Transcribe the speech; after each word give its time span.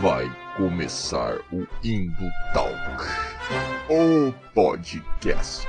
Vai 0.00 0.30
começar 0.56 1.38
o 1.50 1.66
Indo 1.82 2.30
Talk, 2.52 2.74
o 3.88 4.32
podcast. 4.52 5.66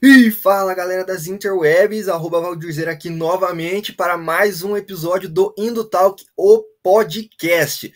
E 0.00 0.30
fala 0.30 0.74
galera 0.74 1.04
das 1.04 1.26
interwebs, 1.26 2.08
arroba 2.08 2.40
Valdirzer 2.40 2.88
aqui 2.88 3.10
novamente 3.10 3.92
para 3.92 4.16
mais 4.16 4.62
um 4.62 4.76
episódio 4.76 5.28
do 5.28 5.52
Indo 5.58 5.84
Talk, 5.84 6.24
o 6.36 6.62
podcast. 6.82 7.92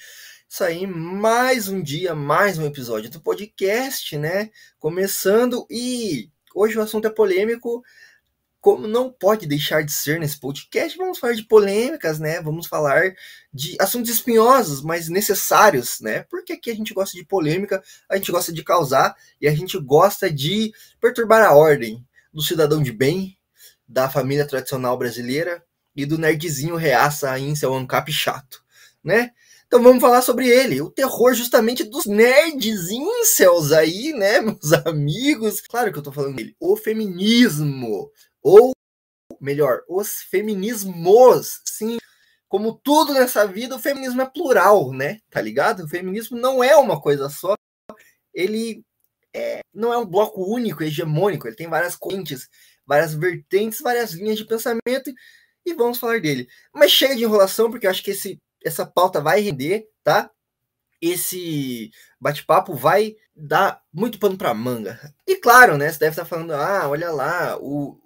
Isso 0.49 0.65
aí, 0.65 0.87
mais 0.87 1.69
um 1.69 1.81
dia, 1.81 2.15
mais 2.15 2.59
um 2.59 2.67
episódio 2.67 3.09
do 3.09 3.21
podcast, 3.21 4.19
né? 4.19 4.51
Começando 4.81 5.65
e 5.71 6.29
hoje 6.55 6.77
o 6.77 6.83
assunto 6.83 7.07
é 7.07 7.11
polêmico, 7.11 7.83
como 8.65 8.89
não 8.89 9.13
pode 9.13 9.47
deixar 9.47 9.85
de 9.85 9.93
ser 9.93 10.19
nesse 10.19 10.41
podcast, 10.41 10.97
vamos 10.97 11.19
falar 11.19 11.35
de 11.35 11.43
polêmicas, 11.43 12.19
né? 12.19 12.41
Vamos 12.41 12.67
falar 12.67 13.15
de 13.53 13.77
assuntos 13.79 14.11
espinhosos, 14.11 14.81
mas 14.81 15.11
necessários, 15.11 16.01
né? 16.01 16.23
Porque 16.31 16.55
aqui 16.55 16.71
a 16.71 16.75
gente 16.75 16.95
gosta 16.95 17.15
de 17.15 17.27
polêmica, 17.27 17.85
a 18.09 18.17
gente 18.17 18.33
gosta 18.33 18.51
de 18.51 18.65
causar 18.65 19.15
e 19.39 19.47
a 19.47 19.55
gente 19.55 19.79
gosta 19.79 20.33
de 20.33 20.73
perturbar 20.99 21.43
a 21.43 21.55
ordem 21.55 22.03
do 22.33 22.41
cidadão 22.41 22.83
de 22.83 22.91
bem, 22.91 23.37
da 23.87 24.09
família 24.09 24.47
tradicional 24.47 24.97
brasileira 24.97 25.63
e 25.95 26.07
do 26.07 26.17
nerdzinho 26.17 26.77
reaça 26.77 27.39
em 27.39 27.55
seu 27.55 27.75
ancap 27.75 28.11
chato, 28.11 28.65
né? 29.05 29.33
Então 29.67 29.83
vamos 29.83 30.01
falar 30.01 30.23
sobre 30.23 30.49
ele, 30.49 30.81
o 30.81 30.89
terror 30.89 31.35
justamente 31.35 31.85
dos 31.85 32.07
nerds 32.07 32.91
incels 32.91 33.73
aí, 33.73 34.15
né, 34.15 34.41
meus 34.41 34.73
amigos. 34.73 35.61
Claro 35.61 35.93
que 35.93 35.99
eu 35.99 36.03
tô 36.03 36.11
falando 36.11 36.37
dele, 36.37 36.57
o 36.59 36.77
feminismo, 36.77 38.11
ou 38.45 38.73
melhor, 39.41 39.83
os 39.89 40.23
feminismos. 40.31 41.61
Sim, 41.65 41.99
como 42.49 42.79
tudo 42.85 43.15
nessa 43.15 43.47
vida, 43.47 43.75
o 43.75 43.81
feminismo 43.81 44.23
é 44.23 44.27
plural, 44.31 44.93
né? 44.93 45.19
Tá 45.31 45.41
ligado? 45.41 45.85
O 45.85 45.89
feminismo 45.89 46.39
não 46.39 46.63
é 46.63 46.77
uma 46.77 47.01
coisa 47.01 47.29
só. 47.29 47.55
Ele 48.33 48.85
é, 49.35 49.61
não 49.73 49.93
é 49.93 49.99
um 49.99 50.07
bloco 50.07 50.45
único, 50.45 50.85
hegemônico. 50.85 51.49
Ele 51.49 51.57
tem 51.57 51.69
várias 51.69 51.97
correntes, 51.97 52.49
várias 52.87 53.15
vertentes, 53.15 53.81
várias 53.81 54.13
linhas 54.13 54.39
de 54.39 54.47
pensamento 54.47 55.13
e 55.67 55.75
vamos 55.75 55.99
falar 55.99 56.21
dele. 56.21 56.47
Mas 56.73 56.93
chega 56.93 57.17
de 57.17 57.25
enrolação, 57.25 57.71
porque 57.71 57.87
eu 57.87 57.91
acho 57.91 58.03
que 58.03 58.13
esse 58.13 58.41
essa 58.65 58.87
pauta 58.87 59.21
vai 59.21 59.41
render, 59.41 59.87
tá? 60.03 60.31
Esse 61.01 61.91
bate-papo 62.19 62.75
vai 62.75 63.15
dar 63.37 63.81
muito 63.93 64.19
pano 64.19 64.37
para 64.37 64.55
manga. 64.55 64.99
E 65.27 65.37
claro, 65.37 65.77
né? 65.77 65.91
Você 65.91 65.99
deve 65.99 66.13
estar 66.13 66.25
falando, 66.25 66.53
ah, 66.53 66.89
olha 66.89 67.11
lá, 67.11 67.57
o, 67.59 67.99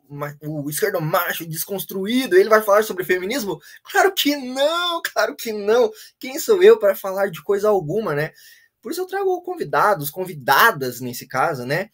o 0.43 0.71
esquerdo 0.71 1.01
macho 1.01 1.47
desconstruído, 1.47 2.37
ele 2.37 2.48
vai 2.48 2.62
falar 2.62 2.83
sobre 2.83 3.05
feminismo? 3.05 3.61
Claro 3.83 4.12
que 4.12 4.34
não, 4.37 5.03
claro 5.03 5.37
que 5.37 5.53
não. 5.53 5.91
Quem 6.19 6.39
sou 6.39 6.62
eu 6.62 6.79
para 6.79 6.95
falar 6.95 7.31
de 7.31 7.43
coisa 7.43 7.69
alguma, 7.69 8.15
né? 8.15 8.33
Por 8.81 8.93
isso 8.93 9.01
eu 9.01 9.06
trago 9.06 9.43
convidados, 9.43 10.09
convidadas 10.09 11.01
nesse 11.01 11.27
caso, 11.27 11.67
né? 11.67 11.91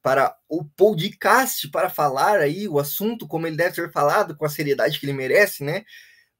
Para 0.00 0.34
o 0.48 0.64
podcast, 0.64 1.68
para 1.68 1.90
falar 1.90 2.40
aí 2.40 2.66
o 2.68 2.78
assunto 2.78 3.26
como 3.26 3.46
ele 3.46 3.56
deve 3.56 3.74
ser 3.74 3.92
falado, 3.92 4.36
com 4.36 4.46
a 4.46 4.48
seriedade 4.48 4.98
que 4.98 5.04
ele 5.04 5.12
merece, 5.12 5.62
né? 5.62 5.84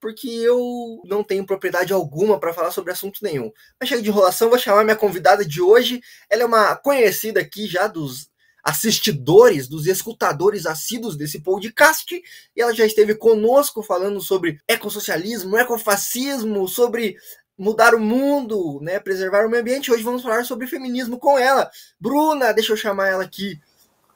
Porque 0.00 0.28
eu 0.28 1.02
não 1.04 1.24
tenho 1.24 1.46
propriedade 1.46 1.92
alguma 1.92 2.38
para 2.38 2.52
falar 2.52 2.70
sobre 2.70 2.92
assunto 2.92 3.20
nenhum. 3.22 3.50
Mas 3.78 3.88
chega 3.88 4.02
de 4.02 4.08
enrolação, 4.08 4.48
vou 4.48 4.58
chamar 4.58 4.84
minha 4.84 4.96
convidada 4.96 5.44
de 5.44 5.60
hoje. 5.60 6.00
Ela 6.30 6.42
é 6.42 6.46
uma 6.46 6.76
conhecida 6.76 7.40
aqui 7.40 7.66
já 7.66 7.86
dos 7.86 8.30
assistidores, 8.62 9.66
dos 9.66 9.86
escutadores 9.86 10.66
assíduos 10.66 11.16
desse 11.16 11.40
podcast, 11.40 12.14
e 12.54 12.60
ela 12.60 12.74
já 12.74 12.84
esteve 12.84 13.14
conosco 13.14 13.82
falando 13.82 14.20
sobre 14.20 14.60
ecossocialismo, 14.68 15.56
ecofascismo, 15.56 16.68
sobre 16.68 17.16
mudar 17.56 17.94
o 17.94 18.00
mundo, 18.00 18.78
né, 18.82 19.00
preservar 19.00 19.46
o 19.46 19.50
meio 19.50 19.62
ambiente. 19.62 19.90
Hoje 19.90 20.02
vamos 20.02 20.22
falar 20.22 20.44
sobre 20.44 20.66
feminismo 20.66 21.18
com 21.18 21.38
ela. 21.38 21.70
Bruna, 21.98 22.52
deixa 22.52 22.72
eu 22.72 22.76
chamar 22.76 23.08
ela 23.08 23.24
aqui. 23.24 23.58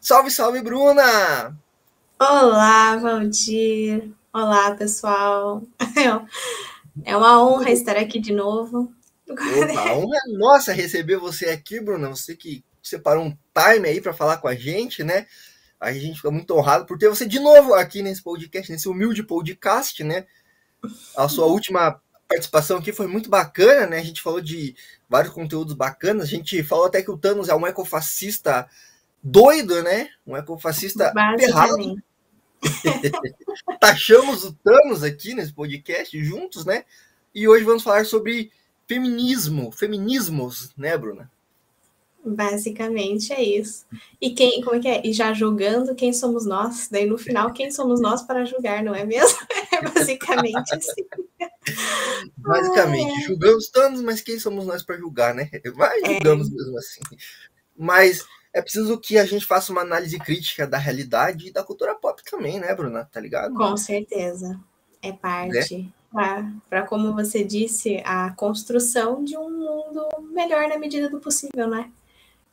Salve, 0.01 0.31
salve, 0.31 0.61
Bruna! 0.61 1.57
Olá, 2.21 2.97
Valdir. 2.97 4.13
Olá, 4.33 4.75
pessoal. 4.75 5.63
É 7.07 7.17
uma 7.17 7.43
honra 7.43 7.71
estar 7.71 7.97
aqui 7.97 8.21
de 8.21 8.35
novo. 8.35 8.93
Opa, 9.27 9.81
a 9.81 9.97
honra 9.97 10.17
é 10.27 10.33
nossa 10.37 10.75
receber 10.75 11.17
você 11.17 11.47
aqui, 11.47 11.81
Bruna. 11.81 12.11
Você 12.11 12.37
que 12.37 12.63
separou 12.83 13.25
um 13.25 13.31
time 13.31 13.89
aí 13.89 13.99
para 13.99 14.13
falar 14.13 14.37
com 14.37 14.47
a 14.47 14.55
gente, 14.55 15.03
né? 15.03 15.27
A 15.81 15.91
gente 15.95 16.17
fica 16.17 16.31
muito 16.31 16.55
honrado 16.55 16.85
por 16.85 16.99
ter 16.99 17.09
você 17.09 17.25
de 17.25 17.41
novo 17.41 17.73
aqui 17.73 18.03
nesse 18.03 18.23
podcast, 18.23 18.71
nesse 18.71 18.91
humilde 18.91 19.23
podcast, 19.23 20.05
né? 20.05 20.27
A 21.17 21.31
sua 21.31 21.47
última 21.47 21.99
participação 22.29 22.77
aqui 22.77 22.93
foi 22.93 23.07
muito 23.07 23.31
bacana, 23.31 23.87
né? 23.87 23.99
A 23.99 24.05
gente 24.05 24.21
falou 24.21 24.43
de 24.43 24.77
vários 25.09 25.33
conteúdos 25.33 25.73
bacanas. 25.73 26.25
A 26.25 26.31
gente 26.31 26.63
falou 26.63 26.85
até 26.85 27.01
que 27.01 27.11
o 27.11 27.17
Thanos 27.17 27.49
é 27.49 27.55
um 27.55 27.67
ecofascista 27.67 28.69
doido, 29.23 29.83
né? 29.83 30.11
Um 30.27 30.37
ecofascista 30.37 31.11
ferrado 31.39 31.97
Taxamos 33.81 34.45
o 34.45 34.53
Thanos 34.55 35.03
aqui 35.03 35.35
nesse 35.35 35.53
podcast 35.53 36.23
juntos, 36.25 36.65
né? 36.65 36.85
E 37.35 37.49
hoje 37.49 37.65
vamos 37.65 37.83
falar 37.83 38.07
sobre 38.07 38.51
feminismo, 38.87 39.73
feminismos, 39.73 40.71
né, 40.77 40.97
Bruna? 40.97 41.31
Basicamente 42.25 43.33
é 43.33 43.43
isso. 43.43 43.85
E 44.21 44.31
quem, 44.31 44.63
como 44.63 44.77
é 44.77 44.81
que 44.81 44.89
é? 44.89 45.03
E 45.05 45.13
já 45.13 45.33
julgando 45.33 45.95
quem 45.95 46.13
somos 46.13 46.47
nós, 46.47 46.89
daí 46.89 47.05
no 47.05 47.19
final 47.19 47.53
quem 47.53 47.71
somos 47.73 48.01
nós 48.01 48.23
para 48.23 48.45
julgar, 48.45 48.83
não 48.83 48.95
é 48.95 49.05
mesmo? 49.05 49.39
É 49.73 49.81
basicamente 49.81 50.75
assim. 50.75 51.03
Basicamente, 52.37 53.23
julgamos 53.23 53.71
Thanos, 53.71 54.03
mas 54.03 54.21
quem 54.21 54.39
somos 54.39 54.67
nós 54.67 54.83
para 54.83 54.99
julgar, 54.99 55.35
né? 55.35 55.51
Vai, 55.75 55.99
julgamos 56.05 56.49
é. 56.49 56.51
mesmo 56.55 56.79
assim. 56.79 57.01
Mas 57.75 58.23
é 58.53 58.61
preciso 58.61 58.99
que 58.99 59.19
a 59.19 59.25
gente 59.25 59.47
faça 59.47 59.73
uma 59.73 59.81
análise 59.81 60.19
crítica 60.19 60.67
da 60.67 60.77
realidade 60.77 61.49
e 61.49 61.53
da 61.53 61.65
cultura 61.65 61.95
pop 61.95 62.23
também, 62.25 62.61
né, 62.61 62.75
Bruna? 62.75 63.09
Tá 63.11 63.19
ligado? 63.19 63.55
Com 63.55 63.77
certeza. 63.77 64.61
É 65.01 65.13
parte. 65.13 65.91
Né? 66.13 66.53
Para, 66.69 66.87
como 66.87 67.15
você 67.15 67.43
disse, 67.43 68.03
a 68.05 68.31
construção 68.33 69.25
de 69.25 69.37
um 69.37 69.51
mundo 69.51 70.07
melhor 70.31 70.69
na 70.69 70.79
medida 70.79 71.09
do 71.09 71.19
possível, 71.19 71.67
né? 71.67 71.91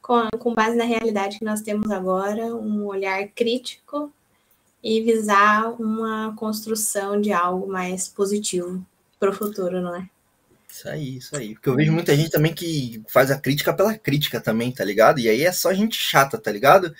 Com, 0.02 0.30
com 0.40 0.54
base 0.54 0.78
na 0.78 0.86
realidade 0.86 1.40
que 1.40 1.46
nós 1.46 1.62
temos 1.62 1.92
agora, 1.92 2.56
um 2.56 2.86
olhar 2.86 3.28
crítico 3.28 4.12
e 4.82 5.02
visar 5.02 5.74
uma 5.74 6.34
construção 6.38 7.20
de 7.20 7.34
algo 7.34 7.68
mais 7.68 8.08
positivo 8.08 8.82
para 9.20 9.32
o 9.32 9.34
futuro, 9.34 9.82
não 9.82 9.94
é? 9.94 10.10
Isso 10.70 10.88
aí, 10.88 11.18
isso 11.18 11.36
aí. 11.36 11.54
Porque 11.56 11.70
eu 11.70 11.76
vejo 11.76 11.92
muita 11.92 12.16
gente 12.16 12.30
também 12.30 12.54
que 12.54 13.02
faz 13.08 13.32
a 13.32 13.40
crítica 13.40 13.74
pela 13.74 13.98
crítica 13.98 14.40
também, 14.40 14.72
tá 14.72 14.84
ligado? 14.84 15.20
E 15.20 15.28
aí 15.28 15.44
é 15.44 15.52
só 15.52 15.74
gente 15.74 15.98
chata, 15.98 16.38
tá 16.38 16.52
ligado? 16.52 16.94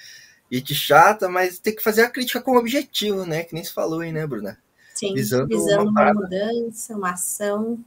Gente 0.52 0.74
chata, 0.74 1.30
mas 1.30 1.60
tem 1.60 1.76
que 1.76 1.84
fazer 1.84 2.02
a 2.02 2.10
crítica 2.10 2.42
com 2.42 2.58
objetivo, 2.58 3.26
né? 3.26 3.44
Que 3.44 3.54
nem 3.54 3.64
se 3.64 3.72
falou 3.72 4.00
aí, 4.00 4.12
né, 4.12 4.26
Bruna? 4.26 4.58
Sim, 4.96 5.14
visando, 5.14 5.48
visando 5.48 5.90
uma, 5.90 6.12
uma 6.12 6.14
mudança, 6.14 6.96
uma 6.96 7.12
ação. 7.12 7.80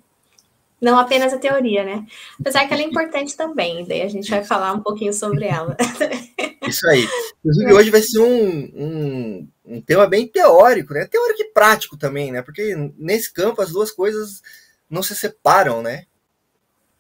Não 0.81 0.99
apenas 0.99 1.33
a 1.33 1.39
teoria, 1.39 1.85
né? 1.85 2.07
Apesar 2.41 2.67
que 2.67 2.73
ela 2.73 2.83
é 2.83 2.87
importante 2.87 3.37
também, 3.37 3.85
daí 3.87 4.03
a 4.03 4.09
gente 4.09 4.31
vai 4.31 4.45
falar 4.45 4.73
um 4.73 4.81
pouquinho 4.81 5.13
sobre 5.13 5.47
ela. 5.47 5.77
Isso 6.67 6.89
aí. 6.89 7.07
Inclusive, 7.41 7.73
hoje 7.73 7.91
vai 7.91 8.03
ser 8.03 8.19
um, 8.21 8.71
um, 8.75 9.49
um 9.65 9.81
tema 9.81 10.07
bem 10.07 10.27
teórico, 10.27 10.95
né? 10.95 11.07
Teórico 11.07 11.43
e 11.43 11.53
prático 11.53 11.97
também, 11.97 12.33
né? 12.33 12.41
Porque 12.41 12.75
nesse 12.97 13.33
campo 13.33 13.61
as 13.61 13.71
duas 13.71 13.91
coisas 13.91 14.43
não 14.93 15.03
se 15.03 15.17
separam, 15.17 15.81
né? 15.81 16.05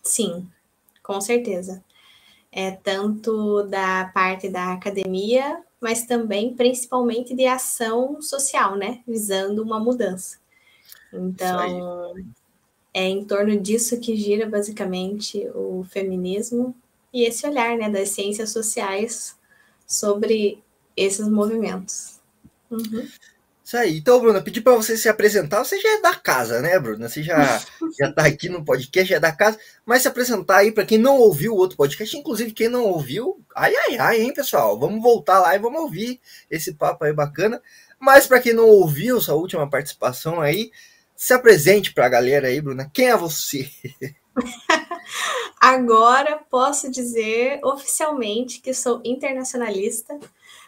Sim, 0.02 0.48
com 1.02 1.20
certeza. 1.20 1.84
É 2.50 2.70
tanto 2.70 3.62
da 3.64 4.10
parte 4.14 4.48
da 4.48 4.72
academia, 4.72 5.62
mas 5.78 6.06
também 6.06 6.54
principalmente 6.54 7.34
de 7.34 7.44
ação 7.44 8.20
social, 8.22 8.76
né? 8.76 9.02
Visando 9.06 9.62
uma 9.62 9.78
mudança. 9.78 10.38
Então, 11.12 12.14
é 12.94 13.02
em 13.04 13.24
torno 13.26 13.60
disso 13.60 14.00
que 14.00 14.16
gira 14.16 14.48
basicamente 14.48 15.46
o 15.54 15.84
feminismo 15.90 16.74
e 17.12 17.24
esse 17.24 17.46
olhar, 17.46 17.76
né, 17.76 17.90
das 17.90 18.08
ciências 18.08 18.50
sociais 18.50 19.36
sobre 19.86 20.62
esses 20.96 21.28
movimentos. 21.28 22.20
Uhum. 22.70 23.06
Isso 23.72 23.78
aí. 23.78 23.96
Então, 23.96 24.20
Bruna, 24.20 24.42
pedi 24.42 24.60
para 24.60 24.74
você 24.74 24.98
se 24.98 25.08
apresentar. 25.08 25.64
Você 25.64 25.80
já 25.80 25.96
é 25.96 26.00
da 26.02 26.14
casa, 26.14 26.60
né, 26.60 26.78
Bruna? 26.78 27.08
Você 27.08 27.22
já, 27.22 27.58
já 27.98 28.12
tá 28.12 28.26
aqui 28.26 28.46
no 28.46 28.62
podcast, 28.62 29.08
já 29.08 29.16
é 29.16 29.20
da 29.20 29.32
casa. 29.32 29.58
Mas 29.86 30.02
se 30.02 30.08
apresentar 30.08 30.58
aí 30.58 30.70
para 30.70 30.84
quem 30.84 30.98
não 30.98 31.16
ouviu 31.16 31.54
o 31.54 31.56
outro 31.56 31.78
podcast, 31.78 32.14
inclusive 32.14 32.52
quem 32.52 32.68
não 32.68 32.84
ouviu, 32.84 33.42
ai, 33.56 33.72
ai, 33.74 33.96
ai, 33.96 34.20
hein, 34.20 34.34
pessoal? 34.34 34.78
Vamos 34.78 35.02
voltar 35.02 35.40
lá 35.40 35.56
e 35.56 35.58
vamos 35.58 35.80
ouvir 35.80 36.20
esse 36.50 36.74
papo 36.74 37.02
aí 37.06 37.14
bacana. 37.14 37.62
Mas 37.98 38.26
para 38.26 38.40
quem 38.40 38.52
não 38.52 38.68
ouviu 38.68 39.18
sua 39.22 39.36
última 39.36 39.66
participação 39.66 40.38
aí, 40.38 40.70
se 41.16 41.32
apresente 41.32 41.94
para 41.94 42.04
a 42.04 42.10
galera 42.10 42.48
aí, 42.48 42.60
Bruna. 42.60 42.90
Quem 42.92 43.08
é 43.08 43.16
você? 43.16 43.70
Agora 45.58 46.42
posso 46.50 46.90
dizer 46.90 47.58
oficialmente 47.64 48.60
que 48.60 48.74
sou 48.74 49.00
internacionalista 49.02 50.18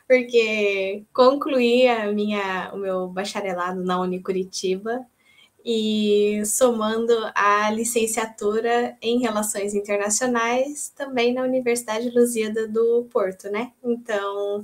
porque 0.06 1.04
concluí 1.12 1.88
a 1.88 2.12
minha, 2.12 2.70
o 2.74 2.78
meu 2.78 3.08
bacharelado 3.08 3.82
na 3.82 4.00
Unicuritiba 4.00 5.04
e 5.64 6.42
somando 6.44 7.12
a 7.34 7.70
licenciatura 7.70 8.96
em 9.00 9.20
Relações 9.20 9.74
Internacionais 9.74 10.92
também 10.94 11.32
na 11.32 11.42
Universidade 11.42 12.10
Lusíada 12.10 12.68
do 12.68 13.08
Porto, 13.10 13.48
né? 13.50 13.72
Então, 13.82 14.62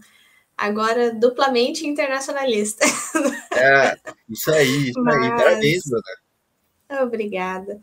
agora 0.57 1.13
duplamente 1.13 1.87
internacionalista. 1.87 2.85
É, 3.53 3.97
isso 4.29 4.51
aí, 4.53 4.91
isso 4.91 5.03
Mas... 5.03 5.17
aí, 5.17 5.31
parabéns, 5.31 5.83
Bruna. 5.85 7.03
Obrigada. 7.03 7.81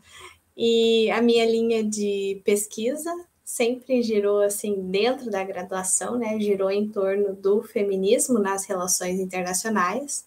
E 0.56 1.10
a 1.10 1.20
minha 1.20 1.44
linha 1.44 1.84
de 1.84 2.40
pesquisa 2.44 3.12
sempre 3.48 4.02
girou 4.02 4.42
assim 4.42 4.74
dentro 4.90 5.30
da 5.30 5.42
graduação, 5.42 6.18
né? 6.18 6.38
Girou 6.38 6.70
em 6.70 6.86
torno 6.86 7.34
do 7.34 7.62
feminismo 7.62 8.38
nas 8.38 8.66
relações 8.66 9.18
internacionais. 9.18 10.26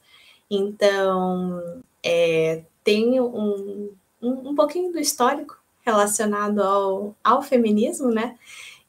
Então, 0.49 1.61
é, 2.01 2.63
tenho 2.83 3.27
um, 3.27 3.93
um, 4.19 4.49
um 4.49 4.55
pouquinho 4.55 4.91
do 4.91 4.99
histórico 4.99 5.55
relacionado 5.85 6.61
ao, 6.63 7.15
ao 7.23 7.43
feminismo, 7.43 8.09
né? 8.09 8.39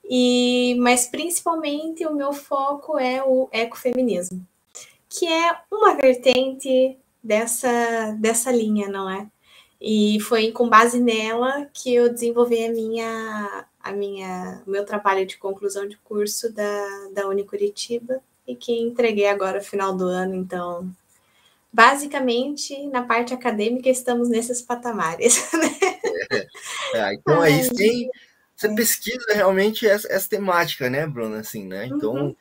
E, 0.03 0.77
mas 0.81 1.07
principalmente 1.07 2.07
o 2.07 2.15
meu 2.15 2.33
foco 2.33 2.99
é 2.99 3.23
o 3.23 3.51
ecofeminismo, 3.53 4.43
que 5.11 5.27
é 5.27 5.59
uma 5.71 5.95
vertente 5.95 6.97
dessa, 7.23 8.17
dessa 8.19 8.51
linha, 8.51 8.89
não 8.89 9.11
é? 9.11 9.29
E 9.79 10.21
foi 10.21 10.53
com 10.53 10.69
base 10.69 11.01
nela 11.01 11.69
que 11.75 11.93
eu 11.93 12.09
desenvolvi 12.09 12.65
a 12.65 12.71
minha, 12.71 13.67
a 13.83 13.93
minha, 13.93 14.63
o 14.67 14.71
meu 14.71 14.85
trabalho 14.85 15.27
de 15.27 15.37
conclusão 15.37 15.89
de 15.89 15.97
curso 15.99 16.53
da, 16.53 17.09
da 17.13 17.29
Unicuritiba 17.29 18.21
e 18.47 18.55
que 18.55 18.73
entreguei 18.73 19.27
agora 19.27 19.59
no 19.59 19.65
final 19.65 19.95
do 19.97 20.05
ano, 20.05 20.35
então 20.35 20.93
basicamente, 21.73 22.87
na 22.89 23.03
parte 23.03 23.33
acadêmica, 23.33 23.89
estamos 23.89 24.29
nesses 24.29 24.61
patamares. 24.61 25.51
Né? 26.33 26.47
É, 26.95 26.99
é, 26.99 27.15
então 27.15 27.41
aí 27.41 27.69
tem. 27.71 28.09
Você 28.57 28.75
pesquisa 28.75 29.35
realmente 29.35 29.87
essa, 29.87 30.11
essa, 30.11 30.29
temática, 30.29 30.89
né, 30.89 31.07
Bruna? 31.07 31.41
Assim, 31.41 31.67
né? 31.67 31.87
Então, 31.87 32.15
uhum. 32.15 32.37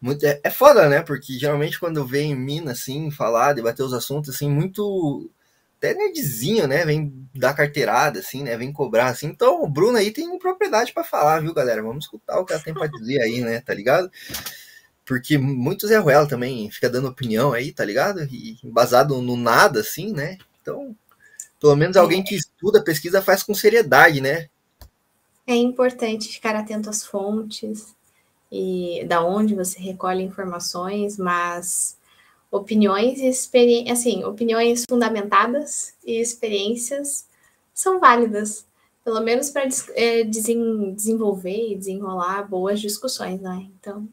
muito, 0.00 0.24
é, 0.24 0.40
é 0.44 0.50
foda, 0.50 0.88
né? 0.88 1.02
Porque 1.02 1.32
geralmente 1.38 1.80
quando 1.80 1.96
eu 1.96 2.06
venho 2.06 2.36
em 2.36 2.38
Minas, 2.38 2.80
assim, 2.80 3.10
falar, 3.10 3.52
debater 3.52 3.84
os 3.84 3.92
assuntos, 3.92 4.34
assim, 4.34 4.48
muito 4.48 5.30
até 5.82 5.94
nerdzinho, 5.94 6.68
né? 6.68 6.84
Vem 6.84 7.12
dar 7.34 7.54
carteirada, 7.54 8.20
assim, 8.20 8.44
né? 8.44 8.56
Vem 8.56 8.72
cobrar, 8.72 9.08
assim. 9.08 9.26
Então, 9.26 9.60
o 9.60 9.68
Bruno 9.68 9.98
aí 9.98 10.12
tem 10.12 10.38
propriedade 10.38 10.92
para 10.92 11.02
falar, 11.02 11.40
viu, 11.40 11.52
galera? 11.52 11.82
Vamos 11.82 12.04
escutar 12.04 12.38
o 12.38 12.44
que 12.44 12.52
ela 12.52 12.62
tem 12.62 12.72
para 12.72 12.86
dizer 12.86 13.20
aí, 13.20 13.40
né? 13.40 13.60
Tá 13.60 13.74
ligado? 13.74 14.08
Porque 15.04 15.36
muito 15.36 15.88
Zé 15.88 15.98
Ruela 15.98 16.28
também 16.28 16.70
fica 16.70 16.88
dando 16.88 17.08
opinião 17.08 17.52
aí, 17.52 17.72
tá 17.72 17.84
ligado? 17.84 18.22
E 18.22 18.56
basado 18.62 19.20
no 19.20 19.36
nada, 19.36 19.80
assim, 19.80 20.12
né? 20.12 20.38
Então, 20.60 20.94
pelo 21.60 21.74
menos 21.74 21.96
alguém 21.96 22.22
que 22.22 22.36
estuda, 22.36 22.82
pesquisa, 22.82 23.20
faz 23.20 23.42
com 23.42 23.52
seriedade, 23.52 24.20
né? 24.20 24.48
É 25.44 25.56
importante 25.56 26.28
ficar 26.28 26.54
atento 26.54 26.88
às 26.88 27.04
fontes 27.04 27.92
e 28.52 29.04
da 29.08 29.24
onde 29.24 29.56
você 29.56 29.80
recolhe 29.80 30.22
informações, 30.22 31.18
mas 31.18 31.96
opiniões 32.52 33.18
e 33.18 33.26
experiências, 33.26 33.98
assim, 33.98 34.22
opiniões 34.22 34.84
fundamentadas 34.88 35.94
e 36.06 36.20
experiências 36.20 37.26
são 37.74 37.98
válidas, 37.98 38.64
pelo 39.04 39.20
menos 39.20 39.50
para 39.50 39.66
é, 39.96 40.22
desenvolver 40.22 41.72
e 41.72 41.76
desenrolar 41.76 42.48
boas 42.48 42.80
discussões, 42.80 43.40
né? 43.40 43.66
Então, 43.80 44.06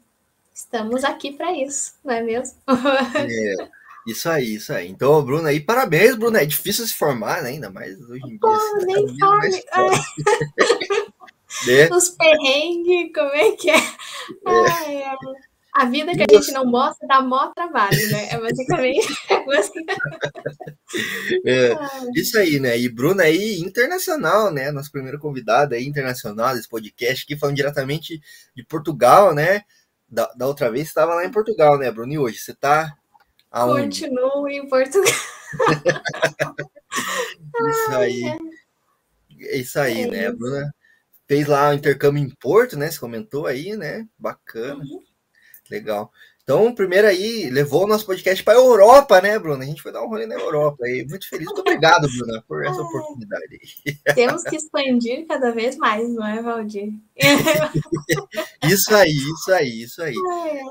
Estamos 0.60 1.04
aqui 1.04 1.32
para 1.32 1.56
isso, 1.56 1.94
não 2.04 2.12
é 2.12 2.22
mesmo? 2.22 2.58
É, 3.16 3.68
isso 4.06 4.28
aí, 4.28 4.54
isso 4.56 4.72
aí. 4.72 4.88
Então, 4.88 5.24
Bruna 5.24 5.48
aí, 5.48 5.58
parabéns, 5.58 6.16
Bruna. 6.16 6.42
É 6.42 6.44
difícil 6.46 6.86
se 6.86 6.94
formar, 6.94 7.42
né? 7.42 7.50
Ainda 7.50 7.70
mais 7.70 7.98
hoje 7.98 8.22
em 8.24 8.28
dia. 8.28 8.38
Pô, 8.40 8.48
assim, 8.48 8.84
nem 8.84 9.18
fale. 9.18 9.62
né? 11.66 11.88
Os 11.90 12.10
perrengues, 12.10 13.12
como 13.14 13.30
é 13.30 13.52
que 13.52 13.70
é? 13.70 13.76
é. 13.76 13.80
Ai, 14.46 14.96
é. 14.96 15.16
A 15.74 15.86
vida 15.86 16.12
que 16.12 16.22
a 16.22 16.36
gente 16.36 16.52
não 16.52 16.66
mostra 16.66 17.06
dá 17.06 17.20
mó 17.20 17.52
trabalho, 17.54 18.10
né? 18.10 18.28
É 18.30 18.40
basicamente. 18.40 19.08
é, 21.46 21.74
isso 22.14 22.38
aí, 22.38 22.58
né? 22.58 22.78
E 22.78 22.88
Bruna 22.88 23.22
aí, 23.22 23.60
internacional, 23.60 24.52
né? 24.52 24.70
Nosso 24.70 24.90
primeiro 24.90 25.18
convidado 25.18 25.74
aí, 25.74 25.86
internacional 25.86 26.54
desse 26.54 26.68
podcast, 26.68 27.24
aqui 27.24 27.38
falando 27.38 27.56
diretamente 27.56 28.20
de 28.54 28.64
Portugal, 28.64 29.34
né? 29.34 29.62
da, 30.10 30.26
da 30.34 30.46
outra 30.46 30.70
vez 30.70 30.84
você 30.84 30.90
estava 30.90 31.14
lá 31.14 31.24
em 31.24 31.30
Portugal, 31.30 31.78
né, 31.78 31.90
Bruno? 31.90 32.12
E 32.12 32.18
hoje 32.18 32.38
você 32.38 32.50
está 32.50 32.94
aonde? 33.50 34.02
Continuo 34.02 34.48
em 34.48 34.68
Portugal. 34.68 35.04
isso 37.70 37.92
aí. 37.92 38.22
É 39.40 39.56
isso 39.56 39.78
aí, 39.78 40.02
é 40.02 40.06
né? 40.08 40.22
Isso. 40.22 40.28
A 40.28 40.32
Bruna 40.32 40.74
fez 41.28 41.46
lá 41.46 41.70
o 41.70 41.74
intercâmbio 41.74 42.22
em 42.22 42.30
Porto, 42.30 42.76
né? 42.76 42.90
Você 42.90 42.98
comentou 42.98 43.46
aí, 43.46 43.76
né? 43.76 44.06
Bacana. 44.18 44.82
Uhum. 44.82 45.00
Legal. 45.70 46.10
Então, 46.42 46.74
primeiro 46.74 47.06
aí, 47.06 47.48
levou 47.48 47.84
o 47.84 47.86
nosso 47.86 48.04
podcast 48.04 48.42
para 48.42 48.58
a 48.58 48.60
Europa, 48.60 49.20
né, 49.20 49.38
Bruna? 49.38 49.62
A 49.62 49.66
gente 49.66 49.80
foi 49.80 49.92
dar 49.92 50.02
um 50.02 50.08
rolê 50.08 50.26
na 50.26 50.34
Europa 50.34 50.84
aí. 50.84 51.06
Muito 51.08 51.28
feliz. 51.28 51.46
Muito 51.46 51.60
obrigado, 51.60 52.08
Bruna, 52.08 52.42
por 52.48 52.64
essa 52.66 52.80
oportunidade. 52.82 53.60
Temos 54.16 54.42
que 54.42 54.56
expandir 54.56 55.26
cada 55.28 55.52
vez 55.52 55.76
mais, 55.76 56.08
não 56.12 56.26
é, 56.26 56.42
Valdir? 56.42 56.92
isso 58.64 58.92
aí, 58.92 59.12
isso 59.12 59.52
aí, 59.52 59.82
isso 59.82 60.02
aí. 60.02 60.14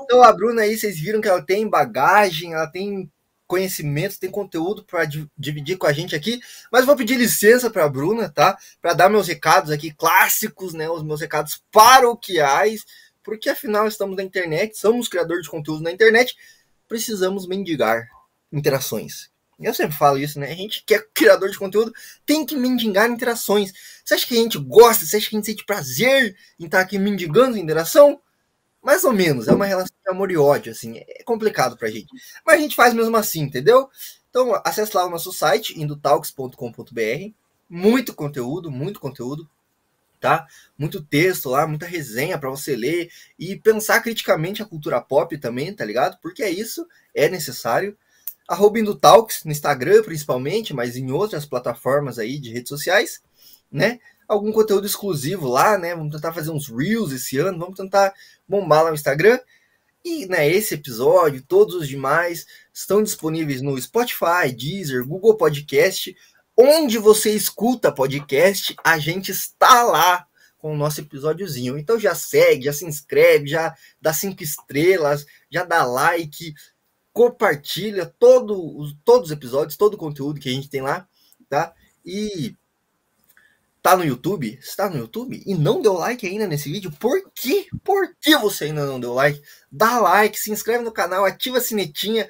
Então, 0.04 0.22
a 0.22 0.30
Bruna 0.32 0.62
aí, 0.62 0.76
vocês 0.76 1.00
viram 1.00 1.20
que 1.20 1.28
ela 1.28 1.40
tem 1.40 1.66
bagagem, 1.66 2.52
ela 2.52 2.66
tem 2.66 3.10
conhecimento, 3.46 4.20
tem 4.20 4.30
conteúdo 4.30 4.84
para 4.84 5.08
dividir 5.36 5.78
com 5.78 5.86
a 5.86 5.92
gente 5.92 6.14
aqui, 6.14 6.40
mas 6.70 6.84
vou 6.84 6.94
pedir 6.94 7.16
licença 7.16 7.70
para 7.70 7.84
a 7.84 7.88
Bruna, 7.88 8.28
tá? 8.28 8.56
Para 8.82 8.92
dar 8.92 9.08
meus 9.08 9.26
recados 9.26 9.70
aqui 9.70 9.92
clássicos, 9.92 10.74
né? 10.74 10.90
Os 10.90 11.02
meus 11.02 11.22
recados 11.22 11.60
paroquiais 11.72 12.84
porque 13.22 13.48
afinal 13.48 13.86
estamos 13.86 14.16
na 14.16 14.22
internet, 14.22 14.78
somos 14.78 15.08
criadores 15.08 15.44
de 15.44 15.50
conteúdo 15.50 15.82
na 15.82 15.92
internet, 15.92 16.36
precisamos 16.88 17.46
mendigar 17.46 18.08
interações. 18.52 19.30
Eu 19.60 19.74
sempre 19.74 19.96
falo 19.96 20.18
isso, 20.18 20.40
né? 20.40 20.50
A 20.50 20.54
gente 20.54 20.82
que 20.84 20.94
é 20.94 20.98
criador 21.12 21.50
de 21.50 21.58
conteúdo 21.58 21.92
tem 22.24 22.46
que 22.46 22.56
mendigar 22.56 23.10
interações. 23.10 23.72
Você 24.02 24.14
acha 24.14 24.26
que 24.26 24.34
a 24.34 24.42
gente 24.42 24.58
gosta? 24.58 25.04
Você 25.04 25.18
acha 25.18 25.28
que 25.28 25.36
a 25.36 25.38
gente 25.38 25.46
sente 25.46 25.66
prazer 25.66 26.34
em 26.58 26.64
estar 26.64 26.80
aqui 26.80 26.98
mendigando 26.98 27.58
interação? 27.58 28.20
Mais 28.82 29.04
ou 29.04 29.12
menos, 29.12 29.46
é 29.46 29.52
uma 29.52 29.66
relação 29.66 29.94
de 30.02 30.10
amor 30.10 30.30
e 30.30 30.38
ódio, 30.38 30.72
assim, 30.72 30.96
é 30.96 31.22
complicado 31.24 31.76
pra 31.76 31.90
gente. 31.90 32.08
Mas 32.46 32.56
a 32.56 32.62
gente 32.62 32.74
faz 32.74 32.94
mesmo 32.94 33.14
assim, 33.16 33.42
entendeu? 33.42 33.90
Então, 34.30 34.54
acesse 34.64 34.96
lá 34.96 35.04
o 35.04 35.10
nosso 35.10 35.30
site, 35.32 35.78
indotalks.com.br. 35.78 37.34
Muito 37.68 38.14
conteúdo, 38.14 38.70
muito 38.70 38.98
conteúdo 38.98 39.48
tá? 40.20 40.46
Muito 40.78 41.02
texto 41.02 41.48
lá, 41.48 41.66
muita 41.66 41.86
resenha 41.86 42.38
para 42.38 42.50
você 42.50 42.76
ler 42.76 43.10
e 43.38 43.56
pensar 43.56 44.00
criticamente 44.00 44.62
a 44.62 44.66
cultura 44.66 45.00
pop 45.00 45.36
também, 45.38 45.74
tá 45.74 45.84
ligado? 45.84 46.18
Porque 46.20 46.42
é 46.42 46.50
isso, 46.50 46.86
é 47.14 47.28
necessário. 47.28 47.96
Arroba 48.46 48.78
Indutalks, 48.78 49.44
no 49.44 49.52
Instagram 49.52 50.02
principalmente, 50.02 50.74
mas 50.74 50.96
em 50.96 51.10
outras 51.10 51.46
plataformas 51.46 52.18
aí 52.18 52.38
de 52.38 52.52
redes 52.52 52.68
sociais, 52.68 53.22
né? 53.72 53.98
Algum 54.28 54.52
conteúdo 54.52 54.86
exclusivo 54.86 55.48
lá, 55.48 55.78
né? 55.78 55.94
Vamos 55.94 56.14
tentar 56.14 56.32
fazer 56.32 56.50
uns 56.50 56.68
Reels 56.68 57.12
esse 57.12 57.38
ano, 57.38 57.58
vamos 57.58 57.76
tentar 57.76 58.12
bombar 58.46 58.84
lá 58.84 58.90
no 58.90 58.94
Instagram. 58.94 59.40
E 60.04 60.26
né, 60.26 60.48
esse 60.48 60.74
episódio, 60.74 61.42
todos 61.42 61.74
os 61.74 61.86
demais, 61.86 62.46
estão 62.72 63.02
disponíveis 63.02 63.60
no 63.60 63.78
Spotify, 63.80 64.50
Deezer, 64.56 65.06
Google 65.06 65.36
Podcast, 65.36 66.16
onde 66.60 66.98
você 66.98 67.30
escuta 67.30 67.90
podcast, 67.90 68.76
a 68.84 68.98
gente 68.98 69.30
está 69.30 69.82
lá 69.82 70.26
com 70.58 70.74
o 70.74 70.76
nosso 70.76 71.00
episódiozinho. 71.00 71.78
Então 71.78 71.98
já 71.98 72.14
segue, 72.14 72.66
já 72.66 72.72
se 72.72 72.84
inscreve, 72.84 73.46
já 73.46 73.74
dá 74.00 74.12
cinco 74.12 74.42
estrelas, 74.42 75.24
já 75.50 75.64
dá 75.64 75.84
like, 75.84 76.54
compartilha 77.14 78.04
todo, 78.18 78.94
todos 79.04 79.30
os 79.30 79.32
episódios, 79.32 79.78
todo 79.78 79.94
o 79.94 79.98
conteúdo 79.98 80.38
que 80.38 80.50
a 80.50 80.52
gente 80.52 80.68
tem 80.68 80.82
lá, 80.82 81.08
tá? 81.48 81.72
E 82.04 82.54
tá 83.80 83.96
no 83.96 84.04
YouTube? 84.04 84.58
Está 84.60 84.90
no 84.90 84.98
YouTube 84.98 85.42
e 85.46 85.54
não 85.54 85.80
deu 85.80 85.94
like 85.94 86.26
ainda 86.26 86.46
nesse 86.46 86.70
vídeo? 86.70 86.92
Por 86.92 87.30
quê? 87.34 87.68
Por 87.82 88.14
que 88.20 88.36
você 88.36 88.66
ainda 88.66 88.84
não 88.84 89.00
deu 89.00 89.14
like? 89.14 89.42
Dá 89.72 89.98
like, 89.98 90.38
se 90.38 90.52
inscreve 90.52 90.84
no 90.84 90.92
canal, 90.92 91.24
ativa 91.24 91.56
a 91.56 91.62
sinetinha 91.62 92.28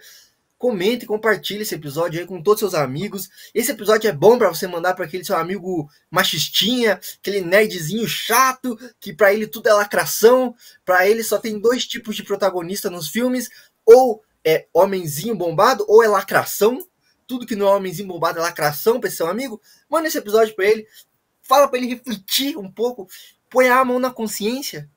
comente 0.61 1.07
compartilhe 1.07 1.63
esse 1.63 1.75
episódio 1.75 2.21
aí 2.21 2.27
com 2.27 2.43
todos 2.43 2.59
seus 2.61 2.75
amigos. 2.75 3.31
Esse 3.55 3.71
episódio 3.71 4.11
é 4.11 4.13
bom 4.13 4.37
para 4.37 4.51
você 4.51 4.67
mandar 4.67 4.93
para 4.93 5.07
aquele 5.07 5.25
seu 5.25 5.35
amigo 5.35 5.89
machistinha, 6.11 7.01
aquele 7.19 7.41
nerdzinho 7.41 8.07
chato, 8.07 8.79
que 9.01 9.11
para 9.11 9.33
ele 9.33 9.47
tudo 9.47 9.71
é 9.71 9.73
lacração, 9.73 10.55
para 10.85 11.09
ele 11.09 11.25
só 11.25 11.39
tem 11.39 11.59
dois 11.59 11.87
tipos 11.87 12.15
de 12.15 12.23
protagonista 12.23 12.91
nos 12.91 13.09
filmes, 13.09 13.49
ou 13.87 14.23
é 14.45 14.67
homenzinho 14.75 15.35
bombado 15.35 15.83
ou 15.89 16.05
é 16.05 16.09
lacração. 16.09 16.87
Tudo 17.27 17.47
que 17.47 17.57
não 17.57 17.67
é 17.67 17.75
homenzinho 17.75 18.09
bombado 18.09 18.39
é 18.39 18.43
lacração 18.43 19.01
para 19.01 19.09
esse 19.09 19.17
seu 19.17 19.29
amigo. 19.29 19.63
Manda 19.89 20.09
esse 20.09 20.19
episódio 20.19 20.55
para 20.55 20.67
ele, 20.67 20.87
fala 21.41 21.69
para 21.69 21.79
ele 21.79 21.89
refletir 21.89 22.59
um 22.59 22.71
pouco, 22.71 23.09
põe 23.49 23.71
a 23.71 23.83
mão 23.83 23.99
na 23.99 24.11
consciência 24.11 24.91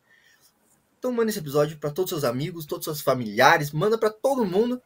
Então 1.00 1.10
manda 1.14 1.30
esse 1.30 1.40
episódio 1.40 1.78
para 1.78 1.90
todos 1.90 2.12
os 2.12 2.20
seus 2.20 2.30
amigos, 2.30 2.66
todos 2.66 2.86
os 2.86 2.98
seus 2.98 3.02
familiares, 3.02 3.72
manda 3.72 3.98
para 3.98 4.10
todo 4.10 4.44
mundo. 4.44 4.82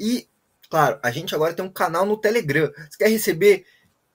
E, 0.00 0.26
claro, 0.70 0.98
a 1.02 1.10
gente 1.10 1.34
agora 1.34 1.52
tem 1.52 1.62
um 1.62 1.70
canal 1.70 2.06
no 2.06 2.16
Telegram. 2.16 2.72
Você 2.88 2.96
quer 2.96 3.08
receber 3.08 3.66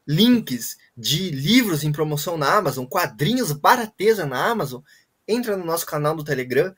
links 0.08 0.78
de 0.98 1.30
livros 1.30 1.84
em 1.84 1.92
promoção 1.92 2.38
na 2.38 2.52
Amazon, 2.52 2.86
quadrinhos 2.86 3.52
barateza 3.52 4.26
na 4.26 4.50
Amazon? 4.50 4.82
Entra 5.28 5.56
no 5.56 5.64
nosso 5.64 5.86
canal 5.86 6.16
do 6.16 6.24
Telegram, 6.24 6.74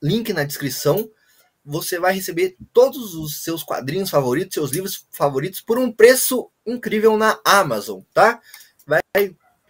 link 0.00 0.32
na 0.32 0.44
descrição. 0.44 1.10
Você 1.64 1.98
vai 1.98 2.14
receber 2.14 2.56
todos 2.72 3.14
os 3.14 3.42
seus 3.42 3.64
quadrinhos 3.64 4.10
favoritos, 4.10 4.54
seus 4.54 4.70
livros 4.70 5.06
favoritos 5.10 5.60
por 5.60 5.78
um 5.78 5.90
preço 5.90 6.48
incrível 6.64 7.16
na 7.16 7.40
Amazon, 7.44 8.00
tá? 8.14 8.40
Vai 8.86 9.02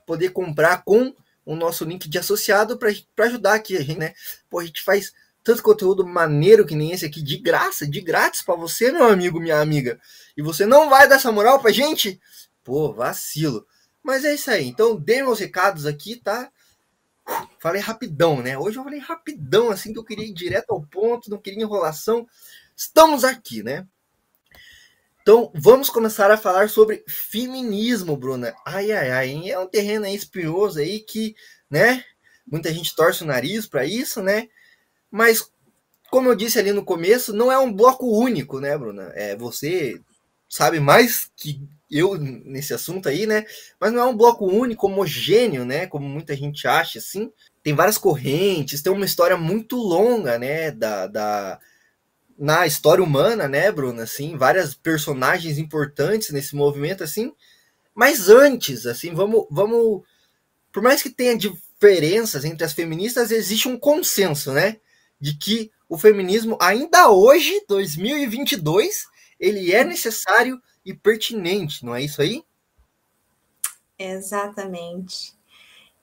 poder 0.07 0.31
comprar 0.31 0.85
com 0.85 1.15
o 1.45 1.57
nosso 1.57 1.85
link 1.85 2.09
de 2.09 2.19
associado 2.19 2.79
para 2.79 2.91
ajudar 3.27 3.55
aqui 3.55 3.77
a 3.77 3.81
gente, 3.81 3.99
né? 3.99 4.15
Pô, 4.51 4.59
a 4.59 4.65
gente 4.65 4.83
faz 4.83 5.13
tanto 5.45 5.63
conteúdo 5.63 6.07
maneiro 6.07 6.65
que 6.65 6.75
nem 6.75 6.93
esse 6.93 7.05
aqui, 7.05 7.23
de 7.23 7.37
graça, 7.39 7.87
de 7.87 8.01
grátis 8.01 8.43
para 8.43 8.55
você, 8.55 8.93
meu 8.93 9.07
amigo, 9.07 9.41
minha 9.41 9.61
amiga. 9.61 10.01
E 10.37 10.43
você 10.43 10.65
não 10.65 10.89
vai 10.89 11.09
dar 11.09 11.17
essa 11.17 11.33
moral 11.33 11.61
pra 11.61 11.73
gente? 11.73 12.21
Pô, 12.63 12.93
vacilo. 12.93 13.67
Mas 14.03 14.25
é 14.25 14.35
isso 14.35 14.51
aí. 14.51 14.67
Então, 14.67 14.97
dê 14.97 15.23
meus 15.23 15.39
recados 15.39 15.87
aqui, 15.87 16.17
tá? 16.17 16.51
Falei 17.59 17.81
rapidão, 17.81 18.43
né? 18.43 18.59
Hoje 18.59 18.79
eu 18.79 18.85
falei 18.85 18.99
rapidão, 18.99 19.71
assim, 19.71 19.93
que 19.93 19.99
eu 19.99 20.05
queria 20.05 20.27
ir 20.27 20.33
direto 20.33 20.71
ao 20.71 20.83
ponto, 20.83 21.31
não 21.31 21.39
queria 21.39 21.63
enrolação. 21.63 22.27
Estamos 22.77 23.25
aqui, 23.25 23.63
né? 23.63 23.87
Então, 25.23 25.53
vamos 25.55 25.89
começar 25.89 26.33
a 26.33 26.37
falar 26.37 26.69
sobre 26.69 27.05
feminismo, 27.07 28.17
Bruna. 28.17 28.55
Ai, 28.67 28.91
ai, 28.91 29.11
ai, 29.11 29.51
é 29.51 29.59
um 29.59 29.69
terreno 29.69 30.05
aí 30.05 30.15
espinhoso 30.17 30.81
aí 30.81 30.99
que, 30.99 31.37
né? 31.71 32.05
Muita 32.45 32.73
gente 32.75 32.95
torce 32.95 33.23
o 33.23 33.27
nariz 33.27 33.67
para 33.67 33.85
isso, 33.85 34.21
né? 34.21 34.49
Mas, 35.13 35.49
como 36.11 36.29
eu 36.29 36.35
disse 36.35 36.59
ali 36.59 36.73
no 36.73 36.85
começo, 36.85 37.33
não 37.33 37.53
é 37.53 37.59
um 37.59 37.73
bloco 37.73 38.07
único, 38.07 38.59
né, 38.59 38.77
Bruna? 38.77 39.13
É, 39.15 39.37
você 39.37 40.01
sabe 40.49 40.81
mais 40.81 41.31
que 41.37 41.61
eu 41.91 42.17
nesse 42.17 42.73
assunto 42.73 43.09
aí, 43.09 43.27
né? 43.27 43.45
Mas 43.79 43.93
não 43.93 44.03
é 44.03 44.07
um 44.07 44.17
bloco 44.17 44.47
único, 44.47 44.87
homogêneo, 44.87 45.65
né? 45.65 45.87
Como 45.87 46.09
muita 46.09 46.35
gente 46.35 46.67
acha, 46.67 46.99
assim. 46.99 47.31
Tem 47.63 47.75
várias 47.75 47.99
correntes, 47.99 48.83
tem 48.83 48.93
uma 48.93 49.05
história 49.05 49.37
muito 49.37 49.77
longa, 49.77 50.39
né? 50.39 50.71
Da, 50.71 51.07
da, 51.07 51.61
na 52.39 52.67
história 52.67 53.05
humana, 53.05 53.47
né, 53.47 53.71
Bruna, 53.71 54.03
assim, 54.03 54.37
várias 54.37 54.75
personagens 54.75 55.59
importantes 55.59 56.31
nesse 56.31 56.57
movimento, 56.57 57.05
assim. 57.05 57.33
Mas 57.95 58.29
antes, 58.29 58.85
assim, 58.87 59.15
vamos, 59.15 59.47
vamos, 59.51 60.03
por 60.73 60.83
mais 60.83 61.03
que 61.03 61.11
tenha 61.11 61.37
diferenças 61.37 62.45
entre 62.45 62.65
as 62.65 62.73
feministas, 62.73 63.31
existe 63.31 63.69
um 63.69 63.79
consenso, 63.79 64.53
né, 64.53 64.79
de 65.23 65.39
que 65.39 65.71
o 65.89 65.97
feminismo 65.97 66.59
ainda 66.61 67.09
hoje, 67.09 67.65
2022, 67.69 69.07
ele 69.39 69.73
é 69.73 69.85
necessário 69.85 70.61
e 70.85 70.93
pertinente, 70.93 71.85
não 71.85 71.95
é 71.95 72.03
isso 72.03 72.21
aí? 72.21 72.43
Exatamente. 73.97 75.33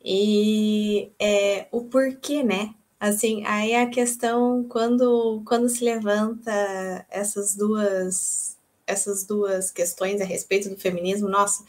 E 0.02 1.12
é, 1.20 1.68
o 1.70 1.84
porquê, 1.84 2.42
né? 2.44 2.74
Assim, 2.98 3.44
aí 3.46 3.76
a 3.76 3.90
questão 3.90 4.64
quando 4.70 5.42
quando 5.46 5.68
se 5.68 5.84
levanta 5.84 7.06
essas 7.10 7.56
duas 7.56 8.58
essas 8.88 9.26
duas 9.26 9.70
questões 9.70 10.22
a 10.22 10.26
respeito 10.26 10.70
do 10.70 10.78
feminismo, 10.78 11.28
nossa, 11.28 11.66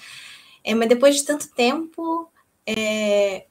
é, 0.62 0.72
mas 0.72 0.88
depois 0.88 1.16
de 1.16 1.24
tanto 1.24 1.48
tempo, 1.50 2.30
é, 2.64 3.46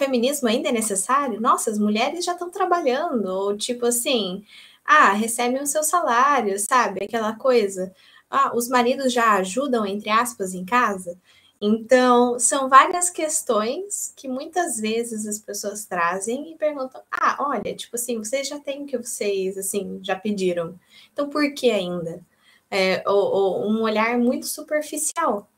feminismo 0.00 0.48
ainda 0.48 0.70
é 0.70 0.72
necessário? 0.72 1.40
Nossa, 1.40 1.70
as 1.70 1.78
mulheres 1.78 2.24
já 2.24 2.32
estão 2.32 2.50
trabalhando, 2.50 3.26
ou 3.26 3.56
tipo 3.56 3.86
assim, 3.86 4.44
ah, 4.84 5.12
recebem 5.12 5.62
o 5.62 5.66
seu 5.66 5.82
salário, 5.84 6.58
sabe? 6.58 7.04
Aquela 7.04 7.36
coisa. 7.36 7.94
Ah, 8.30 8.52
os 8.56 8.68
maridos 8.68 9.12
já 9.12 9.34
ajudam, 9.34 9.86
entre 9.86 10.10
aspas, 10.10 10.54
em 10.54 10.64
casa. 10.64 11.18
Então, 11.60 12.38
são 12.38 12.68
várias 12.68 13.10
questões 13.10 14.14
que 14.16 14.26
muitas 14.28 14.78
vezes 14.80 15.26
as 15.26 15.38
pessoas 15.38 15.84
trazem 15.84 16.52
e 16.52 16.56
perguntam: 16.56 17.02
ah, 17.10 17.36
olha, 17.40 17.74
tipo 17.74 17.96
assim, 17.96 18.18
vocês 18.18 18.48
já 18.48 18.58
têm 18.60 18.84
o 18.84 18.86
que 18.86 18.96
vocês, 18.98 19.58
assim, 19.58 20.00
já 20.02 20.16
pediram. 20.16 20.78
Então, 21.12 21.28
por 21.28 21.52
que 21.54 21.70
ainda? 21.70 22.24
É, 22.70 23.02
ou, 23.06 23.16
ou 23.16 23.70
um 23.70 23.82
olhar 23.82 24.18
muito 24.18 24.46
superficial. 24.46 25.49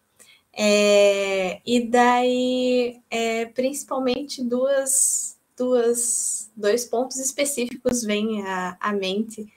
É, 0.54 1.60
e 1.64 1.86
daí, 1.88 3.00
é, 3.10 3.46
principalmente, 3.46 4.44
duas, 4.44 5.38
duas, 5.56 6.50
dois 6.54 6.84
pontos 6.84 7.18
específicos 7.18 8.02
vêm 8.02 8.42
à, 8.46 8.76
à 8.80 8.92
mente 8.92 9.50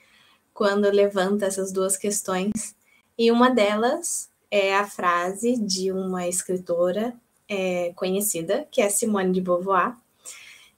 quando 0.54 0.90
levanta 0.90 1.46
essas 1.46 1.72
duas 1.72 1.98
questões. 1.98 2.76
E 3.18 3.32
uma 3.32 3.50
delas 3.50 4.30
é 4.50 4.76
a 4.76 4.88
frase 4.88 5.58
de 5.58 5.92
uma 5.92 6.28
escritora 6.28 7.14
é, 7.48 7.92
conhecida, 7.96 8.68
que 8.72 8.82
é 8.82 8.90
Simone 8.90 9.34
de 9.34 9.42
Beauvoir, 9.42 9.96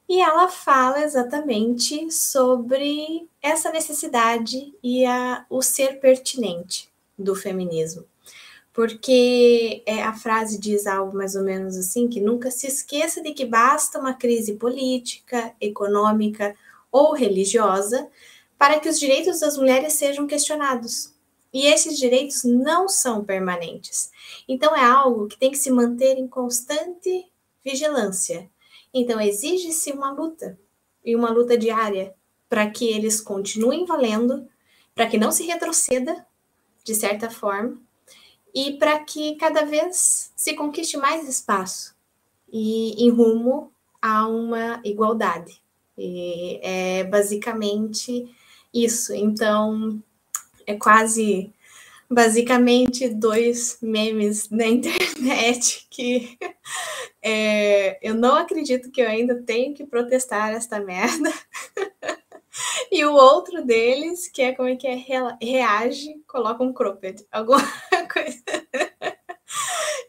e 0.10 0.22
ela 0.22 0.48
fala 0.48 1.04
exatamente 1.04 2.10
sobre 2.12 3.28
essa 3.42 3.72
necessidade 3.72 4.74
e 4.82 5.06
a, 5.06 5.46
o 5.50 5.62
ser 5.62 6.00
pertinente 6.00 6.90
do 7.18 7.36
feminismo. 7.36 8.06
Porque 8.78 9.82
é, 9.88 10.04
a 10.04 10.14
frase 10.14 10.60
diz 10.60 10.86
algo 10.86 11.18
mais 11.18 11.34
ou 11.34 11.42
menos 11.42 11.76
assim: 11.76 12.08
que 12.08 12.22
nunca 12.22 12.52
se 12.52 12.68
esqueça 12.68 13.24
de 13.24 13.34
que 13.34 13.44
basta 13.44 13.98
uma 13.98 14.14
crise 14.14 14.54
política, 14.54 15.52
econômica 15.60 16.56
ou 16.92 17.16
religiosa 17.16 18.08
para 18.56 18.80
que 18.80 18.88
os 18.88 19.00
direitos 19.00 19.40
das 19.40 19.58
mulheres 19.58 19.94
sejam 19.94 20.28
questionados. 20.28 21.12
E 21.52 21.66
esses 21.66 21.98
direitos 21.98 22.44
não 22.44 22.88
são 22.88 23.26
permanentes. 23.26 24.12
Então, 24.48 24.76
é 24.76 24.86
algo 24.86 25.26
que 25.26 25.40
tem 25.40 25.50
que 25.50 25.58
se 25.58 25.72
manter 25.72 26.16
em 26.20 26.28
constante 26.28 27.26
vigilância. 27.66 28.48
Então, 28.94 29.20
exige-se 29.20 29.92
uma 29.92 30.12
luta, 30.12 30.56
e 31.04 31.16
uma 31.16 31.32
luta 31.32 31.58
diária, 31.58 32.14
para 32.48 32.70
que 32.70 32.88
eles 32.88 33.20
continuem 33.20 33.86
valendo, 33.86 34.48
para 34.94 35.08
que 35.08 35.18
não 35.18 35.32
se 35.32 35.48
retroceda, 35.48 36.28
de 36.84 36.94
certa 36.94 37.28
forma, 37.28 37.87
e 38.58 38.76
para 38.76 38.98
que 38.98 39.36
cada 39.36 39.64
vez 39.66 40.32
se 40.36 40.56
conquiste 40.56 40.98
mais 40.98 41.30
espaço 41.30 41.96
e 42.52 43.06
em 43.06 43.12
rumo 43.12 43.72
a 44.02 44.28
uma 44.28 44.82
igualdade. 44.84 45.62
E 45.96 46.60
é 46.64 47.04
basicamente 47.04 48.28
isso. 48.74 49.14
Então, 49.14 50.02
é 50.66 50.74
quase 50.74 51.54
basicamente 52.10 53.08
dois 53.10 53.78
memes 53.80 54.50
na 54.50 54.66
internet 54.66 55.86
que 55.92 56.36
é, 57.22 58.00
eu 58.02 58.16
não 58.16 58.38
acredito 58.38 58.90
que 58.90 59.02
eu 59.02 59.08
ainda 59.08 59.36
tenho 59.44 59.76
que 59.76 59.86
protestar 59.86 60.52
esta 60.52 60.80
merda. 60.80 61.32
e 62.92 63.04
o 63.06 63.14
outro 63.14 63.66
deles, 63.66 64.28
que 64.28 64.42
é 64.42 64.54
como 64.54 64.70
é 64.70 64.76
que 64.76 64.88
é, 64.88 65.04
reage, 65.42 66.22
coloca 66.28 66.64
um 66.64 66.74
cropped, 66.74 67.26
alguma 67.32 67.60
coisa. 68.12 68.44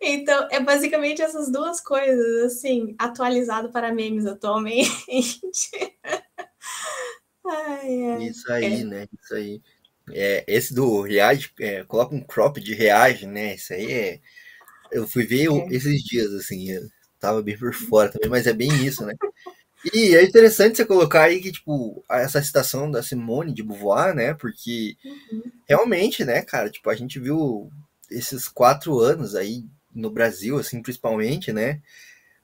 Então, 0.00 0.49
é 0.50 0.61
basicamente 0.61 1.23
essas 1.23 1.50
duas 1.50 1.81
coisas, 1.81 2.52
assim, 2.52 2.95
atualizado 2.99 3.71
para 3.71 3.93
memes 3.93 4.26
atualmente. 4.26 4.90
ai, 7.47 8.05
ai. 8.05 8.23
Isso 8.25 8.52
aí, 8.52 8.81
é. 8.81 8.85
né? 8.85 9.09
Isso 9.21 9.35
aí. 9.35 9.62
É, 10.11 10.45
esse 10.47 10.73
do 10.73 11.02
reage, 11.02 11.50
é, 11.61 11.85
coloca 11.85 12.14
um 12.14 12.23
crop 12.23 12.61
de 12.61 12.75
reage, 12.75 13.26
né? 13.26 13.55
Isso 13.55 13.73
aí 13.73 13.93
é. 13.93 14.21
Eu 14.90 15.07
fui 15.07 15.26
ver 15.26 15.50
é. 15.50 15.75
esses 15.75 16.02
dias, 16.02 16.33
assim, 16.33 16.69
tava 17.21 17.43
bem 17.43 17.59
por 17.59 17.75
fora 17.75 18.11
também, 18.11 18.31
mas 18.31 18.47
é 18.47 18.55
bem 18.55 18.71
isso, 18.87 19.05
né? 19.05 19.14
E 19.93 20.17
é 20.17 20.25
interessante 20.25 20.77
você 20.77 20.85
colocar 20.85 21.25
aí 21.25 21.41
que, 21.41 21.53
tipo, 21.53 22.05
essa 22.11 22.43
citação 22.43 22.91
da 22.91 23.03
Simone 23.03 23.55
de 23.55 23.63
Beauvoir, 23.63 24.15
né? 24.15 24.35
Porque 24.35 24.97
uhum. 25.05 25.43
realmente, 25.69 26.25
né, 26.25 26.43
cara, 26.43 26.69
tipo, 26.69 26.91
a 26.91 26.95
gente 26.95 27.19
viu 27.21 27.71
esses 28.11 28.49
quatro 28.49 28.99
anos 28.99 29.35
aí 29.35 29.65
no 29.95 30.11
Brasil, 30.11 30.59
assim, 30.59 30.83
principalmente, 30.83 31.53
né? 31.53 31.81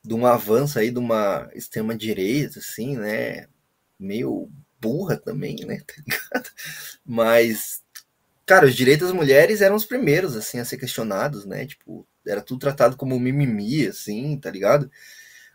De 0.03 0.15
um 0.15 0.27
avanço 0.27 0.79
aí 0.79 0.91
de 0.91 0.99
uma 0.99 1.51
extrema-direita, 1.55 2.61
assim, 2.61 2.97
né? 2.97 3.47
Meio 3.99 4.49
burra 4.81 5.17
também, 5.17 5.57
né? 5.67 5.81
Tá 6.31 6.43
Mas, 7.05 7.83
cara, 8.47 8.67
os 8.67 8.75
direitos 8.75 9.09
das 9.09 9.17
mulheres 9.17 9.61
eram 9.61 9.77
os 9.77 9.87
primeiros, 9.87 10.37
assim, 10.37 10.59
a 10.59 10.65
ser 10.65 10.79
questionados, 10.79 11.45
né? 11.45 11.67
Tipo, 11.67 12.07
era 12.27 12.41
tudo 12.41 12.61
tratado 12.61 12.97
como 12.97 13.19
mimimi, 13.19 13.87
assim, 13.87 14.39
tá 14.39 14.51
ligado? 14.51 14.91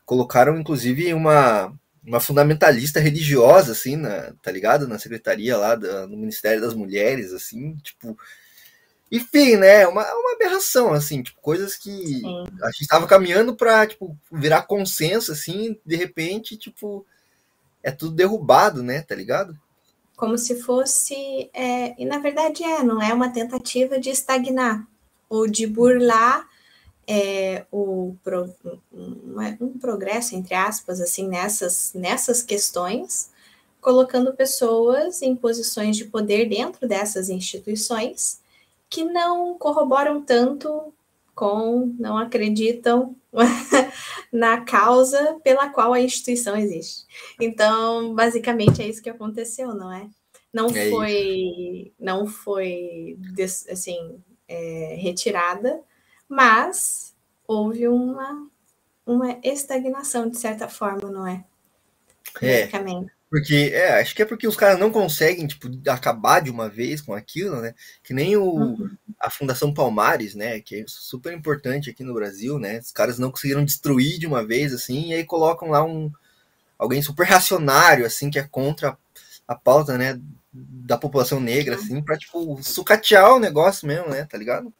Colocaram, 0.09 0.59
inclusive, 0.59 1.13
uma, 1.13 1.71
uma 2.03 2.19
fundamentalista 2.19 2.99
religiosa, 2.99 3.73
assim, 3.73 3.95
na, 3.95 4.33
tá 4.41 4.51
ligado? 4.51 4.87
Na 4.87 4.97
secretaria 4.97 5.55
lá 5.55 5.75
do, 5.75 6.07
no 6.07 6.17
Ministério 6.17 6.59
das 6.59 6.73
Mulheres, 6.73 7.31
assim, 7.31 7.75
tipo. 7.83 8.17
Enfim, 9.11 9.55
né? 9.57 9.85
Uma, 9.85 10.01
uma 10.15 10.33
aberração, 10.33 10.93
assim, 10.93 11.21
tipo, 11.21 11.39
coisas 11.39 11.75
que 11.75 11.91
Sim. 11.91 12.43
a 12.63 12.71
gente 12.71 12.81
estava 12.81 13.05
caminhando 13.05 13.55
para 13.55 13.85
tipo, 13.85 14.17
virar 14.31 14.63
consenso, 14.63 15.31
assim, 15.31 15.79
de 15.85 15.95
repente, 15.95 16.57
tipo, 16.57 17.05
é 17.83 17.91
tudo 17.91 18.15
derrubado, 18.15 18.81
né? 18.81 19.03
Tá 19.03 19.13
ligado? 19.13 19.55
Como 20.17 20.39
se 20.39 20.59
fosse. 20.59 21.51
É, 21.53 21.93
e 22.01 22.03
na 22.03 22.17
verdade 22.17 22.63
é, 22.63 22.81
não 22.81 22.99
é 22.99 23.13
uma 23.13 23.29
tentativa 23.29 23.99
de 23.99 24.09
estagnar 24.09 24.87
ou 25.29 25.47
de 25.47 25.67
burlar 25.67 26.47
é, 27.11 27.65
o, 27.71 28.15
um, 28.93 29.79
progresso, 29.79 30.35
entre 30.35 30.53
aspas, 30.53 31.01
assim, 31.01 31.27
nessas, 31.27 31.91
nessas 31.95 32.43
questões, 32.43 33.31
colocando 33.81 34.31
pessoas 34.35 35.23
em 35.23 35.35
posições 35.35 35.97
de 35.97 36.05
poder 36.05 36.47
dentro 36.47 36.87
dessas 36.87 37.27
instituições 37.27 38.39
que 38.87 39.03
não 39.03 39.57
corroboram 39.57 40.21
tanto 40.21 40.93
com, 41.33 41.95
não 41.97 42.15
acreditam 42.15 43.15
na 44.31 44.61
causa 44.61 45.39
pela 45.43 45.69
qual 45.69 45.93
a 45.93 46.01
instituição 46.01 46.55
existe. 46.55 47.05
Então, 47.41 48.13
basicamente 48.13 48.83
é 48.83 48.87
isso 48.87 49.01
que 49.01 49.09
aconteceu, 49.09 49.73
não 49.73 49.91
é? 49.91 50.07
Não 50.53 50.67
é 50.67 50.89
foi, 50.91 51.13
isso. 51.13 51.91
não 51.99 52.27
foi 52.27 53.17
assim 53.71 54.19
é, 54.47 54.95
retirada, 54.99 55.81
mas 56.29 57.15
houve 57.47 57.87
uma 57.87 58.47
uma 59.05 59.39
estagnação 59.43 60.29
de 60.29 60.37
certa 60.37 60.69
forma, 60.69 61.09
não 61.09 61.25
é? 61.25 61.43
É. 62.41 62.67
Porque, 63.29 63.71
é, 63.73 63.99
acho 63.99 64.15
que 64.15 64.23
é 64.23 64.25
porque 64.25 64.47
os 64.47 64.55
caras 64.55 64.79
não 64.79 64.91
conseguem, 64.91 65.45
tipo, 65.45 65.67
acabar 65.87 66.41
de 66.41 66.49
uma 66.49 66.67
vez 66.67 66.99
com 66.99 67.13
aquilo, 67.13 67.61
né? 67.61 67.75
Que 68.03 68.11
nem 68.13 68.35
o, 68.35 68.43
uhum. 68.43 68.89
a 69.19 69.29
Fundação 69.29 69.71
Palmares, 69.71 70.33
né? 70.33 70.59
Que 70.59 70.81
é 70.81 70.85
super 70.87 71.31
importante 71.31 71.91
aqui 71.91 72.03
no 72.03 72.13
Brasil, 72.13 72.57
né? 72.57 72.79
Os 72.79 72.91
caras 72.91 73.19
não 73.19 73.29
conseguiram 73.29 73.63
destruir 73.63 74.17
de 74.17 74.25
uma 74.25 74.45
vez, 74.45 74.73
assim, 74.73 75.09
e 75.09 75.13
aí 75.13 75.23
colocam 75.23 75.69
lá 75.69 75.83
um 75.83 76.11
alguém 76.77 77.01
super 77.01 77.27
racionário, 77.27 78.05
assim, 78.05 78.31
que 78.31 78.39
é 78.39 78.47
contra 78.47 78.97
a 79.47 79.55
pauta, 79.55 79.95
né? 79.95 80.19
Da 80.51 80.97
população 80.97 81.39
negra, 81.39 81.75
assim, 81.75 82.01
pra, 82.01 82.17
tipo, 82.17 82.59
sucatear 82.63 83.35
o 83.35 83.39
negócio 83.39 83.87
mesmo, 83.87 84.09
né? 84.09 84.25
Tá 84.25 84.37
ligado? 84.39 84.73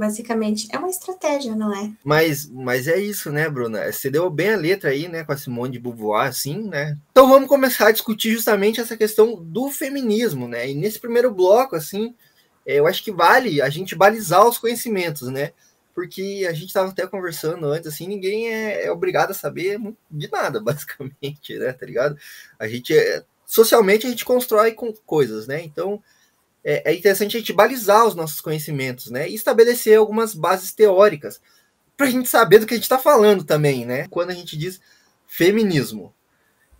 Basicamente, 0.00 0.66
é 0.72 0.78
uma 0.78 0.88
estratégia, 0.88 1.54
não 1.54 1.76
é? 1.76 1.92
Mas, 2.02 2.48
mas 2.48 2.88
é 2.88 2.98
isso, 2.98 3.30
né, 3.30 3.50
Bruna? 3.50 3.92
Você 3.92 4.08
deu 4.08 4.30
bem 4.30 4.54
a 4.54 4.56
letra 4.56 4.88
aí, 4.88 5.08
né, 5.08 5.24
com 5.24 5.32
a 5.32 5.36
Simone 5.36 5.72
de 5.72 5.78
Beauvoir, 5.78 6.26
assim, 6.26 6.70
né? 6.70 6.96
Então 7.10 7.28
vamos 7.28 7.46
começar 7.46 7.88
a 7.88 7.92
discutir 7.92 8.32
justamente 8.32 8.80
essa 8.80 8.96
questão 8.96 9.34
do 9.34 9.68
feminismo, 9.68 10.48
né? 10.48 10.70
E 10.70 10.74
nesse 10.74 10.98
primeiro 10.98 11.30
bloco, 11.30 11.76
assim, 11.76 12.14
é, 12.64 12.78
eu 12.78 12.86
acho 12.86 13.04
que 13.04 13.12
vale 13.12 13.60
a 13.60 13.68
gente 13.68 13.94
balizar 13.94 14.48
os 14.48 14.56
conhecimentos, 14.56 15.28
né? 15.28 15.52
Porque 15.94 16.46
a 16.48 16.54
gente 16.54 16.68
estava 16.68 16.88
até 16.88 17.06
conversando 17.06 17.66
antes, 17.66 17.92
assim, 17.92 18.08
ninguém 18.08 18.48
é, 18.48 18.86
é, 18.86 18.90
obrigado 18.90 19.32
a 19.32 19.34
saber 19.34 19.78
de 20.10 20.30
nada, 20.32 20.60
basicamente, 20.64 21.58
né? 21.58 21.74
Tá 21.74 21.84
ligado? 21.84 22.16
A 22.58 22.66
gente, 22.66 22.96
é, 22.96 23.22
socialmente, 23.44 24.06
a 24.06 24.10
gente 24.10 24.24
constrói 24.24 24.72
com 24.72 24.94
coisas, 25.04 25.46
né? 25.46 25.62
Então, 25.62 26.02
é, 26.64 26.90
é 26.90 26.94
interessante 26.94 27.36
a 27.36 27.40
gente 27.40 27.52
balizar 27.52 28.06
os 28.06 28.14
nossos 28.14 28.40
conhecimentos, 28.40 29.10
né? 29.10 29.28
E 29.28 29.34
estabelecer 29.34 29.98
algumas 29.98 30.34
bases 30.34 30.72
teóricas 30.72 31.40
para 31.96 32.06
a 32.06 32.10
gente 32.10 32.28
saber 32.28 32.58
do 32.58 32.66
que 32.66 32.74
a 32.74 32.76
gente 32.76 32.84
está 32.84 32.98
falando 32.98 33.44
também, 33.44 33.84
né? 33.84 34.06
Quando 34.08 34.30
a 34.30 34.34
gente 34.34 34.56
diz 34.56 34.80
feminismo. 35.26 36.14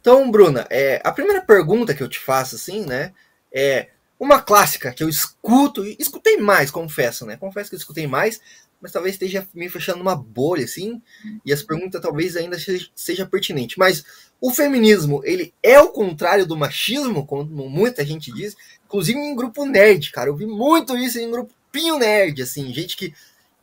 Então, 0.01 0.31
Bruna, 0.31 0.67
é, 0.71 1.01
a 1.05 1.13
primeira 1.13 1.43
pergunta 1.43 1.95
que 1.95 2.03
eu 2.03 2.09
te 2.09 2.19
faço, 2.19 2.57
assim, 2.57 2.85
né? 2.87 3.13
É 3.53 3.89
uma 4.19 4.41
clássica 4.41 4.93
que 4.93 5.03
eu 5.03 5.09
escuto, 5.09 5.85
e 5.85 5.97
escutei 5.99 6.37
mais, 6.37 6.71
confesso, 6.71 7.25
né? 7.25 7.37
Confesso 7.37 7.71
que 7.71 7.77
eu 7.77 7.79
escutei 7.79 8.07
mais, 8.07 8.41
mas 8.81 8.93
talvez 8.93 9.15
esteja 9.15 9.47
me 9.55 9.69
fechando 9.69 10.01
uma 10.01 10.17
bolha, 10.17 10.65
assim, 10.65 11.03
e 11.45 11.53
as 11.53 11.63
perguntas 11.63 12.01
talvez 12.01 12.37
ainda 12.37 12.57
seja, 12.95 13.27
pertinente. 13.27 13.79
Mas 13.79 14.05
o 14.41 14.51
feminismo, 14.51 15.21
ele 15.25 15.53
é 15.63 15.79
o 15.81 15.89
contrário 15.89 16.47
do 16.47 16.57
machismo, 16.57 17.27
como 17.27 17.69
muita 17.69 18.05
gente 18.05 18.33
diz, 18.33 18.57
inclusive 18.91 19.19
em 19.21 19.37
grupo 19.37 19.65
nerd, 19.65 20.11
cara. 20.11 20.29
Eu 20.29 20.37
vi 20.37 20.47
muito 20.47 20.97
isso 20.97 21.19
em 21.21 21.31
grupinho 21.31 21.97
nerd, 21.97 22.43
assim, 22.43 22.75
gente 22.75 22.97
que, 22.97 23.15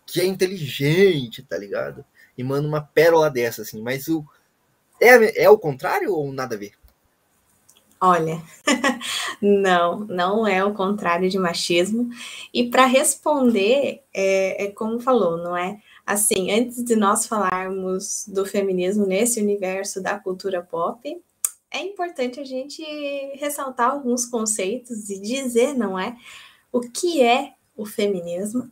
que 0.05 0.21
é 0.21 0.25
inteligente, 0.25 1.43
tá 1.43 1.57
ligado? 1.57 2.03
E 2.37 2.43
manda 2.43 2.65
uma 2.65 2.79
pérola 2.81 3.29
dessa, 3.29 3.61
assim. 3.61 3.81
Mas 3.81 4.07
o, 4.07 4.25
é, 5.01 5.43
é 5.43 5.49
o 5.49 5.57
contrário 5.57 6.13
ou 6.13 6.31
nada 6.31 6.55
a 6.55 6.57
ver? 6.57 6.71
Olha, 7.99 8.41
não, 9.41 9.99
não 10.01 10.47
é 10.47 10.63
o 10.63 10.73
contrário 10.73 11.29
de 11.29 11.37
machismo. 11.37 12.09
E 12.53 12.69
para 12.69 12.85
responder, 12.85 14.03
é, 14.13 14.65
é, 14.65 14.71
como 14.71 14.99
falou, 15.01 15.37
não 15.37 15.57
é? 15.57 15.81
Assim, 16.05 16.51
antes 16.51 16.85
de 16.85 16.95
nós 16.95 17.27
falarmos 17.27 18.25
do 18.27 18.45
feminismo 18.45 19.05
nesse 19.05 19.41
universo 19.41 20.01
da 20.01 20.17
cultura 20.17 20.61
pop, 20.61 21.21
é 21.77 21.81
importante 21.83 22.39
a 22.39 22.43
gente 22.43 22.83
ressaltar 23.35 23.91
alguns 23.91 24.25
conceitos 24.25 25.09
e 25.09 25.19
dizer, 25.19 25.73
não 25.73 25.97
é? 25.97 26.17
O 26.71 26.81
que 26.81 27.21
é 27.21 27.53
o 27.75 27.85
feminismo 27.85 28.71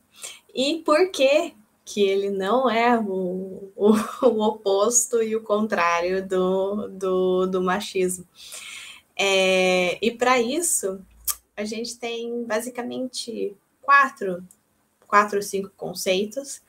e 0.53 0.81
por 0.85 1.11
que 1.11 1.53
que 1.85 2.01
ele 2.01 2.31
não 2.31 2.67
é 2.67 2.99
o, 2.99 3.71
o, 3.75 3.91
o 4.25 4.41
oposto 4.41 5.21
e 5.21 5.35
o 5.35 5.43
contrário 5.43 6.27
do, 6.27 6.87
do, 6.87 7.45
do 7.45 7.61
machismo. 7.61 8.27
É, 9.15 10.03
e 10.03 10.11
para 10.11 10.41
isso, 10.41 10.99
a 11.55 11.63
gente 11.63 11.97
tem 11.99 12.43
basicamente 12.43 13.55
quatro, 13.81 14.43
quatro 15.07 15.37
ou 15.37 15.43
cinco 15.43 15.71
conceitos 15.77 16.61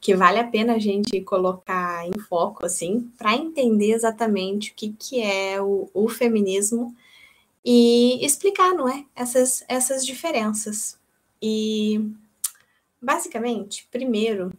que 0.00 0.14
vale 0.14 0.38
a 0.38 0.46
pena 0.46 0.74
a 0.74 0.78
gente 0.78 1.20
colocar 1.22 2.06
em 2.06 2.18
foco, 2.20 2.64
assim, 2.64 3.10
para 3.18 3.34
entender 3.34 3.92
exatamente 3.92 4.70
o 4.70 4.74
que, 4.74 4.92
que 4.98 5.20
é 5.20 5.60
o, 5.60 5.90
o, 5.92 6.08
feminismo 6.08 6.94
e 7.64 8.24
explicar, 8.24 8.74
não 8.74 8.88
é? 8.88 9.04
Essas, 9.14 9.64
essas 9.68 10.06
diferenças. 10.06 10.98
E, 11.42 12.10
basicamente, 13.02 13.88
primeiro, 13.90 14.52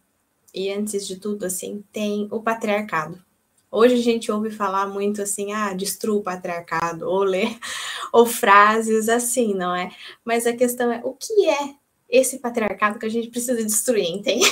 e 0.54 0.70
antes 0.72 1.08
de 1.08 1.16
tudo, 1.18 1.46
assim, 1.46 1.84
tem 1.92 2.28
o 2.32 2.42
patriarcado. 2.42 3.24
Hoje 3.72 3.96
a 3.96 4.02
gente 4.02 4.32
ouve 4.32 4.50
falar 4.50 4.88
muito 4.88 5.22
assim, 5.22 5.54
ah, 5.54 5.74
destrua 5.74 6.18
o 6.20 6.24
patriarcado, 6.24 7.08
ou 7.08 7.24
ler, 7.24 7.58
ou 8.12 8.26
frases 8.26 9.08
assim, 9.08 9.54
não 9.54 9.76
é? 9.76 9.92
Mas 10.26 10.48
a 10.48 10.54
questão 10.54 10.92
é, 10.92 11.02
o 11.04 11.14
que 11.14 11.48
é 11.48 11.76
esse 12.10 12.40
patriarcado 12.40 12.98
que 12.98 13.06
a 13.06 13.10
gente 13.10 13.30
precisa 13.30 13.64
destruir, 13.64 14.10
entende? 14.10 14.46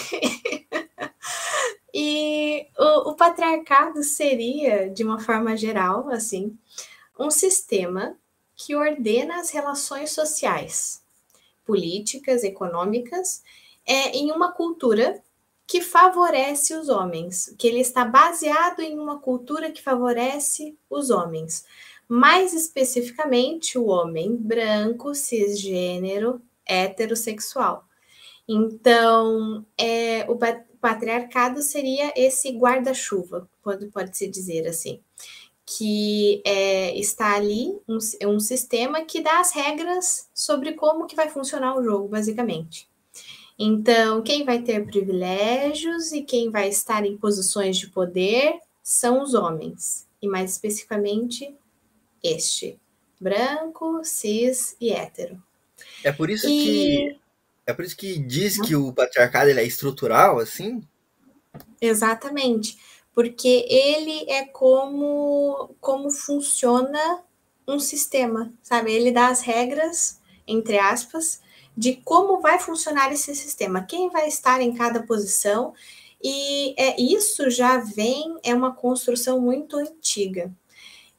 e 1.93 2.67
o, 2.77 3.09
o 3.11 3.15
patriarcado 3.15 4.03
seria, 4.03 4.89
de 4.89 5.03
uma 5.03 5.19
forma 5.19 5.57
geral, 5.57 6.09
assim, 6.09 6.57
um 7.19 7.31
sistema 7.31 8.15
que 8.55 8.75
ordena 8.75 9.39
as 9.39 9.49
relações 9.49 10.11
sociais, 10.11 11.01
políticas, 11.65 12.43
econômicas, 12.43 13.43
é, 13.85 14.09
em 14.11 14.31
uma 14.31 14.51
cultura 14.51 15.21
que 15.65 15.81
favorece 15.81 16.73
os 16.73 16.87
homens, 16.87 17.53
que 17.57 17.67
ele 17.67 17.81
está 17.81 18.05
baseado 18.05 18.79
em 18.79 18.97
uma 18.97 19.19
cultura 19.19 19.69
que 19.69 19.81
favorece 19.81 20.77
os 20.89 21.09
homens. 21.09 21.65
Mais 22.07 22.53
especificamente, 22.53 23.77
o 23.77 23.87
homem 23.87 24.35
branco, 24.35 25.13
cisgênero, 25.13 26.41
heterossexual. 26.67 27.85
Então, 28.47 29.65
é, 29.77 30.25
o 30.29 30.37
patriarcado 30.79 31.61
seria 31.61 32.13
esse 32.15 32.49
guarda-chuva, 32.51 33.49
pode, 33.61 33.87
pode 33.87 34.17
se 34.17 34.27
dizer 34.27 34.67
assim, 34.67 35.01
que 35.65 36.41
é, 36.45 36.97
está 36.97 37.35
ali 37.35 37.77
um, 37.87 37.97
um 38.25 38.39
sistema 38.39 39.03
que 39.03 39.21
dá 39.21 39.41
as 39.41 39.51
regras 39.51 40.29
sobre 40.33 40.73
como 40.73 41.05
que 41.05 41.15
vai 41.15 41.29
funcionar 41.29 41.75
o 41.75 41.83
jogo, 41.83 42.07
basicamente. 42.07 42.89
Então, 43.59 44.21
quem 44.21 44.45
vai 44.45 44.61
ter 44.61 44.85
privilégios 44.85 46.11
e 46.11 46.21
quem 46.21 46.49
vai 46.49 46.69
estar 46.69 47.05
em 47.05 47.17
posições 47.17 47.77
de 47.77 47.87
poder 47.87 48.59
são 48.81 49.21
os 49.21 49.33
homens, 49.33 50.07
e 50.21 50.27
mais 50.27 50.51
especificamente 50.51 51.53
este: 52.23 52.79
branco, 53.19 54.01
cis 54.03 54.77
e 54.79 54.91
hétero. 54.91 55.41
É 56.03 56.11
por 56.11 56.29
isso 56.29 56.47
e... 56.47 56.49
que 56.49 57.19
é 57.65 57.73
por 57.73 57.83
isso 57.83 57.97
que 57.97 58.17
diz 58.17 58.59
que 58.59 58.75
o 58.75 58.93
patriarcado 58.93 59.49
ele 59.49 59.59
é 59.59 59.65
estrutural, 59.65 60.39
assim? 60.39 60.81
Exatamente, 61.81 62.77
porque 63.13 63.65
ele 63.67 64.29
é 64.29 64.45
como 64.45 65.75
como 65.81 66.09
funciona 66.09 67.23
um 67.67 67.79
sistema, 67.79 68.53
sabe? 68.63 68.93
Ele 68.93 69.11
dá 69.11 69.27
as 69.27 69.41
regras, 69.41 70.21
entre 70.47 70.79
aspas, 70.79 71.41
de 71.75 71.95
como 71.95 72.39
vai 72.39 72.57
funcionar 72.57 73.11
esse 73.11 73.35
sistema, 73.35 73.83
quem 73.83 74.09
vai 74.09 74.27
estar 74.27 74.61
em 74.61 74.73
cada 74.73 75.03
posição, 75.03 75.73
e 76.23 76.73
é, 76.77 76.99
isso 76.99 77.49
já 77.49 77.77
vem, 77.77 78.37
é 78.43 78.55
uma 78.55 78.73
construção 78.73 79.39
muito 79.39 79.77
antiga. 79.77 80.51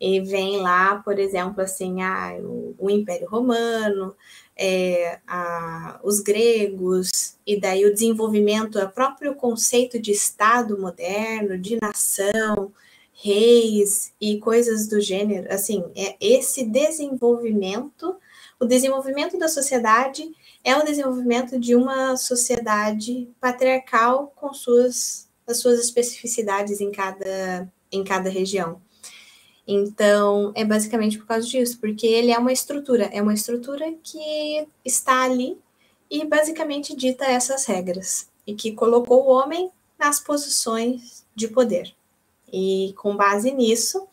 E 0.00 0.20
vem 0.20 0.60
lá, 0.60 0.96
por 1.04 1.18
exemplo, 1.18 1.60
assim, 1.60 2.02
ah, 2.02 2.36
o, 2.40 2.74
o 2.78 2.90
Império 2.90 3.28
Romano, 3.28 4.16
é, 4.58 5.20
a, 5.26 6.00
os 6.02 6.20
gregos, 6.20 7.36
e 7.46 7.60
daí 7.60 7.86
o 7.86 7.92
desenvolvimento, 7.94 8.78
o 8.78 8.88
próprio 8.90 9.34
conceito 9.34 9.98
de 10.00 10.10
Estado 10.10 10.78
moderno, 10.78 11.56
de 11.56 11.78
nação, 11.80 12.72
reis 13.12 14.12
e 14.20 14.38
coisas 14.38 14.88
do 14.88 15.00
gênero, 15.00 15.52
assim, 15.52 15.84
é 15.96 16.16
esse 16.20 16.64
desenvolvimento, 16.64 18.16
o 18.60 18.64
desenvolvimento 18.64 19.38
da 19.38 19.48
sociedade 19.48 20.28
é 20.64 20.76
o 20.76 20.84
desenvolvimento 20.84 21.58
de 21.58 21.76
uma 21.76 22.16
sociedade 22.16 23.28
patriarcal 23.40 24.32
com 24.34 24.52
suas 24.52 25.28
as 25.46 25.60
suas 25.60 25.80
especificidades 25.80 26.80
em 26.80 26.90
cada 26.90 27.72
em 27.90 28.04
cada 28.04 28.28
região. 28.28 28.80
Então, 29.70 30.50
é 30.54 30.64
basicamente 30.64 31.18
por 31.18 31.26
causa 31.26 31.46
disso, 31.46 31.78
porque 31.78 32.06
ele 32.06 32.30
é 32.32 32.38
uma 32.38 32.50
estrutura, 32.50 33.04
é 33.12 33.20
uma 33.20 33.34
estrutura 33.34 33.92
que 34.02 34.66
está 34.82 35.24
ali 35.24 35.58
e 36.10 36.24
basicamente 36.24 36.96
dita 36.96 37.26
essas 37.26 37.66
regras 37.66 38.30
e 38.46 38.54
que 38.54 38.72
colocou 38.72 39.26
o 39.26 39.30
homem 39.30 39.70
nas 39.98 40.20
posições 40.20 41.22
de 41.34 41.48
poder. 41.48 41.94
E 42.50 42.94
com 42.96 43.14
base 43.14 43.50
nisso, 43.50 44.08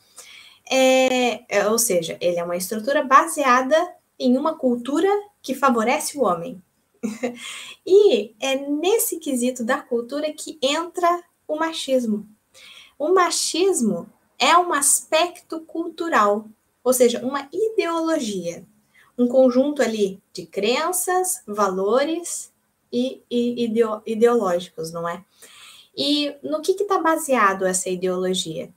é, 0.70 1.46
é, 1.48 1.66
ou 1.70 1.80
seja, 1.80 2.18
ele 2.20 2.38
é 2.38 2.44
uma 2.44 2.58
estrutura 2.58 3.02
baseada 3.02 3.78
em 4.20 4.38
uma 4.38 4.58
cultura 4.58 5.08
que 5.42 5.56
favorece 5.56 6.18
o 6.18 6.24
homem. 6.24 6.62
e 7.88 8.36
é 8.42 8.58
nesse 8.58 9.20
quesito 9.20 9.64
da 9.64 9.82
cultura 9.82 10.34
que 10.34 10.60
entra 10.62 11.24
o 11.48 11.56
machismo. 11.56 12.28
O 13.00 13.14
machismo 13.14 14.10
é 14.46 14.56
um 14.58 14.72
aspecto 14.72 15.60
cultural, 15.62 16.46
ou 16.84 16.94
seja, 16.94 17.20
uma 17.26 17.50
ideologia, 17.52 18.64
um 19.18 19.28
conjunto 19.28 19.82
ali 19.82 20.22
de 20.32 20.46
crenças, 20.46 21.42
valores 21.48 22.54
e, 22.94 23.24
e 23.30 23.66
ideológicos, 24.06 24.92
não 24.92 25.10
é? 25.10 25.24
E 25.98 26.36
no 26.44 26.62
que 26.62 26.74
está 26.74 27.00
baseado 27.00 27.66
essa 27.66 27.90
ideologia? 27.90 28.72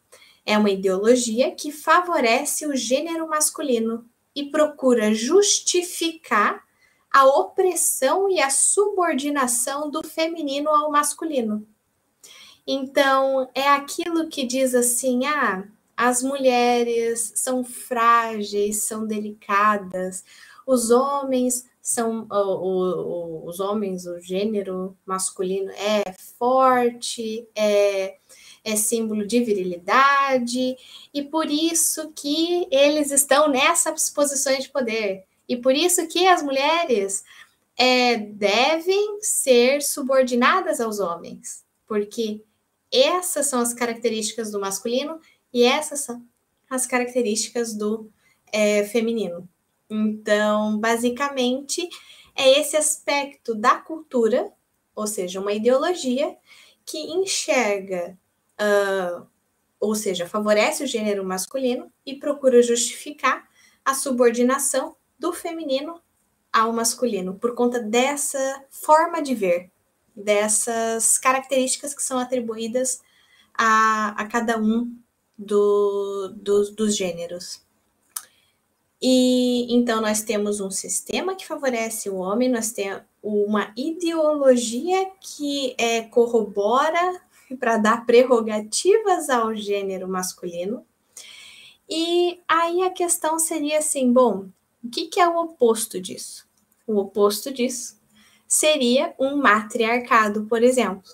É 0.47 0.57
uma 0.57 0.71
ideologia 0.71 1.51
que 1.51 1.71
favorece 1.71 2.67
o 2.67 2.75
gênero 2.75 3.29
masculino 3.29 4.09
e 4.35 4.47
procura 4.47 5.13
justificar 5.13 6.65
a 7.13 7.27
opressão 7.27 8.31
e 8.31 8.41
a 8.41 8.49
subordinação 8.49 9.91
do 9.91 10.03
feminino 10.03 10.71
ao 10.71 10.91
masculino. 10.91 11.67
Então, 12.71 13.49
é 13.55 13.67
aquilo 13.67 14.29
que 14.29 14.45
diz 14.45 14.75
assim: 14.75 15.25
ah, 15.25 15.67
as 15.97 16.23
mulheres 16.23 17.33
são 17.35 17.65
frágeis, 17.65 18.85
são 18.85 19.07
delicadas, 19.07 20.23
os 20.67 20.91
homens 20.91 21.67
são 21.81 22.27
o, 22.31 22.37
o, 22.37 23.47
os 23.47 23.59
homens, 23.59 24.07
o 24.07 24.21
gênero 24.21 24.95
masculino 25.07 25.71
é 25.71 26.13
forte, 26.39 27.49
é, 27.55 28.19
é 28.63 28.77
símbolo 28.77 29.27
de 29.27 29.43
virilidade, 29.43 30.77
e 31.15 31.23
por 31.23 31.51
isso 31.51 32.13
que 32.15 32.69
eles 32.71 33.11
estão 33.11 33.49
nessas 33.49 34.11
posições 34.11 34.65
de 34.65 34.69
poder. 34.69 35.25
E 35.49 35.57
por 35.57 35.75
isso 35.75 36.07
que 36.07 36.27
as 36.27 36.43
mulheres 36.43 37.25
é, 37.79 38.19
devem 38.19 39.21
ser 39.23 39.81
subordinadas 39.81 40.83
aos 40.83 41.01
homens, 41.01 41.65
porque 41.87 42.43
essas 42.93 43.47
são 43.47 43.61
as 43.61 43.75
características 43.75 44.51
do 44.51 44.61
masculino 44.61 45.21
e 45.53 45.63
essas 45.63 46.01
são 46.01 46.25
as 46.69 46.87
características 46.87 47.75
do 47.75 48.11
é, 48.53 48.85
feminino. 48.85 49.49
Então, 49.91 50.79
basicamente, 50.79 51.89
é 52.35 52.61
esse 52.61 52.77
aspecto 52.77 53.55
da 53.55 53.77
cultura, 53.77 54.53
ou 54.95 55.07
seja, 55.07 55.41
uma 55.41 55.53
ideologia 55.53 56.37
que 56.85 56.99
enxerga, 56.99 58.19
uh, 58.61 59.27
ou 59.81 59.95
seja, 59.95 60.27
favorece 60.27 60.85
o 60.85 60.87
gênero 60.87 61.25
masculino 61.25 61.91
e 62.05 62.15
procura 62.15 62.63
justificar 62.63 63.49
a 63.85 63.95
subordinação 63.95 64.97
do 65.19 65.33
feminino 65.33 66.01
ao 66.53 66.73
masculino, 66.73 67.35
por 67.35 67.55
conta 67.55 67.81
dessa 67.81 68.65
forma 68.71 69.23
de 69.23 69.35
ver, 69.35 69.71
dessas 70.19 71.17
características 71.17 71.95
que 71.95 72.03
são 72.03 72.19
atribuídas 72.19 73.01
a, 73.55 74.15
a 74.21 74.27
cada 74.27 74.59
um 74.59 74.93
do, 75.37 76.33
do, 76.37 76.73
dos 76.73 76.97
gêneros. 76.97 77.63
E 79.01 79.73
então 79.73 80.01
nós 80.01 80.23
temos 80.23 80.61
um 80.61 80.71
sistema 80.71 81.37
que 81.37 81.47
favorece 81.47 82.11
o 82.11 82.17
homem, 82.17 82.49
nós 82.49 82.73
temos 82.73 83.03
uma 83.23 83.73
ideologia 83.77 85.09
que 85.21 85.75
é, 85.79 86.03
corrobora 86.03 87.23
para 87.61 87.79
dar 87.79 88.05
prerrogativas 88.05 89.31
ao 89.31 89.55
gênero 89.55 90.09
masculino. 90.09 90.85
E 91.89 92.41
aí 92.47 92.83
a 92.83 92.91
questão 92.91 93.39
seria 93.39 93.79
assim: 93.79 94.13
bom, 94.13 94.49
o 94.83 94.91
que, 94.91 95.07
que 95.07 95.21
é 95.21 95.29
o 95.29 95.39
oposto 95.39 96.01
disso? 96.01 96.47
O 96.87 96.97
oposto 96.97 97.53
disso 97.53 97.98
seria 98.49 99.15
um 99.19 99.37
matriarcado, 99.37 100.47
por 100.47 100.63
exemplo. 100.63 101.05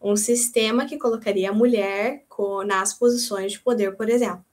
Um 0.00 0.16
sistema 0.16 0.86
que 0.86 0.96
colocaria 0.96 1.50
a 1.50 1.54
mulher 1.54 2.24
nas 2.64 2.94
posições 2.94 3.52
de 3.52 3.60
poder, 3.60 3.96
por 3.96 4.08
exemplo. 4.08 4.44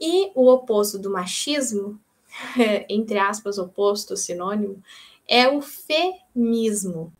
E 0.00 0.32
o 0.34 0.48
oposto 0.48 0.98
do 0.98 1.10
machismo, 1.10 1.98
entre 2.88 3.18
aspas, 3.18 3.56
oposto, 3.56 4.16
sinônimo, 4.16 4.82
é 5.28 5.48
o 5.48 5.62
feminismo, 5.62 7.12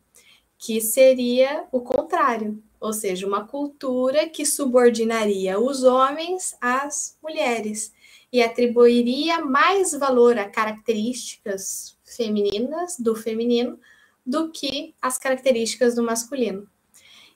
que 0.57 0.81
seria 0.81 1.65
o 1.71 1.79
contrário, 1.79 2.61
ou 2.79 2.91
seja, 2.91 3.25
uma 3.25 3.47
cultura 3.47 4.27
que 4.27 4.45
subordinaria 4.45 5.59
os 5.59 5.83
homens 5.83 6.55
às 6.59 7.17
mulheres 7.23 7.93
e 8.31 8.41
atribuiria 8.41 9.43
mais 9.45 9.93
valor 9.93 10.37
a 10.37 10.49
características 10.49 11.97
femininas 12.03 12.97
do 12.99 13.15
feminino 13.15 13.79
do 14.25 14.51
que 14.51 14.95
as 15.01 15.17
características 15.17 15.95
do 15.95 16.03
masculino. 16.03 16.67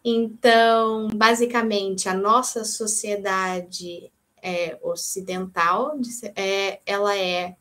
Então, 0.04 1.08
basicamente, 1.10 2.08
a 2.08 2.13
nossa 2.13 2.63
sociedade 2.63 4.12
é, 4.41 4.78
ocidental, 4.82 5.97
é, 6.36 6.80
ela 6.86 7.17
é 7.17 7.58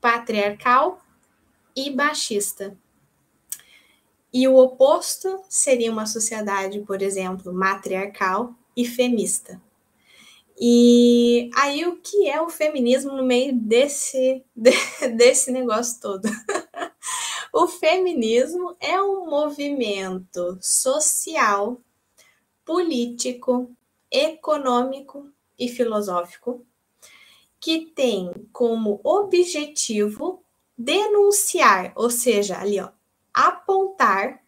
patriarcal 0.00 1.00
e 1.76 1.90
machista. 1.90 2.76
E 4.32 4.46
o 4.46 4.56
oposto 4.56 5.42
seria 5.48 5.92
uma 5.92 6.06
sociedade, 6.06 6.80
por 6.80 7.02
exemplo, 7.02 7.52
matriarcal 7.52 8.54
e 8.76 8.84
femista. 8.84 9.60
E 10.60 11.50
aí, 11.54 11.86
o 11.86 11.96
que 11.96 12.28
é 12.28 12.40
o 12.40 12.48
feminismo 12.48 13.12
no 13.12 13.24
meio 13.24 13.54
desse, 13.54 14.44
desse 15.16 15.52
negócio 15.52 16.00
todo? 16.00 16.28
O 17.52 17.66
feminismo 17.66 18.76
é 18.80 19.00
um 19.00 19.26
movimento 19.26 20.58
social, 20.60 21.80
político, 22.64 23.70
econômico 24.10 25.30
e 25.58 25.68
filosófico 25.68 26.66
que 27.60 27.86
tem 27.86 28.32
como 28.52 29.00
objetivo 29.02 30.44
denunciar, 30.76 31.92
ou 31.96 32.10
seja, 32.10 32.58
ali 32.58 32.80
ó, 32.80 32.90
apontar 33.34 34.40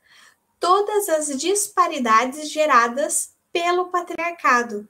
todas 0.60 1.08
as 1.08 1.38
disparidades 1.38 2.50
geradas 2.50 3.34
pelo 3.52 3.86
patriarcado, 3.90 4.88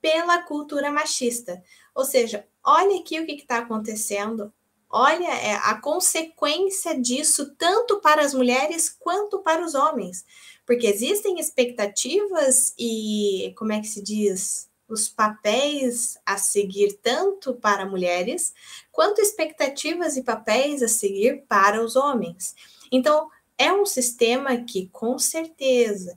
pela 0.00 0.42
cultura 0.42 0.92
machista. 0.92 1.62
Ou 1.94 2.04
seja, 2.04 2.46
olha 2.62 3.00
aqui 3.00 3.18
o 3.18 3.26
que 3.26 3.32
está 3.32 3.58
acontecendo, 3.58 4.52
olha 4.90 5.28
é, 5.28 5.54
a 5.54 5.80
consequência 5.80 7.00
disso 7.00 7.54
tanto 7.56 8.00
para 8.00 8.22
as 8.22 8.32
mulheres 8.32 8.88
quanto 8.88 9.40
para 9.40 9.64
os 9.64 9.74
homens, 9.74 10.24
porque 10.64 10.86
existem 10.86 11.38
expectativas 11.38 12.74
e 12.78 13.54
como 13.56 13.72
é 13.72 13.80
que 13.80 13.86
se 13.88 14.02
diz 14.02 14.68
os 14.88 15.08
papéis 15.08 16.16
a 16.24 16.36
seguir 16.36 16.98
tanto 17.02 17.54
para 17.54 17.86
mulheres, 17.86 18.54
quanto 18.92 19.20
expectativas 19.20 20.16
e 20.16 20.22
papéis 20.22 20.82
a 20.82 20.88
seguir 20.88 21.44
para 21.48 21.84
os 21.84 21.96
homens. 21.96 22.54
Então, 22.90 23.28
é 23.58 23.72
um 23.72 23.84
sistema 23.84 24.56
que, 24.58 24.88
com 24.92 25.18
certeza, 25.18 26.14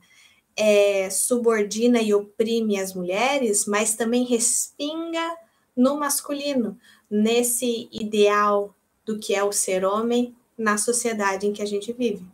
é, 0.56 1.10
subordina 1.10 2.00
e 2.00 2.14
oprime 2.14 2.78
as 2.78 2.94
mulheres, 2.94 3.66
mas 3.66 3.94
também 3.94 4.24
respinga 4.24 5.36
no 5.76 5.96
masculino, 5.96 6.78
nesse 7.10 7.88
ideal 7.90 8.74
do 9.04 9.18
que 9.18 9.34
é 9.34 9.42
o 9.42 9.52
ser 9.52 9.84
homem 9.84 10.36
na 10.56 10.78
sociedade 10.78 11.46
em 11.46 11.52
que 11.52 11.62
a 11.62 11.66
gente 11.66 11.92
vive. 11.92 12.24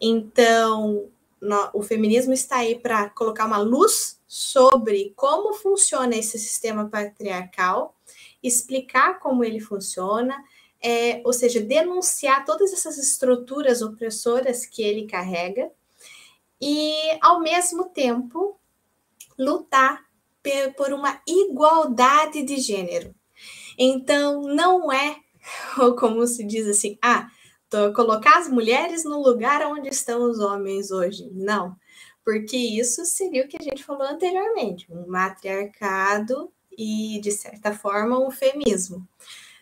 Então, 0.00 1.08
no, 1.40 1.70
o 1.72 1.82
feminismo 1.82 2.32
está 2.32 2.58
aí 2.58 2.78
para 2.78 3.10
colocar 3.10 3.46
uma 3.46 3.58
luz 3.58 4.20
sobre 4.26 5.12
como 5.16 5.54
funciona 5.54 6.14
esse 6.14 6.38
sistema 6.38 6.88
patriarcal, 6.88 7.96
explicar 8.42 9.18
como 9.18 9.42
ele 9.42 9.58
funciona, 9.58 10.36
é, 10.80 11.20
ou 11.24 11.32
seja, 11.32 11.60
denunciar 11.60 12.44
todas 12.44 12.72
essas 12.72 12.98
estruturas 12.98 13.82
opressoras 13.82 14.64
que 14.64 14.82
ele 14.82 15.06
carrega 15.06 15.70
e, 16.60 16.94
ao 17.20 17.40
mesmo 17.40 17.86
tempo, 17.86 18.56
lutar 19.36 20.06
por 20.76 20.92
uma 20.92 21.20
igualdade 21.26 22.42
de 22.42 22.58
gênero. 22.58 23.14
Então, 23.78 24.42
não 24.42 24.92
é, 24.92 25.16
ou 25.78 25.94
como 25.94 26.26
se 26.26 26.44
diz 26.44 26.66
assim, 26.66 26.98
ah, 27.00 27.28
colocar 27.94 28.38
as 28.38 28.48
mulheres 28.48 29.04
no 29.04 29.22
lugar 29.22 29.64
onde 29.66 29.88
estão 29.88 30.28
os 30.28 30.40
homens 30.40 30.90
hoje. 30.90 31.30
Não, 31.32 31.76
porque 32.24 32.56
isso 32.56 33.04
seria 33.04 33.44
o 33.44 33.48
que 33.48 33.56
a 33.58 33.62
gente 33.62 33.84
falou 33.84 34.06
anteriormente, 34.06 34.86
um 34.90 35.06
matriarcado 35.06 36.52
e, 36.76 37.20
de 37.22 37.30
certa 37.30 37.72
forma, 37.72 38.18
um 38.18 38.30
feminismo. 38.30 39.06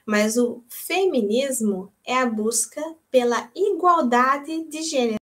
Mas 0.04 0.36
o 0.36 0.62
feminismo 0.68 1.92
é 2.04 2.16
a 2.16 2.26
busca 2.26 2.80
pela 3.10 3.50
igualdade 3.54 4.64
de 4.68 4.82
gênero, 4.82 5.18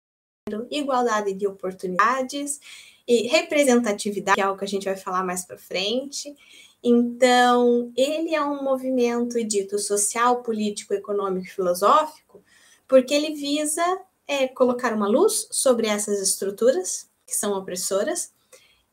igualdade 0.70 1.34
de 1.34 1.48
oportunidades 1.48 2.60
e 3.08 3.28
representatividade, 3.28 4.36
que 4.36 4.42
é 4.42 4.44
algo 4.44 4.60
que 4.60 4.66
a 4.66 4.68
gente 4.68 4.86
vai 4.86 4.98
falar 4.98 5.24
mais 5.24 5.46
para 5.46 5.58
frente. 5.58 6.36
Então, 6.84 7.94
ele 7.96 8.36
é 8.36 8.44
um 8.44 8.62
movimento 8.62 9.42
dito 9.44 9.80
social, 9.80 10.44
político, 10.44 10.94
econômico 10.94 11.48
e 11.48 11.50
filosófico, 11.50 12.44
porque 12.88 13.14
ele 13.14 13.34
visa 13.34 13.84
é, 14.28 14.50
colocar 14.50 14.94
uma 14.94 15.08
luz 15.08 15.48
sobre 15.50 15.88
essas 15.88 16.20
estruturas 16.20 17.10
que 17.26 17.34
são 17.34 17.54
opressoras 17.54 18.34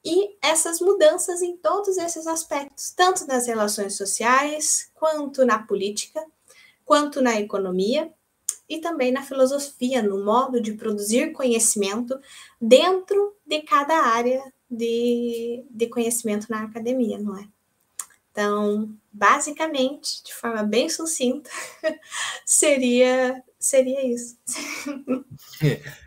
e 0.05 0.37
essas 0.41 0.81
mudanças 0.81 1.43
em 1.43 1.57
todos 1.57 1.99
esses 1.99 2.27
aspectos, 2.27 2.93
tanto 2.93 3.27
nas 3.27 3.47
relações 3.47 3.97
sociais, 3.97 4.91
quanto 4.95 5.45
na 5.45 5.59
política, 5.59 6.25
quanto 6.85 7.21
na 7.21 7.41
economia 7.41 8.11
e 8.69 8.79
também 8.79 9.11
na 9.11 9.23
filosofia, 9.23 10.01
no 10.01 10.25
modo 10.25 10.61
de 10.61 10.75
produzir 10.75 11.33
conhecimento 11.33 12.19
dentro 12.61 13.35
de 13.45 13.63
cada 13.63 13.95
área 13.95 14.41
de, 14.71 15.65
de 15.69 15.87
conhecimento 15.89 16.47
na 16.49 16.63
academia, 16.63 17.19
não 17.19 17.37
é? 17.37 17.49
Então, 18.41 18.89
basicamente, 19.13 20.25
de 20.25 20.33
forma 20.33 20.63
bem 20.63 20.89
sucinta, 20.89 21.51
seria 22.47 23.43
seria 23.59 24.03
isso. 24.07 24.39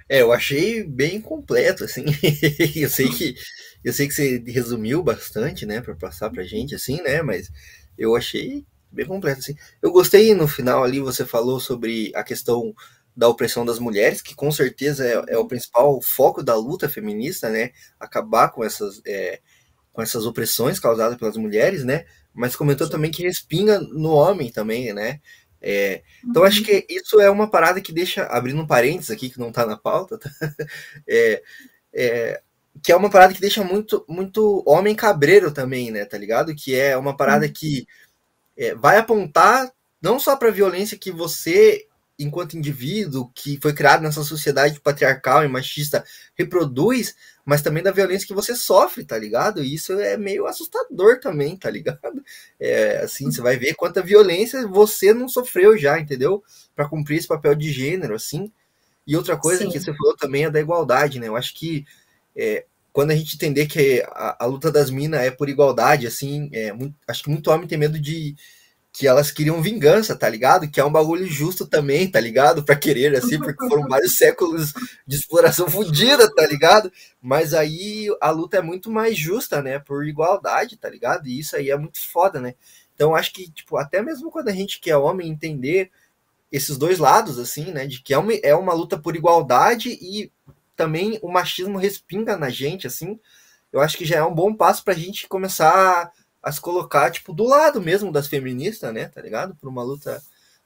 É, 0.09 0.21
eu 0.21 0.31
achei 0.31 0.83
bem 0.83 1.21
completo, 1.21 1.83
assim. 1.83 2.05
eu 2.75 2.89
sei 2.89 3.07
que 3.09 3.35
eu 3.83 3.93
sei 3.93 4.07
que 4.07 4.13
você 4.15 4.43
resumiu 4.47 5.03
bastante, 5.03 5.63
né, 5.65 5.79
para 5.79 5.95
passar 5.95 6.31
pra 6.31 6.43
gente, 6.43 6.73
assim, 6.73 7.01
né, 7.03 7.21
mas 7.21 7.51
eu 7.97 8.15
achei 8.15 8.65
bem 8.91 9.05
completo, 9.05 9.39
assim. 9.39 9.55
Eu 9.81 9.91
gostei 9.91 10.33
no 10.33 10.47
final 10.47 10.83
ali, 10.83 10.99
você 10.99 11.25
falou 11.25 11.59
sobre 11.59 12.11
a 12.15 12.23
questão 12.23 12.73
da 13.15 13.27
opressão 13.27 13.63
das 13.63 13.77
mulheres, 13.77 14.21
que 14.23 14.33
com 14.33 14.51
certeza 14.51 15.05
é, 15.05 15.35
é 15.35 15.37
o 15.37 15.47
principal 15.47 16.01
foco 16.01 16.41
da 16.41 16.55
luta 16.55 16.89
feminista, 16.89 17.49
né, 17.49 17.69
acabar 17.99 18.49
com 18.49 18.63
essas, 18.63 19.01
é, 19.05 19.39
com 19.91 20.01
essas 20.01 20.25
opressões 20.25 20.79
causadas 20.79 21.17
pelas 21.17 21.37
mulheres, 21.37 21.83
né, 21.83 22.05
mas 22.33 22.55
comentou 22.55 22.87
Sim. 22.87 22.91
também 22.93 23.11
que 23.11 23.23
respinga 23.23 23.79
no 23.79 24.11
homem 24.11 24.51
também, 24.51 24.93
né, 24.93 25.19
é, 25.65 26.01
então 26.25 26.43
acho 26.43 26.59
uhum. 26.59 26.65
que 26.65 26.85
isso 26.89 27.21
é 27.21 27.29
uma 27.29 27.49
parada 27.49 27.79
que 27.79 27.93
deixa, 27.93 28.23
abrindo 28.25 28.61
um 28.61 28.67
parênteses 28.67 29.09
aqui 29.09 29.29
que 29.29 29.39
não 29.39 29.47
está 29.47 29.65
na 29.65 29.77
pauta, 29.77 30.17
tá? 30.17 30.29
é, 31.07 31.41
é, 31.93 32.41
que 32.81 32.91
é 32.91 32.95
uma 32.95 33.09
parada 33.09 33.33
que 33.33 33.39
deixa 33.39 33.63
muito, 33.63 34.03
muito 34.09 34.61
homem 34.67 34.93
cabreiro 34.93 35.53
também, 35.53 35.89
né, 35.89 36.03
tá 36.03 36.17
ligado? 36.17 36.53
Que 36.53 36.75
é 36.75 36.97
uma 36.97 37.15
parada 37.15 37.45
uhum. 37.45 37.53
que 37.53 37.87
é, 38.57 38.75
vai 38.75 38.97
apontar 38.97 39.71
não 40.01 40.19
só 40.19 40.35
para 40.35 40.49
a 40.49 40.51
violência 40.51 40.97
que 40.97 41.11
você, 41.13 41.87
enquanto 42.19 42.57
indivíduo, 42.57 43.31
que 43.33 43.57
foi 43.61 43.73
criado 43.73 44.01
nessa 44.01 44.21
sociedade 44.21 44.81
patriarcal 44.81 45.45
e 45.45 45.47
machista, 45.47 46.03
reproduz, 46.35 47.15
mas 47.45 47.61
também 47.61 47.83
da 47.83 47.91
violência 47.91 48.27
que 48.27 48.33
você 48.33 48.55
sofre, 48.55 49.03
tá 49.03 49.17
ligado? 49.17 49.63
E 49.63 49.73
isso 49.73 49.93
é 49.93 50.15
meio 50.17 50.45
assustador 50.45 51.19
também, 51.19 51.57
tá 51.57 51.69
ligado? 51.69 52.23
É, 52.59 52.99
assim, 52.99 53.31
você 53.31 53.41
vai 53.41 53.57
ver 53.57 53.73
quanta 53.73 54.01
violência 54.01 54.65
você 54.67 55.13
não 55.13 55.27
sofreu 55.27 55.77
já, 55.77 55.99
entendeu? 55.99 56.43
Para 56.75 56.87
cumprir 56.87 57.17
esse 57.17 57.27
papel 57.27 57.53
de 57.55 57.71
gênero, 57.71 58.15
assim. 58.15 58.51
E 59.05 59.17
outra 59.17 59.35
coisa 59.37 59.63
Sim. 59.63 59.69
que 59.69 59.79
você 59.79 59.93
falou 59.93 60.15
também 60.15 60.45
é 60.45 60.49
da 60.49 60.61
igualdade, 60.61 61.19
né? 61.19 61.27
Eu 61.27 61.35
acho 61.35 61.53
que 61.53 61.85
é, 62.35 62.65
quando 62.93 63.11
a 63.11 63.15
gente 63.15 63.35
entender 63.35 63.65
que 63.65 64.01
a, 64.07 64.43
a 64.43 64.45
luta 64.45 64.71
das 64.71 64.89
minas 64.89 65.21
é 65.21 65.31
por 65.31 65.49
igualdade, 65.49 66.07
assim, 66.07 66.49
é, 66.53 66.71
muito, 66.71 66.95
acho 67.07 67.23
que 67.23 67.29
muito 67.29 67.51
homem 67.51 67.67
tem 67.67 67.77
medo 67.77 67.99
de 67.99 68.35
que 68.93 69.07
elas 69.07 69.31
queriam 69.31 69.59
vingança, 69.59 70.15
tá 70.15 70.29
ligado? 70.29 70.69
Que 70.69 70.79
é 70.79 70.85
um 70.85 70.91
bagulho 70.91 71.25
justo 71.25 71.65
também, 71.65 72.07
tá 72.09 72.19
ligado? 72.19 72.63
Para 72.63 72.75
querer, 72.75 73.15
assim, 73.15 73.39
porque 73.39 73.67
foram 73.67 73.83
vários 73.89 74.15
séculos 74.15 74.71
de 75.05 75.15
exploração 75.15 75.67
fodida, 75.67 76.31
tá 76.31 76.45
ligado? 76.45 76.93
Mas 77.19 77.55
aí 77.55 78.07
a 78.21 78.29
luta 78.29 78.57
é 78.57 78.61
muito 78.61 78.91
mais 78.91 79.17
justa, 79.17 79.63
né? 79.63 79.79
Por 79.79 80.05
igualdade, 80.07 80.77
tá 80.77 80.87
ligado? 80.87 81.27
E 81.27 81.39
isso 81.39 81.55
aí 81.55 81.71
é 81.71 81.75
muito 81.75 81.99
foda, 81.99 82.39
né? 82.39 82.53
Então 82.93 83.15
acho 83.15 83.33
que, 83.33 83.51
tipo, 83.51 83.77
até 83.77 83.99
mesmo 83.99 84.29
quando 84.29 84.49
a 84.49 84.53
gente 84.53 84.79
que 84.79 84.91
é 84.91 84.95
homem 84.95 85.27
entender 85.27 85.89
esses 86.51 86.77
dois 86.77 86.99
lados, 86.99 87.39
assim, 87.39 87.71
né? 87.71 87.87
De 87.87 87.99
que 87.99 88.13
é 88.13 88.17
uma, 88.19 88.33
é 88.43 88.53
uma 88.53 88.73
luta 88.73 88.95
por 88.95 89.15
igualdade 89.15 89.89
e 89.89 90.31
também 90.75 91.17
o 91.23 91.31
machismo 91.31 91.79
respinga 91.79 92.37
na 92.37 92.51
gente, 92.51 92.85
assim, 92.85 93.19
eu 93.71 93.81
acho 93.81 93.97
que 93.97 94.05
já 94.05 94.17
é 94.17 94.23
um 94.23 94.33
bom 94.33 94.53
passo 94.53 94.83
pra 94.83 94.93
gente 94.93 95.27
começar 95.27 96.11
a, 96.43 96.51
se 96.51 96.59
colocar, 96.59 97.09
tipo, 97.09 97.33
do 97.33 97.45
lado 97.45 97.81
mesmo 97.81 98.11
das 98.11 98.27
feministas, 98.27 98.93
né, 98.93 99.07
tá 99.07 99.21
ligado? 99.21 99.55
Por 99.55 99.69
uma 99.69 99.83
luta 99.83 100.21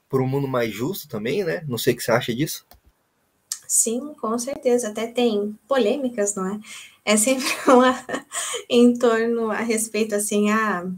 por 0.08 0.20
um 0.20 0.26
mundo 0.26 0.48
mais 0.48 0.74
justo 0.74 1.06
também, 1.08 1.44
né? 1.44 1.62
Não 1.68 1.78
sei 1.78 1.92
o 1.92 1.96
que 1.96 2.02
você 2.02 2.10
acha 2.10 2.34
disso. 2.34 2.66
Sim, 3.66 4.14
com 4.20 4.38
certeza. 4.38 4.88
Até 4.88 5.06
tem 5.06 5.58
polêmicas, 5.68 6.34
não 6.34 6.46
é? 6.46 6.60
É 7.04 7.16
sempre 7.16 7.46
uma 7.68 7.94
em 8.68 8.94
torno 8.94 9.50
a 9.50 9.60
respeito 9.60 10.14
assim, 10.14 10.50
a 10.50 10.80
ah, 10.80 10.90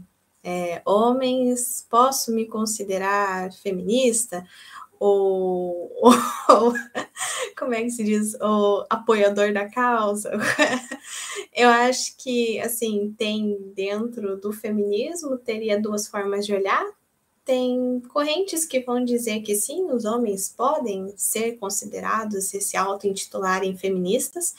é, 0.43 0.81
homens, 0.85 1.85
posso 1.89 2.31
me 2.33 2.45
considerar 2.45 3.51
feminista? 3.53 4.43
ou, 5.01 5.91
ou, 6.47 6.73
como 7.61 7.75
é 7.75 7.83
que 7.83 7.91
se 7.91 8.03
diz, 8.03 8.33
o 8.41 8.83
apoiador 8.89 9.53
da 9.53 9.69
causa. 9.69 10.31
Eu 11.53 11.69
acho 11.69 12.17
que 12.17 12.59
assim 12.59 13.13
tem 13.15 13.71
dentro 13.75 14.35
do 14.35 14.51
feminismo 14.51 15.37
teria 15.37 15.79
duas 15.79 16.07
formas 16.07 16.43
de 16.43 16.55
olhar. 16.55 16.83
Tem 17.45 18.01
correntes 18.09 18.65
que 18.65 18.79
vão 18.79 19.05
dizer 19.05 19.41
que 19.41 19.53
sim, 19.53 19.91
os 19.91 20.05
homens 20.05 20.49
podem 20.49 21.13
ser 21.15 21.57
considerados 21.57 22.51
e 22.55 22.59
se 22.59 22.75
auto-intitularem 22.75 23.77
feministas, 23.77 24.55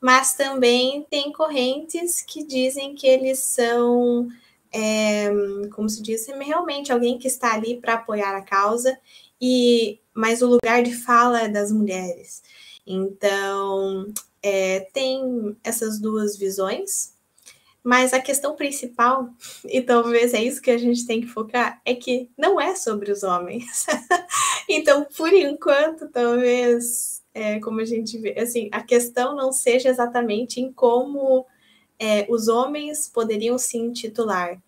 mas 0.00 0.32
também 0.32 1.06
tem 1.10 1.30
correntes 1.30 2.22
que 2.22 2.42
dizem 2.42 2.94
que 2.94 3.06
eles 3.06 3.40
são, 3.40 4.26
é, 4.72 5.28
como 5.74 5.88
se 5.88 6.02
diz, 6.02 6.26
realmente 6.26 6.90
alguém 6.90 7.18
que 7.18 7.28
está 7.28 7.52
ali 7.52 7.78
para 7.78 7.94
apoiar 7.94 8.34
a 8.34 8.42
causa 8.42 8.98
e 9.38 10.00
mas 10.18 10.42
o 10.42 10.48
lugar 10.48 10.82
de 10.82 10.92
fala 10.96 11.42
é 11.42 11.48
das 11.48 11.70
mulheres. 11.70 12.42
Então, 12.84 14.12
é, 14.42 14.80
tem 14.92 15.56
essas 15.62 16.00
duas 16.00 16.36
visões, 16.36 17.14
mas 17.84 18.12
a 18.12 18.18
questão 18.18 18.56
principal, 18.56 19.28
e 19.64 19.80
talvez 19.80 20.34
é 20.34 20.42
isso 20.42 20.60
que 20.60 20.72
a 20.72 20.76
gente 20.76 21.06
tem 21.06 21.20
que 21.20 21.28
focar, 21.28 21.80
é 21.84 21.94
que 21.94 22.28
não 22.36 22.60
é 22.60 22.74
sobre 22.74 23.12
os 23.12 23.22
homens. 23.22 23.86
então, 24.68 25.06
por 25.16 25.32
enquanto, 25.32 26.08
talvez, 26.08 27.22
é, 27.32 27.60
como 27.60 27.80
a 27.80 27.84
gente 27.84 28.18
vê, 28.18 28.40
assim, 28.40 28.68
a 28.72 28.82
questão 28.82 29.36
não 29.36 29.52
seja 29.52 29.88
exatamente 29.88 30.60
em 30.60 30.72
como 30.72 31.46
é, 31.96 32.26
os 32.28 32.48
homens 32.48 33.06
poderiam 33.06 33.56
se 33.56 33.78
intitular, 33.78 34.60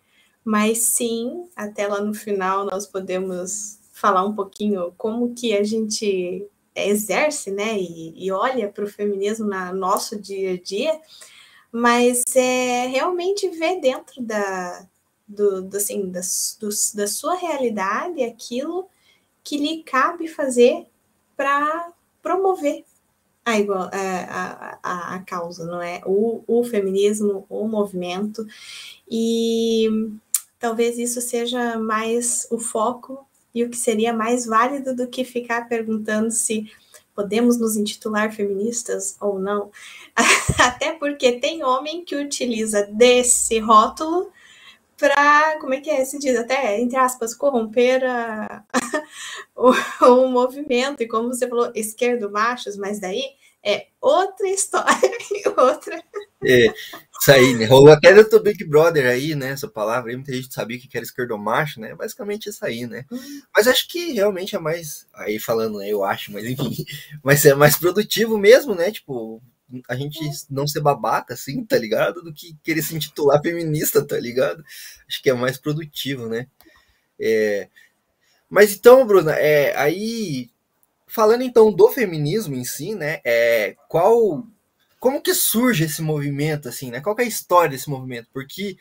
mas 0.44 0.78
sim, 0.78 1.48
até 1.56 1.88
lá 1.88 2.00
no 2.00 2.14
final 2.14 2.64
nós 2.64 2.86
podemos 2.86 3.79
falar 4.00 4.24
um 4.24 4.34
pouquinho 4.34 4.94
como 4.96 5.34
que 5.34 5.54
a 5.54 5.62
gente 5.62 6.46
exerce, 6.74 7.50
né, 7.50 7.78
e, 7.78 8.14
e 8.16 8.32
olha 8.32 8.68
para 8.68 8.84
o 8.84 8.88
feminismo 8.88 9.46
no 9.46 9.74
nosso 9.74 10.18
dia 10.18 10.54
a 10.54 10.56
dia, 10.56 10.98
mas 11.70 12.24
é 12.34 12.86
realmente 12.86 13.48
ver 13.50 13.80
dentro 13.80 14.22
da, 14.22 14.86
do, 15.28 15.62
do 15.62 15.76
assim, 15.76 16.10
da, 16.10 16.20
do, 16.58 16.68
da 16.94 17.06
sua 17.06 17.34
realidade 17.34 18.22
aquilo 18.22 18.88
que 19.44 19.58
lhe 19.58 19.82
cabe 19.82 20.26
fazer 20.26 20.86
para 21.36 21.92
promover 22.22 22.84
a, 23.44 23.52
a, 23.52 24.78
a, 24.82 25.14
a, 25.16 25.18
causa, 25.20 25.66
não 25.66 25.82
é? 25.82 26.00
O, 26.06 26.42
o 26.46 26.64
feminismo, 26.64 27.44
o 27.48 27.66
movimento, 27.66 28.46
e 29.10 29.88
talvez 30.58 30.98
isso 30.98 31.20
seja 31.20 31.78
mais 31.78 32.46
o 32.50 32.58
foco 32.58 33.26
e 33.54 33.64
o 33.64 33.70
que 33.70 33.76
seria 33.76 34.12
mais 34.12 34.46
válido 34.46 34.94
do 34.94 35.08
que 35.08 35.24
ficar 35.24 35.68
perguntando 35.68 36.30
se 36.30 36.70
podemos 37.14 37.58
nos 37.58 37.76
intitular 37.76 38.32
feministas 38.32 39.16
ou 39.20 39.38
não. 39.38 39.70
Até 40.58 40.92
porque 40.92 41.32
tem 41.32 41.64
homem 41.64 42.04
que 42.04 42.16
utiliza 42.16 42.86
desse 42.86 43.58
rótulo 43.58 44.30
para, 44.96 45.58
como 45.60 45.74
é 45.74 45.80
que 45.80 45.90
é, 45.90 46.04
se 46.04 46.18
diz 46.18 46.36
até, 46.36 46.78
entre 46.78 46.98
aspas, 46.98 47.34
corromper 47.34 48.04
a, 48.04 48.62
o, 49.56 49.70
o, 50.04 50.28
movimento, 50.28 51.02
e 51.02 51.08
como 51.08 51.28
você 51.28 51.48
falou, 51.48 51.72
esquerdo 51.74 52.30
machos, 52.30 52.76
mas 52.76 53.00
daí 53.00 53.24
é 53.64 53.86
outra 54.00 54.48
história, 54.48 55.10
outra... 55.56 56.02
É, 56.42 56.66
Isso 57.20 57.32
aí, 57.32 57.54
né? 57.54 57.66
Rolou 57.66 57.92
até 57.92 58.14
do 58.24 58.40
Big 58.40 58.64
Brother 58.64 59.06
aí, 59.06 59.34
né? 59.34 59.50
Essa 59.50 59.68
palavra 59.68 60.10
aí, 60.10 60.16
muita 60.16 60.32
gente 60.32 60.52
sabia 60.52 60.78
que 60.78 60.88
era 60.96 61.04
esquerdomacho, 61.04 61.78
né? 61.78 61.94
Basicamente 61.94 62.48
isso 62.48 62.64
aí, 62.64 62.86
né? 62.86 63.04
Uhum. 63.10 63.42
Mas 63.54 63.68
acho 63.68 63.86
que 63.88 64.12
realmente 64.12 64.56
é 64.56 64.58
mais. 64.58 65.06
Aí 65.14 65.38
falando, 65.38 65.78
né? 65.78 65.88
Eu 65.88 66.02
acho, 66.02 66.32
mas 66.32 66.44
enfim. 66.44 66.74
Mas 67.22 67.44
é 67.44 67.54
mais 67.54 67.76
produtivo 67.76 68.38
mesmo, 68.38 68.74
né? 68.74 68.90
Tipo, 68.90 69.42
a 69.88 69.94
gente 69.94 70.18
não 70.48 70.66
ser 70.66 70.80
babaca, 70.80 71.34
assim, 71.34 71.64
tá 71.64 71.76
ligado? 71.78 72.22
Do 72.22 72.32
que 72.32 72.56
querer 72.62 72.82
se 72.82 72.96
intitular 72.96 73.40
feminista, 73.42 74.04
tá 74.04 74.18
ligado? 74.18 74.64
Acho 75.06 75.22
que 75.22 75.28
é 75.30 75.34
mais 75.34 75.58
produtivo, 75.58 76.26
né? 76.26 76.46
É... 77.20 77.68
Mas 78.48 78.74
então, 78.74 79.06
Bruna, 79.06 79.32
é, 79.34 79.76
aí. 79.76 80.50
Falando 81.10 81.42
então 81.42 81.72
do 81.72 81.88
feminismo 81.88 82.54
em 82.54 82.64
si, 82.64 82.94
né? 82.94 83.20
É, 83.24 83.76
qual 83.88 84.46
como 85.00 85.22
que 85.22 85.34
surge 85.34 85.84
esse 85.84 86.02
movimento, 86.02 86.68
assim, 86.68 86.90
né? 86.90 87.00
Qual 87.00 87.16
é 87.18 87.22
a 87.22 87.26
história 87.26 87.70
desse 87.70 87.88
movimento? 87.88 88.28
Porque 88.32 88.76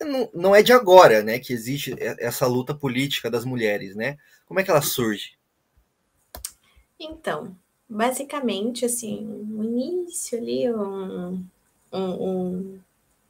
não, 0.00 0.30
não 0.32 0.54
é 0.54 0.62
de 0.62 0.72
agora, 0.72 1.22
né, 1.22 1.40
que 1.40 1.52
existe 1.52 1.94
essa 1.98 2.46
luta 2.46 2.72
política 2.72 3.30
das 3.30 3.44
mulheres, 3.44 3.96
né? 3.96 4.16
Como 4.46 4.60
é 4.60 4.62
que 4.62 4.70
ela 4.70 4.80
surge? 4.80 5.32
Então, 6.98 7.56
basicamente, 7.88 8.84
assim, 8.84 9.26
o 9.26 9.64
início 9.64 10.38
ali, 10.38 10.72
um, 10.72 11.44
um, 11.92 12.00
um, 12.00 12.80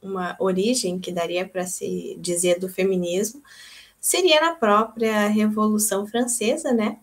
uma 0.01 0.35
origem 0.39 0.99
que 0.99 1.11
daria 1.11 1.47
para 1.47 1.65
se 1.65 2.15
dizer 2.19 2.59
do 2.59 2.69
feminismo 2.69 3.41
seria 3.99 4.39
na 4.39 4.55
própria 4.55 5.27
Revolução 5.27 6.05
Francesa, 6.07 6.71
né? 6.71 6.99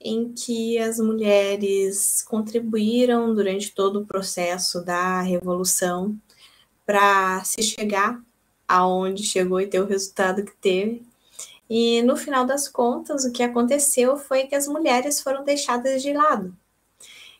Em 0.00 0.32
que 0.32 0.78
as 0.78 0.98
mulheres 0.98 2.22
contribuíram 2.22 3.34
durante 3.34 3.74
todo 3.74 4.00
o 4.00 4.06
processo 4.06 4.84
da 4.84 5.22
revolução 5.22 6.16
para 6.84 7.42
se 7.44 7.62
chegar 7.62 8.20
aonde 8.68 9.22
chegou 9.24 9.60
e 9.60 9.66
ter 9.66 9.80
o 9.80 9.86
resultado 9.86 10.44
que 10.44 10.56
teve. 10.56 11.02
E 11.68 12.02
no 12.02 12.16
final 12.16 12.46
das 12.46 12.68
contas, 12.68 13.24
o 13.24 13.32
que 13.32 13.42
aconteceu 13.42 14.16
foi 14.16 14.46
que 14.46 14.54
as 14.54 14.68
mulheres 14.68 15.20
foram 15.20 15.44
deixadas 15.44 16.02
de 16.02 16.12
lado. 16.12 16.56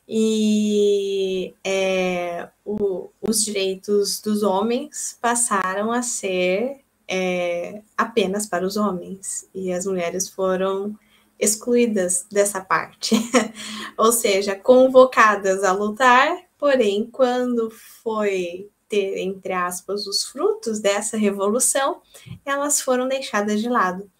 E 0.09 1.55
é, 1.65 2.49
o, 2.65 3.11
os 3.21 3.45
direitos 3.45 4.21
dos 4.21 4.43
homens 4.43 5.19
passaram 5.21 5.93
a 5.93 6.03
ser 6.03 6.81
é, 7.09 7.83
apenas 7.97 8.47
para 8.47 8.67
os 8.67 8.77
homens. 8.77 9.49
E 9.55 9.73
as 9.73 9.87
mulheres 9.87 10.29
foram 10.29 10.97
excluídas 11.39 12.27
dessa 12.31 12.61
parte, 12.61 13.17
ou 13.97 14.13
seja, 14.13 14.55
convocadas 14.55 15.63
a 15.63 15.73
lutar, 15.73 16.37
porém, 16.59 17.09
quando 17.11 17.71
foi 18.03 18.71
ter, 18.89 19.19
entre 19.19 19.53
aspas, 19.53 20.07
os 20.07 20.25
frutos 20.25 20.81
dessa 20.81 21.17
revolução, 21.17 22.01
elas 22.45 22.81
foram 22.81 23.09
deixadas 23.09 23.61
de 23.61 23.69
lado. 23.69 24.11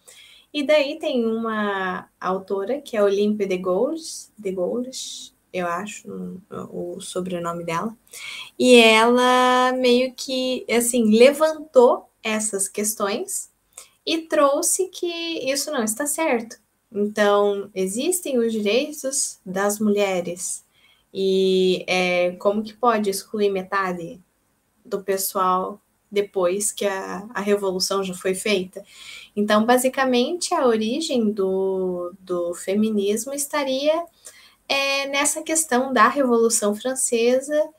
E 0.53 0.63
daí 0.63 0.97
tem 0.99 1.25
uma 1.25 2.09
autora, 2.19 2.81
que 2.81 2.97
é 2.97 3.03
Olympe 3.03 3.45
de 3.45 3.57
Gaulle, 3.57 3.99
de 4.37 4.51
Gaulle 4.51 4.91
eu 5.53 5.65
acho 5.67 6.07
o 6.71 6.99
sobrenome 6.99 7.63
dela, 7.63 7.95
e 8.59 8.75
ela 8.75 9.71
meio 9.73 10.13
que, 10.13 10.65
assim, 10.69 11.17
levantou 11.17 12.09
essas 12.21 12.67
questões 12.67 13.49
e 14.05 14.19
trouxe 14.19 14.89
que 14.89 15.07
isso 15.51 15.71
não 15.71 15.83
está 15.83 16.05
certo, 16.05 16.57
então, 16.91 17.69
existem 17.75 18.37
os 18.37 18.51
direitos 18.51 19.39
das 19.45 19.79
mulheres. 19.79 20.65
E 21.13 21.83
é, 21.87 22.31
como 22.33 22.63
que 22.63 22.73
pode 22.73 23.09
excluir 23.09 23.49
metade 23.49 24.21
do 24.85 25.03
pessoal 25.03 25.81
depois 26.09 26.71
que 26.71 26.85
a, 26.85 27.27
a 27.33 27.41
revolução 27.41 28.03
já 28.03 28.13
foi 28.13 28.33
feita? 28.33 28.83
Então, 29.35 29.65
basicamente, 29.65 30.53
a 30.53 30.65
origem 30.65 31.31
do, 31.31 32.13
do 32.19 32.53
feminismo 32.53 33.33
estaria 33.33 34.05
é, 34.67 35.07
nessa 35.07 35.41
questão 35.41 35.93
da 35.93 36.07
Revolução 36.07 36.75
Francesa 36.75 37.69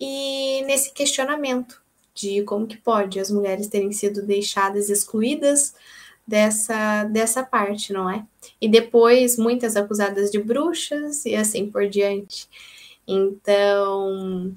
e 0.00 0.62
nesse 0.66 0.92
questionamento 0.92 1.82
de 2.14 2.42
como 2.42 2.66
que 2.66 2.76
pode 2.76 3.18
as 3.18 3.30
mulheres 3.30 3.66
terem 3.68 3.92
sido 3.92 4.22
deixadas 4.22 4.88
excluídas 4.88 5.74
dessa, 6.26 7.04
dessa 7.04 7.42
parte, 7.42 7.92
não 7.92 8.08
é? 8.08 8.24
E 8.60 8.68
depois 8.68 9.36
muitas 9.36 9.76
acusadas 9.76 10.30
de 10.30 10.38
bruxas 10.38 11.24
e 11.26 11.34
assim 11.34 11.70
por 11.70 11.88
diante. 11.88 12.48
Então, 13.06 14.54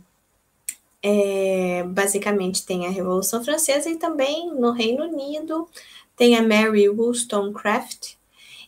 é, 1.04 1.84
basicamente 1.84 2.66
tem 2.66 2.86
a 2.86 2.90
Revolução 2.90 3.44
Francesa 3.44 3.90
e 3.90 3.98
também 3.98 4.54
no 4.54 4.72
Reino 4.72 5.06
Unido 5.06 5.68
tem 6.16 6.36
a 6.36 6.42
Mary 6.42 6.90
Wollstonecraft 6.90 8.16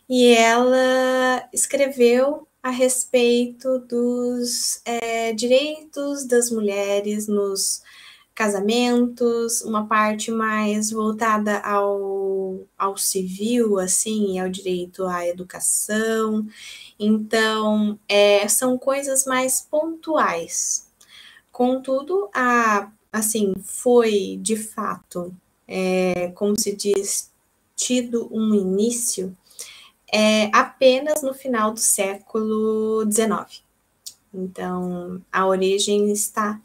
e 0.08 0.28
ela 0.34 1.48
escreveu 1.52 2.46
a 2.62 2.70
respeito 2.70 3.78
dos 3.80 4.82
é, 4.84 5.32
direitos 5.32 6.26
das 6.26 6.50
mulheres 6.50 7.26
nos 7.26 7.82
casamentos, 8.40 9.60
uma 9.60 9.86
parte 9.86 10.30
mais 10.30 10.90
voltada 10.90 11.58
ao, 11.58 12.60
ao 12.78 12.96
civil, 12.96 13.78
assim, 13.78 14.40
ao 14.40 14.48
direito 14.48 15.04
à 15.04 15.28
educação. 15.28 16.46
Então, 16.98 18.00
é, 18.08 18.48
são 18.48 18.78
coisas 18.78 19.26
mais 19.26 19.60
pontuais. 19.60 20.88
Contudo, 21.52 22.30
a, 22.34 22.90
assim, 23.12 23.52
foi 23.62 24.38
de 24.40 24.56
fato, 24.56 25.36
é, 25.68 26.32
como 26.34 26.58
se 26.58 26.74
diz, 26.74 27.30
tido 27.76 28.26
um 28.32 28.54
início 28.54 29.36
é, 30.10 30.46
apenas 30.56 31.22
no 31.22 31.34
final 31.34 31.74
do 31.74 31.80
século 31.80 33.04
XIX. 33.04 33.62
Então, 34.32 35.20
a 35.30 35.46
origem 35.46 36.10
está 36.10 36.58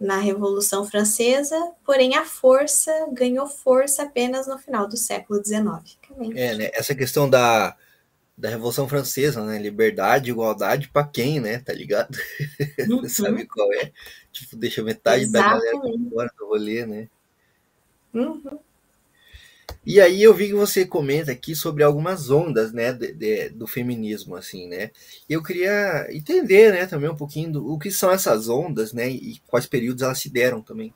na 0.00 0.18
Revolução 0.18 0.84
Francesa, 0.84 1.72
porém 1.84 2.16
a 2.16 2.24
força 2.24 2.90
ganhou 3.12 3.46
força 3.46 4.02
apenas 4.02 4.46
no 4.46 4.58
final 4.58 4.88
do 4.88 4.96
século 4.96 5.42
XIX. 5.44 5.98
É, 6.34 6.54
né? 6.54 6.70
Essa 6.74 6.94
questão 6.94 7.28
da, 7.28 7.76
da 8.36 8.48
Revolução 8.48 8.88
Francesa, 8.88 9.44
né? 9.44 9.58
Liberdade, 9.58 10.30
igualdade 10.30 10.88
para 10.88 11.06
quem, 11.06 11.40
né? 11.40 11.58
Tá 11.58 11.72
ligado? 11.72 12.16
Uhum. 12.88 13.08
Sabe 13.08 13.46
qual 13.46 13.72
é? 13.72 13.92
Tipo, 14.30 14.56
deixa 14.56 14.82
metade 14.82 15.22
Exatamente. 15.22 15.64
da 15.64 15.72
galera 15.80 16.10
fora 16.10 16.30
do 16.36 16.46
rolê, 16.46 16.84
né? 16.84 17.08
Uhum. 18.12 18.58
E 19.86 20.00
aí 20.00 20.22
eu 20.22 20.32
vi 20.32 20.48
que 20.48 20.54
você 20.54 20.86
comenta 20.86 21.30
aqui 21.30 21.54
sobre 21.54 21.82
algumas 21.82 22.30
ondas, 22.30 22.72
né, 22.72 22.92
de, 22.92 23.12
de, 23.12 23.48
do 23.50 23.66
feminismo, 23.66 24.34
assim, 24.34 24.66
né? 24.66 24.90
Eu 25.28 25.42
queria 25.42 26.06
entender, 26.10 26.72
né, 26.72 26.86
também 26.86 27.10
um 27.10 27.16
pouquinho 27.16 27.52
do 27.52 27.72
o 27.72 27.78
que 27.78 27.90
são 27.90 28.10
essas 28.10 28.48
ondas, 28.48 28.92
né, 28.92 29.10
e 29.10 29.40
quais 29.46 29.66
períodos 29.66 30.02
elas 30.02 30.18
se 30.18 30.30
deram 30.30 30.62
também. 30.62 30.92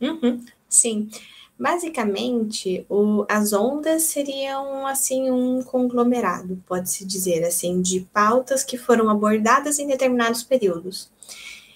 Uhum, 0.00 0.44
sim. 0.68 1.10
Basicamente, 1.58 2.86
o, 2.88 3.26
as 3.28 3.52
ondas 3.52 4.04
seriam 4.04 4.86
assim 4.86 5.28
um 5.28 5.60
conglomerado, 5.60 6.62
pode-se 6.68 7.04
dizer 7.04 7.42
assim, 7.44 7.82
de 7.82 8.02
pautas 8.12 8.62
que 8.62 8.78
foram 8.78 9.10
abordadas 9.10 9.80
em 9.80 9.88
determinados 9.88 10.44
períodos. 10.44 11.10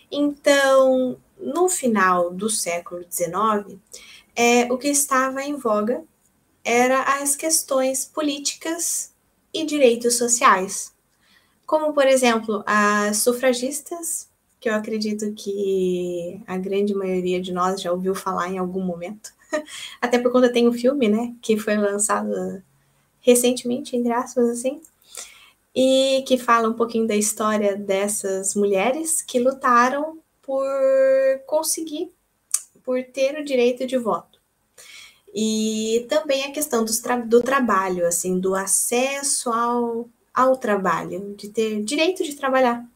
Então, 0.08 1.16
no 1.36 1.68
final 1.68 2.32
do 2.32 2.48
século 2.48 3.04
XIX, 3.10 3.76
é, 4.34 4.72
o 4.72 4.78
que 4.78 4.88
estava 4.88 5.42
em 5.42 5.56
voga 5.56 6.02
era 6.64 7.20
as 7.20 7.36
questões 7.36 8.04
políticas 8.04 9.12
e 9.52 9.64
direitos 9.64 10.16
sociais, 10.16 10.94
como, 11.66 11.92
por 11.92 12.06
exemplo, 12.06 12.62
as 12.66 13.18
sufragistas, 13.18 14.28
que 14.60 14.68
eu 14.68 14.74
acredito 14.74 15.32
que 15.34 16.40
a 16.46 16.56
grande 16.56 16.94
maioria 16.94 17.40
de 17.40 17.52
nós 17.52 17.80
já 17.80 17.92
ouviu 17.92 18.14
falar 18.14 18.48
em 18.48 18.58
algum 18.58 18.82
momento, 18.82 19.32
até 20.00 20.18
por 20.18 20.30
conta 20.30 20.52
tem 20.52 20.68
um 20.68 20.72
filme, 20.72 21.08
né, 21.08 21.34
que 21.42 21.58
foi 21.58 21.76
lançado 21.76 22.62
recentemente, 23.20 23.96
entre 23.96 24.12
aspas, 24.12 24.48
assim, 24.48 24.80
e 25.74 26.22
que 26.26 26.38
fala 26.38 26.68
um 26.68 26.74
pouquinho 26.74 27.06
da 27.06 27.16
história 27.16 27.76
dessas 27.76 28.54
mulheres 28.54 29.22
que 29.22 29.38
lutaram 29.38 30.18
por 30.42 30.66
conseguir 31.46 32.12
por 32.84 33.02
ter 33.04 33.38
o 33.38 33.44
direito 33.44 33.86
de 33.86 33.96
voto. 33.96 34.40
E 35.34 36.06
também 36.08 36.44
a 36.44 36.52
questão 36.52 36.84
tra 37.02 37.16
do 37.16 37.42
trabalho, 37.42 38.06
assim, 38.06 38.38
do 38.38 38.54
acesso 38.54 39.50
ao, 39.50 40.08
ao 40.34 40.56
trabalho, 40.56 41.34
de 41.36 41.48
ter 41.48 41.82
direito 41.82 42.22
de 42.22 42.34
trabalhar. 42.34 42.86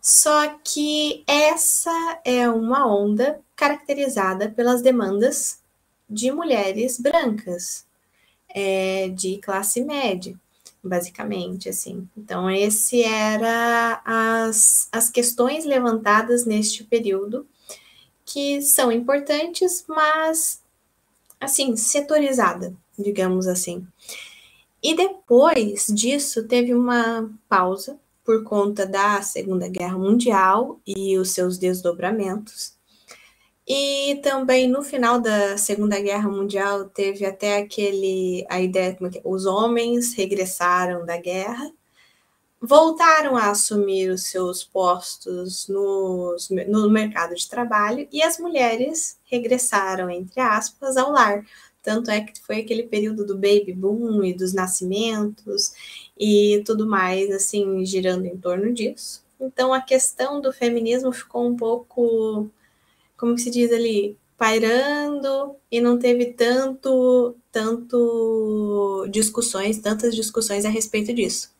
Só 0.00 0.48
que 0.64 1.22
essa 1.26 2.20
é 2.24 2.48
uma 2.48 2.86
onda 2.86 3.40
caracterizada 3.54 4.48
pelas 4.48 4.80
demandas 4.80 5.60
de 6.08 6.32
mulheres 6.32 6.98
brancas, 6.98 7.84
é, 8.48 9.08
de 9.10 9.38
classe 9.38 9.84
média, 9.84 10.38
basicamente, 10.82 11.68
assim. 11.68 12.08
Então, 12.16 12.50
esse 12.50 13.02
era 13.02 14.00
as, 14.04 14.88
as 14.90 15.10
questões 15.10 15.64
levantadas 15.64 16.46
neste 16.46 16.82
período 16.84 17.46
que 18.32 18.62
são 18.62 18.92
importantes, 18.92 19.84
mas 19.88 20.62
assim, 21.40 21.76
setorizada, 21.76 22.74
digamos 22.98 23.46
assim. 23.46 23.86
E 24.82 24.94
depois 24.94 25.86
disso 25.88 26.46
teve 26.46 26.74
uma 26.74 27.30
pausa 27.48 27.98
por 28.24 28.44
conta 28.44 28.86
da 28.86 29.20
Segunda 29.22 29.68
Guerra 29.68 29.98
Mundial 29.98 30.78
e 30.86 31.18
os 31.18 31.30
seus 31.30 31.58
desdobramentos. 31.58 32.78
E 33.66 34.20
também 34.22 34.68
no 34.68 34.82
final 34.82 35.20
da 35.20 35.56
Segunda 35.56 36.00
Guerra 36.00 36.28
Mundial 36.28 36.88
teve 36.88 37.24
até 37.24 37.58
aquele 37.58 38.44
a 38.48 38.60
ideia 38.60 38.94
que 38.94 39.18
é, 39.18 39.22
os 39.24 39.46
homens 39.46 40.14
regressaram 40.14 41.04
da 41.06 41.16
guerra, 41.16 41.70
voltaram 42.60 43.36
a 43.36 43.50
assumir 43.50 44.10
os 44.10 44.24
seus 44.24 44.62
postos 44.62 45.66
nos, 45.68 46.50
no 46.68 46.90
mercado 46.90 47.34
de 47.34 47.48
trabalho 47.48 48.06
e 48.12 48.22
as 48.22 48.38
mulheres 48.38 49.18
regressaram 49.24 50.10
entre 50.10 50.40
aspas 50.40 50.96
ao 50.96 51.10
lar. 51.10 51.44
Tanto 51.82 52.10
é 52.10 52.20
que 52.20 52.38
foi 52.40 52.58
aquele 52.60 52.82
período 52.82 53.24
do 53.24 53.34
baby 53.34 53.72
boom 53.72 54.22
e 54.22 54.34
dos 54.34 54.52
nascimentos 54.52 55.72
e 56.18 56.62
tudo 56.66 56.86
mais 56.86 57.30
assim 57.30 57.84
girando 57.86 58.26
em 58.26 58.36
torno 58.36 58.72
disso. 58.72 59.24
Então 59.40 59.72
a 59.72 59.80
questão 59.80 60.40
do 60.40 60.52
feminismo 60.52 61.12
ficou 61.12 61.46
um 61.46 61.56
pouco 61.56 62.50
como 63.16 63.38
se 63.38 63.50
diz 63.50 63.72
ali, 63.72 64.18
pairando 64.38 65.54
e 65.70 65.80
não 65.80 65.98
teve 65.98 66.32
tanto, 66.32 67.34
tanto 67.52 69.06
discussões, 69.10 69.78
tantas 69.78 70.14
discussões 70.14 70.64
a 70.64 70.70
respeito 70.70 71.12
disso. 71.12 71.50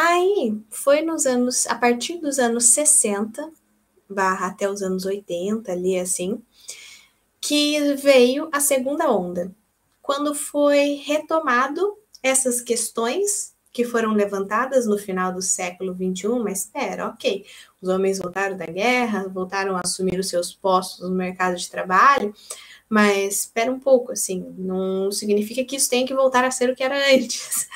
Aí 0.00 0.56
foi 0.70 1.02
nos 1.02 1.26
anos, 1.26 1.66
a 1.66 1.74
partir 1.74 2.18
dos 2.18 2.38
anos 2.38 2.66
60, 2.66 3.50
barra 4.08 4.46
até 4.46 4.70
os 4.70 4.80
anos 4.80 5.04
80, 5.04 5.72
ali 5.72 5.98
assim, 5.98 6.40
que 7.40 7.94
veio 7.94 8.48
a 8.52 8.60
segunda 8.60 9.10
onda, 9.10 9.52
quando 10.00 10.36
foi 10.36 11.02
retomado 11.04 11.98
essas 12.22 12.60
questões 12.60 13.56
que 13.72 13.84
foram 13.84 14.12
levantadas 14.12 14.86
no 14.86 14.98
final 14.98 15.32
do 15.32 15.42
século 15.42 15.94
XXI, 15.94 16.28
mas 16.42 16.64
espera, 16.64 17.08
ok, 17.08 17.44
os 17.80 17.88
homens 17.88 18.18
voltaram 18.18 18.56
da 18.56 18.66
guerra, 18.66 19.28
voltaram 19.28 19.76
a 19.76 19.82
assumir 19.84 20.18
os 20.18 20.28
seus 20.28 20.52
postos 20.54 21.08
no 21.08 21.14
mercado 21.14 21.56
de 21.56 21.70
trabalho, 21.70 22.34
mas 22.88 23.40
espera 23.40 23.70
um 23.70 23.78
pouco, 23.78 24.12
assim, 24.12 24.54
não 24.56 25.12
significa 25.12 25.62
que 25.64 25.76
isso 25.76 25.90
tenha 25.90 26.06
que 26.06 26.14
voltar 26.14 26.44
a 26.44 26.50
ser 26.50 26.70
o 26.70 26.74
que 26.74 26.82
era 26.82 27.14
antes. 27.14 27.68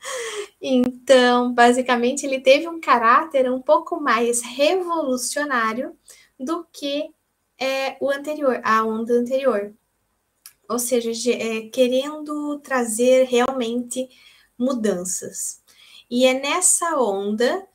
então, 0.62 1.52
basicamente, 1.52 2.24
ele 2.24 2.40
teve 2.40 2.68
um 2.68 2.80
caráter 2.80 3.50
um 3.50 3.60
pouco 3.60 4.00
mais 4.00 4.40
revolucionário 4.40 5.96
do 6.38 6.64
que 6.72 7.10
é, 7.58 7.96
o 8.00 8.08
anterior, 8.10 8.60
a 8.62 8.84
onda 8.84 9.14
anterior. 9.14 9.74
Ou 10.68 10.78
seja, 10.78 11.10
é, 11.32 11.62
querendo 11.62 12.58
trazer 12.60 13.24
realmente 13.24 14.08
mudanças. 14.62 15.60
E 16.10 16.24
é 16.24 16.34
nessa 16.38 16.96
onda 16.96 17.66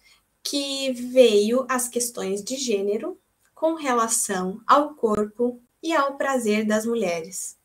que 0.44 0.92
veio 0.94 1.66
as 1.70 1.88
questões 1.88 2.44
de 2.44 2.56
gênero 2.56 3.18
com 3.54 3.74
relação 3.76 4.62
ao 4.66 4.94
corpo 4.94 5.60
e 5.82 5.94
ao 5.94 6.16
prazer 6.16 6.66
das 6.66 6.86
mulheres. 6.86 7.58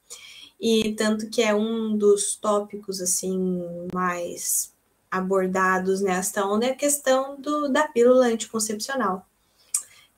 E 0.60 0.94
tanto 0.94 1.28
que 1.28 1.42
é 1.42 1.54
um 1.54 1.96
dos 1.96 2.36
tópicos 2.36 3.00
assim 3.00 3.62
mais 3.92 4.72
abordados 5.10 6.00
nesta 6.00 6.46
onda 6.46 6.66
é 6.66 6.70
a 6.70 6.76
questão 6.76 7.38
do, 7.38 7.68
da 7.68 7.86
pílula 7.86 8.26
anticoncepcional, 8.26 9.26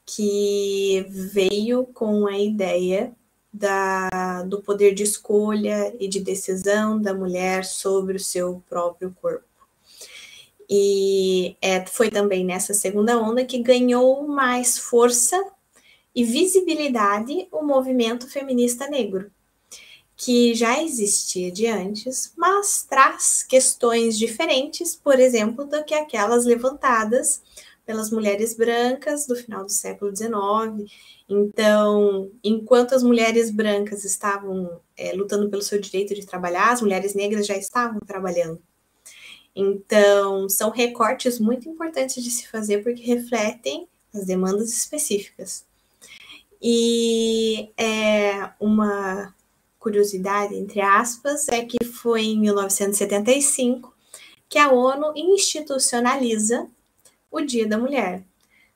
que 0.06 1.04
veio 1.08 1.84
com 1.86 2.26
a 2.28 2.38
ideia 2.38 3.12
da, 3.54 4.42
do 4.42 4.60
poder 4.60 4.94
de 4.94 5.04
escolha 5.04 5.94
e 6.00 6.08
de 6.08 6.18
decisão 6.18 7.00
da 7.00 7.14
mulher 7.14 7.64
sobre 7.64 8.16
o 8.16 8.20
seu 8.20 8.60
próprio 8.68 9.14
corpo. 9.22 9.44
E 10.68 11.56
é, 11.62 11.86
foi 11.86 12.10
também 12.10 12.44
nessa 12.44 12.74
segunda 12.74 13.16
onda 13.16 13.44
que 13.44 13.62
ganhou 13.62 14.26
mais 14.26 14.76
força 14.76 15.40
e 16.12 16.24
visibilidade 16.24 17.46
o 17.52 17.62
movimento 17.62 18.28
feminista 18.28 18.88
negro, 18.88 19.30
que 20.16 20.52
já 20.54 20.82
existia 20.82 21.52
de 21.52 21.68
antes, 21.68 22.32
mas 22.36 22.84
traz 22.88 23.44
questões 23.44 24.18
diferentes, 24.18 24.96
por 24.96 25.20
exemplo, 25.20 25.64
do 25.64 25.84
que 25.84 25.94
aquelas 25.94 26.44
levantadas 26.44 27.40
pelas 27.84 28.10
mulheres 28.10 28.56
brancas 28.56 29.26
do 29.26 29.36
final 29.36 29.64
do 29.64 29.72
século 29.72 30.14
XIX. 30.14 30.90
Então, 31.28 32.30
enquanto 32.42 32.94
as 32.94 33.02
mulheres 33.02 33.50
brancas 33.50 34.04
estavam 34.04 34.80
é, 34.96 35.12
lutando 35.12 35.48
pelo 35.48 35.62
seu 35.62 35.80
direito 35.80 36.14
de 36.14 36.26
trabalhar, 36.26 36.72
as 36.72 36.80
mulheres 36.80 37.14
negras 37.14 37.46
já 37.46 37.56
estavam 37.56 38.00
trabalhando. 38.00 38.60
Então, 39.54 40.48
são 40.48 40.70
recortes 40.70 41.38
muito 41.38 41.68
importantes 41.68 42.22
de 42.22 42.30
se 42.30 42.48
fazer 42.48 42.82
porque 42.82 43.02
refletem 43.02 43.86
as 44.12 44.26
demandas 44.26 44.72
específicas. 44.72 45.64
E 46.60 47.70
é, 47.76 48.50
uma 48.58 49.34
curiosidade, 49.78 50.54
entre 50.54 50.80
aspas, 50.80 51.46
é 51.48 51.64
que 51.64 51.84
foi 51.84 52.22
em 52.22 52.40
1975 52.40 53.94
que 54.48 54.58
a 54.58 54.72
ONU 54.72 55.12
institucionaliza 55.14 56.66
o 57.34 57.44
Dia 57.44 57.66
da 57.66 57.76
Mulher, 57.76 58.22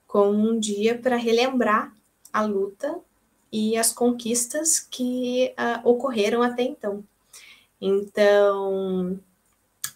como 0.06 0.50
um 0.50 0.58
dia 0.58 0.98
para 0.98 1.16
relembrar 1.16 1.94
a 2.32 2.42
luta 2.42 2.98
e 3.52 3.76
as 3.76 3.92
conquistas 3.92 4.80
que 4.80 5.54
uh, 5.58 5.88
ocorreram 5.88 6.42
até 6.42 6.62
então. 6.62 7.04
Então, 7.80 9.20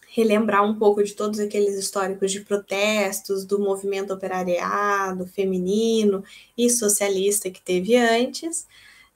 relembrar 0.08 0.64
um 0.64 0.78
pouco 0.78 1.02
de 1.02 1.14
todos 1.14 1.40
aqueles 1.40 1.74
históricos 1.74 2.30
de 2.30 2.40
protestos, 2.40 3.44
do 3.44 3.58
movimento 3.58 4.12
operariado, 4.12 5.26
feminino 5.26 6.22
e 6.56 6.68
socialista 6.68 7.50
que 7.50 7.62
teve 7.62 7.96
antes, 7.96 8.66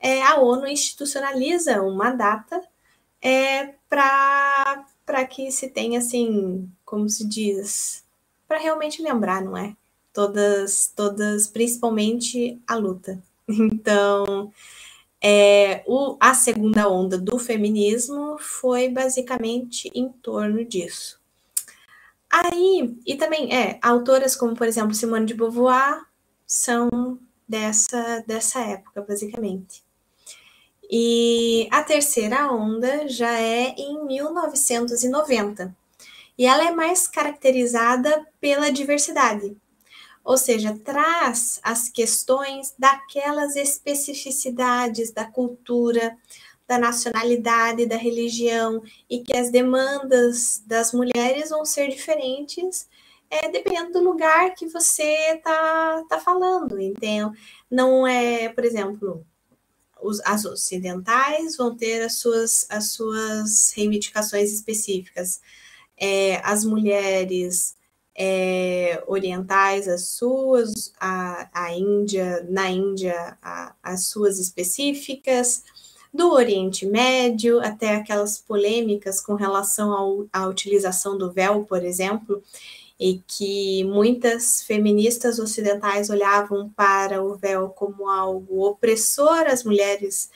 é, 0.01 0.23
a 0.23 0.41
ONU 0.41 0.67
institucionaliza 0.67 1.83
uma 1.83 2.11
data 2.11 2.63
é, 3.21 3.75
para 3.89 5.27
que 5.29 5.51
se 5.53 5.69
tenha, 5.69 5.99
assim, 5.99 6.71
como 6.85 7.09
se 7.09 7.27
diz, 7.29 8.06
para 8.47 8.59
realmente 8.59 9.03
lembrar, 9.03 9.43
não 9.43 9.57
é? 9.57 9.77
Todas, 10.13 10.93
todas, 10.95 11.47
principalmente 11.47 12.61
a 12.67 12.75
luta. 12.77 13.23
Então, 13.49 14.53
é, 15.23 15.85
o, 15.87 16.17
a 16.21 16.35
segunda 16.35 16.89
onda 16.89 17.17
do 17.17 17.39
feminismo 17.39 18.37
foi 18.39 18.89
basicamente 18.89 19.89
em 19.95 20.09
torno 20.09 20.65
disso. 20.65 21.21
Aí, 22.29 22.99
e 23.07 23.17
também, 23.17 23.55
é, 23.55 23.79
autoras 23.81 24.35
como, 24.35 24.55
por 24.55 24.67
exemplo, 24.67 24.95
Simone 24.95 25.27
de 25.27 25.35
Beauvoir 25.35 26.05
são 26.47 27.19
dessa, 27.49 28.25
dessa 28.27 28.61
época, 28.61 29.03
basicamente. 29.03 29.85
E 30.91 31.69
a 31.71 31.83
terceira 31.83 32.53
onda 32.53 33.09
já 33.09 33.41
é 33.41 33.75
em 33.77 34.05
1990 34.07 35.75
e 36.39 36.47
ela 36.47 36.69
é 36.69 36.71
mais 36.71 37.09
caracterizada 37.09 38.27
pela 38.41 38.71
diversidade, 38.71 39.57
ou 40.25 40.37
seja, 40.37 40.79
traz 40.85 41.61
as 41.63 41.89
questões 41.89 42.75
daquelas 42.79 43.55
especificidades 43.57 45.13
da 45.13 45.25
cultura, 45.25 46.17
da 46.67 46.79
nacionalidade, 46.79 47.87
da 47.87 47.97
religião, 47.97 48.83
e 49.09 49.21
que 49.21 49.37
as 49.37 49.51
demandas 49.51 50.63
das 50.67 50.93
mulheres 50.93 51.51
vão 51.51 51.65
ser 51.65 51.89
diferentes 51.89 52.89
é, 53.31 53.49
dependendo 53.51 53.93
do 53.93 54.01
lugar 54.01 54.55
que 54.55 54.67
você 54.67 55.35
está 55.35 56.05
tá 56.09 56.21
falando. 56.21 56.81
Então, 56.81 57.33
não 57.71 58.07
é, 58.07 58.49
por 58.49 58.65
exemplo, 58.65 59.25
os, 60.01 60.21
as 60.25 60.45
ocidentais 60.45 61.57
vão 61.57 61.77
ter 61.77 62.03
as 62.03 62.15
suas, 62.15 62.67
as 62.69 62.93
suas 62.93 63.73
reivindicações 63.73 64.53
específicas 64.53 65.41
é, 65.99 66.41
as 66.45 66.65
mulheres 66.65 67.77
é, 68.17 69.03
orientais, 69.07 69.89
as 69.89 70.09
suas, 70.09 70.93
a, 70.99 71.49
a 71.53 71.73
Índia, 71.75 72.47
na 72.49 72.71
Índia, 72.71 73.37
a, 73.43 73.75
as 73.83 74.07
suas 74.07 74.39
específicas, 74.39 75.63
do 76.17 76.33
Oriente 76.33 76.87
Médio, 76.87 77.61
até 77.61 77.95
aquelas 77.95 78.39
polêmicas 78.39 79.21
com 79.21 79.35
relação 79.35 79.93
ao, 79.93 80.27
à 80.33 80.47
utilização 80.47 81.19
do 81.19 81.31
véu, 81.31 81.65
por 81.65 81.85
exemplo, 81.85 82.43
e 82.99 83.21
que 83.27 83.85
muitas 83.85 84.63
feministas 84.63 85.39
ocidentais 85.39 86.09
olhavam 86.09 86.71
para 86.71 87.23
o 87.23 87.37
véu 87.37 87.69
como 87.69 88.09
algo 88.09 88.67
opressor 88.67 89.47
às 89.47 89.63
mulheres 89.63 90.31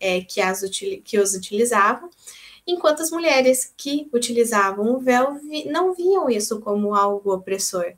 é, 0.00 0.22
que, 0.22 0.40
as, 0.40 0.62
que 1.04 1.18
os 1.18 1.34
utilizavam, 1.34 2.08
enquanto 2.66 3.02
as 3.02 3.10
mulheres 3.10 3.72
que 3.76 4.08
utilizavam 4.12 4.94
o 4.94 4.98
véu 4.98 5.38
não 5.66 5.94
viam 5.94 6.28
isso 6.28 6.60
como 6.60 6.94
algo 6.94 7.32
opressor. 7.32 7.94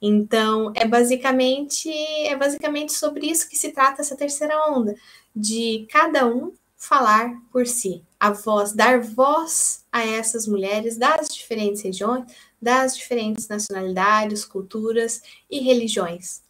Então, 0.00 0.72
é 0.76 0.86
basicamente 0.86 1.90
é 2.24 2.36
basicamente 2.36 2.92
sobre 2.92 3.26
isso 3.26 3.48
que 3.48 3.56
se 3.56 3.72
trata 3.72 4.00
essa 4.00 4.16
terceira 4.16 4.70
onda, 4.70 4.94
de 5.34 5.86
cada 5.90 6.26
um 6.26 6.52
falar 6.76 7.34
por 7.50 7.66
si, 7.66 8.04
a 8.20 8.30
voz, 8.30 8.72
dar 8.72 9.00
voz 9.00 9.84
a 9.90 10.06
essas 10.06 10.46
mulheres 10.46 10.96
das 10.96 11.28
diferentes 11.28 11.82
regiões, 11.82 12.32
das 12.62 12.96
diferentes 12.96 13.48
nacionalidades, 13.48 14.44
culturas 14.44 15.20
e 15.50 15.58
religiões. 15.58 16.42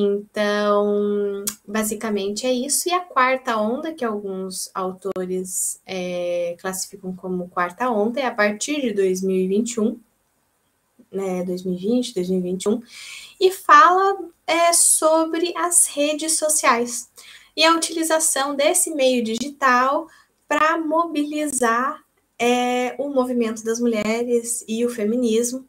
Então, 0.00 1.44
basicamente 1.66 2.46
é 2.46 2.52
isso. 2.52 2.88
E 2.88 2.92
a 2.92 3.00
quarta 3.00 3.56
onda, 3.56 3.92
que 3.92 4.04
alguns 4.04 4.70
autores 4.72 5.82
é, 5.84 6.54
classificam 6.60 7.12
como 7.16 7.48
quarta 7.48 7.90
onda, 7.90 8.20
é 8.20 8.24
a 8.24 8.32
partir 8.32 8.80
de 8.80 8.92
2021, 8.92 9.98
né, 11.10 11.42
2020, 11.42 12.14
2021, 12.14 12.80
e 13.40 13.50
fala 13.50 14.16
é, 14.46 14.72
sobre 14.72 15.52
as 15.56 15.86
redes 15.86 16.38
sociais 16.38 17.10
e 17.56 17.64
a 17.64 17.74
utilização 17.74 18.54
desse 18.54 18.94
meio 18.94 19.24
digital 19.24 20.06
para 20.46 20.78
mobilizar 20.78 22.04
é, 22.38 22.94
o 23.00 23.08
movimento 23.08 23.64
das 23.64 23.80
mulheres 23.80 24.64
e 24.68 24.86
o 24.86 24.88
feminismo. 24.88 25.66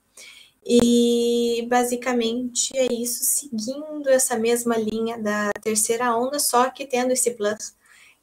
E 0.65 1.65
basicamente 1.69 2.71
é 2.75 2.93
isso, 2.93 3.23
seguindo 3.23 4.07
essa 4.09 4.37
mesma 4.37 4.77
linha 4.77 5.17
da 5.17 5.51
terceira 5.61 6.15
onda, 6.15 6.37
só 6.39 6.69
que 6.69 6.85
tendo 6.85 7.11
esse 7.11 7.31
plus, 7.31 7.73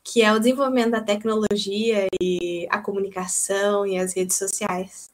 que 0.05 0.22
é 0.22 0.32
o 0.32 0.39
desenvolvimento 0.39 0.93
da 0.93 1.01
tecnologia 1.01 2.07
e 2.20 2.66
a 2.70 2.78
comunicação 2.78 3.87
e 3.87 3.99
as 3.99 4.14
redes 4.14 4.37
sociais. 4.37 5.11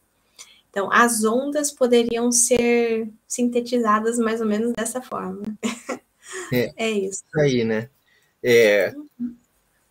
Então, 0.70 0.90
as 0.90 1.22
ondas 1.22 1.70
poderiam 1.70 2.32
ser 2.32 3.08
sintetizadas 3.28 4.18
mais 4.18 4.40
ou 4.40 4.46
menos 4.46 4.72
dessa 4.72 5.00
forma. 5.02 5.42
É, 6.52 6.72
é 6.76 6.90
isso. 6.90 7.22
Aí, 7.36 7.62
né? 7.62 7.88
É, 8.42 8.92
uhum. 9.18 9.36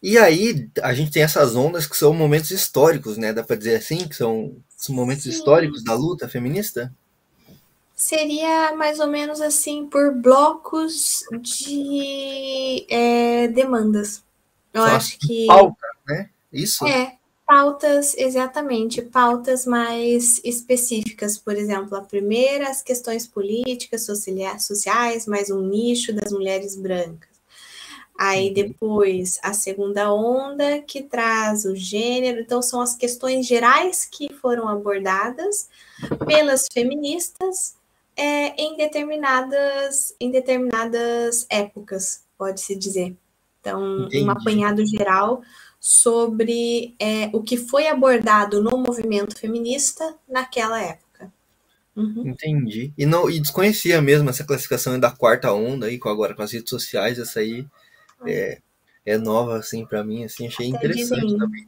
E 0.02 0.18
aí, 0.18 0.68
a 0.82 0.94
gente 0.94 1.12
tem 1.12 1.22
essas 1.22 1.56
ondas 1.56 1.86
que 1.86 1.96
são 1.96 2.14
momentos 2.14 2.50
históricos, 2.50 3.18
né? 3.18 3.32
Dá 3.32 3.44
para 3.44 3.56
dizer 3.56 3.76
assim, 3.76 4.08
que 4.08 4.16
são, 4.16 4.56
são 4.76 4.96
momentos 4.96 5.26
Sim. 5.26 5.30
históricos 5.30 5.84
da 5.84 5.94
luta 5.94 6.28
feminista? 6.28 6.92
Seria 8.02 8.76
mais 8.76 9.00
ou 9.00 9.06
menos 9.06 9.40
assim, 9.42 9.86
por 9.86 10.16
blocos 10.16 11.24
de 11.40 12.84
é, 12.90 13.48
demandas. 13.50 14.24
Eu 14.74 14.82
Só 14.82 14.88
acho 14.88 15.20
que. 15.20 15.46
Pauta, 15.46 15.88
né? 16.08 16.30
Isso? 16.52 16.84
É, 16.88 17.18
pautas, 17.46 18.16
exatamente, 18.18 19.04
pautas 19.04 19.68
mais 19.68 20.42
específicas, 20.44 21.38
por 21.38 21.56
exemplo, 21.56 21.96
a 21.96 22.02
primeira, 22.02 22.72
as 22.72 22.82
questões 22.82 23.28
políticas, 23.28 24.04
sociais, 24.04 25.28
mais 25.28 25.52
um 25.52 25.62
nicho 25.62 26.12
das 26.12 26.32
mulheres 26.32 26.76
brancas. 26.76 27.30
Aí 28.18 28.48
uhum. 28.48 28.54
depois 28.56 29.40
a 29.44 29.54
segunda 29.54 30.12
onda 30.12 30.82
que 30.82 31.04
traz 31.04 31.66
o 31.66 31.76
gênero, 31.76 32.40
então 32.40 32.64
são 32.64 32.82
as 32.82 32.96
questões 32.96 33.46
gerais 33.46 34.06
que 34.06 34.34
foram 34.34 34.68
abordadas 34.68 35.70
pelas 36.26 36.66
feministas 36.74 37.80
é, 38.22 38.54
em 38.62 38.78
determinadas 38.78 40.16
em 40.20 40.30
determinadas 40.30 41.48
épocas, 41.50 42.24
pode-se 42.38 42.76
dizer. 42.76 43.18
Então, 43.60 44.06
Entendi. 44.06 44.24
um 44.24 44.30
apanhado 44.30 44.86
geral 44.86 45.42
sobre 45.80 46.96
é, 47.00 47.32
o 47.34 47.42
que 47.42 47.58
foi 47.58 47.88
abordado 47.88 48.62
no 48.62 48.78
movimento 48.78 49.40
feminista 49.40 50.16
naquela 50.30 50.80
época. 50.80 51.34
Uhum. 51.96 52.28
Entendi. 52.28 52.94
E, 52.96 53.08
não, 53.08 53.28
e 53.28 53.40
desconhecia 53.40 54.00
mesmo 54.02 54.30
essa 54.30 54.44
classificação 54.44 55.00
da 55.00 55.10
quarta 55.10 55.52
onda 55.52 55.88
aí, 55.88 55.98
com 55.98 56.08
agora 56.08 56.36
com 56.36 56.44
as 56.44 56.52
redes 56.52 56.70
sociais, 56.70 57.18
essa 57.18 57.40
aí 57.40 57.66
é, 58.28 58.60
é 59.04 59.18
nova 59.18 59.58
assim 59.58 59.84
para 59.84 60.04
mim, 60.04 60.24
assim, 60.24 60.46
achei 60.46 60.68
Até 60.70 60.78
interessante 60.78 61.38
também. 61.38 61.68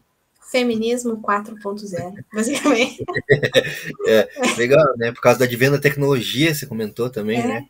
Feminismo 0.54 1.20
4.0, 1.20 2.24
basicamente. 2.32 3.04
é, 4.08 4.30
legal, 4.56 4.86
né? 4.98 5.12
Por 5.12 5.20
causa 5.20 5.40
da 5.40 5.46
advento 5.46 5.72
da 5.72 5.80
tecnologia, 5.80 6.54
você 6.54 6.68
comentou 6.68 7.10
também, 7.10 7.40
é. 7.40 7.48
né? 7.48 7.66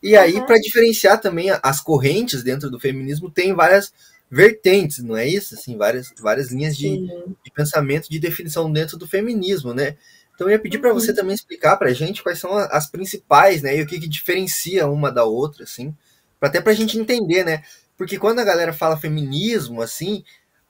E 0.00 0.16
aí, 0.16 0.34
uhum. 0.34 0.46
para 0.46 0.60
diferenciar 0.60 1.20
também 1.20 1.48
as 1.60 1.80
correntes 1.80 2.44
dentro 2.44 2.70
do 2.70 2.78
feminismo, 2.78 3.28
tem 3.28 3.52
várias 3.52 3.92
vertentes, 4.30 5.02
não 5.02 5.16
é 5.16 5.26
isso? 5.26 5.56
Assim, 5.56 5.76
várias, 5.76 6.14
várias 6.20 6.52
linhas 6.52 6.76
de, 6.76 7.08
de 7.08 7.50
pensamento, 7.52 8.08
de 8.08 8.20
definição 8.20 8.72
dentro 8.72 8.96
do 8.96 9.08
feminismo, 9.08 9.74
né? 9.74 9.96
Então 10.32 10.46
eu 10.46 10.52
ia 10.52 10.60
pedir 10.60 10.78
para 10.78 10.92
você 10.92 11.10
uhum. 11.10 11.16
também 11.16 11.34
explicar 11.34 11.76
para 11.76 11.88
a 11.88 11.92
gente 11.92 12.22
quais 12.22 12.38
são 12.38 12.56
as 12.56 12.88
principais, 12.88 13.62
né? 13.62 13.76
E 13.76 13.82
o 13.82 13.86
que, 13.86 13.98
que 13.98 14.06
diferencia 14.06 14.86
uma 14.86 15.10
da 15.10 15.24
outra, 15.24 15.64
assim, 15.64 15.92
até 16.40 16.60
para 16.60 16.70
a 16.70 16.76
gente 16.76 16.96
entender, 17.00 17.44
né? 17.44 17.64
Porque 17.96 18.16
quando 18.16 18.38
a 18.38 18.44
galera 18.44 18.72
fala 18.72 18.96
feminismo, 18.96 19.82
assim, 19.82 20.22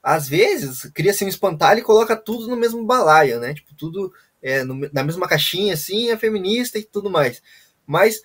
às 0.03 0.29
vezes 0.29 0.91
cria-se 0.95 1.25
um 1.25 1.29
espantalho 1.29 1.81
e 1.81 1.83
coloca 1.83 2.17
tudo 2.17 2.49
no 2.49 2.57
mesmo 2.57 2.85
balaio, 2.85 3.41
né? 3.41 3.55
Tipo, 3.55 3.75
tudo 3.75 4.13
é, 4.43 4.65
no, 4.65 4.89
na 4.93 5.03
mesma 5.03 5.29
caixinha, 5.29 5.75
assim, 5.75 6.11
é 6.11 6.17
feminista 6.17 6.79
e 6.79 6.85
tudo 6.85 7.11
mais. 7.11 7.43
Mas 7.87 8.23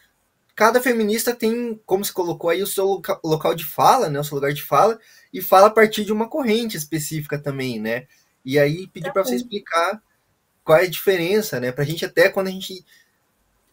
cada 0.56 0.82
feminista 0.82 1.34
tem, 1.36 1.80
como 1.86 2.06
se 2.06 2.14
colocou 2.14 2.50
aí, 2.50 2.62
o 2.62 2.68
seu 2.68 2.86
loca, 2.86 3.20
local 3.24 3.56
de 3.56 3.66
fala, 3.66 4.10
né? 4.10 4.20
O 4.20 4.24
seu 4.24 4.36
lugar 4.36 4.54
de 4.54 4.64
fala, 4.64 5.00
e 5.34 5.42
fala 5.42 5.68
a 5.68 5.72
partir 5.72 6.06
de 6.06 6.14
uma 6.14 6.30
corrente 6.30 6.78
específica 6.78 7.40
também, 7.40 7.80
né? 7.80 8.08
E 8.46 8.60
aí 8.60 8.88
pedir 8.88 9.12
para 9.12 9.24
você 9.24 9.36
explicar 9.36 10.02
qual 10.64 10.78
é 10.78 10.84
a 10.84 10.90
diferença, 10.90 11.60
né? 11.60 11.72
Para 11.72 11.84
a 11.84 11.88
gente 11.88 12.06
até 12.06 12.30
quando 12.30 12.48
a 12.48 12.52
gente 12.52 12.86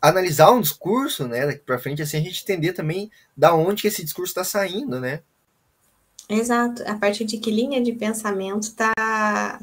analisar 0.00 0.50
um 0.50 0.60
discurso, 0.60 1.28
né, 1.28 1.46
daqui 1.46 1.60
para 1.60 1.78
frente, 1.78 2.00
assim, 2.00 2.16
a 2.16 2.20
gente 2.20 2.42
entender 2.42 2.72
também 2.72 3.10
da 3.36 3.54
onde 3.54 3.82
que 3.82 3.88
esse 3.88 4.02
discurso 4.02 4.30
está 4.30 4.44
saindo, 4.44 4.98
né? 4.98 5.22
Exato, 6.32 6.84
a 6.86 6.94
partir 6.94 7.24
de 7.24 7.38
que 7.38 7.50
linha 7.50 7.82
de 7.82 7.92
pensamento 7.92 8.62
está 8.62 8.92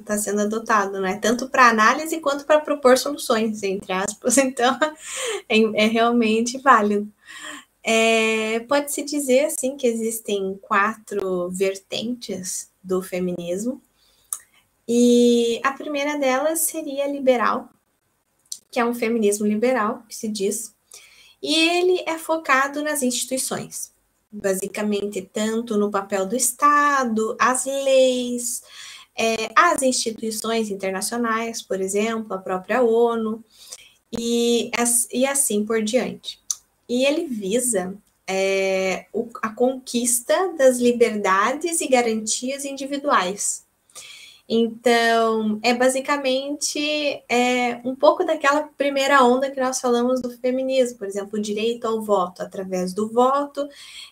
tá 0.03 0.17
sendo 0.17 0.41
adotado, 0.41 0.99
né? 0.99 1.17
Tanto 1.17 1.47
para 1.47 1.69
análise 1.69 2.19
quanto 2.19 2.45
para 2.45 2.59
propor 2.59 2.97
soluções, 2.97 3.63
entre 3.63 3.93
aspas. 3.93 4.37
Então, 4.47 4.77
é, 5.47 5.57
é 5.57 5.87
realmente 5.87 6.57
válido. 6.57 7.09
É, 7.81 8.59
Pode-se 8.67 9.01
dizer, 9.03 9.45
assim, 9.45 9.77
que 9.77 9.87
existem 9.87 10.57
quatro 10.61 11.49
vertentes 11.51 12.69
do 12.83 13.01
feminismo. 13.01 13.81
E 14.85 15.61
a 15.63 15.71
primeira 15.71 16.17
delas 16.17 16.61
seria 16.61 17.07
liberal, 17.07 17.69
que 18.69 18.79
é 18.79 18.85
um 18.85 18.93
feminismo 18.93 19.47
liberal, 19.47 20.03
que 20.09 20.15
se 20.15 20.27
diz, 20.27 20.75
e 21.41 21.55
ele 21.55 22.03
é 22.05 22.17
focado 22.17 22.83
nas 22.83 23.01
instituições, 23.01 23.93
basicamente 24.31 25.21
tanto 25.21 25.77
no 25.77 25.91
papel 25.91 26.25
do 26.25 26.35
Estado, 26.35 27.35
as 27.39 27.65
leis, 27.65 28.61
é, 29.17 29.49
as 29.55 29.81
instituições 29.81 30.69
internacionais, 30.69 31.61
por 31.61 31.81
exemplo, 31.81 32.33
a 32.33 32.37
própria 32.37 32.81
ONU, 32.81 33.43
e, 34.11 34.71
e 35.11 35.25
assim 35.25 35.65
por 35.65 35.81
diante. 35.81 36.39
E 36.87 37.05
ele 37.05 37.25
visa 37.25 37.95
é, 38.25 39.05
o, 39.11 39.29
a 39.41 39.49
conquista 39.49 40.53
das 40.57 40.77
liberdades 40.77 41.81
e 41.81 41.87
garantias 41.87 42.65
individuais, 42.65 43.66
então, 44.49 45.59
é 45.61 45.73
basicamente 45.73 46.79
é, 47.27 47.81
um 47.83 47.93
pouco 47.93 48.23
daquela 48.23 48.63
primeira 48.63 49.21
onda 49.21 49.51
que 49.51 49.59
nós 49.59 49.81
falamos 49.81 50.21
do 50.21 50.29
feminismo, 50.37 50.97
por 50.97 51.07
exemplo, 51.07 51.37
o 51.37 51.41
direito 51.41 51.85
ao 51.85 52.01
voto. 52.01 52.41
Através 52.41 52.93
do 52.93 53.09
voto, 53.11 53.67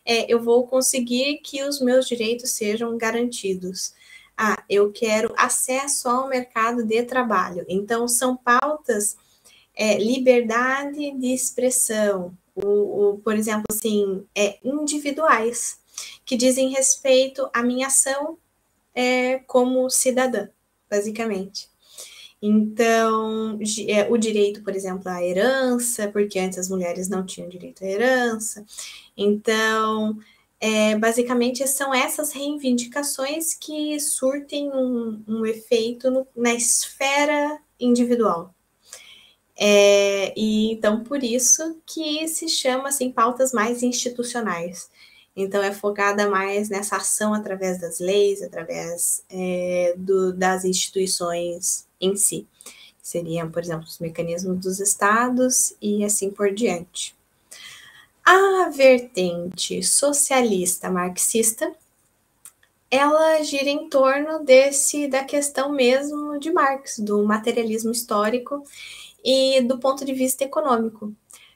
é, 0.05 0.31
eu 0.31 0.43
vou 0.43 0.67
conseguir 0.67 1.37
que 1.37 1.63
os 1.63 1.79
meus 1.79 2.05
direitos 2.05 2.51
sejam 2.51 2.97
garantidos. 2.97 3.93
Ah, 4.37 4.61
eu 4.69 4.91
quero 4.91 5.33
acesso 5.37 6.09
ao 6.09 6.27
mercado 6.27 6.83
de 6.83 7.03
trabalho. 7.03 7.65
Então, 7.69 8.05
são 8.05 8.35
pautas, 8.35 9.15
é, 9.73 9.97
liberdade 9.97 11.11
de 11.11 11.33
expressão, 11.33 12.37
o, 12.53 13.11
o, 13.13 13.17
por 13.19 13.35
exemplo, 13.35 13.63
assim, 13.69 14.25
é, 14.35 14.57
individuais, 14.63 15.79
que 16.25 16.35
dizem 16.35 16.69
respeito 16.71 17.49
à 17.53 17.63
minha 17.63 17.87
ação 17.87 18.37
é, 18.95 19.39
como 19.39 19.89
cidadã, 19.89 20.47
basicamente. 20.89 21.69
Então, 22.41 23.57
é, 23.87 24.09
o 24.09 24.17
direito, 24.17 24.63
por 24.63 24.75
exemplo, 24.75 25.09
à 25.09 25.23
herança, 25.23 26.07
porque 26.09 26.39
antes 26.39 26.59
as 26.59 26.69
mulheres 26.69 27.09
não 27.09 27.25
tinham 27.25 27.49
direito 27.49 27.83
à 27.83 27.87
herança. 27.87 28.65
Então, 29.17 30.17
é, 30.59 30.97
basicamente, 30.97 31.67
são 31.67 31.93
essas 31.93 32.31
reivindicações 32.31 33.53
que 33.53 33.99
surtem 33.99 34.71
um, 34.71 35.23
um 35.27 35.45
efeito 35.45 36.09
no, 36.11 36.27
na 36.35 36.53
esfera 36.53 37.59
individual. 37.79 38.53
É, 39.57 40.33
e 40.37 40.71
então, 40.73 41.03
por 41.03 41.23
isso 41.23 41.81
que 41.85 42.27
se 42.27 42.49
chama 42.49 42.89
assim 42.89 43.11
pautas 43.11 43.53
mais 43.53 43.81
institucionais. 43.83 44.89
Então, 45.35 45.61
é 45.61 45.71
focada 45.71 46.29
mais 46.29 46.69
nessa 46.69 46.95
ação 46.97 47.33
através 47.33 47.79
das 47.79 47.99
leis, 47.99 48.41
através 48.41 49.23
é, 49.29 49.93
do, 49.97 50.31
das 50.31 50.63
instituições 50.63 51.85
em 51.99 52.15
si. 52.15 52.47
Seriam, 53.01 53.51
por 53.51 53.61
exemplo, 53.61 53.85
os 53.85 53.99
mecanismos 53.99 54.57
dos 54.59 54.79
estados 54.79 55.75
e 55.81 56.03
assim 56.03 56.31
por 56.31 56.51
diante. 56.53 57.15
A 58.25 58.69
vertente 58.69 59.83
socialista 59.83 60.89
marxista, 60.89 61.71
ela 62.89 63.43
gira 63.43 63.69
em 63.69 63.87
torno 63.89 64.43
desse 64.43 65.07
da 65.07 65.23
questão 65.23 65.71
mesmo 65.71 66.39
de 66.39 66.51
Marx, 66.51 66.97
do 66.97 67.23
materialismo 67.23 67.91
histórico 67.91 68.63
e 69.23 69.61
do 69.61 69.77
ponto 69.77 70.03
de 70.03 70.13
vista 70.13 70.43
econômico. 70.43 71.13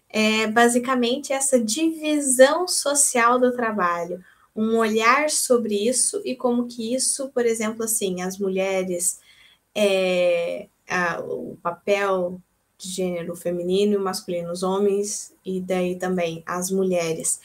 É 0.09 0.47
basicamente 0.47 1.31
essa 1.31 1.59
divisão 1.59 2.67
social 2.67 3.39
do 3.39 3.51
trabalho, 3.51 4.23
um 4.55 4.77
olhar 4.77 5.29
sobre 5.29 5.87
isso 5.87 6.21
e 6.25 6.35
como 6.35 6.67
que 6.67 6.93
isso, 6.93 7.29
por 7.29 7.45
exemplo, 7.45 7.83
assim, 7.83 8.21
as 8.21 8.37
mulheres, 8.37 9.19
é, 9.75 10.67
a, 10.89 11.21
o 11.21 11.57
papel 11.61 12.41
de 12.77 12.89
gênero 12.89 13.35
feminino 13.35 13.93
e 13.93 13.97
masculino, 13.97 14.51
os 14.51 14.63
homens 14.63 15.33
e 15.45 15.61
daí 15.61 15.95
também 15.97 16.41
as 16.45 16.71
mulheres, 16.71 17.39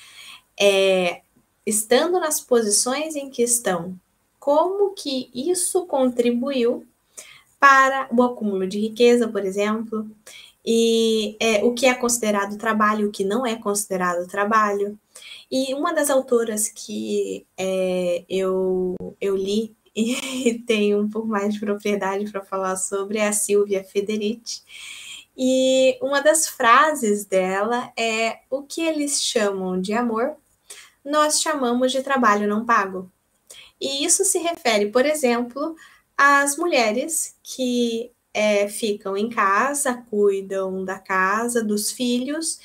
é, 0.58 1.22
estando 1.66 2.18
nas 2.20 2.40
posições 2.40 3.16
em 3.16 3.28
que 3.28 3.42
estão, 3.42 3.98
como 4.38 4.94
que 4.94 5.30
isso 5.34 5.86
contribuiu 5.86 6.86
para 7.58 8.08
o 8.12 8.22
acúmulo 8.22 8.66
de 8.66 8.78
riqueza, 8.78 9.26
por 9.26 9.44
exemplo, 9.44 10.08
e 10.64 11.36
é, 11.40 11.64
o 11.64 11.74
que 11.74 11.86
é 11.86 11.94
considerado 11.94 12.56
trabalho, 12.56 13.08
o 13.08 13.12
que 13.12 13.24
não 13.24 13.46
é 13.46 13.56
considerado 13.56 14.26
trabalho. 14.26 14.98
E 15.50 15.74
uma 15.74 15.92
das 15.92 16.10
autoras 16.10 16.68
que 16.68 17.46
é, 17.56 18.24
eu, 18.28 18.94
eu 19.20 19.36
li 19.36 19.76
e 19.94 20.58
tenho 20.66 21.00
um 21.00 21.08
pouco 21.08 21.28
mais 21.28 21.54
de 21.54 21.60
propriedade 21.60 22.30
para 22.30 22.44
falar 22.44 22.76
sobre 22.76 23.18
é 23.18 23.28
a 23.28 23.32
Silvia 23.32 23.84
Federici, 23.84 24.62
e 25.36 25.98
uma 26.00 26.20
das 26.20 26.46
frases 26.48 27.24
dela 27.24 27.92
é: 27.96 28.40
o 28.50 28.62
que 28.62 28.80
eles 28.82 29.22
chamam 29.22 29.80
de 29.80 29.92
amor, 29.92 30.36
nós 31.04 31.40
chamamos 31.40 31.92
de 31.92 32.02
trabalho 32.02 32.48
não 32.48 32.64
pago. 32.64 33.10
E 33.80 34.04
isso 34.04 34.24
se 34.24 34.38
refere, 34.38 34.90
por 34.90 35.04
exemplo, 35.04 35.74
às 36.16 36.56
mulheres 36.56 37.36
que 37.42 38.12
é, 38.34 38.68
ficam 38.68 39.16
em 39.16 39.30
casa, 39.30 40.04
cuidam 40.10 40.84
da 40.84 40.98
casa, 40.98 41.64
dos 41.64 41.92
filhos 41.92 42.58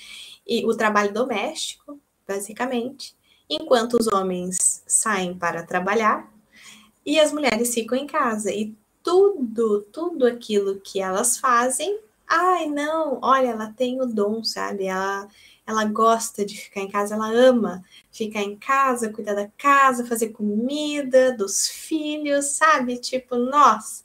e 0.45 0.65
o 0.65 0.75
trabalho 0.75 1.13
doméstico, 1.13 1.99
basicamente, 2.27 3.15
enquanto 3.49 3.93
os 3.93 4.07
homens 4.07 4.83
saem 4.87 5.33
para 5.33 5.63
trabalhar 5.63 6.29
e 7.05 7.19
as 7.19 7.31
mulheres 7.31 7.73
ficam 7.73 7.97
em 7.97 8.07
casa. 8.07 8.51
E 8.51 8.75
tudo, 9.03 9.81
tudo 9.91 10.25
aquilo 10.25 10.81
que 10.81 10.99
elas 10.99 11.37
fazem 11.37 11.99
ai, 12.29 12.67
não, 12.67 13.19
olha, 13.23 13.47
ela 13.47 13.73
tem 13.73 13.99
o 14.01 14.05
dom, 14.05 14.43
sabe? 14.43 14.85
Ela, 14.85 15.27
ela 15.69 15.85
gosta 15.85 16.43
de 16.43 16.57
ficar 16.57 16.81
em 16.81 16.89
casa, 16.89 17.13
ela 17.13 17.29
ama 17.29 17.83
ficar 18.11 18.41
em 18.41 18.57
casa, 18.57 19.13
cuidar 19.13 19.35
da 19.35 19.47
casa, 19.55 20.05
fazer 20.05 20.29
comida, 20.29 21.31
dos 21.31 21.67
filhos, 21.67 22.45
sabe? 22.45 22.97
Tipo, 22.97 23.35
nós. 23.35 24.03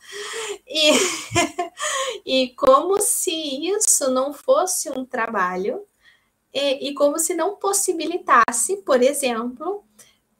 E, 0.69 0.93
e 2.27 2.49
como 2.51 3.01
se 3.01 3.33
isso 3.67 4.11
não 4.11 4.35
fosse 4.35 4.91
um 4.91 5.07
trabalho, 5.07 5.87
e, 6.53 6.91
e 6.91 6.95
como 6.95 7.19
se 7.19 7.35
não 7.35 7.57
possibilitasse, 7.57 8.77
por 8.85 9.03
exemplo, 9.03 9.83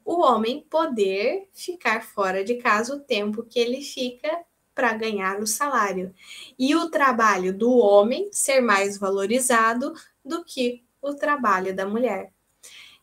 o 0.05 0.21
homem 0.21 0.61
poder 0.69 1.49
ficar 1.51 2.03
fora 2.03 2.43
de 2.43 2.55
casa 2.55 2.95
o 2.95 2.99
tempo 2.99 3.43
que 3.43 3.59
ele 3.59 3.81
fica 3.81 4.45
para 4.75 4.93
ganhar 4.93 5.39
o 5.39 5.47
salário. 5.47 6.13
E 6.59 6.75
o 6.75 6.91
trabalho 6.91 7.51
do 7.51 7.75
homem 7.77 8.29
ser 8.31 8.61
mais 8.61 8.97
valorizado 8.99 9.93
do 10.23 10.43
que 10.43 10.84
o 11.09 11.15
trabalho 11.15 11.75
da 11.75 11.85
mulher. 11.85 12.31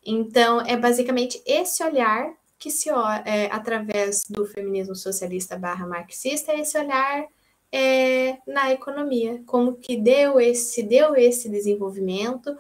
Então, 0.05 0.61
é 0.61 0.77
basicamente 0.77 1.41
esse 1.47 1.83
olhar 1.83 2.35
que 2.59 2.71
se 2.71 2.89
é, 3.25 3.47
através 3.51 4.25
do 4.29 4.47
feminismo 4.47 4.95
socialista 4.95 5.59
barra 5.59 5.87
marxista, 5.87 6.55
esse 6.55 6.79
olhar 6.79 7.27
é, 7.73 8.39
na 8.47 8.71
economia, 8.71 9.43
como 9.47 9.75
que 9.75 9.97
deu 9.97 10.39
esse, 10.39 10.83
deu 10.83 11.17
esse 11.17 11.49
desenvolvimento 11.49 12.57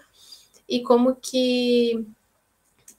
e 0.69 0.83
como 0.83 1.15
que, 1.15 2.05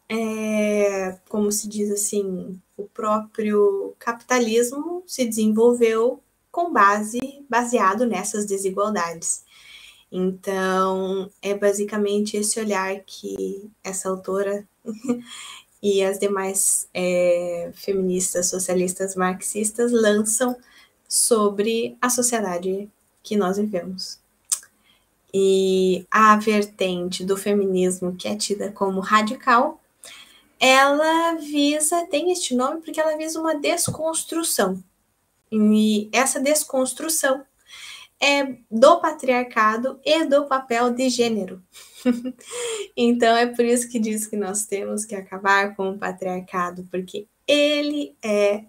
é, 0.07 1.17
como 1.27 1.51
se 1.51 1.67
diz 1.67 1.91
assim, 1.91 2.57
o 2.77 2.83
próprio 2.83 3.93
capitalismo 3.99 5.03
se 5.05 5.25
desenvolveu 5.25 6.21
com 6.51 6.71
base 6.71 7.19
baseado 7.49 8.05
nessas 8.05 8.45
desigualdades. 8.45 9.43
Então, 10.15 11.27
é 11.41 11.55
basicamente 11.55 12.37
esse 12.37 12.59
olhar 12.59 12.99
que 13.03 13.67
essa 13.83 14.09
autora 14.09 14.63
e 15.81 16.03
as 16.03 16.19
demais 16.19 16.87
é, 16.93 17.71
feministas, 17.73 18.47
socialistas, 18.47 19.15
marxistas 19.15 19.91
lançam 19.91 20.55
sobre 21.09 21.97
a 21.99 22.11
sociedade 22.11 22.87
que 23.23 23.35
nós 23.35 23.57
vivemos. 23.57 24.19
E 25.33 26.05
a 26.11 26.37
vertente 26.37 27.25
do 27.25 27.35
feminismo 27.35 28.15
que 28.15 28.27
é 28.27 28.35
tida 28.35 28.71
como 28.71 28.99
radical 28.99 29.81
ela 30.59 31.35
visa, 31.35 32.05
tem 32.05 32.31
este 32.31 32.55
nome 32.55 32.81
porque 32.81 33.01
ela 33.01 33.17
visa 33.17 33.37
uma 33.39 33.55
desconstrução. 33.55 34.81
E 35.51 36.07
essa 36.13 36.39
desconstrução 36.39 37.43
é 38.23 38.57
do 38.71 39.01
patriarcado 39.01 39.99
e 40.05 40.23
do 40.23 40.45
papel 40.45 40.91
de 40.91 41.09
gênero. 41.09 41.61
então 42.95 43.35
é 43.35 43.47
por 43.47 43.65
isso 43.65 43.89
que 43.89 43.99
diz 43.99 44.25
que 44.25 44.37
nós 44.37 44.65
temos 44.65 45.03
que 45.03 45.13
acabar 45.13 45.75
com 45.75 45.89
o 45.89 45.97
patriarcado, 45.97 46.87
porque 46.89 47.27
ele 47.45 48.15
é 48.23 48.63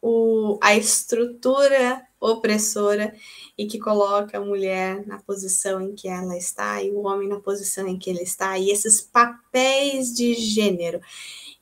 o, 0.00 0.58
a 0.62 0.74
estrutura 0.74 2.02
opressora 2.18 3.14
e 3.58 3.66
que 3.66 3.78
coloca 3.78 4.38
a 4.38 4.44
mulher 4.44 5.06
na 5.06 5.18
posição 5.18 5.82
em 5.82 5.94
que 5.94 6.08
ela 6.08 6.36
está 6.38 6.82
e 6.82 6.90
o 6.90 7.06
homem 7.06 7.28
na 7.28 7.38
posição 7.38 7.86
em 7.86 7.98
que 7.98 8.08
ele 8.08 8.22
está, 8.22 8.58
e 8.58 8.70
esses 8.70 9.02
papéis 9.02 10.14
de 10.14 10.34
gênero. 10.34 11.00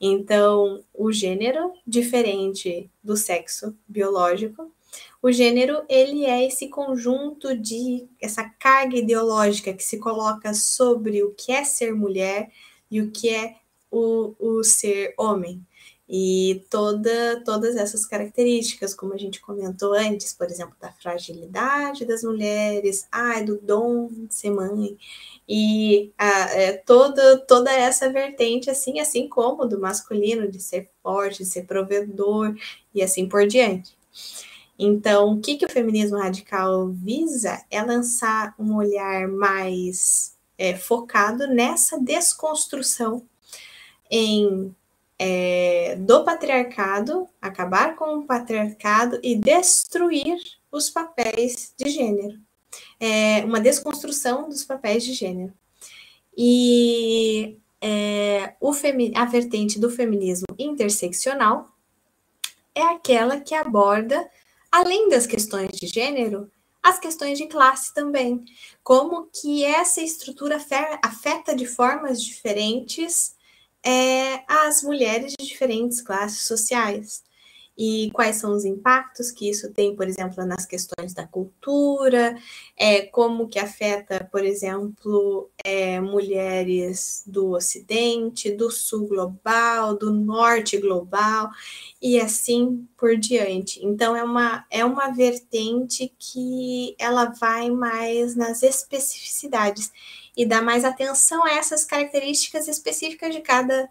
Então, 0.00 0.84
o 0.94 1.10
gênero, 1.10 1.72
diferente 1.84 2.88
do 3.02 3.16
sexo 3.16 3.76
biológico, 3.88 4.72
o 5.22 5.30
gênero 5.30 5.84
ele 5.88 6.24
é 6.24 6.44
esse 6.44 6.68
conjunto 6.68 7.56
de 7.56 8.08
essa 8.20 8.42
carga 8.58 8.96
ideológica 8.96 9.72
que 9.72 9.84
se 9.84 9.98
coloca 9.98 10.52
sobre 10.52 11.22
o 11.22 11.32
que 11.32 11.52
é 11.52 11.62
ser 11.62 11.94
mulher 11.94 12.50
e 12.90 13.00
o 13.00 13.12
que 13.12 13.30
é 13.30 13.54
o, 13.88 14.34
o 14.38 14.64
ser 14.64 15.14
homem. 15.16 15.64
E 16.08 16.66
toda, 16.68 17.42
todas 17.44 17.76
essas 17.76 18.04
características, 18.04 18.94
como 18.94 19.14
a 19.14 19.16
gente 19.16 19.40
comentou 19.40 19.94
antes, 19.94 20.34
por 20.34 20.46
exemplo, 20.48 20.74
da 20.78 20.92
fragilidade 20.92 22.04
das 22.04 22.22
mulheres, 22.22 23.06
ai, 23.10 23.44
do 23.44 23.58
dom 23.58 24.08
de 24.08 24.34
ser 24.34 24.50
mãe, 24.50 24.98
e 25.48 26.12
a, 26.18 26.50
é, 26.54 26.72
toda, 26.72 27.38
toda 27.46 27.72
essa 27.72 28.10
vertente, 28.10 28.68
assim, 28.68 29.00
assim 29.00 29.28
como 29.28 29.64
do 29.64 29.80
masculino, 29.80 30.50
de 30.50 30.60
ser 30.60 30.90
forte, 31.02 31.44
de 31.44 31.48
ser 31.48 31.62
provedor, 31.62 32.54
e 32.94 33.02
assim 33.02 33.26
por 33.26 33.46
diante. 33.46 33.96
Então, 34.78 35.32
o 35.32 35.40
que, 35.40 35.56
que 35.56 35.66
o 35.66 35.70
feminismo 35.70 36.18
radical 36.18 36.88
visa 36.88 37.62
é 37.70 37.82
lançar 37.82 38.54
um 38.58 38.76
olhar 38.76 39.28
mais 39.28 40.36
é, 40.58 40.76
focado 40.76 41.46
nessa 41.46 41.98
desconstrução 42.00 43.26
em 44.10 44.74
é, 45.18 45.96
do 46.00 46.24
patriarcado, 46.24 47.28
acabar 47.40 47.94
com 47.94 48.18
o 48.18 48.26
patriarcado 48.26 49.20
e 49.22 49.36
destruir 49.36 50.36
os 50.70 50.90
papéis 50.90 51.72
de 51.78 51.90
gênero. 51.90 52.40
É 52.98 53.44
uma 53.44 53.60
desconstrução 53.60 54.48
dos 54.48 54.64
papéis 54.64 55.04
de 55.04 55.12
gênero. 55.12 55.52
E 56.36 57.56
é, 57.80 58.54
a 59.14 59.24
vertente 59.26 59.78
do 59.78 59.90
feminismo 59.90 60.46
interseccional 60.58 61.68
é 62.74 62.82
aquela 62.82 63.38
que 63.38 63.54
aborda, 63.54 64.28
além 64.72 65.08
das 65.10 65.26
questões 65.26 65.70
de 65.72 65.86
gênero, 65.86 66.50
as 66.82 66.98
questões 66.98 67.38
de 67.38 67.46
classe 67.46 67.94
também. 67.94 68.44
Como 68.82 69.26
que 69.26 69.64
essa 69.64 70.00
estrutura 70.00 70.58
afeta 71.02 71.54
de 71.54 71.66
formas 71.66 72.20
diferentes 72.20 73.36
é, 73.84 74.44
as 74.48 74.82
mulheres 74.82 75.34
de 75.38 75.46
diferentes 75.46 76.00
classes 76.00 76.46
sociais. 76.46 77.22
E 77.76 78.10
quais 78.12 78.36
são 78.36 78.52
os 78.52 78.64
impactos 78.64 79.30
que 79.30 79.48
isso 79.48 79.72
tem, 79.72 79.96
por 79.96 80.06
exemplo, 80.06 80.44
nas 80.44 80.66
questões 80.66 81.14
da 81.14 81.26
cultura, 81.26 82.36
é, 82.76 83.02
como 83.02 83.48
que 83.48 83.58
afeta, 83.58 84.28
por 84.30 84.44
exemplo, 84.44 85.50
é, 85.64 85.98
mulheres 86.00 87.22
do 87.26 87.52
Ocidente, 87.52 88.50
do 88.50 88.70
Sul 88.70 89.08
global, 89.08 89.96
do 89.96 90.12
Norte 90.12 90.76
global, 90.76 91.48
e 92.00 92.20
assim 92.20 92.86
por 92.96 93.16
diante. 93.16 93.84
Então, 93.84 94.14
é 94.14 94.22
uma, 94.22 94.66
é 94.70 94.84
uma 94.84 95.08
vertente 95.10 96.12
que 96.18 96.94
ela 96.98 97.26
vai 97.26 97.70
mais 97.70 98.36
nas 98.36 98.62
especificidades 98.62 99.90
e 100.36 100.44
dá 100.46 100.60
mais 100.62 100.84
atenção 100.84 101.44
a 101.44 101.52
essas 101.52 101.84
características 101.84 102.68
específicas 102.68 103.34
de 103.34 103.40
cada, 103.40 103.88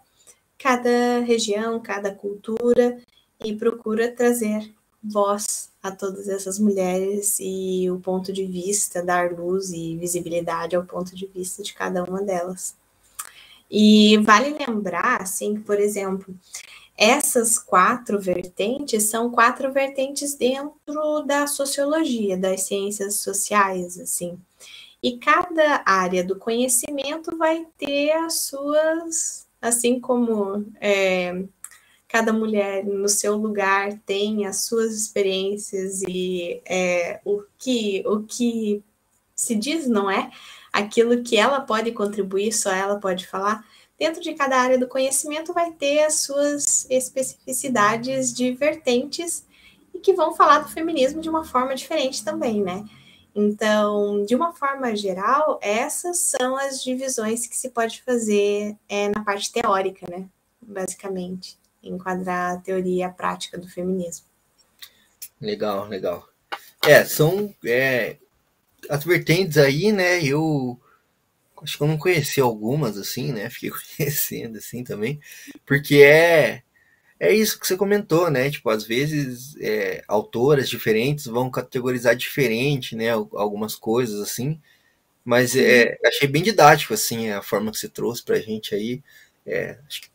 cada 0.58 1.20
região, 1.20 1.80
cada 1.80 2.14
cultura, 2.14 3.00
e 3.44 3.56
procura 3.56 4.10
trazer 4.10 4.72
voz 5.02 5.70
a 5.82 5.90
todas 5.90 6.28
essas 6.28 6.58
mulheres 6.58 7.38
e 7.40 7.90
o 7.90 7.98
ponto 7.98 8.32
de 8.32 8.44
vista, 8.46 9.02
dar 9.02 9.32
luz 9.32 9.72
e 9.72 9.96
visibilidade 9.96 10.76
ao 10.76 10.84
ponto 10.84 11.14
de 11.16 11.26
vista 11.26 11.62
de 11.62 11.74
cada 11.74 12.04
uma 12.04 12.22
delas. 12.22 12.76
E 13.70 14.18
vale 14.18 14.56
lembrar, 14.56 15.22
assim, 15.22 15.54
que, 15.54 15.60
por 15.60 15.80
exemplo, 15.80 16.34
essas 16.96 17.58
quatro 17.58 18.20
vertentes 18.20 19.04
são 19.04 19.30
quatro 19.30 19.72
vertentes 19.72 20.34
dentro 20.34 21.22
da 21.22 21.46
sociologia, 21.46 22.36
das 22.36 22.62
ciências 22.62 23.16
sociais, 23.16 23.98
assim. 23.98 24.38
E 25.02 25.18
cada 25.18 25.82
área 25.84 26.22
do 26.22 26.36
conhecimento 26.36 27.36
vai 27.36 27.66
ter 27.76 28.12
as 28.12 28.42
suas, 28.42 29.48
assim 29.60 29.98
como 29.98 30.64
é, 30.80 31.42
cada 32.12 32.30
mulher 32.30 32.84
no 32.84 33.08
seu 33.08 33.36
lugar 33.36 33.98
tem 34.04 34.44
as 34.44 34.66
suas 34.66 34.94
experiências 34.94 36.02
e 36.02 36.60
é, 36.66 37.18
o, 37.24 37.42
que, 37.58 38.04
o 38.06 38.22
que 38.22 38.84
se 39.34 39.54
diz, 39.54 39.86
não 39.86 40.10
é? 40.10 40.30
Aquilo 40.70 41.22
que 41.22 41.38
ela 41.38 41.62
pode 41.62 41.90
contribuir, 41.92 42.52
só 42.52 42.70
ela 42.70 43.00
pode 43.00 43.26
falar. 43.26 43.64
Dentro 43.98 44.20
de 44.20 44.34
cada 44.34 44.60
área 44.60 44.78
do 44.78 44.86
conhecimento 44.86 45.54
vai 45.54 45.72
ter 45.72 46.04
as 46.04 46.20
suas 46.20 46.86
especificidades 46.90 48.30
de 48.30 48.52
vertentes 48.52 49.46
e 49.94 49.98
que 49.98 50.12
vão 50.12 50.34
falar 50.34 50.58
do 50.58 50.68
feminismo 50.68 51.22
de 51.22 51.30
uma 51.30 51.44
forma 51.44 51.74
diferente 51.74 52.22
também, 52.22 52.60
né? 52.60 52.84
Então, 53.34 54.22
de 54.26 54.34
uma 54.34 54.52
forma 54.52 54.94
geral, 54.94 55.58
essas 55.62 56.18
são 56.18 56.58
as 56.58 56.82
divisões 56.82 57.46
que 57.46 57.56
se 57.56 57.70
pode 57.70 58.02
fazer 58.02 58.76
é, 58.86 59.08
na 59.08 59.24
parte 59.24 59.50
teórica, 59.50 60.06
né? 60.10 60.26
Basicamente 60.60 61.61
enquadrar 61.82 62.54
a 62.54 62.60
teoria 62.60 63.00
e 63.00 63.02
a 63.02 63.10
prática 63.10 63.58
do 63.58 63.68
feminismo. 63.68 64.26
Legal, 65.40 65.88
legal. 65.88 66.28
É, 66.86 67.04
são 67.04 67.54
é, 67.64 68.16
as 68.88 69.04
vertentes 69.04 69.58
aí, 69.58 69.92
né? 69.92 70.22
Eu 70.22 70.80
acho 71.62 71.76
que 71.76 71.82
eu 71.82 71.88
não 71.88 71.98
conheci 71.98 72.40
algumas 72.40 72.96
assim, 72.96 73.32
né? 73.32 73.48
Fiquei 73.50 73.70
conhecendo 73.70 74.58
assim 74.58 74.84
também, 74.84 75.20
porque 75.66 75.96
é 75.96 76.62
é 77.22 77.32
isso 77.32 77.58
que 77.58 77.66
você 77.66 77.76
comentou, 77.76 78.28
né? 78.28 78.50
Tipo, 78.50 78.68
às 78.68 78.84
vezes 78.84 79.54
é, 79.60 80.02
autoras 80.08 80.68
diferentes 80.68 81.26
vão 81.26 81.48
categorizar 81.48 82.16
diferente, 82.16 82.96
né? 82.96 83.10
Algumas 83.10 83.76
coisas 83.76 84.20
assim, 84.20 84.60
mas 85.24 85.54
é, 85.56 85.96
achei 86.04 86.26
bem 86.26 86.42
didático 86.42 86.94
assim 86.94 87.30
a 87.30 87.40
forma 87.40 87.70
que 87.70 87.78
você 87.78 87.88
trouxe 87.88 88.24
para 88.24 88.36
a 88.36 88.40
gente 88.40 88.74
aí. 88.74 89.02
É, 89.46 89.78
acho 89.86 90.02
que 90.02 90.08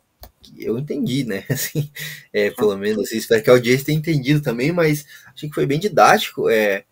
eu 0.56 0.78
entendi, 0.78 1.24
né? 1.24 1.44
Assim, 1.50 1.90
é, 2.32 2.50
pelo 2.50 2.76
menos, 2.76 3.04
assim, 3.04 3.16
espero 3.16 3.42
que 3.42 3.50
a 3.50 3.52
audiência 3.52 3.86
tenha 3.86 3.98
entendido 3.98 4.40
também, 4.40 4.72
mas 4.72 5.06
achei 5.34 5.48
que 5.48 5.54
foi 5.54 5.66
bem 5.66 5.78
didático. 5.78 6.48
É, 6.48 6.84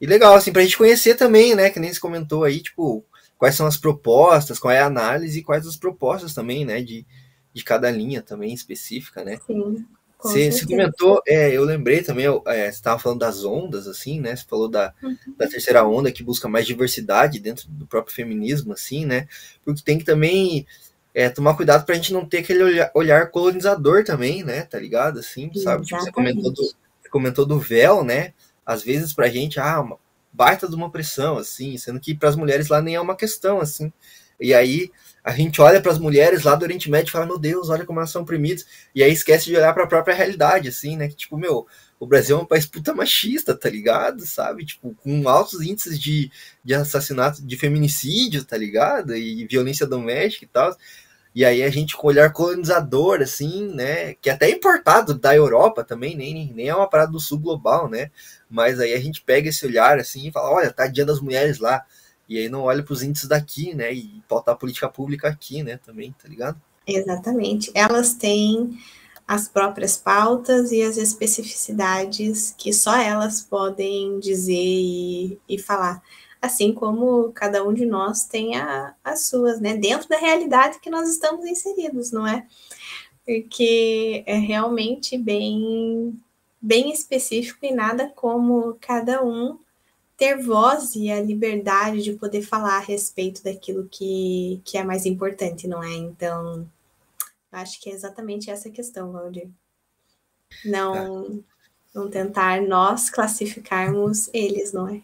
e 0.00 0.06
legal, 0.06 0.34
assim, 0.34 0.52
para 0.52 0.62
a 0.62 0.64
gente 0.64 0.76
conhecer 0.76 1.14
também, 1.14 1.54
né? 1.54 1.70
Que 1.70 1.80
nem 1.80 1.92
se 1.92 2.00
comentou 2.00 2.44
aí, 2.44 2.60
tipo, 2.60 3.04
quais 3.38 3.54
são 3.54 3.66
as 3.66 3.76
propostas, 3.76 4.58
qual 4.58 4.72
é 4.72 4.80
a 4.80 4.86
análise 4.86 5.38
e 5.38 5.42
quais 5.42 5.66
as 5.66 5.76
propostas 5.76 6.34
também, 6.34 6.64
né? 6.64 6.82
De, 6.82 7.06
de 7.52 7.64
cada 7.64 7.90
linha 7.90 8.22
também 8.22 8.52
específica, 8.52 9.24
né? 9.24 9.38
Sim. 9.46 9.84
Você, 10.18 10.50
você, 10.50 10.66
comentou, 10.66 11.20
é, 11.26 11.52
eu 11.52 11.62
lembrei 11.62 12.02
também, 12.02 12.26
é, 12.46 12.64
você 12.64 12.68
estava 12.70 12.98
falando 12.98 13.20
das 13.20 13.44
ondas, 13.44 13.86
assim, 13.86 14.18
né? 14.18 14.34
Você 14.34 14.44
falou 14.48 14.66
da, 14.66 14.92
uhum. 15.02 15.16
da 15.36 15.46
terceira 15.46 15.86
onda 15.86 16.10
que 16.10 16.22
busca 16.22 16.48
mais 16.48 16.66
diversidade 16.66 17.38
dentro 17.38 17.68
do 17.68 17.86
próprio 17.86 18.14
feminismo, 18.14 18.72
assim, 18.72 19.04
né? 19.04 19.28
Porque 19.64 19.82
tem 19.82 19.98
que 19.98 20.04
também 20.04 20.66
é, 21.16 21.30
tomar 21.30 21.54
cuidado 21.54 21.86
pra 21.86 21.94
gente 21.94 22.12
não 22.12 22.26
ter 22.26 22.40
aquele 22.40 22.62
olhar, 22.62 22.90
olhar 22.92 23.30
colonizador 23.30 24.04
também, 24.04 24.44
né? 24.44 24.64
Tá 24.64 24.78
ligado? 24.78 25.18
Assim, 25.18 25.50
sabe? 25.54 25.86
Tipo, 25.86 25.98
você 25.98 26.12
comentou, 26.12 26.52
do, 26.52 26.62
você 26.62 27.08
comentou 27.10 27.46
do 27.46 27.58
véu, 27.58 28.04
né? 28.04 28.34
Às 28.66 28.82
vezes 28.82 29.14
pra 29.14 29.26
gente, 29.26 29.58
ah, 29.58 29.80
uma 29.80 29.98
baita 30.30 30.68
de 30.68 30.74
uma 30.74 30.92
pressão, 30.92 31.38
assim, 31.38 31.78
sendo 31.78 31.98
que 31.98 32.14
para 32.14 32.28
as 32.28 32.36
mulheres 32.36 32.68
lá 32.68 32.82
nem 32.82 32.96
é 32.96 33.00
uma 33.00 33.16
questão, 33.16 33.60
assim. 33.60 33.90
E 34.38 34.52
aí 34.52 34.90
a 35.24 35.32
gente 35.32 35.58
olha 35.58 35.80
para 35.80 35.90
as 35.90 35.98
mulheres 35.98 36.42
lá 36.42 36.54
do 36.54 36.64
Oriente 36.64 36.90
Médio 36.90 37.08
e 37.08 37.12
fala, 37.12 37.24
meu 37.24 37.38
Deus, 37.38 37.70
olha 37.70 37.86
como 37.86 37.98
elas 37.98 38.10
são 38.10 38.20
oprimidas. 38.20 38.66
E 38.94 39.02
aí 39.02 39.10
esquece 39.10 39.46
de 39.46 39.56
olhar 39.56 39.72
para 39.72 39.84
a 39.84 39.88
própria 39.88 40.14
realidade, 40.14 40.68
assim, 40.68 40.98
né? 40.98 41.08
Que, 41.08 41.16
tipo, 41.16 41.38
meu, 41.38 41.66
o 41.98 42.06
Brasil 42.06 42.36
é 42.36 42.42
um 42.42 42.44
país 42.44 42.66
puta 42.66 42.92
machista, 42.92 43.56
tá 43.56 43.70
ligado? 43.70 44.26
Sabe? 44.26 44.66
Tipo, 44.66 44.94
com 45.02 45.26
altos 45.30 45.62
índices 45.62 45.98
de, 45.98 46.30
de 46.62 46.74
assassinato, 46.74 47.42
de 47.42 47.56
feminicídio, 47.56 48.44
tá 48.44 48.58
ligado? 48.58 49.16
E 49.16 49.46
violência 49.46 49.86
doméstica 49.86 50.44
e 50.44 50.48
tal. 50.48 50.76
E 51.36 51.44
aí 51.44 51.62
a 51.62 51.68
gente 51.68 51.94
com 51.94 52.06
olhar 52.06 52.32
colonizador, 52.32 53.20
assim, 53.20 53.68
né? 53.74 54.14
Que 54.14 54.30
é 54.30 54.32
até 54.32 54.48
importado 54.48 55.12
da 55.12 55.36
Europa 55.36 55.84
também, 55.84 56.16
nem, 56.16 56.50
nem 56.54 56.68
é 56.68 56.74
uma 56.74 56.88
parada 56.88 57.12
do 57.12 57.20
sul 57.20 57.38
global, 57.38 57.90
né? 57.90 58.10
Mas 58.48 58.80
aí 58.80 58.94
a 58.94 58.98
gente 58.98 59.20
pega 59.20 59.50
esse 59.50 59.66
olhar 59.66 59.98
assim 59.98 60.28
e 60.28 60.32
fala, 60.32 60.50
olha, 60.50 60.72
tá 60.72 60.86
dia 60.86 61.04
das 61.04 61.20
mulheres 61.20 61.58
lá. 61.58 61.84
E 62.26 62.38
aí 62.38 62.48
não 62.48 62.62
olha 62.62 62.82
para 62.82 62.94
os 62.94 63.02
índices 63.02 63.28
daqui, 63.28 63.74
né? 63.74 63.92
E 63.92 64.22
pautar 64.26 64.54
a 64.54 64.56
política 64.56 64.88
pública 64.88 65.28
aqui, 65.28 65.62
né? 65.62 65.78
Também, 65.84 66.10
tá 66.10 66.26
ligado? 66.26 66.58
Exatamente. 66.86 67.70
Elas 67.74 68.14
têm 68.14 68.70
as 69.28 69.46
próprias 69.46 69.94
pautas 69.98 70.72
e 70.72 70.80
as 70.80 70.96
especificidades 70.96 72.54
que 72.56 72.72
só 72.72 72.96
elas 72.96 73.42
podem 73.42 74.18
dizer 74.20 74.54
e, 74.54 75.38
e 75.46 75.58
falar 75.58 76.02
assim 76.40 76.72
como 76.72 77.32
cada 77.32 77.64
um 77.64 77.72
de 77.72 77.86
nós 77.86 78.24
tem 78.24 78.56
a, 78.56 78.94
as 79.02 79.26
suas, 79.26 79.60
né? 79.60 79.76
Dentro 79.76 80.08
da 80.08 80.18
realidade 80.18 80.78
que 80.80 80.90
nós 80.90 81.08
estamos 81.08 81.44
inseridos, 81.46 82.12
não 82.12 82.26
é? 82.26 82.46
Porque 83.24 84.22
é 84.26 84.36
realmente 84.36 85.18
bem, 85.18 86.20
bem 86.60 86.92
específico 86.92 87.64
e 87.64 87.72
nada 87.72 88.08
como 88.14 88.76
cada 88.80 89.24
um 89.24 89.58
ter 90.16 90.40
voz 90.42 90.94
e 90.94 91.10
a 91.10 91.20
liberdade 91.20 92.02
de 92.02 92.14
poder 92.14 92.42
falar 92.42 92.78
a 92.78 92.80
respeito 92.80 93.42
daquilo 93.42 93.86
que, 93.88 94.62
que 94.64 94.78
é 94.78 94.82
mais 94.82 95.04
importante, 95.04 95.68
não 95.68 95.82
é? 95.82 95.92
Então, 95.92 96.68
acho 97.52 97.80
que 97.80 97.90
é 97.90 97.92
exatamente 97.92 98.50
essa 98.50 98.70
questão, 98.70 99.12
Valdir. 99.12 99.48
Não, 100.64 101.44
Vamos 101.96 102.10
tentar 102.10 102.60
nós 102.60 103.08
classificarmos 103.08 104.28
eles, 104.34 104.70
não 104.70 104.86
é? 104.86 105.00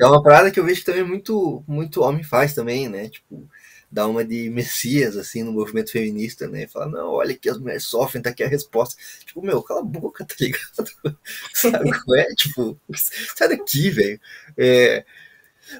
É 0.00 0.06
uma 0.06 0.22
parada 0.22 0.50
que 0.50 0.58
eu 0.58 0.64
vejo 0.64 0.80
que 0.80 0.86
também 0.86 1.04
muito, 1.04 1.62
muito 1.68 2.00
homem 2.00 2.22
faz 2.24 2.54
também, 2.54 2.88
né? 2.88 3.10
Tipo, 3.10 3.46
dar 3.92 4.06
uma 4.06 4.24
de 4.24 4.48
messias, 4.48 5.18
assim, 5.18 5.42
no 5.42 5.52
movimento 5.52 5.92
feminista, 5.92 6.48
né? 6.48 6.66
Falar, 6.66 6.88
não, 6.88 7.10
olha 7.10 7.36
que 7.36 7.50
as 7.50 7.58
mulheres 7.58 7.84
sofrem, 7.84 8.22
tá 8.22 8.30
aqui 8.30 8.42
a 8.42 8.48
resposta. 8.48 8.96
Tipo, 9.22 9.42
meu, 9.42 9.62
cala 9.62 9.80
a 9.80 9.84
boca, 9.84 10.24
tá 10.24 10.34
ligado? 10.40 10.90
Sabe 11.52 11.90
qual 11.90 12.16
é? 12.16 12.24
Tipo, 12.34 12.80
sai 12.94 13.50
daqui, 13.50 13.90
velho. 13.90 14.18
É... 14.56 15.04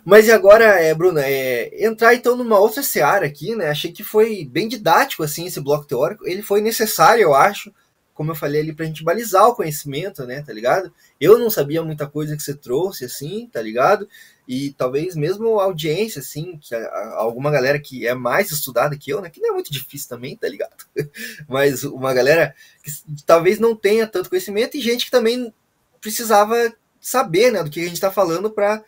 Mas 0.04 0.26
e 0.26 0.30
agora, 0.30 0.78
é, 0.78 0.94
Bruna, 0.94 1.22
é, 1.24 1.86
entrar 1.86 2.14
então 2.14 2.36
numa 2.36 2.58
outra 2.58 2.82
seara 2.82 3.24
aqui, 3.24 3.54
né? 3.56 3.70
Achei 3.70 3.90
que 3.90 4.04
foi 4.04 4.44
bem 4.44 4.68
didático, 4.68 5.22
assim, 5.22 5.46
esse 5.46 5.58
bloco 5.58 5.86
teórico. 5.86 6.28
Ele 6.28 6.42
foi 6.42 6.60
necessário, 6.60 7.22
eu 7.22 7.34
acho, 7.34 7.72
como 8.18 8.32
eu 8.32 8.34
falei 8.34 8.62
ali, 8.62 8.72
pra 8.72 8.84
gente 8.84 9.04
balizar 9.04 9.46
o 9.46 9.54
conhecimento, 9.54 10.26
né, 10.26 10.42
tá 10.42 10.52
ligado? 10.52 10.92
Eu 11.20 11.38
não 11.38 11.48
sabia 11.48 11.84
muita 11.84 12.04
coisa 12.04 12.36
que 12.36 12.42
você 12.42 12.52
trouxe, 12.52 13.04
assim, 13.04 13.48
tá 13.52 13.62
ligado? 13.62 14.08
E 14.48 14.72
talvez 14.72 15.14
mesmo 15.14 15.60
a 15.60 15.62
audiência, 15.62 16.18
assim, 16.18 16.58
que 16.60 16.74
a, 16.74 17.14
alguma 17.14 17.48
galera 17.48 17.78
que 17.78 18.08
é 18.08 18.14
mais 18.14 18.50
estudada 18.50 18.98
que 18.98 19.08
eu, 19.08 19.20
né, 19.20 19.30
que 19.30 19.40
não 19.40 19.50
é 19.50 19.52
muito 19.52 19.72
difícil 19.72 20.08
também, 20.08 20.36
tá 20.36 20.48
ligado? 20.48 20.74
Mas 21.46 21.84
uma 21.84 22.12
galera 22.12 22.56
que 22.82 22.90
talvez 23.24 23.60
não 23.60 23.76
tenha 23.76 24.04
tanto 24.04 24.28
conhecimento 24.28 24.76
e 24.76 24.80
gente 24.80 25.04
que 25.04 25.12
também 25.12 25.54
precisava 26.00 26.74
saber, 27.00 27.52
né, 27.52 27.62
do 27.62 27.70
que 27.70 27.84
a 27.84 27.88
gente 27.88 28.00
tá 28.00 28.10
falando 28.10 28.50
para 28.50 28.82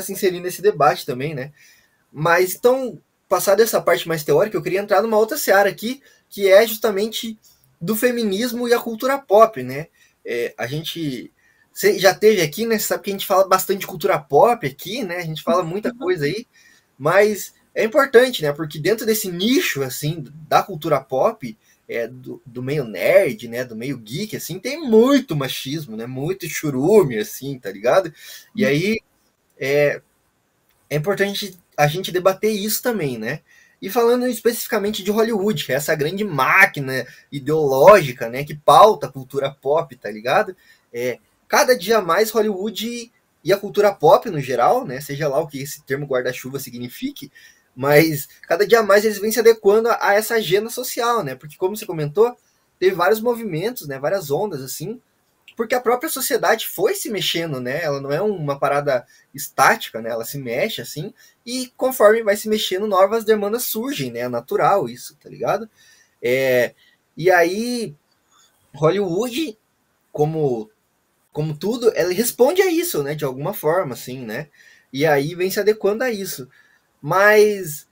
se 0.00 0.12
inserir 0.12 0.38
nesse 0.38 0.62
debate 0.62 1.04
também, 1.04 1.34
né? 1.34 1.50
Mas 2.12 2.54
então, 2.54 3.02
passar 3.28 3.56
dessa 3.56 3.80
parte 3.80 4.06
mais 4.06 4.22
teórica, 4.22 4.56
eu 4.56 4.62
queria 4.62 4.78
entrar 4.78 5.02
numa 5.02 5.18
outra 5.18 5.36
seara 5.36 5.68
aqui, 5.68 6.00
que 6.30 6.48
é 6.48 6.64
justamente 6.64 7.36
do 7.80 7.96
feminismo 7.96 8.68
e 8.68 8.74
a 8.74 8.80
cultura 8.80 9.18
pop, 9.18 9.62
né? 9.62 9.86
É, 10.24 10.54
a 10.56 10.66
gente 10.66 11.32
você 11.76 11.98
já 11.98 12.14
teve 12.14 12.40
aqui, 12.40 12.64
né? 12.64 12.78
Você 12.78 12.86
sabe 12.86 13.02
que 13.02 13.10
a 13.10 13.12
gente 13.12 13.26
fala 13.26 13.46
bastante 13.46 13.80
de 13.80 13.86
cultura 13.86 14.18
pop 14.18 14.66
aqui, 14.66 15.04
né? 15.04 15.18
A 15.18 15.24
gente 15.24 15.42
fala 15.42 15.62
muita 15.62 15.90
uhum. 15.90 15.98
coisa 15.98 16.24
aí, 16.24 16.46
mas 16.98 17.52
é 17.74 17.84
importante, 17.84 18.42
né? 18.42 18.50
Porque 18.50 18.78
dentro 18.78 19.04
desse 19.04 19.30
nicho, 19.30 19.82
assim, 19.82 20.24
da 20.48 20.62
cultura 20.62 20.98
pop, 20.98 21.54
é, 21.86 22.08
do, 22.08 22.40
do, 22.46 22.62
meio 22.62 22.84
nerd, 22.84 23.46
né, 23.46 23.62
do 23.62 23.76
meio 23.76 23.98
geek, 23.98 24.34
assim, 24.34 24.58
tem 24.58 24.80
muito 24.80 25.36
machismo, 25.36 25.96
né, 25.96 26.06
muito 26.06 26.48
churume, 26.48 27.18
assim, 27.18 27.58
tá 27.58 27.70
ligado? 27.70 28.12
E 28.54 28.64
uhum. 28.64 28.70
aí 28.70 29.00
é, 29.58 30.00
é 30.88 30.96
importante 30.96 31.58
a 31.76 31.86
gente 31.86 32.10
debater 32.10 32.50
isso 32.50 32.82
também, 32.82 33.18
né? 33.18 33.40
E 33.80 33.90
falando 33.90 34.26
especificamente 34.26 35.02
de 35.02 35.10
Hollywood, 35.10 35.64
que 35.64 35.72
é 35.72 35.76
essa 35.76 35.94
grande 35.94 36.24
máquina 36.24 37.06
ideológica, 37.30 38.28
né, 38.28 38.42
que 38.44 38.54
pauta 38.54 39.06
a 39.06 39.12
cultura 39.12 39.50
pop, 39.50 39.94
tá 39.96 40.10
ligado? 40.10 40.56
É, 40.92 41.18
cada 41.46 41.76
dia 41.76 42.00
mais 42.00 42.30
Hollywood 42.30 43.12
e 43.44 43.52
a 43.52 43.58
cultura 43.58 43.92
pop 43.92 44.28
no 44.30 44.40
geral, 44.40 44.84
né, 44.84 45.00
seja 45.00 45.28
lá 45.28 45.38
o 45.40 45.46
que 45.46 45.60
esse 45.60 45.82
termo 45.82 46.06
guarda-chuva 46.06 46.58
signifique, 46.58 47.30
mas 47.76 48.26
cada 48.42 48.66
dia 48.66 48.82
mais 48.82 49.04
eles 49.04 49.18
vêm 49.18 49.30
se 49.30 49.38
adequando 49.38 49.88
a, 49.88 49.98
a 50.00 50.14
essa 50.14 50.36
agenda 50.36 50.70
social, 50.70 51.22
né? 51.22 51.34
Porque 51.34 51.58
como 51.58 51.76
você 51.76 51.84
comentou, 51.84 52.34
teve 52.78 52.96
vários 52.96 53.20
movimentos, 53.20 53.86
né, 53.86 53.98
várias 53.98 54.30
ondas 54.30 54.62
assim, 54.62 55.00
porque 55.56 55.74
a 55.74 55.80
própria 55.80 56.10
sociedade 56.10 56.68
foi 56.68 56.94
se 56.94 57.08
mexendo, 57.08 57.60
né? 57.60 57.82
Ela 57.82 58.00
não 58.00 58.12
é 58.12 58.20
uma 58.20 58.58
parada 58.58 59.06
estática, 59.34 60.02
né? 60.02 60.10
Ela 60.10 60.24
se 60.24 60.38
mexe 60.38 60.82
assim, 60.82 61.14
e 61.44 61.72
conforme 61.76 62.22
vai 62.22 62.36
se 62.36 62.48
mexendo, 62.48 62.86
novas 62.86 63.24
demandas 63.24 63.64
surgem, 63.64 64.12
né? 64.12 64.20
É 64.20 64.28
natural 64.28 64.88
isso, 64.88 65.16
tá 65.16 65.30
ligado? 65.30 65.68
É, 66.22 66.74
e 67.16 67.30
aí, 67.30 67.94
Hollywood, 68.74 69.58
como, 70.12 70.70
como 71.32 71.56
tudo, 71.56 71.90
ela 71.96 72.12
responde 72.12 72.60
a 72.60 72.70
isso, 72.70 73.02
né? 73.02 73.14
De 73.14 73.24
alguma 73.24 73.54
forma, 73.54 73.94
assim, 73.94 74.20
né? 74.20 74.48
E 74.92 75.06
aí 75.06 75.34
vem 75.34 75.50
se 75.50 75.58
adequando 75.58 76.04
a 76.04 76.10
isso. 76.10 76.48
Mas 77.00 77.86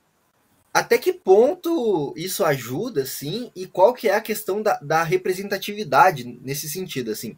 até 0.75 0.97
que 0.97 1.13
ponto 1.13 2.13
isso 2.17 2.43
ajuda, 2.43 3.03
assim, 3.03 3.49
e 3.55 3.65
qual 3.65 3.93
que 3.93 4.09
é 4.09 4.15
a 4.15 4.19
questão 4.19 4.61
da, 4.61 4.77
da, 4.81 5.03
representatividade 5.03 6.25
nesse 6.43 6.69
sentido, 6.69 7.11
assim? 7.11 7.37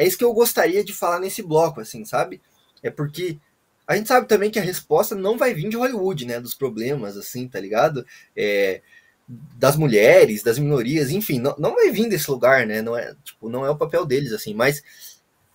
É 0.00 0.06
isso 0.06 0.16
que 0.16 0.24
eu 0.24 0.32
gostaria 0.32 0.82
de 0.82 0.94
falar 0.94 1.20
nesse 1.20 1.42
bloco, 1.42 1.78
assim, 1.78 2.06
sabe? 2.06 2.40
É 2.82 2.88
porque 2.88 3.36
a 3.86 3.94
gente 3.94 4.08
sabe 4.08 4.26
também 4.26 4.50
que 4.50 4.58
a 4.58 4.62
resposta 4.62 5.14
não 5.14 5.36
vai 5.36 5.52
vir 5.52 5.68
de 5.68 5.76
Hollywood, 5.76 6.24
né? 6.24 6.40
Dos 6.40 6.54
problemas, 6.54 7.18
assim, 7.18 7.46
tá 7.46 7.60
ligado? 7.60 8.06
É, 8.34 8.80
das 9.28 9.76
mulheres, 9.76 10.42
das 10.42 10.58
minorias, 10.58 11.10
enfim, 11.10 11.38
não, 11.38 11.54
não 11.58 11.74
vai 11.74 11.90
vir 11.90 12.08
desse 12.08 12.30
lugar, 12.30 12.66
né? 12.66 12.80
Não 12.80 12.96
é, 12.96 13.14
tipo, 13.22 13.50
não 13.50 13.66
é 13.66 13.68
o 13.68 13.76
papel 13.76 14.06
deles, 14.06 14.32
assim, 14.32 14.54
mas 14.54 14.82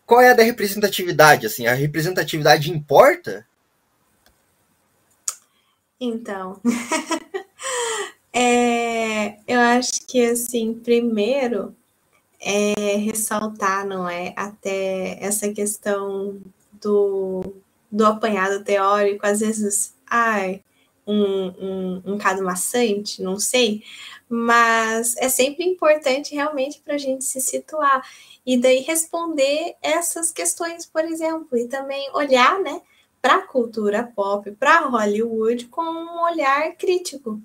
qual 0.06 0.22
é 0.22 0.30
a 0.30 0.36
da 0.36 0.44
representatividade, 0.44 1.48
assim? 1.48 1.66
A 1.66 1.74
representatividade 1.74 2.70
importa? 2.70 3.48
Então, 6.00 6.62
é, 8.32 9.40
eu 9.48 9.60
acho 9.60 10.06
que 10.06 10.24
assim, 10.24 10.72
primeiro 10.76 11.76
é 12.46 12.96
ressaltar, 12.98 13.86
não 13.86 14.08
é, 14.08 14.34
até 14.36 15.18
essa 15.20 15.52
questão 15.52 16.40
do, 16.82 17.56
do 17.92 18.06
apanhado 18.06 18.64
teórico, 18.64 19.26
às 19.26 19.40
vezes, 19.40 19.96
ai, 20.08 20.62
um, 21.08 21.24
um, 21.24 22.02
um 22.06 22.18
caso 22.18 22.44
maçante, 22.44 23.22
não 23.22 23.40
sei, 23.40 23.84
mas 24.30 25.16
é 25.18 25.30
sempre 25.30 25.66
importante 25.66 26.34
realmente 26.34 26.82
para 26.84 26.96
a 26.96 26.98
gente 27.00 27.26
se 27.26 27.42
situar 27.42 28.08
e 28.46 28.58
daí 28.58 28.80
responder 28.82 29.76
essas 29.82 30.32
questões, 30.32 30.86
por 30.86 31.04
exemplo, 31.04 31.58
e 31.58 31.68
também 31.68 32.10
olhar, 32.14 32.60
né? 32.60 32.82
para 33.26 33.38
a 33.38 33.42
cultura 33.42 34.04
pop, 34.04 34.52
para 34.52 34.82
Hollywood, 34.82 35.66
com 35.70 35.82
um 35.82 36.22
olhar 36.26 36.76
crítico, 36.76 37.42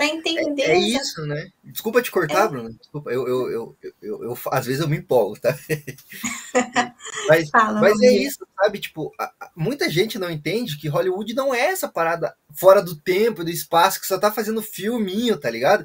para 0.00 0.06
entender. 0.06 0.62
É, 0.62 0.72
é, 0.72 0.78
isso, 0.78 1.26
né? 1.26 1.50
Desculpa 1.62 2.00
te 2.00 2.10
cortar, 2.10 2.46
é. 2.46 2.48
Bruno. 2.48 2.72
Desculpa, 2.72 3.10
eu, 3.10 3.28
eu, 3.28 3.50
eu, 3.50 3.76
eu, 4.00 4.24
eu, 4.24 4.38
às 4.50 4.64
vezes 4.64 4.80
eu 4.80 4.88
me 4.88 4.96
empolgo, 4.96 5.38
tá? 5.38 5.54
mas 7.28 7.50
Fala, 7.50 7.82
mas 7.82 8.00
é 8.00 8.10
isso, 8.10 8.38
sabe? 8.56 8.78
Tipo, 8.78 9.12
muita 9.54 9.90
gente 9.90 10.18
não 10.18 10.30
entende 10.30 10.78
que 10.78 10.88
Hollywood 10.88 11.34
não 11.34 11.54
é 11.54 11.66
essa 11.66 11.86
parada 11.86 12.34
fora 12.54 12.82
do 12.82 12.96
tempo, 12.96 13.44
do 13.44 13.50
espaço, 13.50 14.00
que 14.00 14.06
só 14.06 14.18
tá 14.18 14.32
fazendo 14.32 14.62
filminho, 14.62 15.36
tá 15.36 15.50
ligado? 15.50 15.84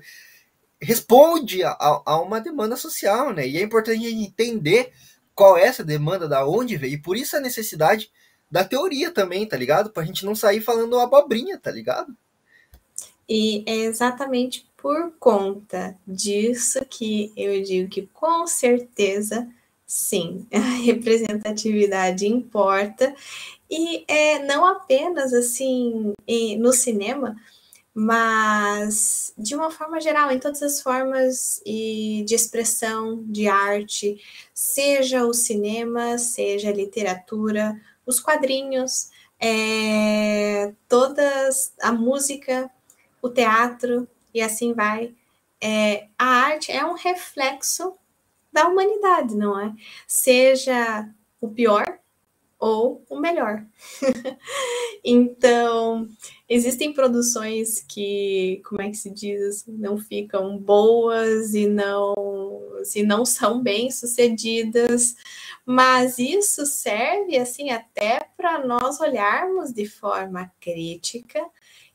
Responde 0.82 1.62
a, 1.66 1.76
a 1.78 2.22
uma 2.22 2.40
demanda 2.40 2.78
social, 2.78 3.34
né? 3.34 3.46
E 3.46 3.58
é 3.58 3.64
importante 3.64 4.06
a 4.06 4.10
gente 4.10 4.30
entender 4.30 4.94
qual 5.34 5.58
é 5.58 5.64
essa 5.64 5.84
demanda, 5.84 6.26
da 6.26 6.48
onde 6.48 6.78
veio, 6.78 6.94
e 6.94 7.02
por 7.02 7.18
isso 7.18 7.36
a 7.36 7.42
necessidade 7.42 8.10
da 8.50 8.64
teoria 8.64 9.12
também, 9.12 9.46
tá 9.46 9.58
ligado? 9.58 9.90
Pra 9.90 10.06
gente 10.06 10.24
não 10.24 10.36
sair 10.36 10.62
falando 10.62 10.98
abobrinha, 10.98 11.60
tá 11.60 11.70
ligado? 11.70 12.16
E 13.28 13.64
é 13.66 13.76
exatamente 13.78 14.68
por 14.78 15.14
conta 15.20 15.98
disso 16.06 16.86
que 16.90 17.34
eu 17.36 17.62
digo 17.64 17.90
que 17.90 18.08
com 18.14 18.46
certeza 18.46 19.48
sim, 19.86 20.48
a 20.54 20.60
representatividade 20.84 22.28
importa. 22.28 23.16
E 23.70 24.06
é 24.08 24.40
não 24.46 24.66
apenas 24.66 25.34
assim 25.34 26.14
no 26.60 26.72
cinema, 26.72 27.36
mas 27.94 29.34
de 29.38 29.56
uma 29.56 29.72
forma 29.72 30.00
geral, 30.02 30.32
em 30.32 30.40
todas 30.40 30.62
as 30.62 30.82
formas 30.82 31.62
de 31.66 32.36
expressão, 32.36 33.24
de 33.24 33.48
arte, 33.48 34.22
seja 34.54 35.26
o 35.26 35.34
cinema, 35.34 36.18
seja 36.18 36.70
a 36.70 36.74
literatura, 36.74 37.80
os 38.06 38.20
quadrinhos, 38.20 39.10
é, 39.40 40.74
todas 40.88 41.74
a 41.82 41.92
música, 41.92 42.70
o 43.26 43.30
teatro 43.30 44.08
e 44.32 44.40
assim 44.40 44.74
vai. 44.74 45.16
É, 45.60 46.08
a 46.18 46.26
arte 46.26 46.72
é 46.72 46.86
um 46.86 46.94
reflexo 46.94 47.96
da 48.54 48.68
humanidade, 48.68 49.36
não 49.36 49.60
é? 49.60 49.74
Seja 50.08 51.10
o 51.42 51.50
pior 51.50 52.00
ou 52.60 53.04
o 53.10 53.20
melhor. 53.20 53.66
então, 55.04 56.08
existem 56.48 56.94
produções 56.94 57.82
que, 57.82 58.62
como 58.64 58.84
é 58.84 58.90
que 58.92 58.98
se 58.98 59.10
diz, 59.10 59.66
não 59.68 59.98
ficam 59.98 60.56
boas 60.58 61.56
e 61.56 61.66
não, 61.66 62.14
se 62.84 63.02
não 63.02 63.26
são 63.26 63.60
bem 63.60 63.90
sucedidas, 63.90 65.16
mas 65.66 66.20
isso 66.20 66.64
serve 66.68 67.40
assim 67.40 67.72
até 67.72 68.30
para 68.38 68.64
nós 68.64 69.00
olharmos 69.00 69.74
de 69.74 69.88
forma 69.88 70.52
crítica 70.60 71.44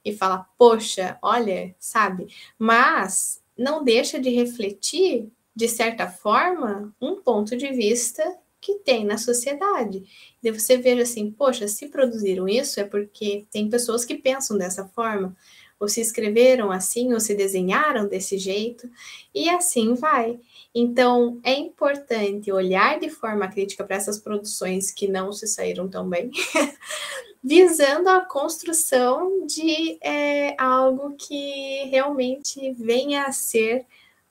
e 0.04 0.12
falar, 0.12 0.48
poxa, 0.58 1.18
olha, 1.22 1.74
sabe? 1.78 2.28
Mas 2.58 3.42
não 3.56 3.84
deixa 3.84 4.18
de 4.18 4.30
refletir 4.30 5.28
de 5.54 5.68
certa 5.68 6.08
forma 6.08 6.94
um 7.00 7.16
ponto 7.16 7.56
de 7.56 7.70
vista 7.72 8.22
que 8.60 8.74
tem 8.76 9.04
na 9.04 9.16
sociedade. 9.16 10.04
E 10.42 10.50
você 10.50 10.76
veja 10.76 11.02
assim, 11.02 11.30
poxa, 11.30 11.66
se 11.66 11.88
produziram 11.88 12.48
isso 12.48 12.78
é 12.78 12.84
porque 12.84 13.46
tem 13.50 13.68
pessoas 13.68 14.04
que 14.04 14.16
pensam 14.16 14.56
dessa 14.58 14.86
forma, 14.88 15.34
ou 15.78 15.88
se 15.88 16.00
escreveram 16.00 16.70
assim, 16.70 17.12
ou 17.14 17.20
se 17.20 17.34
desenharam 17.34 18.06
desse 18.06 18.36
jeito, 18.36 18.88
e 19.34 19.48
assim 19.48 19.94
vai. 19.94 20.38
Então, 20.74 21.40
é 21.42 21.54
importante 21.54 22.52
olhar 22.52 23.00
de 23.00 23.08
forma 23.08 23.48
crítica 23.48 23.82
para 23.82 23.96
essas 23.96 24.18
produções 24.18 24.90
que 24.90 25.08
não 25.08 25.32
se 25.32 25.46
saíram 25.46 25.88
tão 25.88 26.08
bem, 26.08 26.30
visando 27.42 28.08
a 28.08 28.20
construção 28.20 29.46
de 29.46 29.98
é, 30.02 30.54
algo 30.60 31.14
que 31.16 31.84
realmente 31.90 32.72
venha 32.72 33.24
a 33.24 33.32
ser 33.32 33.86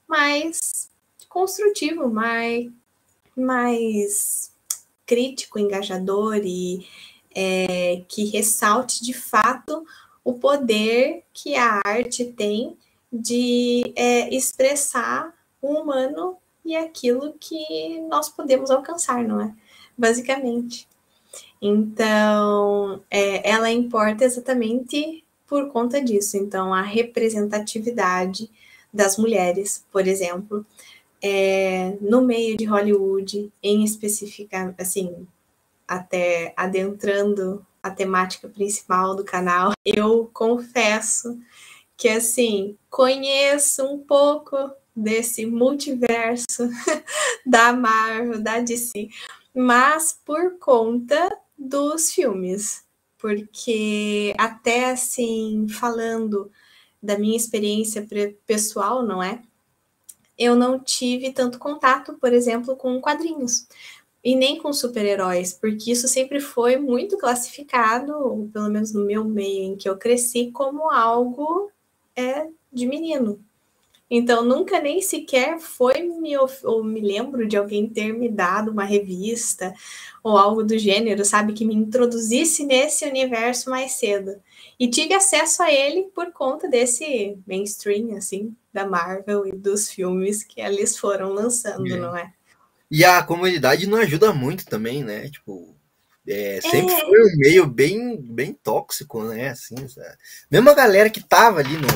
mais 0.06 0.90
construtivo, 1.28 2.08
mais 2.08 2.70
mais 3.36 4.52
crítico, 5.06 5.58
engajador 5.58 6.40
e 6.44 6.86
é, 7.34 8.02
que 8.08 8.24
ressalte 8.26 9.02
de 9.02 9.14
fato 9.14 9.84
o 10.22 10.34
poder 10.34 11.24
que 11.32 11.56
a 11.56 11.80
arte 11.84 12.24
tem 12.24 12.76
de 13.12 13.92
é, 13.96 14.32
expressar 14.34 15.34
o 15.60 15.80
humano 15.80 16.36
e 16.64 16.76
aquilo 16.76 17.34
que 17.40 18.00
nós 18.08 18.28
podemos 18.28 18.70
alcançar, 18.70 19.24
não 19.24 19.40
é? 19.40 19.54
Basicamente. 19.96 20.89
Então, 21.60 23.02
é, 23.10 23.48
ela 23.48 23.70
importa 23.70 24.24
exatamente 24.24 25.24
por 25.46 25.68
conta 25.68 26.02
disso. 26.02 26.36
Então, 26.36 26.72
a 26.72 26.80
representatividade 26.80 28.50
das 28.92 29.18
mulheres, 29.18 29.84
por 29.92 30.06
exemplo, 30.06 30.64
é, 31.22 31.96
no 32.00 32.22
meio 32.22 32.56
de 32.56 32.64
Hollywood, 32.64 33.52
em 33.62 33.84
específica, 33.84 34.74
assim, 34.78 35.26
até 35.86 36.54
adentrando 36.56 37.64
a 37.82 37.90
temática 37.90 38.48
principal 38.48 39.14
do 39.14 39.24
canal, 39.24 39.72
eu 39.84 40.30
confesso 40.32 41.38
que, 41.96 42.08
assim, 42.08 42.76
conheço 42.88 43.84
um 43.84 43.98
pouco 43.98 44.56
desse 44.96 45.44
multiverso 45.46 46.68
da 47.44 47.72
Marvel, 47.72 48.40
da 48.40 48.60
DC, 48.60 49.08
mas 49.54 50.18
por 50.24 50.58
conta 50.58 51.30
dos 51.60 52.12
filmes, 52.12 52.84
porque 53.18 54.34
até 54.38 54.90
assim, 54.90 55.66
falando 55.68 56.50
da 57.02 57.18
minha 57.18 57.36
experiência 57.36 58.06
pessoal, 58.46 59.02
não 59.04 59.22
é? 59.22 59.42
eu 60.40 60.56
não 60.56 60.78
tive 60.80 61.32
tanto 61.32 61.58
contato, 61.58 62.14
por 62.14 62.32
exemplo, 62.32 62.74
com 62.74 62.98
quadrinhos 62.98 63.68
e 64.24 64.34
nem 64.34 64.56
com 64.58 64.72
super-heróis, 64.72 65.52
porque 65.52 65.92
isso 65.92 66.08
sempre 66.08 66.40
foi 66.40 66.78
muito 66.78 67.18
classificado, 67.18 68.48
pelo 68.50 68.70
menos 68.70 68.90
no 68.94 69.04
meu 69.04 69.22
meio 69.22 69.64
em 69.64 69.76
que 69.76 69.86
eu 69.86 69.98
cresci, 69.98 70.50
como 70.50 70.90
algo 70.90 71.70
é, 72.16 72.48
de 72.72 72.86
menino. 72.86 73.38
Então, 74.10 74.44
nunca 74.44 74.80
nem 74.80 75.00
sequer 75.00 75.60
foi 75.60 76.02
me, 76.02 76.32
ou 76.64 76.82
me 76.82 77.00
lembro 77.00 77.46
de 77.46 77.56
alguém 77.56 77.88
ter 77.88 78.12
me 78.12 78.28
dado 78.28 78.72
uma 78.72 78.84
revista 78.84 79.72
ou 80.22 80.36
algo 80.36 80.64
do 80.64 80.76
gênero, 80.76 81.24
sabe, 81.24 81.52
que 81.52 81.64
me 81.64 81.74
introduzisse 81.74 82.64
nesse 82.64 83.04
universo 83.04 83.70
mais 83.70 83.92
cedo. 83.92 84.34
E 84.78 84.88
tive 84.88 85.14
acesso 85.14 85.62
a 85.62 85.72
ele 85.72 86.10
por 86.14 86.32
conta 86.32 86.68
desse 86.68 87.38
mainstream, 87.46 88.16
assim, 88.16 88.54
da 88.72 88.84
Marvel 88.84 89.46
e 89.46 89.52
dos 89.52 89.88
filmes 89.88 90.42
que 90.42 90.60
eles 90.60 90.98
foram 90.98 91.32
lançando, 91.32 91.86
é. 91.86 91.96
não 91.96 92.16
é? 92.16 92.32
E 92.90 93.04
a 93.04 93.22
comunidade 93.22 93.86
não 93.86 93.98
ajuda 93.98 94.32
muito 94.32 94.64
também, 94.66 95.04
né? 95.04 95.28
Tipo, 95.28 95.76
é, 96.26 96.60
sempre 96.60 96.92
é. 96.92 97.00
foi 97.00 97.22
um 97.22 97.36
meio 97.36 97.66
bem, 97.66 98.20
bem 98.20 98.52
tóxico, 98.52 99.22
né? 99.22 99.50
Assim, 99.50 99.76
sabe? 99.86 100.16
Mesmo 100.50 100.68
a 100.68 100.74
galera 100.74 101.08
que 101.08 101.22
tava 101.22 101.60
ali 101.60 101.76
no. 101.76 101.86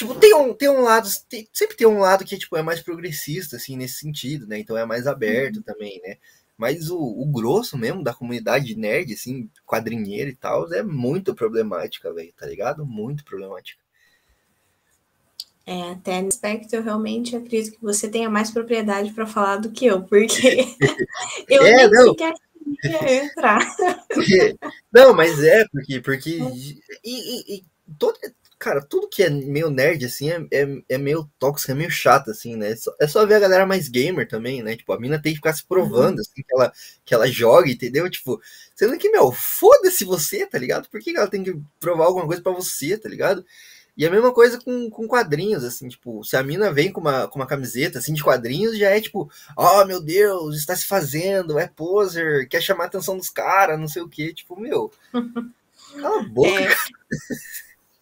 Tipo, 0.00 0.14
tem 0.14 0.34
um, 0.34 0.54
tem 0.54 0.70
um 0.70 0.80
lado. 0.80 1.06
Tem, 1.28 1.46
sempre 1.52 1.76
tem 1.76 1.86
um 1.86 1.98
lado 1.98 2.24
que 2.24 2.38
tipo, 2.38 2.56
é 2.56 2.62
mais 2.62 2.80
progressista, 2.80 3.56
assim, 3.56 3.76
nesse 3.76 3.96
sentido, 3.96 4.46
né? 4.46 4.58
Então 4.58 4.74
é 4.74 4.86
mais 4.86 5.06
aberto 5.06 5.56
uhum. 5.56 5.62
também, 5.62 6.00
né? 6.02 6.16
Mas 6.56 6.88
o, 6.88 6.98
o, 6.98 7.26
grosso 7.26 7.76
mesmo 7.76 8.02
da 8.02 8.14
comunidade 8.14 8.74
nerd, 8.74 9.12
assim, 9.12 9.50
quadrinheira 9.66 10.30
e 10.30 10.34
tal, 10.34 10.72
é 10.72 10.82
muito 10.82 11.34
problemática, 11.34 12.10
velho, 12.14 12.32
tá 12.34 12.46
ligado? 12.46 12.86
Muito 12.86 13.22
problemática. 13.24 13.78
É, 15.66 15.90
até 15.90 16.22
nesse 16.22 16.36
aspecto, 16.36 16.74
eu 16.74 16.82
realmente 16.82 17.36
acredito 17.36 17.76
que 17.76 17.82
você 17.82 18.08
tenha 18.08 18.30
mais 18.30 18.50
propriedade 18.50 19.12
para 19.12 19.26
falar 19.26 19.56
do 19.56 19.70
que 19.70 19.84
eu, 19.84 20.02
porque 20.02 20.66
eu 21.46 21.62
é, 21.62 21.76
nem 21.76 21.90
não. 21.90 22.08
sequer 22.12 22.32
queria 22.80 23.24
entrar. 23.24 23.60
não, 24.90 25.12
mas 25.12 25.42
é, 25.44 25.62
porque. 25.70 26.00
porque 26.00 26.38
e, 26.40 26.80
e, 27.04 27.56
e 27.56 27.64
todo, 27.98 28.18
cara, 28.60 28.82
tudo 28.82 29.08
que 29.08 29.22
é 29.22 29.30
meio 29.30 29.70
nerd, 29.70 30.04
assim, 30.04 30.28
é, 30.30 30.46
é, 30.52 30.82
é, 30.90 30.98
meio 30.98 31.28
tóxico, 31.38 31.72
é 31.72 31.74
meio 31.74 31.90
chato, 31.90 32.30
assim, 32.30 32.56
né? 32.56 32.72
É 32.72 32.76
só, 32.76 32.94
é 33.00 33.08
só 33.08 33.24
ver 33.24 33.36
a 33.36 33.40
galera 33.40 33.64
mais 33.64 33.88
gamer 33.88 34.28
também, 34.28 34.62
né? 34.62 34.76
Tipo, 34.76 34.92
a 34.92 35.00
mina 35.00 35.20
tem 35.20 35.32
que 35.32 35.38
ficar 35.38 35.54
se 35.54 35.64
provando, 35.64 36.16
uhum. 36.16 36.20
assim, 36.20 36.42
que 36.42 36.54
ela, 36.54 36.72
que 37.02 37.14
ela 37.14 37.26
joga, 37.26 37.70
entendeu? 37.70 38.08
Tipo, 38.10 38.38
sendo 38.74 38.98
que, 38.98 39.08
meu, 39.08 39.32
foda-se 39.32 40.04
você, 40.04 40.46
tá 40.46 40.58
ligado? 40.58 40.90
Por 40.90 41.00
que 41.00 41.16
ela 41.16 41.26
tem 41.26 41.42
que 41.42 41.58
provar 41.80 42.04
alguma 42.04 42.26
coisa 42.26 42.42
para 42.42 42.52
você, 42.52 42.98
tá 42.98 43.08
ligado? 43.08 43.42
E 43.96 44.06
a 44.06 44.10
mesma 44.10 44.32
coisa 44.32 44.60
com, 44.60 44.90
com 44.90 45.08
quadrinhos, 45.08 45.64
assim, 45.64 45.88
tipo, 45.88 46.22
se 46.22 46.36
a 46.36 46.42
mina 46.42 46.70
vem 46.70 46.92
com 46.92 47.00
uma, 47.00 47.28
com 47.28 47.38
uma 47.38 47.46
camiseta, 47.46 47.98
assim, 47.98 48.12
de 48.12 48.22
quadrinhos, 48.22 48.76
já 48.76 48.90
é 48.90 49.00
tipo, 49.00 49.30
oh, 49.56 49.84
meu 49.86 50.02
Deus, 50.02 50.56
está 50.56 50.76
se 50.76 50.84
fazendo, 50.84 51.58
é 51.58 51.66
poser, 51.66 52.46
quer 52.46 52.60
chamar 52.60 52.84
a 52.84 52.86
atenção 52.88 53.16
dos 53.16 53.30
caras, 53.30 53.80
não 53.80 53.88
sei 53.88 54.02
o 54.02 54.08
quê, 54.08 54.34
tipo, 54.34 54.58
meu, 54.60 54.92
cala 56.00 56.20
a 56.20 56.22
boca, 56.24 56.60
é, 56.60 56.76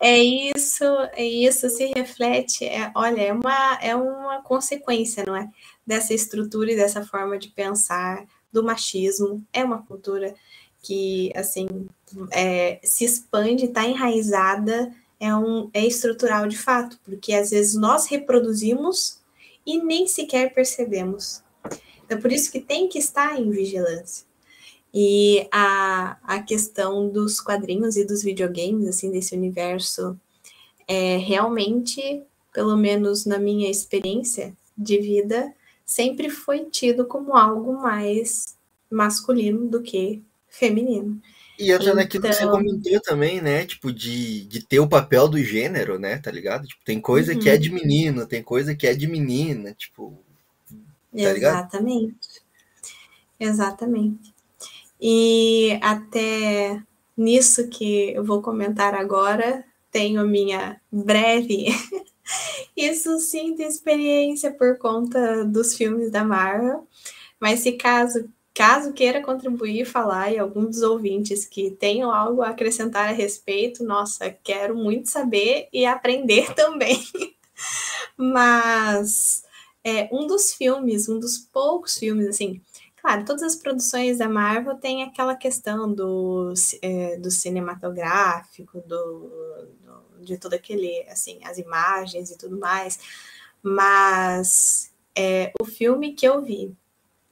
é 0.00 0.18
isso, 0.18 0.84
é 1.12 1.24
isso, 1.24 1.68
se 1.68 1.86
reflete, 1.86 2.64
é, 2.64 2.92
olha, 2.94 3.20
é 3.20 3.32
uma, 3.32 3.78
é 3.82 3.96
uma 3.96 4.42
consequência, 4.42 5.24
não 5.26 5.34
é? 5.34 5.48
Dessa 5.86 6.14
estrutura 6.14 6.72
e 6.72 6.76
dessa 6.76 7.04
forma 7.04 7.38
de 7.38 7.48
pensar, 7.48 8.24
do 8.52 8.62
machismo, 8.62 9.44
é 9.52 9.64
uma 9.64 9.82
cultura 9.82 10.34
que, 10.82 11.32
assim, 11.34 11.66
é, 12.30 12.80
se 12.82 13.04
expande, 13.04 13.66
está 13.66 13.84
enraizada 13.84 14.92
é, 15.20 15.34
um, 15.34 15.68
é 15.74 15.84
estrutural 15.84 16.46
de 16.46 16.56
fato, 16.56 16.98
porque 17.04 17.34
às 17.34 17.50
vezes 17.50 17.74
nós 17.74 18.06
reproduzimos 18.06 19.20
e 19.66 19.82
nem 19.82 20.06
sequer 20.06 20.54
percebemos. 20.54 21.42
Então, 22.04 22.20
por 22.20 22.32
isso 22.32 22.50
que 22.50 22.60
tem 22.60 22.88
que 22.88 22.98
estar 22.98 23.38
em 23.38 23.50
vigilância. 23.50 24.27
E 24.92 25.46
a, 25.52 26.16
a 26.22 26.42
questão 26.42 27.08
dos 27.08 27.40
quadrinhos 27.40 27.96
e 27.96 28.04
dos 28.04 28.22
videogames, 28.22 28.88
assim, 28.88 29.10
desse 29.10 29.34
universo, 29.34 30.18
é 30.86 31.16
realmente, 31.18 32.22
pelo 32.52 32.76
menos 32.76 33.26
na 33.26 33.38
minha 33.38 33.70
experiência 33.70 34.56
de 34.76 34.98
vida, 34.98 35.52
sempre 35.84 36.30
foi 36.30 36.64
tido 36.66 37.06
como 37.06 37.36
algo 37.36 37.74
mais 37.74 38.56
masculino 38.90 39.68
do 39.68 39.82
que 39.82 40.22
feminino. 40.48 41.20
E 41.58 41.72
entra 41.72 41.84
então... 41.84 41.96
naquilo 41.96 42.22
que 42.22 42.32
você 42.32 42.44
então 42.44 42.56
comentou 42.56 43.00
também, 43.02 43.40
né? 43.40 43.66
Tipo, 43.66 43.92
de, 43.92 44.44
de 44.44 44.64
ter 44.64 44.78
o 44.78 44.88
papel 44.88 45.28
do 45.28 45.42
gênero, 45.42 45.98
né? 45.98 46.18
Tá 46.18 46.30
ligado? 46.30 46.66
Tipo, 46.66 46.84
tem 46.84 47.00
coisa 47.00 47.34
uhum. 47.34 47.40
que 47.40 47.50
é 47.50 47.54
uhum. 47.54 47.60
de 47.60 47.70
menino, 47.72 48.26
tem 48.26 48.42
coisa 48.42 48.74
que 48.74 48.86
é 48.86 48.94
de 48.94 49.06
menina, 49.08 49.74
tipo. 49.74 50.16
Tá 50.70 50.76
Exatamente. 51.12 51.34
Ligado? 51.34 51.68
Exatamente. 53.40 54.37
E 55.00 55.78
até 55.82 56.82
nisso 57.16 57.68
que 57.68 58.12
eu 58.12 58.24
vou 58.24 58.42
comentar 58.42 58.94
agora, 58.94 59.64
tenho 59.90 60.26
minha 60.26 60.80
breve 60.90 61.66
e 62.76 62.94
sucinta 62.94 63.62
experiência 63.62 64.52
por 64.52 64.78
conta 64.78 65.44
dos 65.44 65.74
filmes 65.76 66.10
da 66.10 66.24
Marvel. 66.24 66.86
Mas 67.40 67.60
se 67.60 67.72
caso 67.72 68.28
Caso 68.58 68.92
queira 68.92 69.22
contribuir, 69.22 69.84
falar 69.84 70.32
e 70.32 70.38
algum 70.40 70.64
dos 70.64 70.82
ouvintes 70.82 71.44
que 71.44 71.70
tenham 71.70 72.10
algo 72.10 72.42
a 72.42 72.48
acrescentar 72.48 73.08
a 73.08 73.12
respeito, 73.12 73.84
nossa, 73.84 74.30
quero 74.30 74.74
muito 74.74 75.08
saber 75.08 75.68
e 75.72 75.86
aprender 75.86 76.52
também. 76.56 77.00
Mas 78.16 79.44
é, 79.84 80.08
um 80.10 80.26
dos 80.26 80.52
filmes, 80.52 81.08
um 81.08 81.20
dos 81.20 81.38
poucos 81.38 81.96
filmes, 81.96 82.26
assim, 82.26 82.60
claro, 83.08 83.24
todas 83.24 83.42
as 83.42 83.56
produções 83.56 84.18
da 84.18 84.28
Marvel 84.28 84.74
têm 84.74 85.02
aquela 85.02 85.34
questão 85.34 85.90
do, 85.90 86.52
é, 86.82 87.16
do 87.16 87.30
cinematográfico, 87.30 88.82
do, 88.82 89.30
do, 89.82 90.24
de 90.24 90.36
todo 90.36 90.52
aquele, 90.52 91.06
assim, 91.08 91.38
as 91.42 91.56
imagens 91.56 92.30
e 92.30 92.36
tudo 92.36 92.58
mais, 92.58 92.98
mas 93.62 94.92
é, 95.16 95.50
o 95.58 95.64
filme 95.64 96.12
que 96.12 96.28
eu 96.28 96.42
vi 96.42 96.76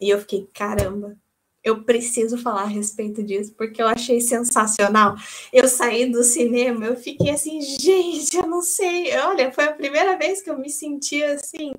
e 0.00 0.08
eu 0.08 0.18
fiquei, 0.20 0.48
caramba, 0.54 1.14
eu 1.62 1.82
preciso 1.82 2.38
falar 2.38 2.62
a 2.62 2.66
respeito 2.66 3.22
disso, 3.22 3.52
porque 3.52 3.82
eu 3.82 3.88
achei 3.88 4.20
sensacional. 4.20 5.14
Eu 5.52 5.68
saí 5.68 6.10
do 6.10 6.22
cinema, 6.22 6.86
eu 6.86 6.96
fiquei 6.96 7.30
assim, 7.30 7.60
gente, 7.60 8.34
eu 8.34 8.46
não 8.46 8.62
sei. 8.62 9.14
Olha, 9.18 9.52
foi 9.52 9.64
a 9.64 9.74
primeira 9.74 10.16
vez 10.16 10.40
que 10.40 10.48
eu 10.48 10.58
me 10.58 10.70
senti 10.70 11.22
assim, 11.22 11.74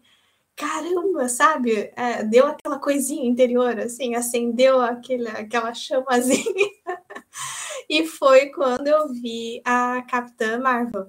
caramba, 0.57 1.29
sabe? 1.29 1.91
É, 1.95 2.23
deu 2.23 2.47
aquela 2.47 2.79
coisinha 2.79 3.29
interior, 3.29 3.79
assim, 3.79 4.15
acendeu 4.15 4.81
aquele, 4.81 5.27
aquela 5.29 5.73
chamazinha. 5.73 6.43
e 7.89 8.05
foi 8.05 8.47
quando 8.47 8.87
eu 8.87 9.07
vi 9.09 9.61
a 9.63 10.01
Capitã 10.09 10.59
Marvel 10.59 11.07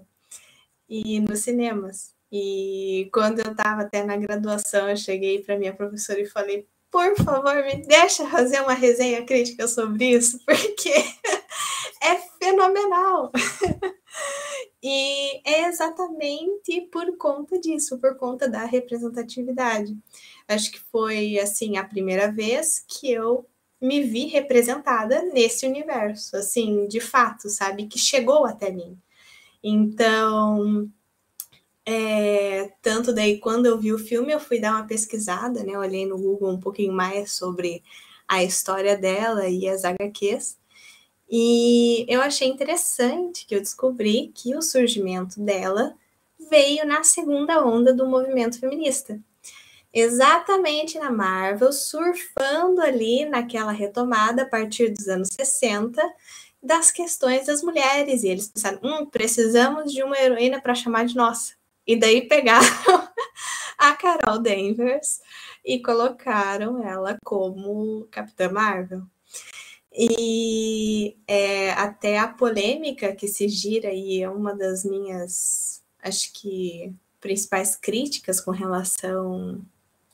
e 0.89 1.19
nos 1.21 1.41
cinemas. 1.41 2.15
E 2.31 3.09
quando 3.13 3.41
eu 3.41 3.53
estava 3.53 3.83
até 3.83 4.05
na 4.05 4.17
graduação, 4.17 4.89
eu 4.91 4.97
cheguei 4.97 5.43
para 5.43 5.59
minha 5.59 5.75
professora 5.75 6.21
e 6.21 6.27
falei: 6.27 6.69
por 6.91 7.17
favor, 7.17 7.55
me 7.65 7.87
deixa 7.87 8.27
fazer 8.29 8.61
uma 8.61 8.75
resenha 8.75 9.25
crítica 9.25 9.67
sobre 9.67 10.11
isso, 10.11 10.39
porque 10.45 10.93
é 12.03 12.17
fenomenal. 12.39 13.33
E 14.83 15.41
é 15.49 15.69
exatamente 15.69 16.83
por 16.93 17.17
conta 17.17 17.59
disso, 17.59 17.99
por 17.99 18.17
conta 18.17 18.49
da 18.49 18.65
representatividade. 18.65 19.97
Acho 20.47 20.71
que 20.71 20.81
foi 20.81 21.39
assim 21.39 21.77
a 21.77 21.85
primeira 21.85 22.31
vez 22.31 22.85
que 22.87 23.11
eu 23.11 23.47
me 23.81 24.03
vi 24.03 24.27
representada 24.27 25.23
nesse 25.33 25.67
universo, 25.67 26.37
assim, 26.37 26.87
de 26.89 27.01
fato, 27.01 27.49
sabe, 27.49 27.87
que 27.87 27.99
chegou 27.99 28.45
até 28.45 28.71
mim. 28.71 28.99
Então, 29.63 30.91
é, 31.87 32.73
tanto 32.83 33.13
daí, 33.15 33.39
quando 33.39 33.67
eu 33.67 33.79
vi 33.79 33.93
o 33.93 33.99
filme, 33.99 34.33
eu 34.33 34.41
fui 34.41 34.61
dar 34.61 34.73
uma 34.73 34.87
pesquisada, 34.87 35.65
né? 35.65 35.79
Olhei 35.79 36.07
no 36.07 36.19
Google 36.19 36.51
um 36.51 36.61
pouquinho 36.61 36.93
mais 36.93 37.33
sobre 37.33 37.83
a 38.29 38.45
história 38.45 38.97
dela 38.97 39.49
e 39.49 39.69
as 39.69 39.85
HQs. 39.85 40.58
E 41.31 42.07
eu 42.09 42.23
achei 42.23 42.49
interessante 42.49 43.45
que 43.47 43.55
eu 43.55 43.61
descobri 43.61 44.33
que 44.35 44.57
o 44.57 44.63
surgimento 44.63 45.41
dela 45.41 45.95
veio 46.49 46.87
na 46.87 47.05
segunda 47.05 47.63
onda 47.65 47.93
do 47.93 48.07
movimento 48.07 48.59
feminista. 48.59 49.21
Exatamente 49.93 50.99
na 50.99 51.11
Marvel, 51.11 51.73
surfando 51.73 52.81
ali 52.81 53.25
naquela 53.25 53.73
retomada 53.73 54.43
a 54.43 54.47
partir 54.47 54.91
dos 54.91 55.09
anos 55.09 55.29
60 55.33 56.03
das 56.63 56.91
questões 56.91 57.47
das 57.47 57.63
mulheres. 57.63 58.23
E 58.23 58.29
eles 58.29 58.49
pensaram: 58.49 58.81
hum, 58.83 59.07
precisamos 59.07 59.93
de 59.93 60.03
uma 60.03 60.19
heroína 60.19 60.61
para 60.61 60.75
chamar 60.75 61.05
de 61.05 61.17
nossa. 61.17 61.55
E 61.87 61.97
daí 61.97 62.29
pegaram 62.29 62.67
a 63.79 63.95
Carol 63.95 64.39
Danvers 64.39 65.21
e 65.65 65.81
colocaram 65.81 66.83
ela 66.87 67.19
como 67.25 68.07
Capitã 68.11 68.51
Marvel. 68.51 69.03
E 70.01 71.17
é, 71.27 71.73
até 71.73 72.19
a 72.19 72.29
polêmica 72.29 73.13
que 73.17 73.27
se 73.27 73.49
gira 73.49 73.89
aí 73.89 74.23
é 74.23 74.31
uma 74.31 74.55
das 74.55 74.85
minhas, 74.85 75.83
acho 76.01 76.33
que, 76.33 76.95
principais 77.21 77.75
críticas 77.75 78.41
com 78.41 78.53
relação 78.53 79.61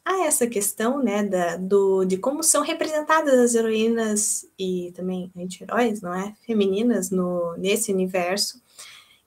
a 0.02 0.26
essa 0.26 0.46
questão, 0.46 1.02
né, 1.02 1.22
da, 1.22 1.56
do, 1.56 2.04
de 2.06 2.16
como 2.16 2.42
são 2.42 2.62
representadas 2.62 3.34
as 3.34 3.54
heroínas 3.54 4.46
e 4.58 4.90
também 4.96 5.30
anti-heróis, 5.36 6.00
não 6.00 6.14
é? 6.14 6.34
Femininas 6.46 7.10
no, 7.10 7.54
nesse 7.58 7.92
universo, 7.92 8.62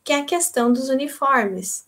que 0.03 0.12
é 0.12 0.22
a 0.22 0.26
questão 0.26 0.74
dos 0.74 0.89
uniformes. 0.89 1.86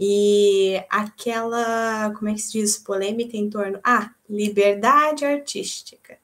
E 0.00 0.82
aquela, 0.88 2.10
como 2.16 2.30
é 2.30 2.34
que 2.34 2.40
se 2.40 2.52
diz, 2.52 2.78
polêmica 2.78 3.36
em 3.36 3.50
torno, 3.50 3.78
ah, 3.84 4.14
liberdade 4.28 5.26
artística. 5.26 6.17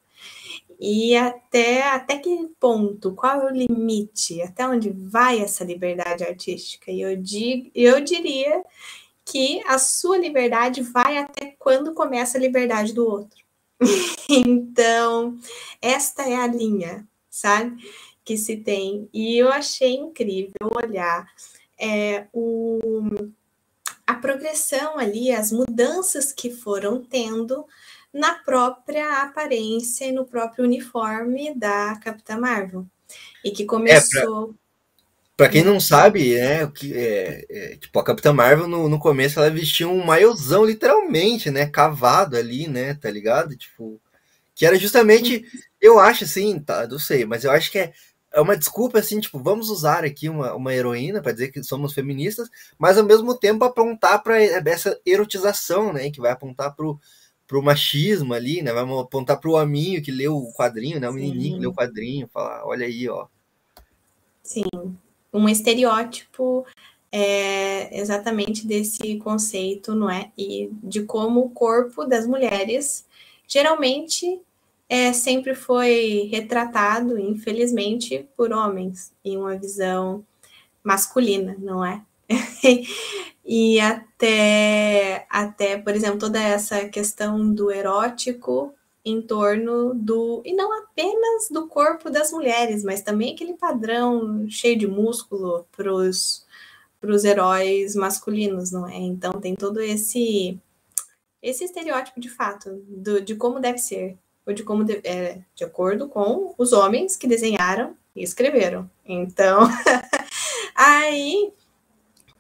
E 0.87 1.17
até, 1.17 1.83
até 1.83 2.19
que 2.19 2.47
ponto, 2.61 3.15
qual 3.15 3.41
é 3.41 3.47
o 3.47 3.57
limite, 3.57 4.43
até 4.43 4.69
onde 4.69 4.91
vai 4.91 5.41
essa 5.41 5.65
liberdade 5.65 6.23
artística? 6.23 6.91
E 6.91 7.01
eu, 7.01 7.17
digo, 7.17 7.71
eu 7.75 8.03
diria 8.03 8.63
que 9.25 9.63
a 9.67 9.79
sua 9.79 10.19
liberdade 10.19 10.83
vai 10.83 11.17
até 11.17 11.57
quando 11.59 11.95
começa 11.95 12.37
a 12.37 12.41
liberdade 12.41 12.93
do 12.93 13.09
outro. 13.09 13.43
então, 14.29 15.39
esta 15.81 16.29
é 16.29 16.37
a 16.37 16.47
linha, 16.47 17.09
sabe? 17.31 17.83
Que 18.23 18.37
se 18.37 18.59
tem. 18.59 19.09
E 19.11 19.39
eu 19.39 19.49
achei 19.51 19.95
incrível 19.95 20.69
olhar 20.77 21.27
é, 21.81 22.27
o, 22.31 23.09
a 24.07 24.15
progressão 24.17 24.99
ali, 24.99 25.33
as 25.33 25.51
mudanças 25.51 26.31
que 26.31 26.51
foram 26.51 27.03
tendo 27.03 27.65
na 28.15 28.35
própria 28.35 29.23
aparência 29.23 30.07
e 30.07 30.13
no 30.13 30.25
próprio 30.25 30.65
uniforme 30.65 31.53
da 31.55 31.97
Capitã 31.97 32.39
Marvel. 32.39 32.87
E 33.45 33.51
que 33.51 33.65
começou. 33.65 34.55
É, 34.59 34.65
Pra 35.37 35.49
quem 35.49 35.65
não 35.65 35.81
sabe, 35.81 36.37
né, 36.37 36.65
que 36.69 36.97
é, 36.97 37.45
é, 37.51 37.77
tipo, 37.77 37.99
a 37.99 38.05
Capitã 38.05 38.33
Marvel 38.33 38.69
no, 38.69 38.89
no 38.89 39.01
começo 39.01 39.41
ela 39.41 39.51
vestia 39.51 39.89
um 39.89 40.05
maiôzão, 40.05 40.65
literalmente, 40.65 41.51
né, 41.51 41.67
cavado 41.67 42.37
ali, 42.37 42.69
né, 42.69 42.95
tá 42.95 43.11
ligado? 43.11 43.57
Tipo, 43.57 44.01
que 44.55 44.65
era 44.65 44.79
justamente, 44.79 45.45
eu 45.81 45.99
acho 45.99 46.23
assim, 46.23 46.61
tá, 46.61 46.87
não 46.87 47.01
sei, 47.01 47.25
mas 47.25 47.43
eu 47.43 47.51
acho 47.51 47.69
que 47.73 47.81
é, 47.81 47.93
é 48.33 48.41
uma 48.41 48.57
desculpa 48.57 49.01
assim, 49.01 49.19
tipo, 49.19 49.41
vamos 49.41 49.71
usar 49.71 50.05
aqui 50.05 50.29
uma, 50.29 50.55
uma 50.55 50.73
heroína 50.73 51.21
para 51.21 51.33
dizer 51.33 51.49
que 51.51 51.65
somos 51.65 51.93
feministas, 51.93 52.49
mas 52.79 52.97
ao 52.97 53.05
mesmo 53.05 53.37
tempo 53.37 53.65
apontar 53.65 54.23
para 54.23 54.41
essa 54.41 55.01
erotização, 55.05 55.93
né, 55.93 56.13
que 56.13 56.21
vai 56.21 56.31
apontar 56.31 56.77
pro, 56.77 57.01
pro 57.47 57.63
machismo 57.63 58.33
ali, 58.35 58.63
né, 58.63 58.73
vai 58.73 58.85
apontar 58.99 59.39
pro 59.39 59.55
hominho 59.55 60.03
que 60.03 60.11
leu 60.11 60.37
o 60.37 60.53
quadrinho, 60.53 60.99
né, 60.99 61.09
o 61.09 61.13
menininho 61.13 61.55
que 61.55 61.61
leu 61.61 61.71
o 61.71 61.75
quadrinho, 61.75 62.29
falar, 62.33 62.65
olha 62.67 62.87
aí, 62.87 63.09
ó. 63.09 63.27
Sim, 64.43 64.65
um 65.33 65.49
estereótipo 65.49 66.65
é, 67.11 67.99
exatamente 67.99 68.67
desse 68.67 69.17
conceito, 69.19 69.95
não 69.95 70.11
é? 70.11 70.33
E 70.37 70.69
de 70.83 71.03
como 71.03 71.41
o 71.41 71.51
corpo 71.51 72.05
das 72.05 72.27
mulheres 72.27 73.07
geralmente 73.47 74.41
é, 74.89 75.13
sempre 75.13 75.55
foi 75.55 76.29
retratado, 76.31 77.19
infelizmente, 77.19 78.29
por 78.37 78.53
homens, 78.53 79.13
em 79.25 79.37
uma 79.37 79.57
visão 79.57 80.25
masculina, 80.83 81.57
não 81.59 81.85
é? 81.85 82.03
e 83.45 83.81
até, 83.81 85.27
até, 85.31 85.77
por 85.79 85.95
exemplo, 85.95 86.19
toda 86.19 86.43
essa 86.43 86.89
questão 86.89 87.53
do 87.53 87.71
erótico 87.71 88.75
em 89.05 89.21
torno 89.21 89.95
do. 89.95 90.43
E 90.45 90.55
não 90.55 90.73
apenas 90.83 91.49
do 91.51 91.67
corpo 91.69 92.09
das 92.09 92.33
mulheres, 92.33 92.83
mas 92.83 93.03
também 93.03 93.35
aquele 93.35 93.55
padrão 93.55 94.49
cheio 94.49 94.79
de 94.79 94.87
músculo 94.87 95.67
para 95.77 95.93
os 95.93 97.25
heróis 97.25 97.95
masculinos, 97.95 98.71
não 98.71 98.89
é? 98.89 98.97
Então 98.97 99.33
tem 99.33 99.55
todo 99.55 99.81
esse 99.81 100.59
esse 101.43 101.65
estereótipo 101.65 102.19
de 102.19 102.31
fato 102.31 102.83
do, 102.89 103.21
de 103.21 103.37
como 103.37 103.61
deve 103.61 103.77
ser, 103.77 104.17
ou 104.47 104.55
de 104.55 104.63
como 104.63 104.83
de, 104.83 105.01
é, 105.05 105.41
de 105.55 105.63
acordo 105.63 106.09
com 106.09 106.55
os 106.57 106.73
homens 106.73 107.17
que 107.17 107.27
desenharam 107.27 107.95
e 108.17 108.23
escreveram. 108.23 108.89
Então, 109.05 109.69
aí, 110.75 111.53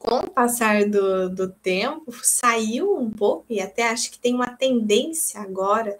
com 0.04 0.16
o 0.16 0.30
passar 0.30 0.84
do, 0.84 1.30
do 1.30 1.48
tempo, 1.50 2.12
saiu 2.22 2.94
um 2.94 3.10
pouco, 3.10 3.46
e 3.48 3.58
até 3.58 3.88
acho 3.88 4.10
que 4.10 4.18
tem 4.18 4.34
uma 4.34 4.54
tendência 4.54 5.40
agora 5.40 5.96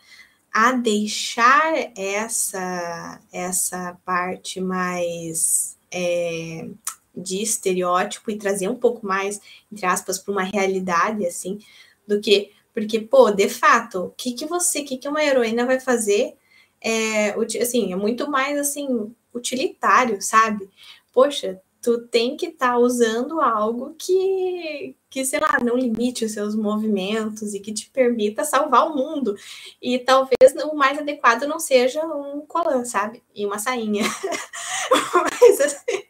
a 0.53 0.73
deixar 0.73 1.73
essa, 1.97 3.19
essa 3.33 3.99
parte 4.05 4.61
mais 4.61 5.79
é, 5.91 6.69
de 7.17 7.43
estereótipo 7.43 8.31
e 8.31 8.37
trazer 8.37 8.69
um 8.69 8.77
pouco 8.77 9.07
mais, 9.07 9.41
entre 9.73 9.87
aspas, 9.87 10.19
para 10.19 10.33
uma 10.33 10.45
realidade, 10.45 11.27
assim, 11.27 11.59
do 12.07 12.21
que. 12.21 12.53
Porque, 12.75 13.01
pô, 13.01 13.31
de 13.31 13.49
fato, 13.49 14.05
o 14.05 14.11
que, 14.11 14.33
que 14.33 14.47
você, 14.47 14.81
o 14.81 14.85
que, 14.85 14.99
que 14.99 15.09
uma 15.09 15.25
heroína 15.25 15.65
vai 15.65 15.81
fazer? 15.81 16.37
É, 16.81 17.31
assim, 17.61 17.93
é 17.93 17.97
muito 17.97 18.31
mais 18.31 18.59
assim, 18.59 19.15
utilitário, 19.33 20.21
sabe? 20.21 20.69
Poxa, 21.13 21.61
tu 21.85 21.99
tem 21.99 22.35
que 22.35 22.47
estar 22.47 22.71
tá 22.71 22.79
usando 22.79 23.43
algo 23.43 23.95
que, 23.99 24.97
que, 25.11 25.23
sei 25.23 25.39
lá, 25.39 25.59
não 25.63 25.77
limite 25.77 26.25
os 26.25 26.33
seus 26.33 26.57
movimentos 26.57 27.53
e 27.53 27.61
que 27.61 27.75
te 27.75 27.91
permita 27.91 28.43
salvar 28.43 28.91
o 28.91 28.97
mundo. 28.97 29.37
E 29.83 29.99
talvez 29.99 30.55
o 30.65 30.75
mais 30.75 30.99
adequado 30.99 31.43
não 31.43 31.61
seja 31.61 32.03
um 32.07 32.41
colã, 32.47 32.87
sabe? 32.87 33.23
E 33.35 33.45
uma 33.45 33.59
sainha. 33.59 34.05
Mas 35.15 35.61
assim. 35.61 36.03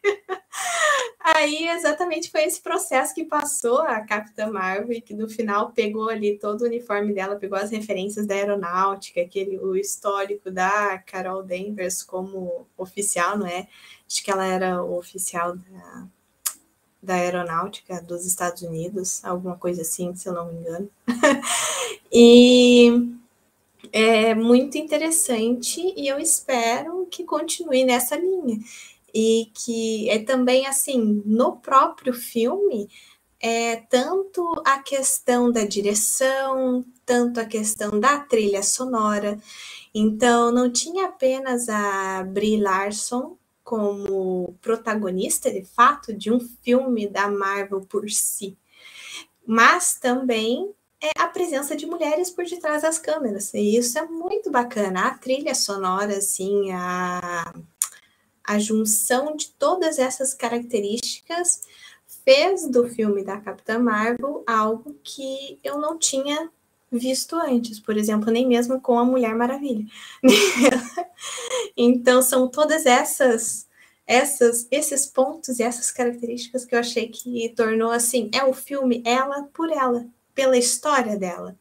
Aí 1.19 1.67
exatamente 1.69 2.29
foi 2.29 2.43
esse 2.43 2.61
processo 2.61 3.13
que 3.13 3.25
passou 3.25 3.79
a 3.79 3.99
Capitã 4.01 4.47
Marvel 4.47 5.01
que 5.01 5.13
no 5.13 5.27
final 5.27 5.71
pegou 5.71 6.07
ali 6.07 6.37
todo 6.37 6.61
o 6.61 6.65
uniforme 6.65 7.13
dela, 7.13 7.35
pegou 7.35 7.57
as 7.57 7.71
referências 7.71 8.27
da 8.27 8.35
aeronáutica, 8.35 9.21
aquele, 9.21 9.57
o 9.57 9.75
histórico 9.75 10.51
da 10.51 10.99
Carol 10.99 11.41
Danvers 11.41 12.03
como 12.03 12.67
oficial, 12.77 13.39
não 13.39 13.47
é? 13.47 13.67
Acho 14.07 14.23
que 14.23 14.29
ela 14.29 14.45
era 14.45 14.83
o 14.83 14.95
oficial 14.99 15.57
da, 15.57 16.07
da 17.01 17.15
aeronáutica 17.15 17.99
dos 18.01 18.23
Estados 18.23 18.61
Unidos, 18.61 19.25
alguma 19.25 19.57
coisa 19.57 19.81
assim, 19.81 20.15
se 20.15 20.29
eu 20.29 20.33
não 20.33 20.51
me 20.51 20.59
engano. 20.59 20.89
e 22.13 23.15
é 23.91 24.35
muito 24.35 24.77
interessante 24.77 25.81
e 25.97 26.07
eu 26.07 26.19
espero 26.19 27.07
que 27.09 27.23
continue 27.23 27.83
nessa 27.83 28.15
linha. 28.15 28.59
E 29.17 29.49
que 29.53 30.09
é 30.09 30.19
também 30.19 30.67
assim, 30.67 31.23
no 31.25 31.55
próprio 31.55 32.13
filme, 32.13 32.89
é 33.41 33.77
tanto 33.77 34.61
a 34.65 34.79
questão 34.79 35.49
da 35.49 35.63
direção, 35.63 36.83
tanto 37.05 37.39
a 37.39 37.45
questão 37.45 37.97
da 37.97 38.19
trilha 38.19 38.61
sonora. 38.61 39.39
Então, 39.93 40.51
não 40.51 40.69
tinha 40.69 41.05
apenas 41.05 41.69
a 41.69 42.23
Brie 42.23 42.59
Larson 42.59 43.37
como 43.63 44.55
protagonista, 44.61 45.49
de 45.49 45.63
fato, 45.63 46.13
de 46.13 46.31
um 46.31 46.39
filme 46.39 47.07
da 47.07 47.29
Marvel 47.29 47.81
por 47.81 48.09
si, 48.09 48.57
mas 49.47 49.97
também 49.99 50.71
é 51.01 51.11
a 51.21 51.27
presença 51.27 51.75
de 51.75 51.85
mulheres 51.85 52.29
por 52.29 52.45
detrás 52.45 52.81
das 52.81 52.99
câmeras, 52.99 53.53
e 53.53 53.77
isso 53.77 53.97
é 53.97 54.05
muito 54.05 54.51
bacana. 54.51 55.07
A 55.07 55.17
trilha 55.17 55.55
sonora, 55.55 56.17
assim, 56.17 56.71
a, 56.71 57.53
a 58.47 58.59
junção 58.59 59.35
de 59.35 59.49
todas 59.51 59.99
essas 59.99 60.33
características 60.33 61.61
fez 62.23 62.67
do 62.69 62.87
filme 62.87 63.23
da 63.23 63.39
Capitã 63.39 63.79
Marvel 63.79 64.43
algo 64.47 64.95
que 65.03 65.59
eu 65.63 65.79
não 65.79 65.97
tinha 65.97 66.49
visto 66.91 67.35
antes, 67.35 67.79
por 67.79 67.97
exemplo, 67.97 68.31
nem 68.31 68.47
mesmo 68.47 68.79
com 68.79 68.97
a 68.97 69.05
Mulher 69.05 69.35
Maravilha. 69.35 69.85
então 71.75 72.21
são 72.21 72.47
todas 72.47 72.85
essas 72.85 73.67
essas 74.07 74.67
esses 74.69 75.07
pontos 75.07 75.59
e 75.59 75.63
essas 75.63 75.89
características 75.91 76.63
que 76.63 76.75
eu 76.75 76.79
achei 76.79 77.07
que 77.07 77.49
tornou 77.55 77.91
assim, 77.91 78.29
é 78.33 78.43
o 78.43 78.53
filme 78.53 79.01
ela 79.03 79.43
por 79.53 79.71
ela, 79.71 80.05
pela 80.33 80.57
história 80.57 81.17
dela. 81.17 81.57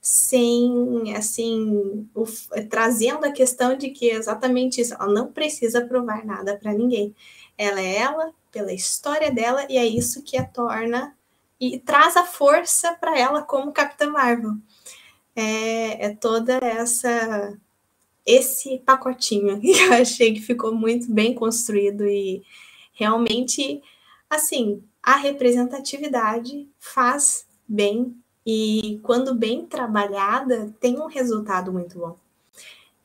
Sem 0.00 1.14
assim, 1.14 2.08
o, 2.14 2.24
trazendo 2.70 3.26
a 3.26 3.32
questão 3.32 3.76
de 3.76 3.90
que 3.90 4.10
é 4.10 4.14
exatamente 4.14 4.80
isso, 4.80 4.94
ela 4.94 5.12
não 5.12 5.30
precisa 5.30 5.84
provar 5.86 6.24
nada 6.24 6.56
para 6.56 6.72
ninguém. 6.72 7.14
Ela 7.58 7.80
é 7.80 7.96
ela 7.96 8.32
pela 8.50 8.72
história 8.72 9.30
dela 9.30 9.66
e 9.68 9.76
é 9.76 9.84
isso 9.84 10.22
que 10.22 10.36
a 10.36 10.44
torna 10.44 11.14
e 11.60 11.78
traz 11.78 12.16
a 12.16 12.24
força 12.24 12.94
para 12.94 13.18
ela 13.18 13.42
como 13.42 13.72
Capitã 13.72 14.10
Marvel. 14.10 14.52
É, 15.36 16.06
é 16.06 16.14
toda 16.14 16.58
essa 16.62 17.56
esse 18.26 18.78
pacotinho 18.78 19.60
que 19.62 19.70
eu 19.70 19.92
achei 19.94 20.34
que 20.34 20.40
ficou 20.40 20.74
muito 20.74 21.12
bem 21.12 21.34
construído 21.34 22.06
e 22.06 22.42
realmente 22.92 23.82
assim 24.28 24.82
a 25.02 25.16
representatividade 25.16 26.68
faz 26.78 27.46
bem 27.66 28.14
e 28.46 29.00
quando 29.02 29.34
bem 29.34 29.66
trabalhada 29.66 30.72
tem 30.80 30.98
um 30.98 31.06
resultado 31.06 31.72
muito 31.72 31.98
bom 31.98 32.16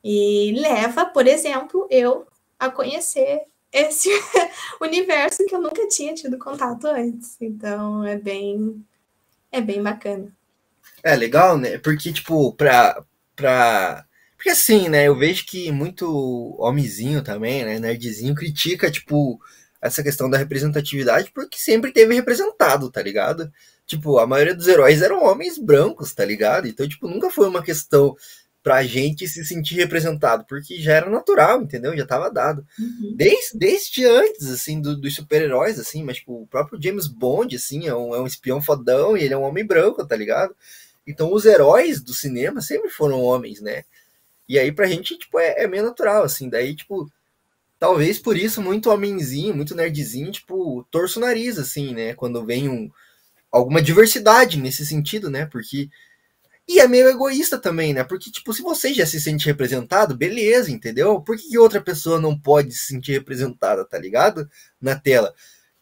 e 0.02 0.54
leva 0.58 1.04
por 1.06 1.26
exemplo 1.26 1.86
eu 1.90 2.26
a 2.58 2.70
conhecer 2.70 3.42
esse 3.72 4.08
universo 4.80 5.44
que 5.46 5.54
eu 5.54 5.60
nunca 5.60 5.86
tinha 5.88 6.14
tido 6.14 6.38
contato 6.38 6.86
antes. 6.86 7.36
Então 7.40 8.04
é 8.04 8.16
bem 8.16 8.84
É 9.52 9.60
bem 9.60 9.82
bacana. 9.82 10.32
É 11.02 11.16
legal, 11.16 11.58
né? 11.58 11.78
Porque, 11.78 12.12
tipo, 12.12 12.52
pra. 12.54 13.04
pra... 13.36 14.06
Porque 14.36 14.50
assim, 14.50 14.88
né? 14.88 15.08
Eu 15.08 15.16
vejo 15.16 15.46
que 15.46 15.72
muito 15.72 16.56
homenzinho 16.58 17.22
também, 17.22 17.64
né? 17.64 17.78
Nerdzinho 17.78 18.34
critica, 18.34 18.90
tipo, 18.90 19.40
essa 19.80 20.02
questão 20.02 20.28
da 20.30 20.38
representatividade 20.38 21.30
porque 21.34 21.58
sempre 21.58 21.92
teve 21.92 22.14
representado, 22.14 22.90
tá 22.90 23.02
ligado? 23.02 23.52
Tipo, 23.86 24.18
a 24.18 24.26
maioria 24.26 24.54
dos 24.54 24.66
heróis 24.66 25.00
eram 25.00 25.24
homens 25.24 25.58
brancos, 25.58 26.12
tá 26.12 26.24
ligado? 26.24 26.66
Então, 26.66 26.88
tipo, 26.88 27.06
nunca 27.06 27.30
foi 27.30 27.48
uma 27.48 27.62
questão 27.62 28.16
pra 28.66 28.82
gente 28.82 29.28
se 29.28 29.44
sentir 29.44 29.76
representado, 29.76 30.44
porque 30.48 30.80
já 30.80 30.94
era 30.94 31.08
natural, 31.08 31.62
entendeu? 31.62 31.96
Já 31.96 32.04
tava 32.04 32.28
dado. 32.28 32.66
Uhum. 32.76 33.14
Desde, 33.14 33.56
desde 33.56 34.04
antes, 34.04 34.50
assim, 34.50 34.80
do, 34.80 34.96
dos 34.96 35.14
super-heróis, 35.14 35.78
assim, 35.78 36.02
mas, 36.02 36.16
tipo, 36.16 36.42
o 36.42 36.48
próprio 36.48 36.82
James 36.82 37.06
Bond, 37.06 37.54
assim, 37.54 37.86
é 37.86 37.94
um, 37.94 38.12
é 38.12 38.20
um 38.20 38.26
espião 38.26 38.60
fodão 38.60 39.16
e 39.16 39.22
ele 39.22 39.34
é 39.34 39.38
um 39.38 39.44
homem 39.44 39.64
branco, 39.64 40.04
tá 40.04 40.16
ligado? 40.16 40.52
Então, 41.06 41.32
os 41.32 41.44
heróis 41.44 42.02
do 42.02 42.12
cinema 42.12 42.60
sempre 42.60 42.90
foram 42.90 43.22
homens, 43.22 43.60
né? 43.60 43.84
E 44.48 44.58
aí, 44.58 44.72
pra 44.72 44.88
gente, 44.88 45.16
tipo, 45.16 45.38
é, 45.38 45.62
é 45.62 45.68
meio 45.68 45.84
natural, 45.84 46.24
assim. 46.24 46.48
Daí, 46.48 46.74
tipo, 46.74 47.08
talvez 47.78 48.18
por 48.18 48.36
isso, 48.36 48.60
muito 48.60 48.90
homenzinho, 48.90 49.54
muito 49.54 49.76
nerdzinho, 49.76 50.32
tipo, 50.32 50.84
torço 50.90 51.20
o 51.20 51.22
nariz, 51.22 51.56
assim, 51.56 51.94
né? 51.94 52.14
Quando 52.14 52.44
vem 52.44 52.68
um, 52.68 52.90
alguma 53.56 53.82
diversidade 53.82 54.58
nesse 54.58 54.84
sentido, 54.86 55.30
né? 55.30 55.46
Porque 55.46 55.88
e 56.68 56.80
é 56.80 56.88
meio 56.88 57.08
egoísta 57.08 57.58
também, 57.58 57.94
né? 57.94 58.02
Porque, 58.02 58.30
tipo, 58.30 58.52
se 58.52 58.60
você 58.60 58.92
já 58.92 59.06
se 59.06 59.20
sente 59.20 59.46
representado, 59.46 60.16
beleza, 60.16 60.70
entendeu? 60.70 61.20
Por 61.20 61.36
que, 61.36 61.56
outra 61.56 61.80
pessoa 61.80 62.20
não 62.20 62.36
pode 62.38 62.72
se 62.72 62.86
sentir 62.88 63.12
representada, 63.12 63.84
tá 63.84 63.96
ligado? 63.98 64.48
Na 64.80 64.98
tela. 64.98 65.32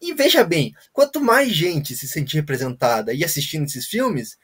E 0.01 0.13
veja 0.13 0.45
bem, 0.45 0.75
quanto 0.93 1.23
mais 1.23 1.51
gente 1.53 1.97
se 1.97 2.07
sentir 2.07 2.37
representada 2.37 3.15
e 3.15 3.25
assistindo 3.25 3.65
esses 3.65 3.87
filmes, 3.87 4.37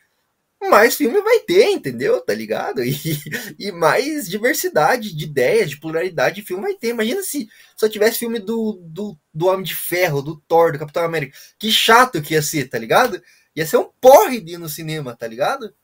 mais 0.69 0.95
filme 0.95 1.21
vai 1.23 1.39
ter, 1.41 1.71
entendeu? 1.71 2.21
Tá 2.21 2.35
ligado? 2.35 2.83
E, 2.91 3.69
e 3.69 3.73
mais 3.73 4.29
diversidade 4.29 5.15
de 5.15 5.25
ideias, 5.25 5.71
de 5.71 5.81
pluralidade 5.81 6.37
de 6.37 6.47
filme 6.47 6.65
vai 6.65 6.75
ter. 6.75 6.89
Imagina 6.89 7.23
se 7.23 7.49
só 7.77 7.89
tivesse 7.89 8.19
filme 8.19 8.39
do, 8.39 8.79
do, 8.83 9.17
do 9.33 9.47
Homem 9.47 9.65
de 9.65 9.75
Ferro, 9.75 10.21
do 10.21 10.37
Thor, 10.47 10.73
do 10.73 10.79
Capitão 10.79 11.05
América. 11.05 11.37
Que 11.59 11.73
chato 11.73 12.21
que 12.21 12.35
ia 12.35 12.43
ser, 12.43 12.69
tá 12.69 12.79
ligado? 12.79 13.23
Ia 13.57 13.67
ser 13.67 13.79
um 13.79 13.91
porre 14.01 14.41
de 14.41 14.55
ir 14.55 14.59
no 14.59 14.69
cinema, 14.69 15.17
tá 15.17 15.27
ligado? 15.27 15.75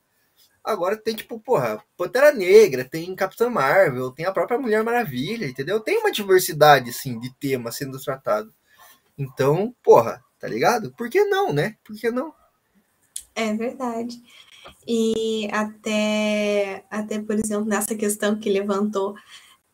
Agora 0.62 0.96
tem, 0.96 1.14
tipo, 1.14 1.38
porra, 1.38 1.82
Pantera 1.96 2.32
Negra, 2.32 2.84
tem 2.84 3.14
Capitã 3.14 3.48
Marvel, 3.48 4.10
tem 4.10 4.26
a 4.26 4.32
própria 4.32 4.58
Mulher 4.58 4.82
Maravilha, 4.82 5.46
entendeu? 5.46 5.78
Tem 5.78 5.98
uma 5.98 6.10
diversidade, 6.10 6.90
assim, 6.90 7.18
de 7.20 7.32
tema 7.36 7.70
sendo 7.70 8.02
tratado. 8.02 8.52
Então, 9.16 9.74
porra, 9.82 10.22
tá 10.38 10.48
ligado? 10.48 10.92
Por 10.92 11.08
que 11.08 11.24
não, 11.24 11.52
né? 11.52 11.76
Por 11.84 11.96
que 11.96 12.10
não? 12.10 12.34
É 13.34 13.54
verdade. 13.54 14.20
E 14.86 15.48
até, 15.52 16.84
até 16.90 17.20
por 17.20 17.34
exemplo, 17.36 17.64
nessa 17.66 17.94
questão 17.94 18.38
que 18.38 18.50
levantou 18.50 19.14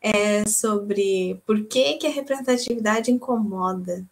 é 0.01 0.45
sobre 0.47 1.41
por 1.47 1.65
que, 1.65 1.95
que 1.95 2.07
a 2.07 2.11
representatividade 2.11 3.11
incomoda. 3.11 4.05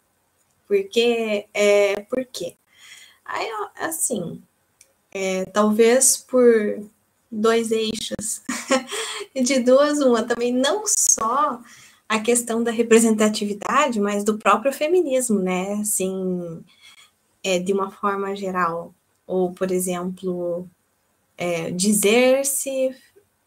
Porque, 0.67 1.47
é, 1.53 2.01
por 2.01 2.25
quê? 2.25 2.55
Aí, 3.25 3.47
assim, 3.77 4.41
é, 5.11 5.45
talvez 5.45 6.17
por 6.17 6.81
dois 7.29 7.71
eixos, 7.71 8.41
de 9.35 9.59
duas, 9.59 9.99
uma 9.99 10.23
também, 10.23 10.53
não 10.53 10.83
só 10.87 11.61
a 12.07 12.19
questão 12.19 12.63
da 12.63 12.71
representatividade, 12.71 13.99
mas 13.99 14.23
do 14.23 14.37
próprio 14.37 14.73
feminismo, 14.73 15.39
né? 15.39 15.73
Assim, 15.73 16.63
é, 17.43 17.59
de 17.59 17.73
uma 17.73 17.89
forma 17.91 18.35
geral. 18.35 18.93
Ou, 19.31 19.53
por 19.53 19.71
exemplo, 19.71 20.67
é, 21.37 21.71
dizer-se 21.71 22.93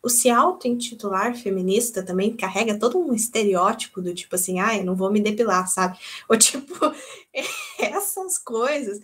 o 0.02 0.09
se 0.09 0.31
auto-intitular 0.31 1.36
feminista 1.36 2.02
também 2.02 2.35
carrega 2.35 2.78
todo 2.78 2.98
um 2.98 3.15
estereótipo 3.15 4.01
do 4.01 4.15
tipo 4.15 4.35
assim, 4.35 4.61
ah, 4.61 4.74
eu 4.74 4.85
não 4.85 4.97
vou 4.97 5.11
me 5.12 5.20
depilar, 5.20 5.69
sabe? 5.69 5.98
Ou 6.27 6.39
tipo, 6.39 6.74
essas 7.78 8.39
coisas 8.39 8.98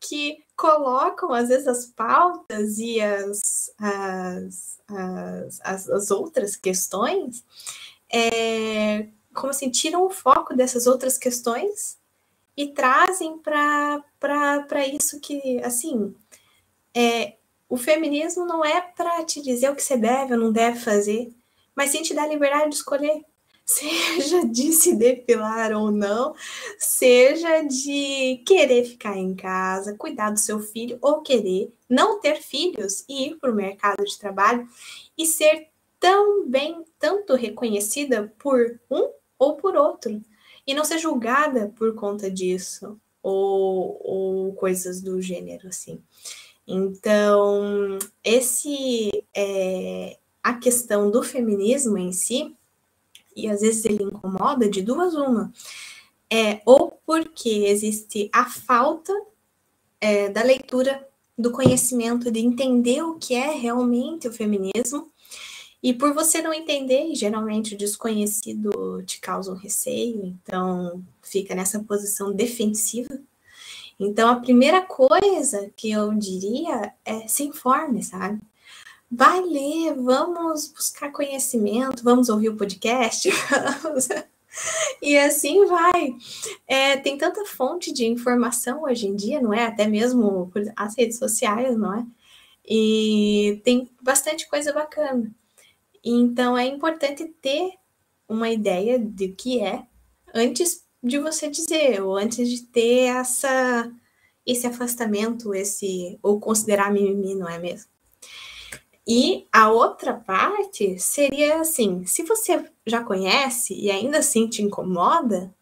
que 0.00 0.38
colocam, 0.56 1.34
às 1.34 1.48
vezes, 1.48 1.68
as 1.68 1.84
pautas 1.84 2.78
e 2.78 2.98
as, 2.98 3.74
as, 3.78 4.80
as, 4.88 5.60
as, 5.62 5.90
as 5.90 6.10
outras 6.10 6.56
questões, 6.56 7.44
é, 8.10 9.06
como 9.34 9.50
assim, 9.50 9.70
tiram 9.70 10.06
o 10.06 10.10
foco 10.10 10.56
dessas 10.56 10.86
outras 10.86 11.18
questões 11.18 11.98
e 12.56 12.68
trazem 12.68 13.38
para 13.38 14.02
isso 14.90 15.20
que, 15.20 15.58
assim, 15.62 16.14
é, 16.94 17.36
o 17.68 17.76
feminismo 17.76 18.44
não 18.44 18.64
é 18.64 18.80
para 18.80 19.24
te 19.24 19.40
dizer 19.40 19.70
o 19.70 19.74
que 19.74 19.82
você 19.82 19.96
deve 19.96 20.34
ou 20.34 20.40
não 20.40 20.52
deve 20.52 20.78
fazer, 20.78 21.32
mas 21.74 21.90
sim 21.90 22.02
te 22.02 22.14
dar 22.14 22.28
liberdade 22.28 22.70
de 22.70 22.76
escolher. 22.76 23.24
Seja 23.64 24.44
de 24.46 24.72
se 24.72 24.94
depilar 24.94 25.72
ou 25.72 25.90
não, 25.90 26.34
seja 26.76 27.62
de 27.62 28.42
querer 28.44 28.84
ficar 28.84 29.16
em 29.16 29.36
casa, 29.36 29.96
cuidar 29.96 30.30
do 30.30 30.38
seu 30.38 30.58
filho 30.58 30.98
ou 31.00 31.22
querer 31.22 31.72
não 31.88 32.20
ter 32.20 32.42
filhos 32.42 33.04
e 33.08 33.28
ir 33.28 33.38
para 33.38 33.52
o 33.52 33.54
mercado 33.54 34.04
de 34.04 34.18
trabalho 34.18 34.68
e 35.16 35.24
ser 35.24 35.68
tão 36.00 36.44
bem, 36.46 36.84
tanto 36.98 37.36
reconhecida 37.36 38.34
por 38.36 38.80
um 38.90 39.10
ou 39.38 39.56
por 39.56 39.76
outro 39.76 40.20
e 40.66 40.74
não 40.74 40.84
ser 40.84 40.98
julgada 40.98 41.72
por 41.76 41.94
conta 41.94 42.28
disso 42.28 43.00
ou, 43.22 44.00
ou 44.04 44.52
coisas 44.54 45.00
do 45.00 45.22
gênero 45.22 45.68
assim. 45.68 46.02
Então, 46.66 47.98
esse 48.22 49.24
é 49.34 50.18
a 50.42 50.54
questão 50.54 51.10
do 51.10 51.22
feminismo 51.22 51.98
em 51.98 52.12
si, 52.12 52.54
e 53.34 53.48
às 53.48 53.60
vezes 53.60 53.84
ele 53.84 54.04
incomoda 54.04 54.68
de 54.68 54.82
duas 54.82 55.14
uma. 55.14 55.52
É, 56.30 56.62
ou 56.64 56.98
porque 57.04 57.66
existe 57.66 58.30
a 58.32 58.44
falta 58.48 59.12
é, 60.00 60.28
da 60.28 60.42
leitura, 60.42 61.06
do 61.36 61.50
conhecimento, 61.50 62.30
de 62.30 62.40
entender 62.40 63.02
o 63.02 63.18
que 63.18 63.34
é 63.34 63.52
realmente 63.52 64.28
o 64.28 64.32
feminismo, 64.32 65.10
e 65.82 65.92
por 65.92 66.14
você 66.14 66.40
não 66.40 66.52
entender, 66.52 67.14
geralmente 67.14 67.74
o 67.74 67.78
desconhecido 67.78 69.02
te 69.04 69.20
causa 69.20 69.50
um 69.52 69.56
receio, 69.56 70.24
então 70.24 71.02
fica 71.20 71.54
nessa 71.54 71.80
posição 71.80 72.32
defensiva 72.32 73.20
então, 73.98 74.28
a 74.28 74.40
primeira 74.40 74.80
coisa 74.82 75.70
que 75.76 75.90
eu 75.90 76.12
diria 76.14 76.92
é 77.04 77.26
se 77.28 77.44
informe, 77.44 78.02
sabe? 78.02 78.40
Vai 79.10 79.40
ler, 79.42 79.94
vamos 79.94 80.68
buscar 80.68 81.12
conhecimento, 81.12 82.02
vamos 82.02 82.28
ouvir 82.28 82.48
o 82.48 82.56
podcast, 82.56 83.28
vamos... 83.82 84.08
E 85.00 85.16
assim 85.16 85.64
vai. 85.66 86.14
É, 86.66 86.96
tem 86.98 87.16
tanta 87.16 87.44
fonte 87.46 87.92
de 87.92 88.04
informação 88.06 88.82
hoje 88.82 89.06
em 89.06 89.16
dia, 89.16 89.40
não 89.40 89.52
é? 89.52 89.64
Até 89.64 89.86
mesmo 89.86 90.52
as 90.76 90.96
redes 90.96 91.18
sociais, 91.18 91.76
não 91.76 91.94
é? 91.94 92.06
E 92.64 93.60
tem 93.64 93.90
bastante 94.00 94.48
coisa 94.48 94.72
bacana. 94.72 95.30
Então 96.04 96.56
é 96.56 96.66
importante 96.66 97.24
ter 97.40 97.72
uma 98.28 98.50
ideia 98.50 98.98
de 98.98 99.28
que 99.28 99.60
é 99.60 99.84
antes 100.34 100.84
de 101.02 101.18
você 101.18 101.48
dizer, 101.48 102.02
ou 102.02 102.16
antes 102.16 102.48
de 102.48 102.62
ter 102.62 103.06
essa 103.06 103.90
esse 104.44 104.66
afastamento, 104.66 105.54
esse 105.54 106.18
ou 106.22 106.40
considerar 106.40 106.92
mimimi, 106.92 107.34
não 107.34 107.48
é 107.48 107.58
mesmo? 107.58 107.90
E 109.06 109.46
a 109.52 109.70
outra 109.70 110.14
parte 110.14 110.98
seria 110.98 111.60
assim: 111.60 112.04
se 112.06 112.22
você 112.22 112.64
já 112.86 113.02
conhece 113.02 113.74
e 113.74 113.90
ainda 113.90 114.18
assim 114.18 114.48
te 114.48 114.62
incomoda, 114.62 115.54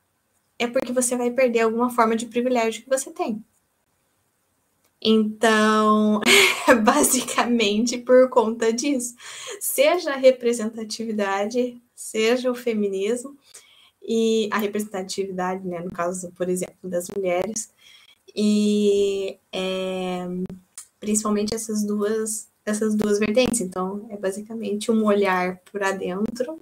é 0.59 0.67
porque 0.67 0.93
você 0.93 1.17
vai 1.17 1.31
perder 1.31 1.61
alguma 1.61 1.91
forma 1.91 2.15
de 2.17 2.27
privilégio 2.27 2.83
que 2.83 2.89
você 2.89 3.11
tem. 3.11 3.45
Então, 5.03 6.21
basicamente 6.85 7.97
por 7.97 8.29
conta 8.29 8.71
disso, 8.71 9.15
seja 9.59 10.13
a 10.13 10.17
representatividade, 10.17 11.83
seja 11.95 12.51
o 12.51 12.55
feminismo, 12.55 13.37
e 14.13 14.49
a 14.51 14.59
representatividade, 14.59 15.65
né, 15.65 15.79
no 15.79 15.91
caso, 15.93 16.33
por 16.33 16.49
exemplo, 16.49 16.91
das 16.91 17.07
mulheres, 17.09 17.71
e 18.35 19.39
é, 19.53 20.27
principalmente 20.99 21.55
essas 21.55 21.85
duas, 21.85 22.49
essas 22.67 22.97
duas 22.97 23.21
vertentes. 23.21 23.61
Então, 23.61 24.09
é 24.11 24.17
basicamente 24.17 24.91
um 24.91 25.05
olhar 25.05 25.61
para 25.71 25.93
dentro 25.93 26.59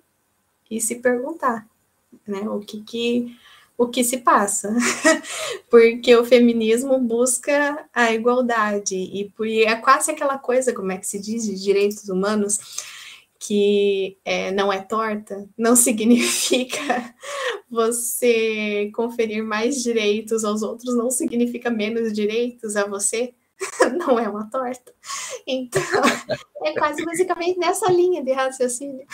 e 0.70 0.79
se 0.79 0.97
perguntar, 0.97 1.66
né, 2.27 2.47
o 2.51 2.61
que 2.61 2.83
que 2.83 3.35
o 3.79 3.87
que 3.87 4.05
se 4.05 4.19
passa, 4.19 4.75
porque 5.70 6.15
o 6.16 6.27
feminismo 6.27 6.99
busca 6.99 7.89
a 7.95 8.12
igualdade 8.12 8.97
e 8.97 9.33
é 9.65 9.77
quase 9.77 10.11
aquela 10.11 10.37
coisa, 10.37 10.75
como 10.75 10.93
é 10.93 10.99
que 10.99 11.07
se 11.07 11.19
diz, 11.19 11.47
de 11.47 11.55
direitos 11.55 12.09
humanos, 12.09 12.59
que 13.39 14.19
é, 14.24 14.51
não 14.51 14.73
é 14.73 14.81
torta, 14.81 15.48
não 15.56 15.74
significa 15.77 17.15
você 17.70 18.90
conferir 18.94 19.44
mais 19.44 19.82
direitos 19.82 20.44
aos 20.44 20.62
outros, 20.62 20.97
não 20.97 21.10
significa 21.10 21.70
menos 21.70 22.12
direitos 22.12 22.77
a 22.77 22.86
você, 22.86 23.35
não 23.98 24.19
é 24.19 24.28
uma 24.28 24.48
torta. 24.51 24.93
Então, 25.47 25.82
é 26.65 26.73
quase 26.73 27.05
basicamente 27.05 27.59
nessa 27.59 27.90
linha 27.90 28.23
de 28.23 28.32
raciocínio. 28.32 29.06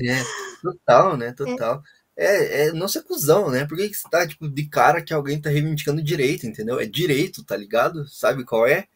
É, 0.00 0.22
total, 0.62 1.16
né? 1.16 1.32
Total. 1.32 1.82
É, 2.16 2.66
é 2.66 2.72
não 2.72 2.86
ser 2.86 3.02
cuzão, 3.02 3.50
né? 3.50 3.66
Por 3.66 3.76
que, 3.76 3.88
que 3.88 3.96
você 3.96 4.08
tá, 4.08 4.26
tipo, 4.26 4.48
de 4.48 4.68
cara 4.68 5.02
que 5.02 5.12
alguém 5.12 5.40
tá 5.40 5.50
reivindicando 5.50 6.02
direito, 6.02 6.46
entendeu? 6.46 6.78
É 6.78 6.86
direito, 6.86 7.44
tá 7.44 7.56
ligado? 7.56 8.06
Sabe 8.08 8.44
qual 8.44 8.66
é? 8.66 8.86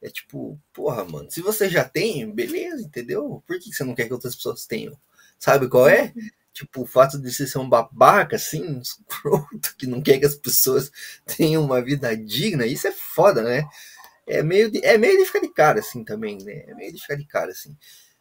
É 0.00 0.08
tipo, 0.08 0.58
porra, 0.72 1.04
mano, 1.04 1.30
se 1.30 1.40
você 1.40 1.68
já 1.68 1.84
tem, 1.84 2.30
beleza, 2.32 2.82
entendeu? 2.82 3.42
Por 3.46 3.58
que 3.58 3.72
você 3.72 3.82
não 3.82 3.94
quer 3.94 4.06
que 4.06 4.12
outras 4.12 4.36
pessoas 4.36 4.66
tenham? 4.66 4.96
Sabe 5.38 5.68
qual 5.68 5.88
é? 5.88 6.12
Uhum. 6.14 6.28
Tipo, 6.52 6.82
o 6.82 6.86
fato 6.86 7.20
de 7.20 7.32
você 7.32 7.46
ser 7.46 7.58
um 7.58 7.68
babaca, 7.68 8.36
assim, 8.36 8.64
um 8.64 8.80
escroto, 8.82 9.76
que 9.76 9.86
não 9.86 10.02
quer 10.02 10.18
que 10.18 10.26
as 10.26 10.34
pessoas 10.34 10.90
tenham 11.36 11.64
uma 11.64 11.82
vida 11.82 12.16
digna, 12.16 12.66
isso 12.66 12.86
é 12.86 12.92
foda, 12.92 13.42
né? 13.42 13.64
É 14.26 14.42
meio 14.42 14.70
de, 14.70 14.84
é 14.84 14.98
meio 14.98 15.18
de 15.18 15.24
ficar 15.24 15.40
de 15.40 15.48
cara, 15.52 15.80
assim, 15.80 16.04
também, 16.04 16.38
né? 16.44 16.64
É 16.68 16.74
meio 16.74 16.92
de 16.92 17.00
ficar 17.00 17.16
de 17.16 17.26
cara, 17.26 17.50
assim. 17.50 17.76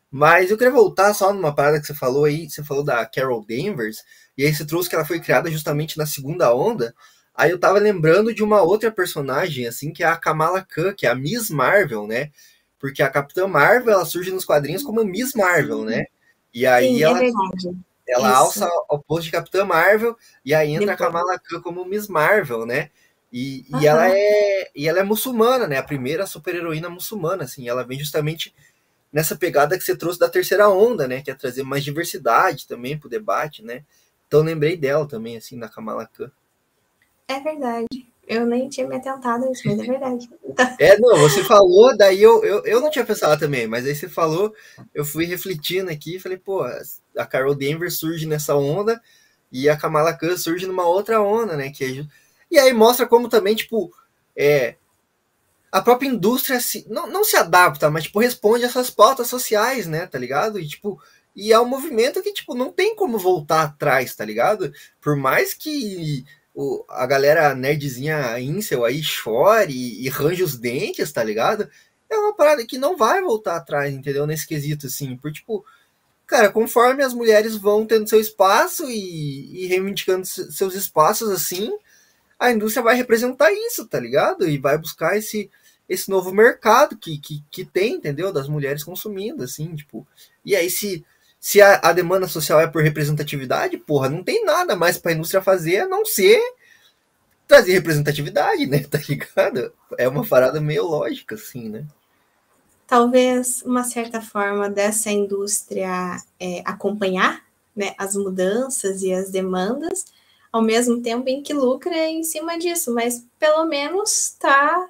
Mas 0.10 0.50
eu 0.50 0.58
queria 0.58 0.72
voltar 0.72 1.14
só 1.14 1.34
numa 1.34 1.54
parada 1.54 1.80
que 1.82 1.88
você 1.88 1.94
falou 1.94 2.26
aí, 2.26 2.50
você 2.50 2.64
falou 2.64 2.84
da 2.84 3.06
Carol 3.06 3.46
Danvers, 3.46 4.04
e 4.38 4.46
aí 4.46 4.54
você 4.54 4.66
trouxe 4.66 4.90
que 4.90 4.96
ela 4.96 5.06
foi 5.06 5.20
criada 5.20 5.52
justamente 5.52 5.98
na 5.98 6.06
segunda 6.06 6.56
onda, 6.56 6.96
Aí 7.38 7.52
eu 7.52 7.60
tava 7.60 7.78
lembrando 7.78 8.34
de 8.34 8.44
uma 8.44 8.64
outra 8.64 8.92
personagem, 8.92 9.68
assim, 9.68 9.94
que 9.94 10.04
é 10.04 10.08
a 10.08 10.18
Kamala 10.18 10.64
Khan, 10.64 10.92
que 10.92 11.06
é 11.06 11.10
a 11.10 11.16
Miss 11.16 11.52
Marvel, 11.52 12.08
né? 12.08 12.32
Porque 12.80 13.04
a 13.04 13.10
Capitã 13.10 13.48
Marvel, 13.48 13.94
ela 13.94 14.06
surge 14.06 14.32
nos 14.32 14.44
quadrinhos 14.44 14.82
como 14.82 15.06
Miss 15.06 15.34
Marvel, 15.36 15.86
né? 15.86 16.06
E 16.52 16.66
aí 16.66 16.96
Sim, 16.96 17.04
ela, 17.04 17.24
é 17.24 17.32
ela 18.08 18.36
alça 18.36 18.68
ao 18.90 19.04
posto 19.04 19.26
de 19.26 19.32
Capitã 19.32 19.64
Marvel, 19.64 20.18
e 20.44 20.56
aí 20.56 20.72
entra 20.72 20.88
Depois. 20.88 21.02
a 21.02 21.06
Kamala 21.06 21.40
Khan 21.40 21.62
como 21.62 21.86
Miss 21.86 22.08
Marvel, 22.08 22.66
né? 22.66 22.90
E, 23.32 23.68
uhum. 23.72 23.82
e, 23.82 23.88
ela 23.88 24.10
é, 24.10 24.72
e 24.76 24.88
ela 24.88 25.00
é 25.00 25.04
muçulmana, 25.04 25.68
né? 25.68 25.78
A 25.78 25.84
primeira 25.84 26.26
super-heroína 26.26 26.90
muçulmana, 26.90 27.44
assim. 27.44 27.70
Ela 27.70 27.84
vem 27.84 28.00
justamente 28.00 28.56
nessa 29.14 29.36
pegada 29.36 29.78
que 29.78 29.84
você 29.84 29.96
trouxe 29.96 30.18
da 30.18 30.30
terceira 30.30 30.70
onda, 30.70 31.08
né? 31.08 31.22
Que 31.22 31.30
é 31.30 31.36
trazer 31.36 31.62
mais 31.62 31.84
diversidade 31.84 32.66
também 32.66 32.98
pro 32.98 33.10
debate, 33.10 33.64
né? 33.64 33.84
Então 34.28 34.42
lembrei 34.42 34.76
dela 34.76 35.08
também, 35.08 35.38
assim, 35.38 35.60
da 35.60 35.70
Kamala 35.70 36.08
Khan. 36.08 36.32
É 37.28 37.40
verdade. 37.40 37.88
Eu 38.28 38.46
nem 38.46 38.68
tinha 38.68 38.86
me 38.88 38.96
atentado 38.96 39.46
a 39.46 39.52
isso, 39.52 39.64
mas 39.66 39.80
é 39.80 39.84
verdade. 39.84 40.30
É, 40.80 40.98
não, 41.00 41.18
você 41.18 41.44
falou, 41.44 41.96
daí 41.96 42.22
eu, 42.22 42.44
eu, 42.44 42.64
eu 42.66 42.82
não 42.82 42.90
tinha 42.90 43.06
pensado 43.06 43.40
também, 43.40 43.68
mas 43.68 43.86
aí 43.86 43.96
você 43.96 44.10
falou, 44.10 44.54
eu 44.94 45.06
fui 45.06 45.26
refletindo 45.26 45.90
aqui 45.90 46.16
e 46.16 46.20
falei, 46.20 46.38
pô, 46.38 46.64
a 47.16 47.26
Carol 47.26 47.56
Denver 47.56 47.92
surge 47.92 48.26
nessa 48.26 48.56
onda 48.56 49.02
e 49.52 49.70
a 49.70 49.78
Kamala 49.78 50.14
Khan 50.14 50.36
surge 50.36 50.66
numa 50.66 50.86
outra 50.86 51.22
onda, 51.22 51.56
né? 51.56 51.70
Que 51.72 51.86
é, 51.86 52.06
e 52.50 52.60
aí 52.60 52.74
mostra 52.74 53.06
como 53.06 53.30
também, 53.30 53.56
tipo, 53.56 53.92
é, 54.36 54.76
a 55.72 55.82
própria 55.82 56.08
indústria 56.08 56.60
se, 56.60 56.86
não, 56.90 57.08
não 57.08 57.24
se 57.24 57.38
adapta, 57.38 57.90
mas, 57.90 58.06
tipo, 58.06 58.20
responde 58.20 58.64
essas 58.64 58.90
pautas 58.90 59.28
sociais, 59.28 59.86
né? 59.86 60.08
Tá 60.08 60.18
ligado? 60.18 60.60
E, 60.60 60.68
tipo, 60.68 61.00
e 61.36 61.54
é 61.54 61.60
um 61.60 61.66
movimento 61.66 62.22
que, 62.22 62.34
tipo, 62.34 62.56
não 62.56 62.72
tem 62.72 62.96
como 62.96 63.20
voltar 63.20 63.64
atrás, 63.64 64.16
tá 64.16 64.26
ligado? 64.26 64.72
Por 65.02 65.16
mais 65.16 65.54
que 65.54 66.26
o, 66.60 66.84
a 66.90 67.06
galera 67.06 67.54
nerdzinha 67.54 68.40
incel 68.40 68.84
aí 68.84 69.04
chore 69.04 69.72
e, 69.72 70.04
e 70.04 70.10
range 70.10 70.42
os 70.42 70.58
dentes, 70.58 71.12
tá 71.12 71.24
ligado? 71.24 71.70
É 72.10 72.18
uma 72.18 72.36
parada 72.36 72.66
que 72.66 72.80
não 72.80 72.98
vai 72.98 73.22
voltar 73.22 73.58
atrás, 73.58 73.94
entendeu? 73.94 74.26
Nesse 74.26 74.48
quesito, 74.48 74.88
assim. 74.88 75.16
Por, 75.18 75.32
tipo, 75.32 75.64
cara, 76.26 76.52
conforme 76.52 77.04
as 77.04 77.14
mulheres 77.14 77.56
vão 77.56 77.86
tendo 77.86 78.10
seu 78.10 78.20
espaço 78.20 78.90
e, 78.90 79.66
e 79.66 79.68
reivindicando 79.68 80.26
seus 80.26 80.74
espaços, 80.74 81.30
assim, 81.30 81.72
a 82.40 82.52
indústria 82.52 82.84
vai 82.84 82.96
representar 82.96 83.52
isso, 83.54 83.86
tá 83.88 84.00
ligado? 84.00 84.50
E 84.50 84.58
vai 84.58 84.80
buscar 84.80 85.16
esse, 85.16 85.52
esse 85.88 86.10
novo 86.10 86.34
mercado 86.34 86.98
que, 86.98 87.20
que, 87.20 87.44
que 87.52 87.66
tem, 87.66 87.98
entendeu? 87.98 88.34
Das 88.34 88.48
mulheres 88.48 88.84
consumindo, 88.84 89.44
assim, 89.44 89.76
tipo. 89.76 90.08
E 90.44 90.56
aí, 90.56 90.72
se 90.72 91.06
se 91.48 91.62
a, 91.62 91.80
a, 91.82 91.94
demanda 91.94 92.28
social 92.28 92.60
é 92.60 92.68
por 92.68 92.84
representatividade, 92.84 93.78
porra, 93.78 94.10
não 94.10 94.22
tem 94.22 94.44
nada 94.44 94.76
mais 94.76 94.98
para 94.98 95.14
a 95.14 95.16
indústria 95.16 95.42
fazer 95.42 95.78
a 95.78 95.88
não 95.88 96.04
ser 96.04 96.42
trazer 97.48 97.72
representatividade, 97.72 98.68
né? 98.68 98.80
Tá 98.92 99.00
ligado? 99.08 99.72
É 99.98 100.10
uma 100.10 100.28
parada 100.28 100.60
meio 100.60 100.86
lógica, 100.86 101.36
assim, 101.36 101.70
né? 101.70 101.86
Talvez 102.86 103.62
uma 103.62 103.86
certa 103.86 104.22
forma 104.22 104.70
dessa 104.70 105.10
indústria 105.10 106.22
é, 106.38 106.62
acompanhar 106.66 107.42
né, 107.74 107.96
as 107.98 108.14
mudanças 108.14 109.02
e 109.02 109.14
as 109.14 109.32
demandas, 109.32 110.04
ao 110.52 110.62
mesmo 110.62 111.02
tempo 111.02 111.30
em 111.30 111.42
que 111.42 111.54
lucra 111.54 112.10
em 112.10 112.26
cima 112.26 112.60
disso, 112.60 112.94
mas 112.94 113.26
pelo 113.40 113.64
menos 113.64 114.32
está 114.32 114.86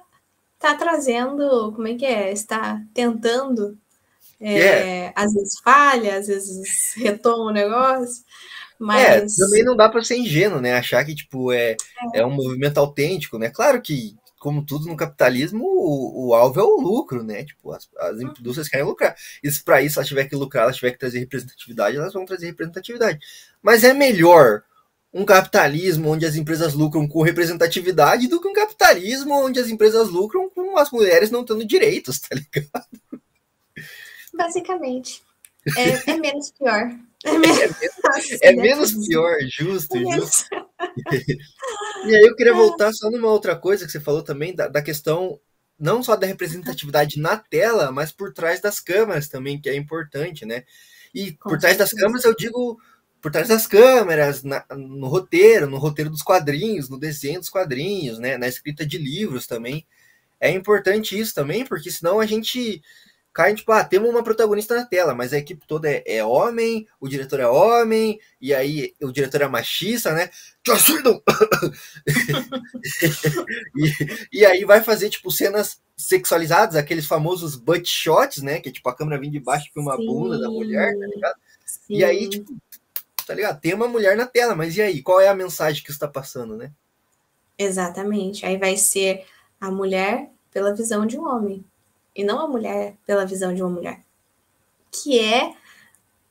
tá 0.58 0.74
trazendo, 0.74 1.70
como 1.72 1.86
é 1.86 1.94
que 1.94 2.04
é? 2.04 2.32
Está 2.32 2.82
tentando 2.92 3.78
é, 4.40 4.58
é. 4.58 5.12
Às 5.14 5.32
vezes 5.32 5.58
falha, 5.62 6.16
às 6.16 6.26
vezes 6.26 6.94
retoma 6.96 7.50
o 7.50 7.52
negócio. 7.52 8.22
Mas... 8.78 9.38
É, 9.38 9.44
também 9.44 9.64
não 9.64 9.76
dá 9.76 9.88
para 9.88 10.04
ser 10.04 10.16
ingênuo, 10.16 10.60
né? 10.60 10.74
Achar 10.74 11.04
que 11.04 11.14
tipo 11.14 11.52
é, 11.52 11.72
é, 12.14 12.20
é. 12.20 12.26
um 12.26 12.30
movimento 12.30 12.78
autêntico, 12.78 13.38
né? 13.38 13.50
Claro 13.50 13.82
que, 13.82 14.16
como 14.38 14.64
tudo 14.64 14.86
no 14.86 14.96
capitalismo, 14.96 15.64
o, 15.64 16.28
o 16.28 16.34
alvo 16.34 16.60
é 16.60 16.62
o 16.62 16.80
lucro, 16.80 17.24
né? 17.24 17.44
Tipo, 17.44 17.72
as, 17.72 17.88
as 17.98 18.18
uhum. 18.18 18.32
indústrias 18.38 18.68
querem 18.68 18.86
lucrar. 18.86 19.16
E 19.42 19.50
se 19.50 19.64
para 19.64 19.82
isso 19.82 19.98
ela 19.98 20.06
tiver 20.06 20.26
que 20.26 20.36
lucrar, 20.36 20.64
ela 20.64 20.72
tiver 20.72 20.92
que 20.92 20.98
trazer 20.98 21.18
representatividade, 21.18 21.96
elas 21.96 22.12
vão 22.12 22.24
trazer 22.24 22.46
representatividade. 22.46 23.18
Mas 23.60 23.82
é 23.82 23.92
melhor 23.92 24.62
um 25.12 25.24
capitalismo 25.24 26.10
onde 26.10 26.26
as 26.26 26.36
empresas 26.36 26.74
lucram 26.74 27.08
com 27.08 27.22
representatividade 27.22 28.28
do 28.28 28.40
que 28.40 28.46
um 28.46 28.52
capitalismo 28.52 29.34
onde 29.34 29.58
as 29.58 29.68
empresas 29.68 30.08
lucram 30.08 30.48
com 30.50 30.76
as 30.78 30.90
mulheres 30.92 31.30
não 31.30 31.44
tendo 31.44 31.64
direitos, 31.64 32.20
tá 32.22 32.36
ligado? 32.36 33.22
Basicamente. 34.34 35.22
É, 35.76 36.12
é 36.12 36.16
menos 36.16 36.50
pior. 36.52 36.88
É, 37.24 37.28
é 37.28 37.38
menos, 37.38 38.42
é 38.42 38.52
menos 38.52 39.06
pior, 39.06 39.36
justo, 39.42 39.96
é 39.98 40.16
justo. 40.16 40.46
e 42.06 42.16
aí 42.16 42.22
eu 42.22 42.34
queria 42.36 42.54
voltar 42.54 42.90
só 42.92 43.10
numa 43.10 43.28
outra 43.28 43.54
coisa 43.54 43.84
que 43.84 43.92
você 43.92 44.00
falou 44.00 44.22
também, 44.22 44.54
da, 44.54 44.68
da 44.68 44.80
questão 44.80 45.38
não 45.78 46.02
só 46.02 46.16
da 46.16 46.26
representatividade 46.26 47.20
na 47.20 47.36
tela, 47.36 47.92
mas 47.92 48.10
por 48.10 48.32
trás 48.32 48.60
das 48.60 48.80
câmeras 48.80 49.28
também, 49.28 49.60
que 49.60 49.68
é 49.68 49.76
importante, 49.76 50.46
né? 50.46 50.64
E 51.14 51.32
Com 51.32 51.50
por 51.50 51.58
trás 51.58 51.76
certeza. 51.76 51.96
das 51.96 52.02
câmeras 52.02 52.24
eu 52.24 52.34
digo 52.34 52.78
por 53.20 53.30
trás 53.32 53.48
das 53.48 53.66
câmeras, 53.66 54.42
na, 54.42 54.64
no 54.70 55.08
roteiro, 55.08 55.68
no 55.68 55.78
roteiro 55.78 56.10
dos 56.10 56.22
quadrinhos, 56.22 56.88
no 56.88 56.98
desenho 56.98 57.40
dos 57.40 57.48
quadrinhos, 57.48 58.18
né? 58.18 58.38
Na 58.38 58.48
escrita 58.48 58.86
de 58.86 58.98
livros 58.98 59.46
também. 59.46 59.86
É 60.40 60.50
importante 60.50 61.18
isso 61.18 61.34
também, 61.34 61.64
porque 61.64 61.90
senão 61.90 62.20
a 62.20 62.26
gente 62.26 62.80
cai, 63.32 63.54
tipo, 63.54 63.70
ah, 63.72 63.84
temos 63.84 64.10
uma 64.10 64.22
protagonista 64.22 64.74
na 64.74 64.84
tela, 64.84 65.14
mas 65.14 65.32
a 65.32 65.38
equipe 65.38 65.66
toda 65.66 65.88
é, 65.88 66.02
é 66.06 66.24
homem, 66.24 66.86
o 67.00 67.08
diretor 67.08 67.40
é 67.40 67.46
homem, 67.46 68.18
e 68.40 68.54
aí 68.54 68.94
o 69.00 69.12
diretor 69.12 69.42
é 69.42 69.48
machista, 69.48 70.12
né? 70.12 70.30
Joss 70.66 70.88
e, 73.76 74.38
e 74.40 74.46
aí 74.46 74.64
vai 74.64 74.82
fazer, 74.82 75.08
tipo, 75.10 75.30
cenas 75.30 75.80
sexualizadas, 75.96 76.76
aqueles 76.76 77.06
famosos 77.06 77.56
butt 77.56 77.88
shots, 77.88 78.42
né? 78.42 78.60
Que, 78.60 78.72
tipo, 78.72 78.88
a 78.88 78.94
câmera 78.94 79.20
vem 79.20 79.30
de 79.30 79.40
baixo 79.40 79.70
e 79.74 79.80
uma 79.80 79.96
bunda 79.96 80.38
da 80.38 80.48
mulher, 80.48 80.92
tá 80.98 81.06
ligado? 81.06 81.36
Sim. 81.64 81.96
E 81.96 82.04
aí, 82.04 82.28
tipo, 82.28 82.56
tá 83.26 83.34
ligado? 83.34 83.60
Tem 83.60 83.74
uma 83.74 83.88
mulher 83.88 84.16
na 84.16 84.26
tela, 84.26 84.54
mas 84.54 84.76
e 84.76 84.82
aí? 84.82 85.02
Qual 85.02 85.20
é 85.20 85.28
a 85.28 85.34
mensagem 85.34 85.82
que 85.82 85.90
está 85.90 86.08
passando, 86.08 86.56
né? 86.56 86.72
Exatamente. 87.58 88.46
Aí 88.46 88.56
vai 88.56 88.76
ser 88.76 89.26
a 89.60 89.70
mulher 89.70 90.30
pela 90.50 90.74
visão 90.74 91.04
de 91.04 91.18
um 91.18 91.28
homem 91.28 91.64
e 92.18 92.24
não 92.24 92.40
a 92.40 92.48
mulher 92.48 92.96
pela 93.06 93.24
visão 93.24 93.54
de 93.54 93.62
uma 93.62 93.70
mulher. 93.70 94.00
Que 94.90 95.20
é, 95.20 95.54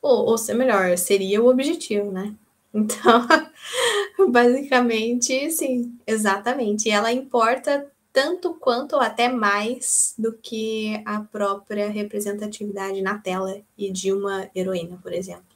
ou, 0.02 0.26
ou 0.26 0.36
ser 0.36 0.52
melhor, 0.52 0.98
seria 0.98 1.42
o 1.42 1.48
objetivo, 1.48 2.12
né? 2.12 2.34
Então, 2.74 3.26
basicamente, 4.30 5.50
sim, 5.50 5.98
exatamente. 6.06 6.88
E 6.88 6.92
ela 6.92 7.10
importa 7.10 7.90
tanto 8.12 8.52
quanto 8.52 8.96
ou 8.96 9.00
até 9.00 9.30
mais 9.30 10.14
do 10.18 10.34
que 10.34 11.02
a 11.06 11.20
própria 11.20 11.88
representatividade 11.88 13.00
na 13.00 13.16
tela 13.18 13.58
e 13.76 13.90
de 13.90 14.12
uma 14.12 14.50
heroína, 14.54 14.98
por 15.02 15.14
exemplo. 15.14 15.48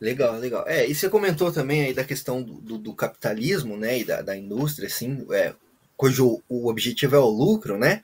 Legal, 0.00 0.36
legal. 0.38 0.64
É, 0.68 0.86
e 0.86 0.94
você 0.94 1.08
comentou 1.08 1.50
também 1.50 1.82
aí 1.82 1.92
da 1.92 2.04
questão 2.04 2.40
do, 2.40 2.54
do, 2.60 2.78
do 2.78 2.94
capitalismo, 2.94 3.76
né, 3.76 3.98
e 3.98 4.04
da, 4.04 4.22
da 4.22 4.36
indústria, 4.36 4.86
assim, 4.86 5.26
é, 5.32 5.52
cujo 5.96 6.42
o 6.48 6.68
objetivo 6.68 7.16
é 7.16 7.18
o 7.18 7.28
lucro, 7.28 7.78
né? 7.78 8.02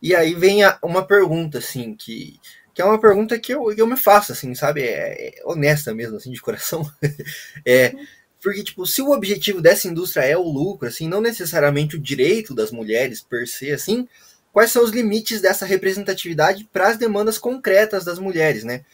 E 0.00 0.14
aí 0.14 0.34
vem 0.34 0.62
a, 0.62 0.78
uma 0.82 1.04
pergunta, 1.06 1.58
assim, 1.58 1.94
que, 1.94 2.38
que 2.74 2.80
é 2.80 2.84
uma 2.84 3.00
pergunta 3.00 3.38
que 3.38 3.52
eu, 3.52 3.72
eu 3.72 3.86
me 3.86 3.96
faço, 3.96 4.32
assim, 4.32 4.54
sabe? 4.54 4.82
É, 4.82 5.38
é 5.38 5.42
honesta 5.44 5.94
mesmo, 5.94 6.16
assim, 6.16 6.30
de 6.30 6.40
coração. 6.40 6.88
é, 7.66 7.94
porque, 8.40 8.62
tipo, 8.62 8.86
se 8.86 9.02
o 9.02 9.10
objetivo 9.10 9.60
dessa 9.60 9.88
indústria 9.88 10.24
é 10.24 10.36
o 10.36 10.42
lucro, 10.42 10.88
assim, 10.88 11.08
não 11.08 11.20
necessariamente 11.20 11.96
o 11.96 12.00
direito 12.00 12.54
das 12.54 12.70
mulheres 12.70 13.20
per 13.20 13.48
se, 13.48 13.72
assim, 13.72 14.08
quais 14.52 14.70
são 14.70 14.84
os 14.84 14.90
limites 14.90 15.40
dessa 15.40 15.66
representatividade 15.66 16.68
para 16.72 16.88
as 16.88 16.96
demandas 16.96 17.38
concretas 17.38 18.04
das 18.04 18.18
mulheres, 18.18 18.64
né? 18.64 18.84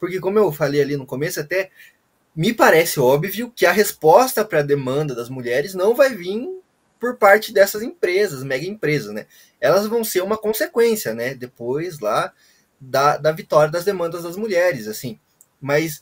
Porque, 0.00 0.20
como 0.20 0.38
eu 0.38 0.50
falei 0.52 0.80
ali 0.80 0.96
no 0.96 1.06
começo, 1.06 1.40
até 1.40 1.70
me 2.34 2.52
parece 2.52 2.98
óbvio 2.98 3.52
que 3.54 3.64
a 3.64 3.72
resposta 3.72 4.44
para 4.44 4.60
a 4.60 4.62
demanda 4.62 5.14
das 5.14 5.28
mulheres 5.28 5.74
não 5.74 5.94
vai 5.94 6.14
vir 6.14 6.48
por 7.04 7.18
parte 7.18 7.52
dessas 7.52 7.82
empresas, 7.82 8.42
mega 8.42 8.64
empresas, 8.64 9.12
né? 9.12 9.26
Elas 9.60 9.86
vão 9.86 10.02
ser 10.02 10.22
uma 10.22 10.38
consequência, 10.38 11.12
né? 11.12 11.34
Depois 11.34 12.00
lá 12.00 12.32
da, 12.80 13.18
da 13.18 13.30
vitória 13.30 13.70
das 13.70 13.84
demandas 13.84 14.22
das 14.22 14.36
mulheres, 14.36 14.88
assim. 14.88 15.20
Mas 15.60 16.00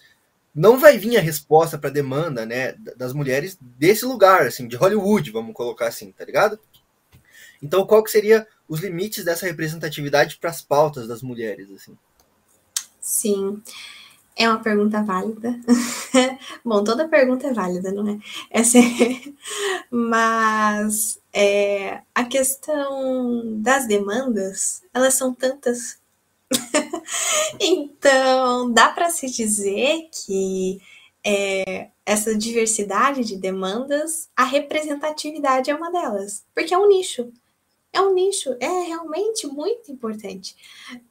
não 0.55 0.79
vai 0.79 0.99
vir 0.99 1.16
a 1.16 1.20
resposta 1.20 1.77
para 1.77 1.91
a 1.91 1.93
demanda, 1.93 2.47
né, 2.47 2.74
das 2.97 3.12
mulheres 3.12 3.59
desse 3.61 4.05
lugar, 4.05 4.47
assim, 4.47 4.69
de 4.69 4.77
Hollywood, 4.77 5.33
vamos 5.33 5.55
colocar 5.55 5.89
assim, 5.89 6.12
tá 6.12 6.24
ligado? 6.24 6.57
Então, 7.61 7.85
qual 7.85 8.05
que 8.05 8.11
seria 8.11 8.47
os 8.69 8.79
limites 8.79 9.24
dessa 9.24 9.47
representatividade 9.47 10.37
para 10.37 10.51
as 10.51 10.62
pautas 10.62 11.09
das 11.09 11.20
mulheres, 11.20 11.69
assim? 11.73 11.99
Sim. 13.01 13.61
É 14.36 14.48
uma 14.48 14.60
pergunta 14.60 15.02
válida. 15.02 15.59
Bom, 16.64 16.82
toda 16.82 17.09
pergunta 17.09 17.46
é 17.46 17.52
válida, 17.52 17.92
não 17.92 18.09
é? 18.09 18.18
Essa 18.50 18.78
é... 18.78 18.82
Mas 19.90 21.20
é, 21.32 22.00
a 22.14 22.24
questão 22.24 23.60
das 23.60 23.86
demandas, 23.86 24.82
elas 24.94 25.14
são 25.14 25.34
tantas. 25.34 25.98
então, 27.60 28.72
dá 28.72 28.88
para 28.88 29.10
se 29.10 29.26
dizer 29.30 30.09
que 30.10 30.80
é, 31.24 31.88
essa 32.04 32.34
diversidade 32.36 33.24
de 33.24 33.36
demandas, 33.36 34.28
a 34.36 34.44
representatividade 34.44 35.70
é 35.70 35.74
uma 35.74 35.90
delas, 35.90 36.44
porque 36.54 36.74
é 36.74 36.78
um 36.78 36.88
nicho 36.88 37.32
é 37.93 38.01
um 38.01 38.14
nicho, 38.14 38.56
é 38.59 38.85
realmente 38.86 39.47
muito 39.47 39.93
importante. 39.93 40.56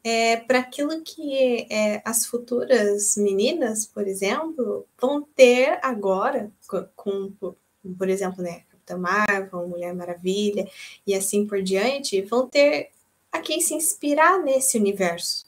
É, 0.04 0.38
Para 0.38 0.60
aquilo 0.60 1.02
que 1.04 1.68
é, 1.70 2.02
as 2.04 2.26
futuras 2.26 3.16
meninas, 3.18 3.86
por 3.86 4.08
exemplo, 4.08 4.86
vão 5.00 5.22
ter 5.22 5.80
agora, 5.84 6.52
com, 6.96 7.32
com 7.38 7.56
por 7.98 8.10
exemplo, 8.10 8.44
né, 8.44 8.64
Capitã 8.70 8.98
Marvel, 8.98 9.68
Mulher 9.68 9.94
Maravilha 9.94 10.70
e 11.06 11.14
assim 11.14 11.46
por 11.46 11.62
diante, 11.62 12.22
vão 12.22 12.48
ter 12.48 12.90
a 13.32 13.40
quem 13.40 13.62
se 13.62 13.74
inspirar 13.74 14.40
nesse 14.40 14.78
universo. 14.78 15.46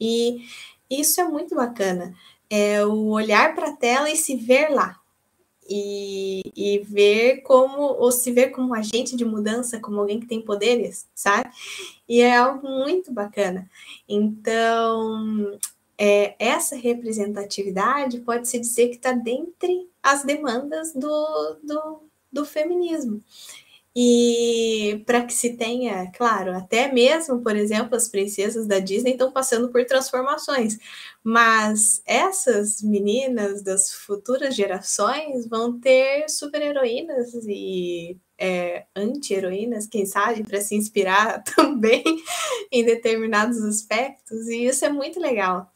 E 0.00 0.46
isso 0.90 1.20
é 1.20 1.24
muito 1.24 1.54
bacana. 1.54 2.14
É 2.50 2.84
o 2.84 3.08
olhar 3.08 3.54
para 3.54 3.70
a 3.70 3.76
tela 3.76 4.10
e 4.10 4.16
se 4.16 4.36
ver 4.36 4.70
lá 4.70 4.97
e, 5.68 6.42
e 6.56 6.78
ver 6.78 7.42
como, 7.42 7.82
ou 7.82 8.10
se 8.10 8.32
ver 8.32 8.50
como 8.50 8.74
agente 8.74 9.14
de 9.14 9.24
mudança, 9.24 9.78
como 9.78 10.00
alguém 10.00 10.18
que 10.18 10.26
tem 10.26 10.40
poderes, 10.40 11.06
sabe? 11.14 11.50
E 12.08 12.20
é 12.20 12.36
algo 12.36 12.66
muito 12.66 13.12
bacana. 13.12 13.68
Então, 14.08 15.58
é, 15.98 16.34
essa 16.38 16.76
representatividade 16.76 18.20
pode-se 18.20 18.58
dizer 18.58 18.88
que 18.88 18.96
está 18.96 19.12
dentre 19.12 19.88
as 20.02 20.24
demandas 20.24 20.92
do, 20.94 21.58
do, 21.62 22.02
do 22.32 22.44
feminismo. 22.44 23.22
E 23.96 25.02
para 25.06 25.24
que 25.24 25.32
se 25.32 25.56
tenha, 25.56 26.10
claro, 26.12 26.56
até 26.56 26.92
mesmo, 26.92 27.42
por 27.42 27.56
exemplo, 27.56 27.96
as 27.96 28.08
princesas 28.08 28.66
da 28.66 28.78
Disney 28.78 29.12
estão 29.12 29.32
passando 29.32 29.70
por 29.70 29.84
transformações, 29.86 30.78
mas 31.22 32.00
essas 32.06 32.80
meninas 32.82 33.62
das 33.62 33.92
futuras 33.92 34.54
gerações 34.54 35.48
vão 35.48 35.80
ter 35.80 36.28
super-heroínas 36.28 37.34
e 37.44 38.16
é, 38.38 38.86
anti-heroínas, 38.94 39.86
quem 39.86 40.06
sabe, 40.06 40.44
para 40.44 40.60
se 40.60 40.76
inspirar 40.76 41.42
também 41.56 42.04
em 42.70 42.84
determinados 42.84 43.62
aspectos, 43.64 44.46
e 44.48 44.66
isso 44.66 44.84
é 44.84 44.90
muito 44.90 45.18
legal. 45.18 45.72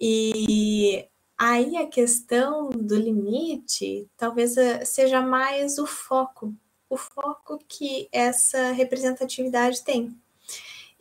E 0.00 1.06
aí 1.38 1.76
a 1.76 1.86
questão 1.86 2.70
do 2.70 2.96
limite 2.96 4.08
talvez 4.16 4.56
eh, 4.56 4.84
seja 4.84 5.20
mais 5.20 5.78
o 5.78 5.86
foco 5.86 6.54
o 6.94 6.96
foco 6.96 7.58
que 7.68 8.08
essa 8.12 8.70
representatividade 8.72 9.82
tem. 9.82 10.16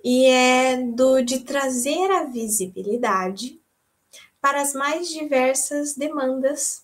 E 0.03 0.25
é 0.25 0.77
do 0.77 1.21
de 1.21 1.39
trazer 1.39 2.11
a 2.11 2.25
visibilidade 2.25 3.59
para 4.41 4.61
as 4.61 4.73
mais 4.73 5.07
diversas 5.07 5.95
demandas 5.95 6.83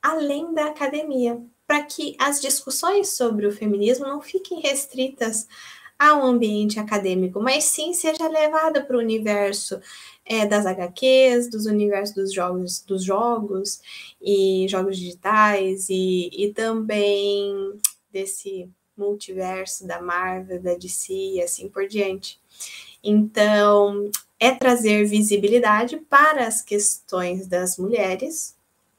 além 0.00 0.52
da 0.52 0.66
academia, 0.66 1.40
para 1.66 1.82
que 1.82 2.14
as 2.18 2.40
discussões 2.40 3.16
sobre 3.16 3.46
o 3.46 3.52
feminismo 3.52 4.06
não 4.06 4.20
fiquem 4.20 4.60
restritas 4.60 5.48
ao 5.98 6.22
ambiente 6.22 6.80
acadêmico, 6.80 7.40
mas 7.40 7.64
sim 7.64 7.92
seja 7.92 8.28
levada 8.28 8.84
para 8.84 8.96
o 8.96 9.00
universo 9.00 9.80
é, 10.24 10.44
das 10.44 10.66
HQs, 10.66 11.48
dos 11.48 11.66
universos 11.66 12.14
dos 12.14 12.32
jogos, 12.32 12.80
dos 12.82 13.04
jogos 13.04 13.80
e 14.20 14.66
jogos 14.68 14.98
digitais 14.98 15.88
e, 15.88 16.28
e 16.32 16.52
também 16.52 17.80
desse 18.12 18.68
multiverso 18.96 19.86
da 19.86 20.00
Marvel, 20.00 20.60
da 20.60 20.74
DC 20.74 21.12
e 21.12 21.42
assim 21.42 21.68
por 21.68 21.86
diante. 21.86 22.40
Então, 23.02 24.10
é 24.38 24.52
trazer 24.52 25.04
visibilidade 25.04 25.96
para 26.08 26.46
as 26.46 26.62
questões 26.62 27.46
das 27.46 27.78
mulheres 27.78 28.56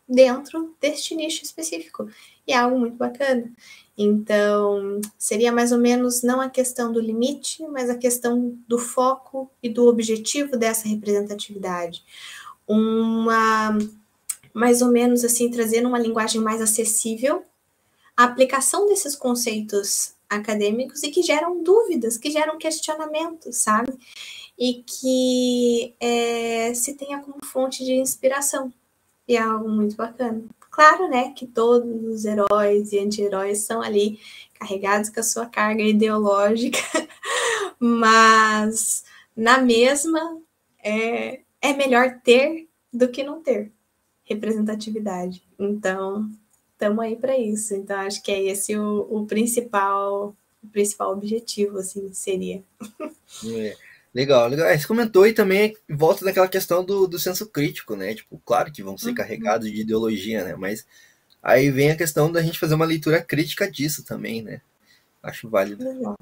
dentro 0.08 0.76
deste 0.80 1.16
nicho 1.16 1.44
específico. 1.44 2.10
E 2.46 2.52
é 2.52 2.58
algo 2.58 2.78
muito 2.78 2.98
bacana. 2.98 3.52
Então, 3.98 5.00
seria 5.18 5.52
mais 5.52 5.72
ou 5.72 5.78
menos 5.78 6.24
não 6.24 6.42
a 6.42 6.50
questão 6.50 6.92
do 6.92 7.00
limite, 7.00 7.64
mas 7.68 7.90
a 7.90 7.98
questão 7.98 8.58
do 8.68 8.80
foco 8.80 9.50
e 9.62 9.70
do 9.70 9.88
objetivo 9.88 10.58
dessa 10.58 10.88
representatividade. 10.88 12.04
Uma, 12.68 13.78
mais 14.54 14.82
ou 14.82 14.92
menos 14.92 15.24
assim, 15.24 15.50
trazendo 15.52 15.88
uma 15.88 16.00
linguagem 16.00 16.42
mais 16.42 16.62
acessível 16.62 17.44
a 18.16 18.26
aplicação 18.26 18.88
desses 18.88 19.16
conceitos 19.16 20.14
acadêmicos 20.30 21.04
e 21.04 21.12
que 21.12 21.22
geram 21.22 21.62
dúvidas, 21.64 22.18
que 22.18 22.32
geram 22.32 22.58
questionamentos, 22.58 23.58
sabe? 23.58 23.94
E 24.58 24.84
que 24.84 25.96
é, 26.00 26.74
se 26.74 26.94
tenha 26.96 27.20
como 27.20 27.44
fonte 27.46 27.84
de 27.84 27.94
inspiração. 27.94 28.72
E 29.28 29.36
é 29.36 29.42
algo 29.42 29.70
muito 29.70 29.96
bacana. 29.96 30.44
Claro, 30.70 31.08
né, 31.08 31.32
que 31.34 31.46
todos 31.46 32.04
os 32.06 32.26
heróis 32.26 32.92
e 32.92 33.00
anti-heróis 33.00 33.60
são 33.60 33.82
ali 33.82 34.20
carregados 34.56 35.10
com 35.10 35.20
a 35.20 35.24
sua 35.24 35.46
carga 35.46 35.84
ideológica, 35.84 36.80
mas 37.80 39.04
na 39.36 39.60
mesma 39.60 40.42
é, 40.84 41.42
é 41.62 41.74
melhor 41.74 42.20
ter 42.24 42.68
do 42.92 43.08
que 43.08 43.24
não 43.24 43.42
ter 43.42 43.72
representatividade. 44.24 45.44
Então, 45.60 46.30
estamos 46.84 47.00
aí 47.04 47.16
para 47.16 47.38
isso. 47.38 47.74
Então, 47.74 47.98
acho 48.02 48.22
que 48.22 48.32
é 48.32 48.44
esse 48.44 48.78
o, 48.78 49.08
o 49.10 49.26
principal 49.26 50.36
o 50.62 50.68
principal 50.68 51.12
objetivo, 51.12 51.80
assim, 51.80 52.12
seria. 52.14 52.64
É, 53.46 53.76
legal, 54.14 54.48
legal. 54.48 54.68
É, 54.68 54.78
você 54.78 54.88
comentou 54.88 55.28
e 55.28 55.34
também 55.34 55.76
volta 55.90 56.24
naquela 56.24 56.48
questão 56.48 56.86
do, 56.86 57.06
do 57.06 57.20
senso 57.20 57.48
crítico, 57.48 57.96
né? 57.96 58.16
Tipo, 58.16 58.42
claro 58.46 58.72
que 58.72 58.82
vão 58.82 58.98
ser 58.98 59.10
uhum. 59.10 59.16
carregados 59.16 59.70
de 59.70 59.82
ideologia, 59.82 60.44
né? 60.46 60.56
Mas 60.56 60.86
aí 61.42 61.70
vem 61.70 61.92
a 61.92 61.98
questão 61.98 62.32
da 62.32 62.42
gente 62.42 62.60
fazer 62.60 62.76
uma 62.76 62.86
leitura 62.86 63.22
crítica 63.22 63.70
disso 63.70 64.06
também, 64.06 64.42
né? 64.42 64.62
Acho 65.22 65.50
válido. 65.50 65.84
Legal. 65.84 66.18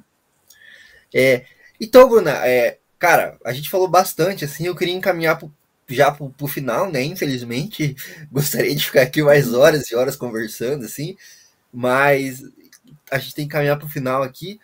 É, 1.14 1.46
então, 1.80 2.10
Bruna, 2.10 2.32
é, 2.48 2.80
cara, 2.98 3.38
a 3.46 3.54
gente 3.54 3.70
falou 3.70 3.88
bastante, 3.88 4.44
assim, 4.44 4.66
eu 4.66 4.76
queria 4.76 4.96
encaminhar 4.96 5.38
pro, 5.38 5.54
já 5.96 6.12
pro, 6.12 6.30
pro 6.30 6.48
final, 6.48 6.92
né? 6.92 7.04
Infelizmente, 7.04 7.96
gostaria 8.32 8.76
de 8.76 8.86
ficar 8.86 9.02
aqui 9.04 9.22
mais 9.22 9.54
horas 9.54 9.90
e 9.90 9.96
horas 9.96 10.16
conversando, 10.16 10.86
assim, 10.86 11.16
mas 11.74 12.44
a 13.12 13.18
gente 13.18 13.36
tem 13.36 13.48
que 13.48 13.52
caminhar 13.52 13.78
pro 13.78 13.88
final 13.90 14.24
aqui 14.24 14.60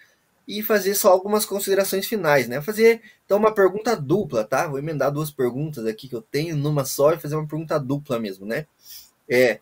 e 0.47 0.63
fazer 0.63 0.95
só 0.95 1.09
algumas 1.11 1.45
considerações 1.45 2.07
finais, 2.07 2.47
né? 2.47 2.61
Fazer 2.61 3.01
então 3.25 3.37
uma 3.37 3.53
pergunta 3.53 3.95
dupla, 3.95 4.45
tá? 4.45 4.67
Vou 4.67 4.79
emendar 4.79 5.11
duas 5.11 5.29
perguntas 5.29 5.85
aqui 5.85 6.07
que 6.07 6.15
eu 6.15 6.21
tenho 6.21 6.55
numa 6.55 6.85
só 6.85 7.13
e 7.13 7.19
fazer 7.19 7.35
uma 7.35 7.47
pergunta 7.47 7.77
dupla 7.77 8.19
mesmo, 8.19 8.45
né? 8.45 8.65
É, 9.29 9.59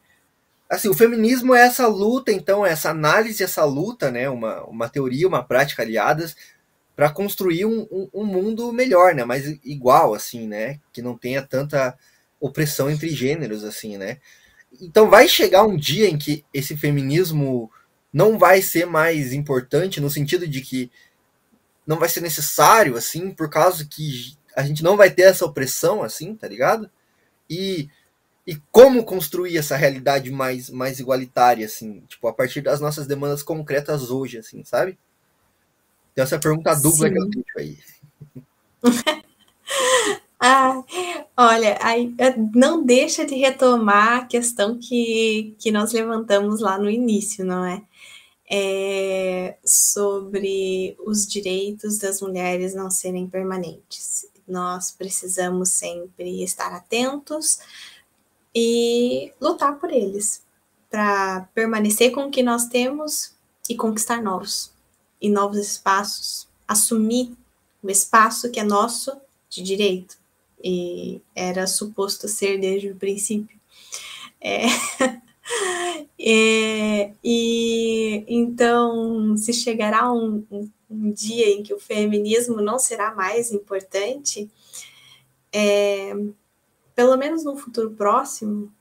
assim, 0.69 0.87
o 0.89 0.93
feminismo 0.93 1.55
é 1.55 1.61
essa 1.61 1.87
luta, 1.87 2.31
então, 2.31 2.65
essa 2.65 2.91
análise, 2.91 3.43
essa 3.43 3.63
luta, 3.65 4.11
né? 4.11 4.29
Uma, 4.29 4.63
uma 4.65 4.89
teoria, 4.89 5.27
uma 5.27 5.43
prática 5.43 5.81
aliadas 5.81 6.35
para 6.95 7.09
construir 7.09 7.65
um, 7.65 7.81
um, 7.91 8.09
um, 8.13 8.26
mundo 8.26 8.72
melhor, 8.72 9.13
né? 9.13 9.26
Mais 9.26 9.45
igual, 9.63 10.13
assim, 10.13 10.47
né? 10.47 10.80
Que 10.93 11.01
não 11.01 11.17
tenha 11.17 11.41
tanta 11.41 11.97
opressão 12.39 12.89
entre 12.89 13.09
gêneros, 13.09 13.63
assim, 13.63 13.97
né? 13.97 14.17
Então 14.81 15.09
vai 15.09 15.27
chegar 15.27 15.65
um 15.65 15.76
dia 15.76 16.09
em 16.09 16.17
que 16.17 16.45
esse 16.53 16.77
feminismo 16.77 17.69
não 18.13 18.38
vai 18.38 18.61
ser 18.61 18.85
mais 18.85 19.34
importante 19.34 19.99
no 19.99 20.09
sentido 20.09 20.47
de 20.47 20.61
que 20.61 20.89
não 21.85 21.99
vai 21.99 22.07
ser 22.07 22.22
necessário, 22.22 22.95
assim, 22.95 23.31
por 23.31 23.49
causa 23.49 23.85
que 23.85 24.38
a 24.55 24.63
gente 24.63 24.81
não 24.81 24.95
vai 24.95 25.11
ter 25.11 25.23
essa 25.23 25.45
opressão, 25.45 26.01
assim, 26.01 26.34
tá 26.34 26.47
ligado? 26.47 26.89
E, 27.49 27.89
e 28.47 28.55
como 28.72 29.03
construir 29.03 29.57
essa 29.57 29.76
realidade 29.76 30.31
mais, 30.31 30.69
mais 30.69 30.99
igualitária, 30.99 31.65
assim, 31.65 32.03
tipo, 32.07 32.27
a 32.27 32.34
partir 32.34 32.61
das 32.61 32.80
nossas 32.80 33.05
demandas 33.05 33.43
concretas 33.43 34.09
hoje, 34.09 34.38
assim, 34.38 34.63
sabe? 34.63 34.97
Então, 36.15 36.23
essa 36.23 36.39
pergunta 36.39 36.73
dupla 36.75 37.09
Sim. 37.09 37.13
que 37.13 37.19
eu 37.19 37.29
tenho 37.29 37.45
aí. 37.57 37.77
ah, 40.39 40.81
olha, 41.35 41.77
aí, 41.81 42.15
não 42.53 42.85
deixa 42.85 43.25
de 43.25 43.35
retomar 43.35 44.19
a 44.19 44.25
questão 44.25 44.79
que, 44.79 45.53
que 45.59 45.71
nós 45.71 45.91
levantamos 45.91 46.61
lá 46.61 46.77
no 46.77 46.89
início, 46.89 47.43
não 47.43 47.65
é? 47.65 47.83
é 48.49 49.57
sobre 49.65 50.95
os 51.05 51.27
direitos 51.27 51.97
das 51.97 52.21
mulheres 52.21 52.73
não 52.73 52.89
serem 52.89 53.27
permanentes. 53.27 54.25
Nós 54.47 54.91
precisamos 54.91 55.71
sempre 55.71 56.41
estar 56.45 56.71
atentos 56.73 57.59
e 58.55 59.33
lutar 59.41 59.77
por 59.79 59.91
eles, 59.91 60.41
para 60.89 61.41
permanecer 61.53 62.13
com 62.13 62.27
o 62.27 62.31
que 62.31 62.41
nós 62.41 62.67
temos 62.67 63.35
e 63.69 63.75
conquistar 63.75 64.21
novos 64.21 64.74
e 65.21 65.29
novos 65.29 65.57
espaços, 65.57 66.47
assumir 66.67 67.31
o 67.81 67.89
espaço 67.89 68.49
que 68.51 68.59
é 68.59 68.63
nosso 68.63 69.11
de 69.49 69.61
direito 69.61 70.17
e 70.63 71.21
era 71.35 71.67
suposto 71.67 72.27
ser 72.27 72.59
desde 72.59 72.89
o 72.89 72.95
princípio. 72.95 73.55
É, 74.41 74.65
é, 76.19 77.11
e 77.23 78.25
então, 78.27 79.37
se 79.37 79.53
chegará 79.53 80.11
um, 80.11 80.43
um, 80.51 80.69
um, 80.89 81.11
dia 81.11 81.49
em 81.49 81.61
que 81.61 81.73
o 81.73 81.79
feminismo 81.79 82.61
não 82.61 82.79
será 82.79 83.13
mais 83.13 83.51
importante, 83.51 84.49
é, 85.53 86.13
pelo 86.95 87.15
menos 87.17 87.43
no 87.43 87.55
futuro 87.55 87.91
próximo, 87.91 88.71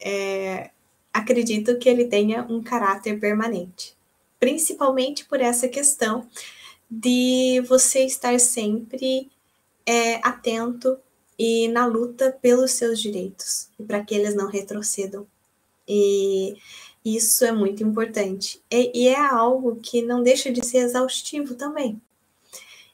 é, 0.00 0.70
acredito 1.12 1.78
que 1.78 1.88
ele 1.88 2.04
tenha 2.04 2.46
um 2.48 2.62
caráter 2.62 3.18
permanente, 3.18 3.96
principalmente 4.38 5.24
por 5.24 5.40
essa 5.40 5.68
questão 5.68 6.26
de 6.90 7.62
você 7.68 8.04
estar 8.04 8.38
sempre 8.40 9.30
é, 9.84 10.16
atento 10.26 10.98
e 11.38 11.68
na 11.68 11.86
luta 11.86 12.36
pelos 12.42 12.72
seus 12.72 13.00
direitos 13.00 13.68
e 13.78 13.84
para 13.84 14.02
que 14.02 14.14
eles 14.14 14.34
não 14.34 14.48
retrocedam. 14.48 15.26
E 15.86 16.56
isso 17.04 17.44
é 17.44 17.52
muito 17.52 17.82
importante. 17.82 18.62
E, 18.70 18.90
e, 18.94 19.08
é 19.08 19.18
algo 19.18 19.76
que 19.76 20.02
não 20.02 20.22
deixa 20.22 20.50
de 20.50 20.64
ser 20.64 20.78
exaustivo 20.78 21.54
também. 21.54 22.00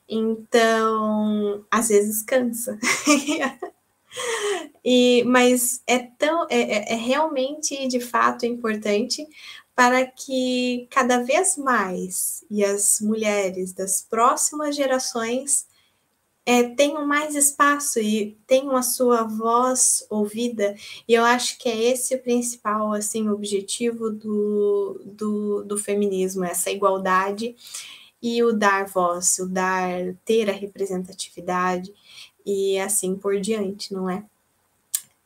Então, 0.08 1.64
às 1.70 1.88
vezes 1.88 2.22
cansa. 2.22 2.78
e, 4.84 5.24
mas 5.24 5.82
é 5.86 5.98
tão 5.98 6.46
é, 6.48 6.60
é, 6.60 6.92
é 6.92 6.94
realmente 6.94 7.88
de 7.88 7.98
fato 7.98 8.46
importante 8.46 9.26
para 9.74 10.06
que 10.06 10.86
cada 10.90 11.22
vez 11.22 11.56
mais 11.56 12.44
e 12.51 12.64
as 12.64 13.01
mulheres 13.01 13.72
das 13.72 14.02
próximas 14.02 14.76
gerações 14.76 15.66
é, 16.46 16.62
tenham 16.62 17.06
mais 17.06 17.34
espaço 17.34 17.98
e 17.98 18.36
tenham 18.46 18.76
a 18.76 18.82
sua 18.82 19.24
voz 19.24 20.06
ouvida. 20.10 20.74
E 21.09 21.14
eu 21.14 21.24
acho 21.24 21.59
que 21.59 21.68
é 21.68 21.84
esse 21.90 22.14
o 22.14 22.22
principal 22.22 22.92
assim, 22.92 23.28
objetivo 23.28 24.10
do, 24.10 25.01
do, 25.05 25.64
do 25.64 25.78
feminismo, 25.78 26.44
essa 26.44 26.70
igualdade 26.70 27.56
e 28.22 28.42
o 28.42 28.52
dar 28.52 28.86
voz, 28.86 29.38
o 29.38 29.46
dar, 29.48 30.14
ter 30.24 30.48
a 30.51 30.52
representatividade 30.52 31.92
e 32.44 32.78
assim 32.78 33.16
por 33.16 33.40
diante, 33.40 33.92
não 33.92 34.09
é? 34.09 34.24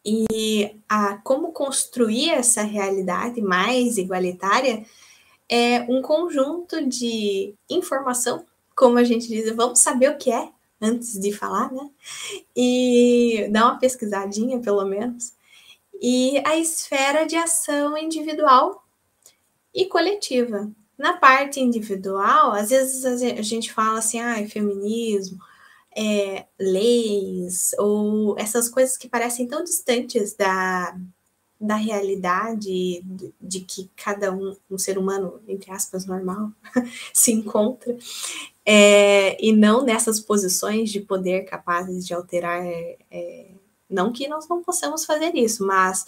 E 0.05 0.81
a, 0.89 1.19
como 1.19 1.53
construir 1.53 2.31
essa 2.31 2.63
realidade 2.63 3.41
mais 3.41 3.99
igualitária 3.99 4.85
é 5.49 5.81
um 5.89 6.03
conjunto 6.03 6.87
de 6.87 7.55
informação, 7.69 8.45
como 8.77 8.99
a 8.99 9.05
gente 9.05 9.27
diz, 9.29 9.55
vamos 9.55 9.81
saber 9.81 10.11
o 10.11 10.19
que 10.19 10.31
é 10.31 10.51
antes 10.81 11.19
de 11.19 11.33
falar, 11.33 11.73
né? 11.73 11.91
E 12.55 13.49
dar 13.51 13.65
uma 13.65 13.79
pesquisadinha, 13.79 14.61
pelo 14.61 14.85
menos. 14.85 15.33
E 16.01 16.41
a 16.47 16.57
esfera 16.57 17.27
de 17.27 17.37
ação 17.37 17.97
individual 17.99 18.85
e 19.75 19.87
coletiva. 19.87 20.71
Na 20.97 21.17
parte 21.17 21.61
individual, 21.61 22.53
às 22.53 22.71
vezes 22.71 23.05
a 23.05 23.43
gente 23.43 23.73
fala 23.73 23.99
assim, 23.99 24.21
ah, 24.21 24.41
é 24.41 24.47
feminismo, 24.47 25.39
é, 26.01 26.47
leis, 26.61 27.75
ou 27.77 28.39
essas 28.39 28.69
coisas 28.69 28.97
que 28.97 29.09
parecem 29.09 29.49
tão 29.49 29.65
distantes 29.65 30.33
da, 30.35 30.97
da 31.61 31.75
realidade 31.75 33.03
de, 33.41 33.61
que 33.61 33.91
cada 33.97 34.33
um, 34.33 34.57
um 34.71 34.79
ser 34.79 34.97
humano, 34.97 35.41
entre 35.49 35.73
aspas, 35.73 36.07
normal, 36.07 36.53
se 37.13 37.33
encontra 37.33 37.99
é, 38.65 39.37
e 39.45 39.53
não 39.53 39.85
nessas 39.85 40.21
posições 40.21 40.91
de 40.91 41.01
poder 41.01 41.45
capazes 41.47 42.07
de 42.07 42.15
alterar. 42.15 42.65
É, 42.65 43.47
não 43.91 44.13
que 44.13 44.29
nós 44.29 44.47
não 44.47 44.63
possamos 44.63 45.05
fazer 45.05 45.35
isso, 45.35 45.67
mas 45.67 46.05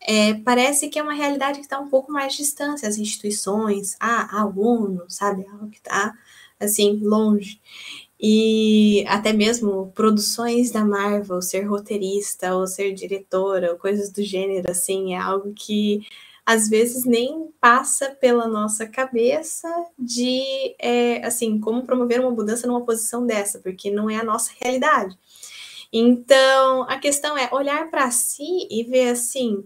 é, 0.00 0.34
parece 0.34 0.88
que 0.88 0.98
é 0.98 1.02
uma 1.02 1.12
realidade 1.12 1.58
que 1.58 1.66
está 1.66 1.78
um 1.78 1.88
pouco 1.88 2.10
mais 2.10 2.34
distante, 2.34 2.84
as 2.84 2.96
instituições, 2.96 3.94
a, 4.00 4.40
a 4.40 4.46
ONU, 4.46 5.04
sabe, 5.08 5.46
algo 5.46 5.68
que 5.68 5.78
está 5.78 6.18
assim 6.58 6.98
longe. 7.02 7.60
E 8.22 9.04
até 9.08 9.32
mesmo 9.32 9.90
produções 9.94 10.70
da 10.70 10.84
Marvel, 10.84 11.40
ser 11.40 11.62
roteirista 11.62 12.54
ou 12.54 12.66
ser 12.66 12.92
diretora, 12.92 13.72
ou 13.72 13.78
coisas 13.78 14.12
do 14.12 14.22
gênero, 14.22 14.70
assim, 14.70 15.14
é 15.14 15.18
algo 15.18 15.54
que 15.54 16.06
às 16.44 16.68
vezes 16.68 17.04
nem 17.04 17.48
passa 17.60 18.10
pela 18.10 18.46
nossa 18.46 18.86
cabeça 18.86 19.68
de, 19.98 20.74
é, 20.78 21.24
assim, 21.24 21.58
como 21.60 21.86
promover 21.86 22.20
uma 22.20 22.30
mudança 22.30 22.66
numa 22.66 22.84
posição 22.84 23.24
dessa, 23.26 23.58
porque 23.60 23.90
não 23.90 24.10
é 24.10 24.16
a 24.16 24.24
nossa 24.24 24.50
realidade. 24.60 25.16
Então, 25.92 26.82
a 26.88 26.98
questão 26.98 27.38
é 27.38 27.48
olhar 27.52 27.90
para 27.90 28.10
si 28.10 28.68
e 28.70 28.84
ver 28.84 29.10
assim, 29.10 29.64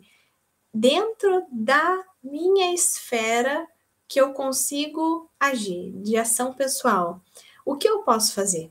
dentro 0.73 1.45
da 1.51 2.03
minha 2.23 2.73
esfera 2.73 3.67
que 4.07 4.21
eu 4.21 4.33
consigo 4.33 5.31
agir, 5.41 5.93
de 6.03 6.17
ação 6.17 6.53
pessoal, 6.53 7.21
o 7.65 7.77
que 7.77 7.89
eu 7.89 8.01
posso 8.01 8.35
fazer? 8.35 8.71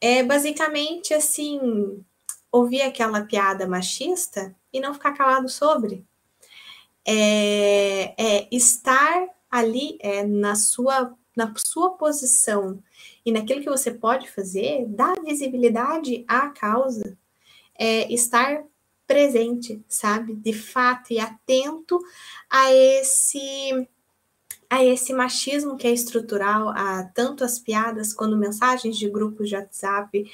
É 0.00 0.22
basicamente 0.22 1.14
assim, 1.14 2.04
ouvir 2.50 2.82
aquela 2.82 3.24
piada 3.24 3.66
machista 3.66 4.54
e 4.72 4.80
não 4.80 4.94
ficar 4.94 5.12
calado 5.12 5.48
sobre 5.48 6.04
é, 7.04 8.14
é 8.16 8.48
estar 8.50 9.28
ali 9.50 9.98
é, 10.00 10.24
na, 10.24 10.56
sua, 10.56 11.14
na 11.36 11.52
sua 11.56 11.90
posição 11.90 12.82
e 13.24 13.30
naquilo 13.30 13.60
que 13.60 13.68
você 13.68 13.90
pode 13.90 14.30
fazer, 14.30 14.86
dar 14.86 15.20
visibilidade 15.22 16.24
à 16.26 16.48
causa, 16.48 17.16
é, 17.78 18.12
estar 18.12 18.64
presente, 19.06 19.84
sabe, 19.86 20.34
de 20.34 20.52
fato 20.52 21.12
e 21.12 21.20
atento 21.20 22.00
a 22.48 22.72
esse 22.72 23.86
a 24.74 24.84
esse 24.84 25.12
machismo 25.12 25.76
que 25.76 25.86
é 25.86 25.92
estrutural, 25.92 26.68
a 26.70 27.04
tanto 27.14 27.44
as 27.44 27.58
piadas 27.58 28.12
quanto 28.12 28.36
mensagens 28.36 28.96
de 28.98 29.08
grupos 29.08 29.48
de 29.48 29.54
WhatsApp. 29.54 30.30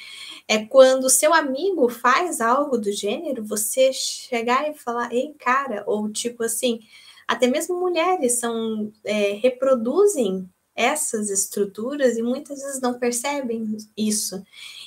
É 0.48 0.64
quando 0.64 1.10
seu 1.10 1.34
amigo 1.34 1.88
faz 1.88 2.40
algo 2.40 2.78
do 2.78 2.90
gênero, 2.90 3.44
você 3.44 3.92
chegar 3.92 4.68
e 4.70 4.74
falar, 4.74 5.12
ei, 5.12 5.34
cara, 5.38 5.84
ou 5.86 6.10
tipo 6.10 6.42
assim, 6.42 6.80
até 7.28 7.46
mesmo 7.46 7.78
mulheres 7.78 8.38
são 8.38 8.90
é, 9.04 9.32
reproduzem 9.34 10.48
essas 10.74 11.28
estruturas 11.28 12.16
e 12.16 12.22
muitas 12.22 12.62
vezes 12.62 12.80
não 12.80 12.98
percebem 12.98 13.76
isso. 13.96 14.42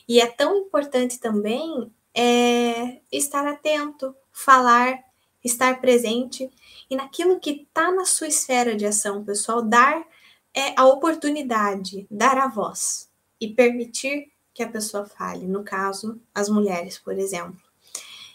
E 0.07 0.19
é 0.19 0.25
tão 0.25 0.57
importante 0.57 1.19
também 1.19 1.91
é, 2.15 3.01
estar 3.11 3.45
atento, 3.45 4.15
falar, 4.31 4.99
estar 5.43 5.81
presente 5.81 6.49
e 6.89 6.95
naquilo 6.95 7.39
que 7.39 7.51
está 7.51 7.91
na 7.91 8.05
sua 8.05 8.27
esfera 8.27 8.75
de 8.75 8.85
ação, 8.85 9.23
pessoal, 9.23 9.61
dar 9.61 10.05
é, 10.53 10.73
a 10.79 10.85
oportunidade, 10.85 12.07
dar 12.09 12.37
a 12.37 12.47
voz 12.47 13.09
e 13.39 13.47
permitir 13.47 14.31
que 14.53 14.61
a 14.61 14.69
pessoa 14.69 15.05
fale, 15.05 15.47
no 15.47 15.63
caso, 15.63 16.21
as 16.33 16.47
mulheres, 16.47 16.99
por 16.99 17.17
exemplo. 17.17 17.59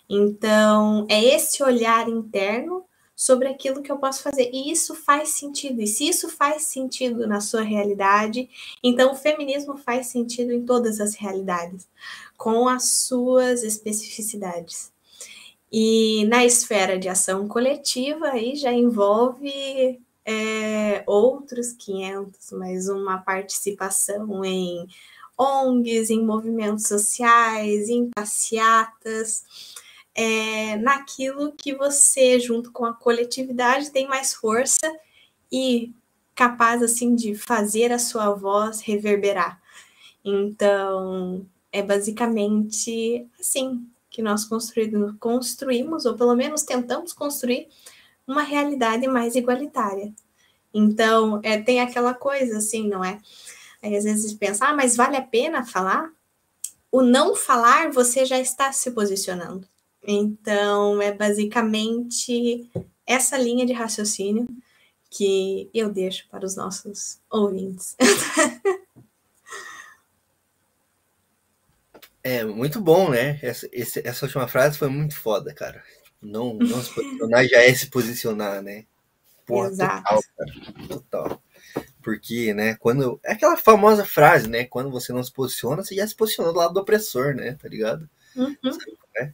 Então, 0.08 1.06
é 1.08 1.22
esse 1.22 1.62
olhar 1.62 2.08
interno 2.08 2.84
sobre 3.14 3.48
aquilo 3.48 3.82
que 3.82 3.90
eu 3.90 3.98
posso 3.98 4.22
fazer. 4.22 4.48
E 4.52 4.70
isso 4.70 4.94
faz 4.94 5.30
sentido. 5.30 5.82
E 5.82 5.86
se 5.86 6.08
isso 6.08 6.28
faz 6.28 6.62
sentido 6.62 7.26
na 7.26 7.40
sua 7.40 7.62
realidade, 7.62 8.48
então 8.82 9.12
o 9.12 9.16
feminismo 9.16 9.76
faz 9.76 10.06
sentido 10.06 10.52
em 10.52 10.64
todas 10.64 11.00
as 11.00 11.14
realidades, 11.14 11.88
com 12.36 12.68
as 12.68 12.84
suas 12.84 13.64
especificidades. 13.64 14.92
E 15.70 16.24
na 16.26 16.44
esfera 16.44 16.98
de 16.98 17.08
ação 17.08 17.46
coletiva, 17.46 18.28
aí 18.28 18.56
já 18.56 18.72
envolve 18.72 20.00
é, 20.24 21.02
outros 21.06 21.72
500, 21.72 22.52
mais 22.52 22.88
uma 22.88 23.18
participação 23.18 24.44
em 24.44 24.86
ONGs, 25.36 26.10
em 26.10 26.24
movimentos 26.24 26.88
sociais, 26.88 27.88
em 27.88 28.10
passeatas, 28.10 29.44
é, 30.14 30.76
naquilo 30.78 31.52
que 31.52 31.74
você, 31.74 32.40
junto 32.40 32.72
com 32.72 32.84
a 32.84 32.94
coletividade, 32.94 33.90
tem 33.90 34.08
mais 34.08 34.34
força 34.34 34.90
e 35.52 35.92
capaz 36.34 36.82
assim 36.82 37.14
de 37.14 37.34
fazer 37.34 37.92
a 37.92 37.98
sua 37.98 38.34
voz 38.34 38.80
reverberar. 38.80 39.60
Então, 40.24 41.46
é 41.72 41.82
basicamente 41.82 43.26
assim, 43.38 43.86
que 44.10 44.22
nós 44.22 44.44
construímos, 44.44 46.06
ou 46.06 46.14
pelo 46.14 46.34
menos 46.34 46.62
tentamos 46.62 47.12
construir, 47.12 47.68
uma 48.26 48.42
realidade 48.42 49.06
mais 49.06 49.34
igualitária. 49.34 50.12
Então, 50.72 51.40
é, 51.42 51.60
tem 51.60 51.80
aquela 51.80 52.14
coisa 52.14 52.58
assim, 52.58 52.88
não 52.88 53.04
é? 53.04 53.18
Aí, 53.82 53.96
às 53.96 54.04
vezes 54.04 54.34
pensa, 54.34 54.66
ah, 54.66 54.74
mas 54.74 54.96
vale 54.96 55.16
a 55.16 55.22
pena 55.22 55.64
falar? 55.64 56.10
O 56.90 57.02
não 57.02 57.34
falar, 57.34 57.90
você 57.90 58.24
já 58.24 58.38
está 58.38 58.72
se 58.72 58.90
posicionando. 58.90 59.66
Então, 60.02 61.00
é 61.00 61.12
basicamente 61.12 62.70
essa 63.06 63.36
linha 63.36 63.66
de 63.66 63.72
raciocínio 63.72 64.46
que 65.10 65.70
eu 65.72 65.90
deixo 65.90 66.28
para 66.28 66.44
os 66.44 66.54
nossos 66.56 67.18
ouvintes. 67.30 67.96
É, 72.28 72.44
muito 72.44 72.78
bom, 72.78 73.08
né? 73.08 73.38
Essa, 73.42 73.66
essa 74.04 74.26
última 74.26 74.46
frase 74.46 74.76
foi 74.76 74.88
muito 74.88 75.16
foda, 75.16 75.54
cara. 75.54 75.82
Não, 76.20 76.52
não 76.52 76.82
se 76.82 76.94
posicionar 76.94 77.48
já 77.48 77.62
é 77.62 77.74
se 77.74 77.86
posicionar, 77.86 78.62
né? 78.62 78.84
Porra, 79.46 79.68
Exato. 79.68 80.02
total, 80.02 80.22
cara. 80.36 80.88
Total. 80.88 81.42
Porque, 82.02 82.52
né, 82.52 82.74
quando. 82.74 83.18
É 83.24 83.32
aquela 83.32 83.56
famosa 83.56 84.04
frase, 84.04 84.46
né? 84.46 84.66
Quando 84.66 84.90
você 84.90 85.10
não 85.10 85.24
se 85.24 85.32
posiciona, 85.32 85.82
você 85.82 85.94
já 85.94 86.06
se 86.06 86.14
posicionou 86.14 86.52
do 86.52 86.58
lado 86.58 86.74
do 86.74 86.80
opressor, 86.80 87.34
né? 87.34 87.56
Tá 87.58 87.66
ligado? 87.66 88.06
Uhum. 88.36 88.54
Né? 89.16 89.32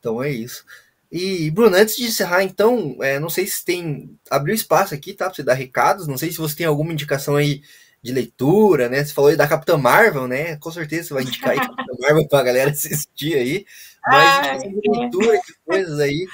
Então 0.00 0.20
é 0.20 0.28
isso. 0.28 0.64
E, 1.12 1.48
Bruno, 1.52 1.76
antes 1.76 1.94
de 1.94 2.06
encerrar, 2.06 2.42
então, 2.42 2.96
é, 3.02 3.20
não 3.20 3.30
sei 3.30 3.46
se 3.46 3.64
tem. 3.64 4.18
Abriu 4.28 4.52
espaço 4.52 4.94
aqui, 4.94 5.14
tá? 5.14 5.26
Pra 5.26 5.34
você 5.34 5.44
dar 5.44 5.54
recados. 5.54 6.08
Não 6.08 6.18
sei 6.18 6.32
se 6.32 6.38
você 6.38 6.56
tem 6.56 6.66
alguma 6.66 6.92
indicação 6.92 7.36
aí 7.36 7.62
de 8.02 8.12
leitura, 8.12 8.88
né? 8.88 9.04
Você 9.04 9.12
falou 9.12 9.30
aí 9.30 9.36
da 9.36 9.46
Capitã 9.46 9.76
Marvel, 9.78 10.26
né? 10.26 10.56
Com 10.56 10.72
certeza 10.72 11.08
você 11.08 11.14
vai 11.14 11.22
indicar 11.22 11.50
aí 11.50 11.58
Capitã 11.58 11.92
Marvel 12.00 12.28
pra 12.28 12.42
galera 12.42 12.70
assistir 12.70 13.34
aí. 13.34 13.64
Mas 14.06 14.48
ah, 14.48 14.56
de 14.56 14.90
leitura, 14.90 15.38
de 15.38 15.54
coisas 15.64 16.00
aí. 16.00 16.26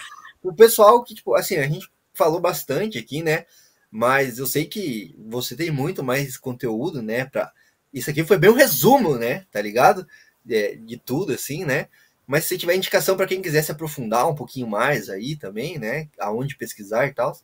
O 0.42 0.54
pessoal 0.54 1.02
que, 1.04 1.14
tipo, 1.14 1.34
assim, 1.34 1.56
a 1.56 1.68
gente 1.68 1.90
falou 2.14 2.40
bastante 2.40 2.98
aqui, 2.98 3.22
né? 3.22 3.44
Mas 3.90 4.38
eu 4.38 4.46
sei 4.46 4.64
que 4.64 5.14
você 5.28 5.54
tem 5.54 5.70
muito 5.70 6.02
mais 6.02 6.38
conteúdo, 6.38 7.02
né? 7.02 7.26
Pra... 7.26 7.52
Isso 7.92 8.08
aqui 8.08 8.24
foi 8.24 8.38
bem 8.38 8.50
um 8.50 8.54
resumo, 8.54 9.16
né? 9.16 9.44
Tá 9.50 9.60
ligado? 9.60 10.06
De, 10.42 10.76
de 10.76 10.96
tudo, 10.96 11.34
assim, 11.34 11.64
né? 11.64 11.88
Mas 12.26 12.44
se 12.44 12.58
tiver 12.58 12.76
indicação 12.76 13.16
para 13.16 13.26
quem 13.26 13.42
quiser 13.42 13.62
se 13.62 13.72
aprofundar 13.72 14.28
um 14.28 14.34
pouquinho 14.34 14.66
mais 14.66 15.08
aí 15.10 15.36
também, 15.36 15.78
né? 15.78 16.08
Aonde 16.18 16.56
pesquisar 16.56 17.06
e 17.06 17.12
tal. 17.12 17.38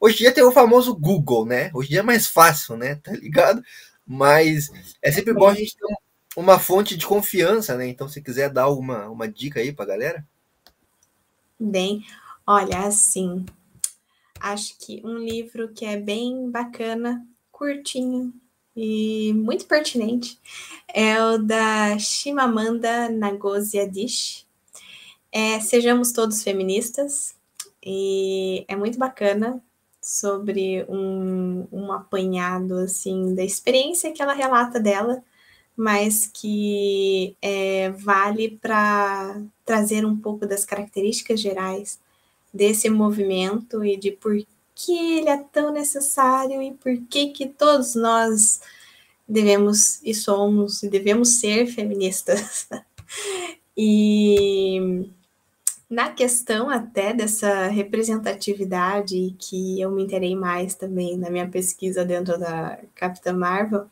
Hoje 0.00 0.16
em 0.16 0.18
dia 0.18 0.32
tem 0.32 0.44
o 0.44 0.52
famoso 0.52 0.94
Google, 0.94 1.46
né? 1.46 1.70
Hoje 1.74 1.88
em 1.88 1.90
dia 1.92 2.00
é 2.00 2.02
mais 2.02 2.26
fácil, 2.26 2.76
né? 2.76 2.96
Tá 2.96 3.12
ligado? 3.12 3.62
Mas 4.06 4.70
é 5.02 5.10
sempre 5.10 5.32
bom 5.34 5.48
a 5.48 5.54
gente 5.54 5.76
ter 5.76 5.86
uma 6.36 6.58
fonte 6.58 6.96
de 6.96 7.06
confiança, 7.06 7.76
né? 7.76 7.88
Então, 7.88 8.08
se 8.08 8.22
quiser 8.22 8.50
dar 8.50 8.68
uma, 8.68 9.08
uma 9.08 9.26
dica 9.26 9.58
aí 9.58 9.72
pra 9.72 9.86
galera. 9.86 10.26
Bem, 11.58 12.04
olha, 12.46 12.80
assim, 12.80 13.46
acho 14.38 14.76
que 14.78 15.00
um 15.02 15.16
livro 15.16 15.70
que 15.70 15.86
é 15.86 15.96
bem 15.96 16.50
bacana, 16.50 17.26
curtinho 17.50 18.32
e 18.76 19.32
muito 19.32 19.64
pertinente 19.64 20.38
é 20.92 21.22
o 21.22 21.38
da 21.38 21.98
Shimamanda 21.98 23.08
Ngozi 23.08 23.78
Adichie. 23.80 24.44
É 25.32 25.58
Sejamos 25.60 26.12
Todos 26.12 26.42
Feministas 26.42 27.34
e 27.82 28.64
é 28.68 28.76
muito 28.76 28.98
bacana 28.98 29.62
sobre 30.06 30.84
um, 30.88 31.66
um 31.72 31.90
apanhado 31.90 32.76
assim 32.76 33.34
da 33.34 33.42
experiência 33.42 34.12
que 34.12 34.22
ela 34.22 34.34
relata 34.34 34.78
dela, 34.78 35.20
mas 35.76 36.30
que 36.32 37.36
é, 37.42 37.90
vale 37.90 38.56
para 38.62 39.42
trazer 39.64 40.06
um 40.06 40.16
pouco 40.16 40.46
das 40.46 40.64
características 40.64 41.40
gerais 41.40 41.98
desse 42.54 42.88
movimento 42.88 43.84
e 43.84 43.96
de 43.96 44.12
por 44.12 44.40
que 44.76 45.18
ele 45.18 45.28
é 45.28 45.38
tão 45.38 45.72
necessário 45.72 46.62
e 46.62 46.70
por 46.72 46.96
que 47.08 47.30
que 47.30 47.48
todos 47.48 47.96
nós 47.96 48.60
devemos 49.28 50.00
e 50.04 50.14
somos 50.14 50.84
e 50.84 50.88
devemos 50.88 51.40
ser 51.40 51.66
feministas. 51.66 52.68
e 53.76 55.10
na 55.88 56.10
questão 56.10 56.68
até 56.68 57.12
dessa 57.12 57.66
representatividade 57.68 59.36
que 59.38 59.80
eu 59.80 59.90
me 59.90 60.02
interei 60.02 60.34
mais 60.34 60.74
também 60.74 61.16
na 61.16 61.30
minha 61.30 61.48
pesquisa 61.48 62.04
dentro 62.04 62.38
da 62.38 62.78
Capitã 62.94 63.32
Marvel, 63.32 63.86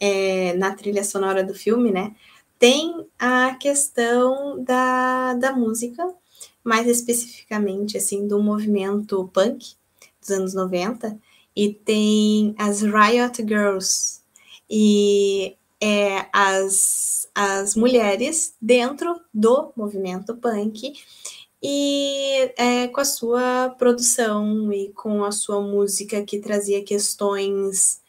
é, 0.00 0.54
na 0.54 0.74
trilha 0.74 1.04
sonora 1.04 1.44
do 1.44 1.54
filme, 1.54 1.90
né? 1.90 2.14
Tem 2.58 3.06
a 3.18 3.54
questão 3.54 4.62
da, 4.64 5.34
da 5.34 5.52
música 5.52 6.06
mais 6.64 6.86
especificamente 6.86 7.96
assim 7.96 8.26
do 8.26 8.42
movimento 8.42 9.28
punk 9.32 9.74
dos 10.20 10.30
anos 10.30 10.54
90 10.54 11.18
e 11.56 11.72
tem 11.72 12.54
as 12.58 12.82
Riot 12.82 13.42
Girls 13.46 14.20
e 14.68 15.56
é, 15.80 16.26
as, 16.32 17.28
as 17.34 17.74
mulheres 17.74 18.54
dentro 18.60 19.20
do 19.32 19.72
movimento 19.76 20.36
punk 20.36 20.92
e 21.62 22.52
é, 22.56 22.88
com 22.88 23.00
a 23.00 23.04
sua 23.04 23.74
produção 23.78 24.72
e 24.72 24.90
com 24.92 25.24
a 25.24 25.32
sua 25.32 25.60
música 25.60 26.22
que 26.22 26.38
trazia 26.38 26.82
questões 26.84 28.00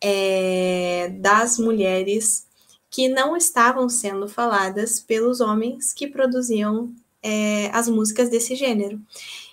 é, 0.00 1.08
das 1.20 1.58
mulheres 1.58 2.46
que 2.90 3.08
não 3.08 3.36
estavam 3.36 3.88
sendo 3.88 4.28
faladas 4.28 5.00
pelos 5.00 5.40
homens 5.40 5.92
que 5.92 6.06
produziam 6.06 6.92
é, 7.22 7.68
as 7.72 7.88
músicas 7.88 8.30
desse 8.30 8.54
gênero. 8.54 9.00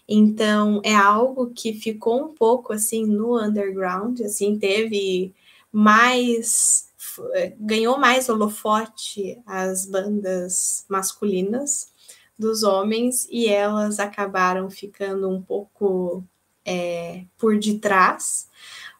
Então, 0.08 0.82
é 0.84 0.94
algo 0.94 1.52
que 1.54 1.74
ficou 1.74 2.26
um 2.26 2.34
pouco 2.34 2.74
assim 2.74 3.06
no 3.06 3.40
underground, 3.40 4.22
assim, 4.22 4.58
teve 4.60 5.34
mais 5.72 6.93
ganhou 7.60 7.98
mais 7.98 8.30
holofote 8.30 9.41
as 9.45 9.85
bandas 9.85 10.85
masculinas 10.90 11.91
dos 12.38 12.64
homens 12.64 13.27
e 13.30 13.48
elas 13.48 13.99
acabaram 13.99 14.69
ficando 14.69 15.30
um 15.30 15.41
pouco 15.41 16.23
é, 16.65 17.26
por 17.38 17.57
detrás, 17.60 18.49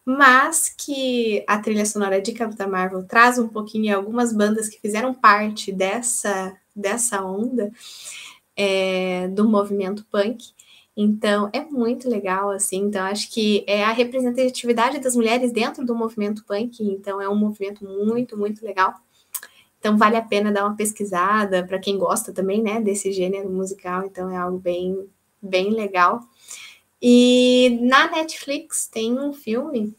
mas 0.04 0.68
que 0.68 1.44
a 1.46 1.58
trilha 1.58 1.86
sonora 1.86 2.20
de 2.20 2.32
Capitã 2.32 2.66
Marvel 2.66 3.04
traz 3.04 3.38
um 3.38 3.48
pouquinho 3.48 3.96
algumas 3.96 4.32
bandas 4.32 4.68
que 4.68 4.80
fizeram 4.80 5.14
parte 5.14 5.72
dessa, 5.72 6.56
dessa 6.74 7.24
onda 7.24 7.72
é, 8.56 9.28
do 9.28 9.48
movimento 9.48 10.04
punk. 10.10 10.52
Então, 10.96 11.50
é 11.52 11.60
muito 11.60 12.08
legal, 12.08 12.50
assim. 12.50 12.78
Então, 12.78 13.04
acho 13.06 13.30
que 13.30 13.64
é 13.66 13.82
a 13.84 13.92
representatividade 13.92 15.00
das 15.00 15.16
mulheres 15.16 15.50
dentro 15.52 15.84
do 15.84 15.94
movimento 15.94 16.44
punk. 16.44 16.82
Então, 16.82 17.20
é 17.20 17.28
um 17.28 17.34
movimento 17.34 17.84
muito, 17.84 18.36
muito 18.36 18.64
legal. 18.64 18.94
Então, 19.78 19.98
vale 19.98 20.16
a 20.16 20.22
pena 20.22 20.52
dar 20.52 20.64
uma 20.64 20.76
pesquisada 20.76 21.66
para 21.66 21.78
quem 21.78 21.98
gosta 21.98 22.32
também, 22.32 22.62
né, 22.62 22.80
desse 22.80 23.12
gênero 23.12 23.50
musical. 23.50 24.04
Então, 24.06 24.30
é 24.30 24.36
algo 24.36 24.58
bem, 24.58 25.08
bem 25.42 25.70
legal. 25.70 26.20
E 27.02 27.78
na 27.82 28.10
Netflix 28.10 28.86
tem 28.86 29.18
um 29.18 29.32
filme 29.32 29.94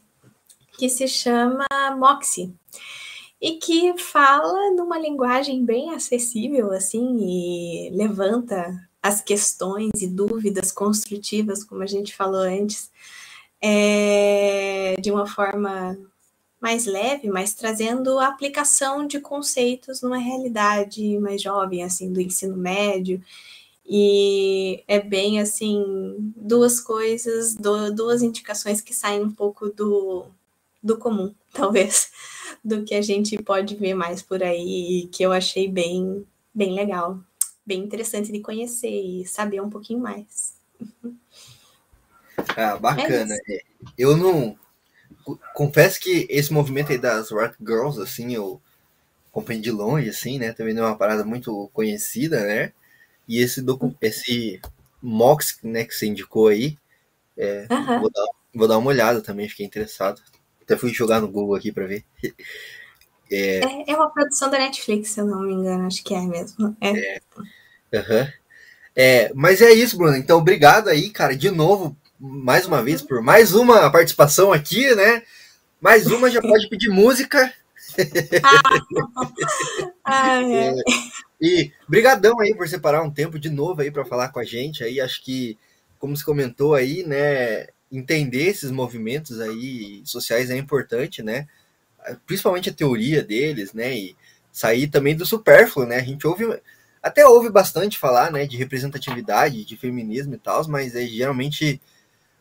que 0.78 0.88
se 0.88 1.06
chama 1.06 1.66
Moxie 1.96 2.52
e 3.40 3.52
que 3.52 3.96
fala 3.98 4.72
numa 4.72 4.98
linguagem 4.98 5.64
bem 5.64 5.94
acessível, 5.94 6.72
assim, 6.72 7.16
e 7.20 7.90
levanta 7.90 8.85
as 9.06 9.20
questões 9.20 10.02
e 10.02 10.06
dúvidas 10.08 10.72
construtivas, 10.72 11.62
como 11.62 11.82
a 11.82 11.86
gente 11.86 12.14
falou 12.14 12.40
antes, 12.40 12.90
é, 13.62 14.96
de 15.00 15.12
uma 15.12 15.26
forma 15.26 15.96
mais 16.60 16.86
leve, 16.86 17.28
mas 17.28 17.54
trazendo 17.54 18.18
a 18.18 18.26
aplicação 18.26 19.06
de 19.06 19.20
conceitos 19.20 20.02
numa 20.02 20.18
realidade 20.18 21.18
mais 21.20 21.40
jovem, 21.40 21.84
assim, 21.84 22.12
do 22.12 22.20
ensino 22.20 22.56
médio. 22.56 23.22
E 23.88 24.82
é 24.88 24.98
bem 24.98 25.38
assim, 25.38 26.16
duas 26.34 26.80
coisas, 26.80 27.54
duas 27.54 28.22
indicações 28.22 28.80
que 28.80 28.92
saem 28.92 29.22
um 29.22 29.30
pouco 29.30 29.68
do, 29.68 30.26
do 30.82 30.98
comum, 30.98 31.32
talvez 31.54 32.10
do 32.64 32.82
que 32.82 32.94
a 32.96 33.02
gente 33.02 33.40
pode 33.40 33.76
ver 33.76 33.94
mais 33.94 34.20
por 34.20 34.42
aí 34.42 35.08
que 35.12 35.22
eu 35.22 35.30
achei 35.30 35.68
bem, 35.68 36.26
bem 36.52 36.74
legal, 36.74 37.20
bem 37.66 37.80
interessante 37.80 38.30
de 38.30 38.40
conhecer 38.40 38.88
e 38.88 39.26
saber 39.26 39.60
um 39.60 39.70
pouquinho 39.70 40.00
mais. 40.00 40.54
Ah, 42.54 42.76
bacana. 42.76 43.34
É 43.48 43.62
eu 43.96 44.16
não 44.16 44.58
confesso 45.54 46.00
que 46.00 46.26
esse 46.30 46.52
movimento 46.52 46.92
aí 46.92 46.98
das 46.98 47.30
Rat 47.30 47.54
Girls, 47.60 48.00
assim, 48.00 48.34
eu 48.34 48.60
acompanho 49.30 49.60
de 49.60 49.70
longe, 49.70 50.08
assim, 50.08 50.38
né? 50.38 50.52
Também 50.52 50.74
não 50.74 50.84
é 50.84 50.86
uma 50.88 50.96
parada 50.96 51.24
muito 51.24 51.70
conhecida, 51.72 52.44
né? 52.44 52.72
E 53.28 53.40
esse, 53.40 53.60
docu 53.60 53.94
esse 54.00 54.60
Mox, 55.02 55.58
né, 55.62 55.84
que 55.84 55.94
você 55.94 56.06
indicou 56.06 56.48
aí, 56.48 56.78
é, 57.36 57.66
vou, 58.00 58.10
dar, 58.10 58.26
vou 58.54 58.68
dar 58.68 58.78
uma 58.78 58.88
olhada 58.88 59.20
também, 59.20 59.48
fiquei 59.48 59.66
interessado. 59.66 60.22
Até 60.62 60.76
fui 60.76 60.92
jogar 60.92 61.20
no 61.20 61.28
Google 61.28 61.54
aqui 61.54 61.72
para 61.72 61.86
ver. 61.86 62.04
É... 63.28 63.56
é... 63.56 63.90
É, 63.90 63.96
uma 63.96 64.08
produção 64.08 64.48
da 64.48 64.56
Netflix, 64.56 65.08
se 65.08 65.20
eu 65.20 65.26
não 65.26 65.42
me 65.42 65.52
engano, 65.52 65.84
acho 65.88 66.04
que 66.04 66.14
é 66.14 66.20
mesmo. 66.20 66.76
É. 66.80 67.20
Uhum. 68.00 68.28
é. 68.94 69.32
Mas 69.34 69.60
é 69.60 69.72
isso, 69.72 69.96
Bruno. 69.96 70.16
Então, 70.16 70.38
obrigado 70.38 70.88
aí, 70.88 71.10
cara, 71.10 71.36
de 71.36 71.50
novo 71.50 71.96
mais 72.18 72.66
uma 72.66 72.82
vez 72.82 73.02
por 73.02 73.22
mais 73.22 73.54
uma 73.54 73.90
participação 73.90 74.52
aqui, 74.52 74.94
né? 74.94 75.22
Mais 75.80 76.06
uma 76.06 76.30
já 76.30 76.40
pode 76.40 76.68
pedir 76.68 76.88
música. 76.88 77.52
Ah. 80.08 80.40
É, 80.40 80.72
e 81.40 81.72
brigadão 81.88 82.38
aí 82.38 82.54
por 82.54 82.68
separar 82.68 83.02
um 83.02 83.10
tempo 83.10 83.40
de 83.40 83.50
novo 83.50 83.80
aí 83.80 83.90
para 83.90 84.04
falar 84.04 84.28
com 84.28 84.38
a 84.38 84.44
gente. 84.44 84.84
Aí 84.84 85.00
acho 85.00 85.20
que, 85.20 85.58
como 85.98 86.16
se 86.16 86.24
comentou 86.24 86.76
aí, 86.76 87.02
né, 87.02 87.66
entender 87.90 88.44
esses 88.44 88.70
movimentos 88.70 89.40
aí 89.40 90.02
sociais 90.04 90.48
é 90.48 90.56
importante, 90.56 91.24
né? 91.24 91.48
Principalmente 92.24 92.70
a 92.70 92.72
teoria 92.72 93.20
deles, 93.20 93.72
né? 93.72 93.96
E 93.96 94.16
sair 94.52 94.86
também 94.86 95.16
do 95.16 95.26
supérfluo, 95.26 95.86
né? 95.86 95.96
A 95.96 96.04
gente 96.04 96.24
ouve 96.24 96.44
até 97.06 97.24
ouve 97.24 97.48
bastante 97.50 97.98
falar, 97.98 98.32
né, 98.32 98.46
de 98.46 98.56
representatividade, 98.56 99.64
de 99.64 99.76
feminismo 99.76 100.34
e 100.34 100.38
tal, 100.38 100.66
mas 100.68 100.96
é 100.96 101.06
geralmente 101.06 101.80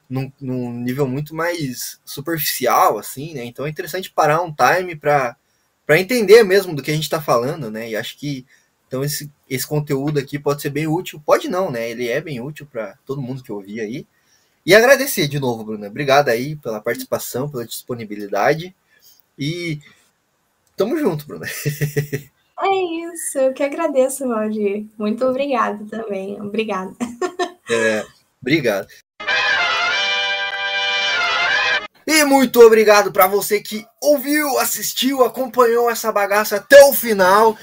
num, 0.10 0.32
num 0.42 0.72
nível 0.74 1.08
muito 1.08 1.36
mais 1.36 2.00
superficial, 2.04 2.98
assim, 2.98 3.34
né? 3.36 3.44
Então 3.46 3.66
é 3.66 3.70
interessante 3.70 4.12
parar 4.12 4.42
um 4.42 4.54
time 4.54 4.96
para 4.96 5.38
entender 5.90 6.44
mesmo 6.44 6.76
do 6.76 6.82
que 6.82 6.90
a 6.90 6.94
gente 6.96 7.04
está 7.04 7.22
falando, 7.22 7.70
né? 7.70 7.90
E 7.92 7.96
acho 7.96 8.18
que 8.18 8.46
então 8.88 9.04
esse, 9.04 9.32
esse 9.50 9.68
conteúdo 9.68 10.20
aqui 10.20 10.40
pode 10.40 10.62
ser 10.64 10.72
bem 10.72 10.88
útil. 10.88 11.22
Pode 11.24 11.48
não, 11.48 11.70
né? 11.72 11.90
Ele 11.90 12.08
é 12.08 12.20
bem 12.20 12.42
útil 12.42 12.66
para 12.66 12.98
todo 13.06 13.22
mundo 13.22 13.44
que 13.44 13.52
ouvir 13.52 13.82
aí. 13.82 14.08
E 14.66 14.74
agradecer 14.74 15.28
de 15.28 15.40
novo, 15.40 15.64
Bruna. 15.64 15.88
Obrigado 15.88 16.30
aí 16.30 16.56
pela 16.56 16.82
participação, 16.82 17.50
pela 17.50 17.66
disponibilidade. 17.68 18.76
E 19.38 19.80
tamo 20.76 20.98
junto, 20.98 21.28
Bruna. 21.28 21.46
É 22.58 23.14
isso, 23.14 23.38
eu 23.38 23.54
que 23.54 23.64
agradeço, 23.64 24.28
Valdir. 24.28 24.88
Muito 24.98 25.26
obrigada 25.26 25.86
também. 25.90 26.40
Obrigada. 26.42 26.96
É, 27.70 28.06
obrigado. 28.42 28.88
E 32.08 32.24
muito 32.24 32.62
obrigado 32.62 33.12
para 33.12 33.28
você 33.28 33.60
que 33.60 33.86
ouviu, 34.02 34.60
assistiu, 34.60 35.24
acompanhou 35.24 35.90
essa 35.90 36.12
bagaça 36.12 36.58
até 36.58 36.84
o 36.84 36.94
final. 36.94 37.58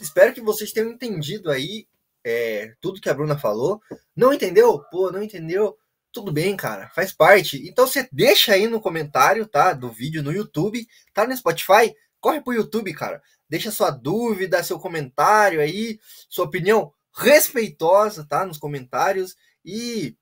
Espero 0.00 0.32
que 0.32 0.40
vocês 0.40 0.72
tenham 0.72 0.90
entendido 0.90 1.50
aí 1.50 1.86
é, 2.24 2.72
tudo 2.80 3.00
que 3.00 3.10
a 3.10 3.14
Bruna 3.14 3.38
falou. 3.38 3.80
Não 4.16 4.32
entendeu? 4.32 4.82
Pô, 4.90 5.12
não 5.12 5.22
entendeu? 5.22 5.76
Tudo 6.10 6.32
bem, 6.32 6.56
cara, 6.56 6.88
faz 6.94 7.12
parte. 7.12 7.68
Então 7.68 7.86
você 7.86 8.08
deixa 8.10 8.54
aí 8.54 8.66
no 8.66 8.80
comentário, 8.80 9.46
tá? 9.46 9.74
Do 9.74 9.90
vídeo 9.90 10.22
no 10.22 10.32
YouTube, 10.32 10.86
tá 11.12 11.26
no 11.26 11.36
Spotify? 11.36 11.94
Corre 12.18 12.40
pro 12.40 12.54
YouTube, 12.54 12.92
cara. 12.94 13.22
Deixa 13.48 13.70
sua 13.70 13.90
dúvida, 13.90 14.62
seu 14.62 14.78
comentário 14.78 15.60
aí, 15.60 15.98
sua 16.28 16.44
opinião 16.44 16.92
respeitosa, 17.14 18.26
tá? 18.28 18.44
Nos 18.44 18.58
comentários. 18.58 19.36
E 19.64 20.16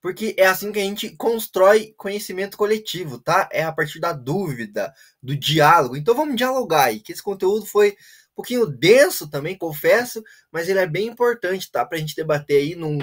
porque 0.00 0.34
é 0.38 0.46
assim 0.46 0.72
que 0.72 0.78
a 0.78 0.82
gente 0.82 1.10
constrói 1.16 1.94
conhecimento 1.96 2.56
coletivo, 2.56 3.18
tá? 3.18 3.48
É 3.52 3.62
a 3.62 3.72
partir 3.72 4.00
da 4.00 4.12
dúvida, 4.12 4.92
do 5.22 5.36
diálogo. 5.36 5.96
Então 5.96 6.14
vamos 6.14 6.36
dialogar 6.36 6.84
aí, 6.84 7.00
que 7.00 7.12
esse 7.12 7.22
conteúdo 7.22 7.66
foi 7.66 7.90
um 7.90 8.34
pouquinho 8.34 8.66
denso 8.66 9.28
também, 9.28 9.58
confesso, 9.58 10.22
mas 10.50 10.68
ele 10.68 10.78
é 10.78 10.86
bem 10.86 11.08
importante, 11.08 11.70
tá? 11.70 11.84
Para 11.84 11.98
a 11.98 12.00
gente 12.00 12.16
debater 12.16 12.56
aí 12.56 12.74
num, 12.74 12.98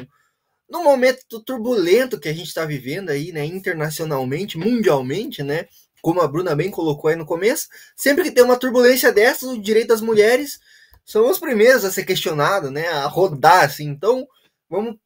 num 0.67 0.83
momento 0.83 1.39
turbulento 1.43 2.19
que 2.19 2.29
a 2.29 2.33
gente 2.33 2.47
está 2.47 2.65
vivendo 2.65 3.09
aí, 3.09 3.31
né? 3.31 3.45
Internacionalmente, 3.45 4.57
mundialmente, 4.57 5.43
né? 5.43 5.67
Como 6.01 6.21
a 6.21 6.27
Bruna 6.27 6.55
bem 6.55 6.71
colocou 6.71 7.09
aí 7.09 7.15
no 7.15 7.25
começo, 7.25 7.67
sempre 7.95 8.23
que 8.23 8.31
tem 8.31 8.43
uma 8.43 8.57
turbulência 8.57 9.11
dessas, 9.11 9.49
o 9.49 9.61
direito 9.61 9.89
das 9.89 10.01
mulheres 10.01 10.59
são 11.05 11.29
os 11.29 11.39
primeiros 11.39 11.85
a 11.85 11.91
ser 11.91 12.05
questionados, 12.05 12.71
né? 12.71 12.87
A 12.89 13.07
rodar, 13.07 13.65
assim. 13.65 13.85
Então, 13.85 14.27
vamos 14.69 14.97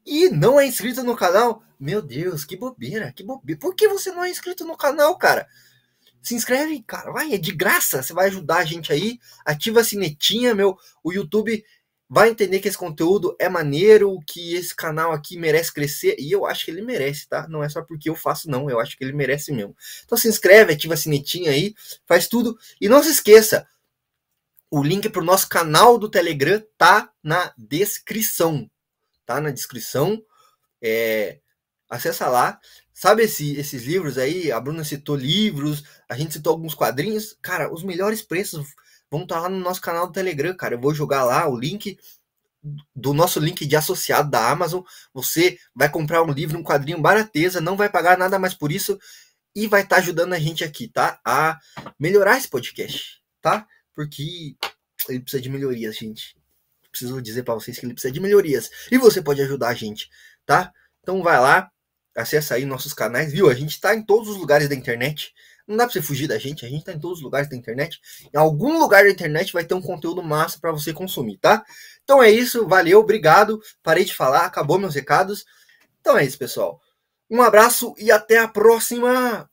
e 0.06 0.30
não 0.30 0.60
é 0.60 0.66
inscrito 0.66 1.04
no 1.04 1.16
canal, 1.16 1.64
meu 1.80 2.02
Deus, 2.02 2.44
que 2.44 2.58
bobeira, 2.58 3.12
que 3.12 3.24
bobeira. 3.24 3.60
Por 3.60 3.74
que 3.76 3.88
você 3.88 4.12
não 4.12 4.24
é 4.24 4.30
inscrito 4.30 4.66
no 4.66 4.76
canal, 4.76 5.18
cara? 5.18 5.48
Se 6.22 6.36
inscreve, 6.36 6.82
cara, 6.84 7.12
vai, 7.12 7.34
é 7.34 7.38
de 7.38 7.52
graça, 7.52 8.02
você 8.02 8.14
vai 8.14 8.28
ajudar 8.28 8.58
a 8.58 8.66
gente 8.66 8.92
aí. 8.92 9.20
Ativa 9.46 9.82
a 9.82 9.84
sinetinha, 9.84 10.54
meu. 10.56 10.78
O 11.04 11.12
YouTube 11.12 11.64
vai 12.14 12.30
entender 12.30 12.60
que 12.60 12.68
esse 12.68 12.78
conteúdo 12.78 13.36
é 13.40 13.50
maneiro, 13.50 14.20
que 14.28 14.54
esse 14.54 14.76
canal 14.76 15.12
aqui 15.12 15.38
merece 15.38 15.74
crescer, 15.74 16.16
e 16.20 16.32
eu 16.32 16.46
acho 16.46 16.66
que 16.66 16.72
ele 16.72 16.82
merece, 16.82 17.28
tá? 17.28 17.48
Não 17.48 17.64
é 17.64 17.70
só 17.70 17.82
porque 17.82 18.10
eu 18.10 18.16
faço, 18.16 18.50
não, 18.50 18.70
eu 18.70 18.80
acho 18.80 18.98
que 18.98 19.04
ele 19.04 19.14
merece 19.14 19.52
mesmo. 19.52 19.76
Então 20.06 20.18
se 20.18 20.28
inscreve, 20.28 20.74
ativa 20.74 20.94
a 20.94 20.98
sinetinha 20.98 21.52
aí, 21.52 21.74
faz 22.06 22.28
tudo. 22.28 22.58
E 22.80 22.88
não 22.88 23.02
se 23.02 23.10
esqueça, 23.10 23.68
o 24.70 24.84
link 24.84 25.10
para 25.10 25.22
o 25.22 25.26
nosso 25.26 25.50
canal 25.50 25.98
do 25.98 26.10
Telegram 26.10 26.62
tá 26.78 27.12
na 27.24 27.54
descrição 27.58 28.70
tá 29.26 29.40
na 29.42 29.52
descrição. 29.52 30.24
É, 30.82 31.40
acessa 31.90 32.28
lá. 32.28 32.60
Sabe 32.94 33.24
esse, 33.24 33.56
esses 33.56 33.84
livros 33.84 34.18
aí? 34.18 34.52
A 34.52 34.60
Bruna 34.60 34.84
citou 34.84 35.16
livros, 35.16 35.84
a 36.08 36.16
gente 36.16 36.34
citou 36.34 36.52
alguns 36.52 36.76
quadrinhos. 36.76 37.38
Cara, 37.42 37.74
os 37.74 37.84
melhores 37.84 38.22
preços 38.22 38.68
vão 39.14 39.24
estar 39.24 39.36
tá 39.36 39.42
lá 39.42 39.50
no 39.50 39.60
nosso 39.60 39.82
canal 39.82 40.08
do 40.08 40.14
Telegram, 40.14 40.56
cara. 40.56 40.76
Eu 40.76 40.82
vou 40.82 40.94
jogar 40.94 41.24
lá 41.24 41.48
o 41.48 41.58
link 41.58 41.98
do 42.96 43.14
nosso 43.14 43.40
link 43.40 43.66
de 43.66 43.76
associado 43.76 44.30
da 44.30 44.50
Amazon. 44.50 44.82
Você 45.14 45.58
vai 45.76 45.90
comprar 45.90 46.24
um 46.24 46.32
livro, 46.32 46.58
um 46.58 46.64
quadrinho 46.64 47.02
barateza, 47.02 47.62
não 47.62 47.78
vai 47.78 47.90
pagar 47.90 48.18
nada 48.18 48.40
mais 48.40 48.54
por 48.54 48.72
isso 48.72 49.00
e 49.56 49.68
vai 49.68 49.82
estar 49.82 49.98
tá 49.98 50.02
ajudando 50.02 50.34
a 50.34 50.40
gente 50.40 50.64
aqui, 50.64 50.88
tá? 50.88 51.20
A 51.26 51.60
melhorar 52.00 52.38
esse 52.38 52.48
podcast, 52.48 53.22
tá? 53.42 53.68
Porque 53.94 54.56
ele 55.08 55.20
precisa 55.20 55.42
de 55.42 55.50
melhorias, 55.50 55.96
gente 55.96 56.36
preciso 56.94 57.20
dizer 57.22 57.44
para 57.44 57.56
vocês 57.56 57.78
que 57.78 57.86
ele 57.86 57.94
precisa 57.94 58.14
de 58.14 58.20
melhorias. 58.20 58.70
E 58.92 58.98
você 58.98 59.22
pode 59.22 59.42
ajudar 59.42 59.70
a 59.70 59.74
gente, 59.74 60.10
tá? 60.46 60.72
Então 61.02 61.22
vai 61.24 61.40
lá, 61.40 61.70
acessa 62.16 62.56
aí 62.56 62.66
nossos 62.66 62.94
canais, 62.94 63.34
viu? 63.34 63.50
A 63.50 63.54
gente 63.54 63.82
tá 63.82 63.96
em 63.96 64.06
todos 64.06 64.30
os 64.30 64.38
lugares 64.38 64.70
da 64.70 64.76
internet. 64.76 65.34
Não 65.68 65.78
dá 65.78 65.86
pra 65.86 65.94
você 65.94 66.02
fugir 66.02 66.28
da 66.28 66.38
gente, 66.38 66.66
a 66.66 66.70
gente 66.70 66.84
tá 66.84 66.92
em 66.92 67.00
todos 67.00 67.20
os 67.20 67.24
lugares 67.24 67.50
da 67.50 67.56
internet. 67.56 68.00
Em 68.34 68.38
algum 68.38 68.78
lugar 68.80 69.04
da 69.04 69.10
internet 69.10 69.54
vai 69.54 69.64
ter 69.64 69.74
um 69.74 69.82
conteúdo 69.82 70.22
massa 70.22 70.60
para 70.60 70.72
você 70.72 70.92
consumir, 70.92 71.38
tá? 71.38 71.64
Então 72.04 72.22
é 72.22 72.30
isso, 72.30 72.68
valeu, 72.68 73.00
obrigado. 73.00 73.62
Parei 73.82 74.04
de 74.04 74.14
falar, 74.14 74.46
acabou 74.46 74.78
meus 74.78 74.96
recados. 74.96 75.46
Então 76.02 76.18
é 76.18 76.26
isso, 76.26 76.38
pessoal. 76.38 76.82
Um 77.30 77.42
abraço 77.42 77.94
e 77.98 78.12
até 78.12 78.40
a 78.40 78.48
próxima! 78.48 79.50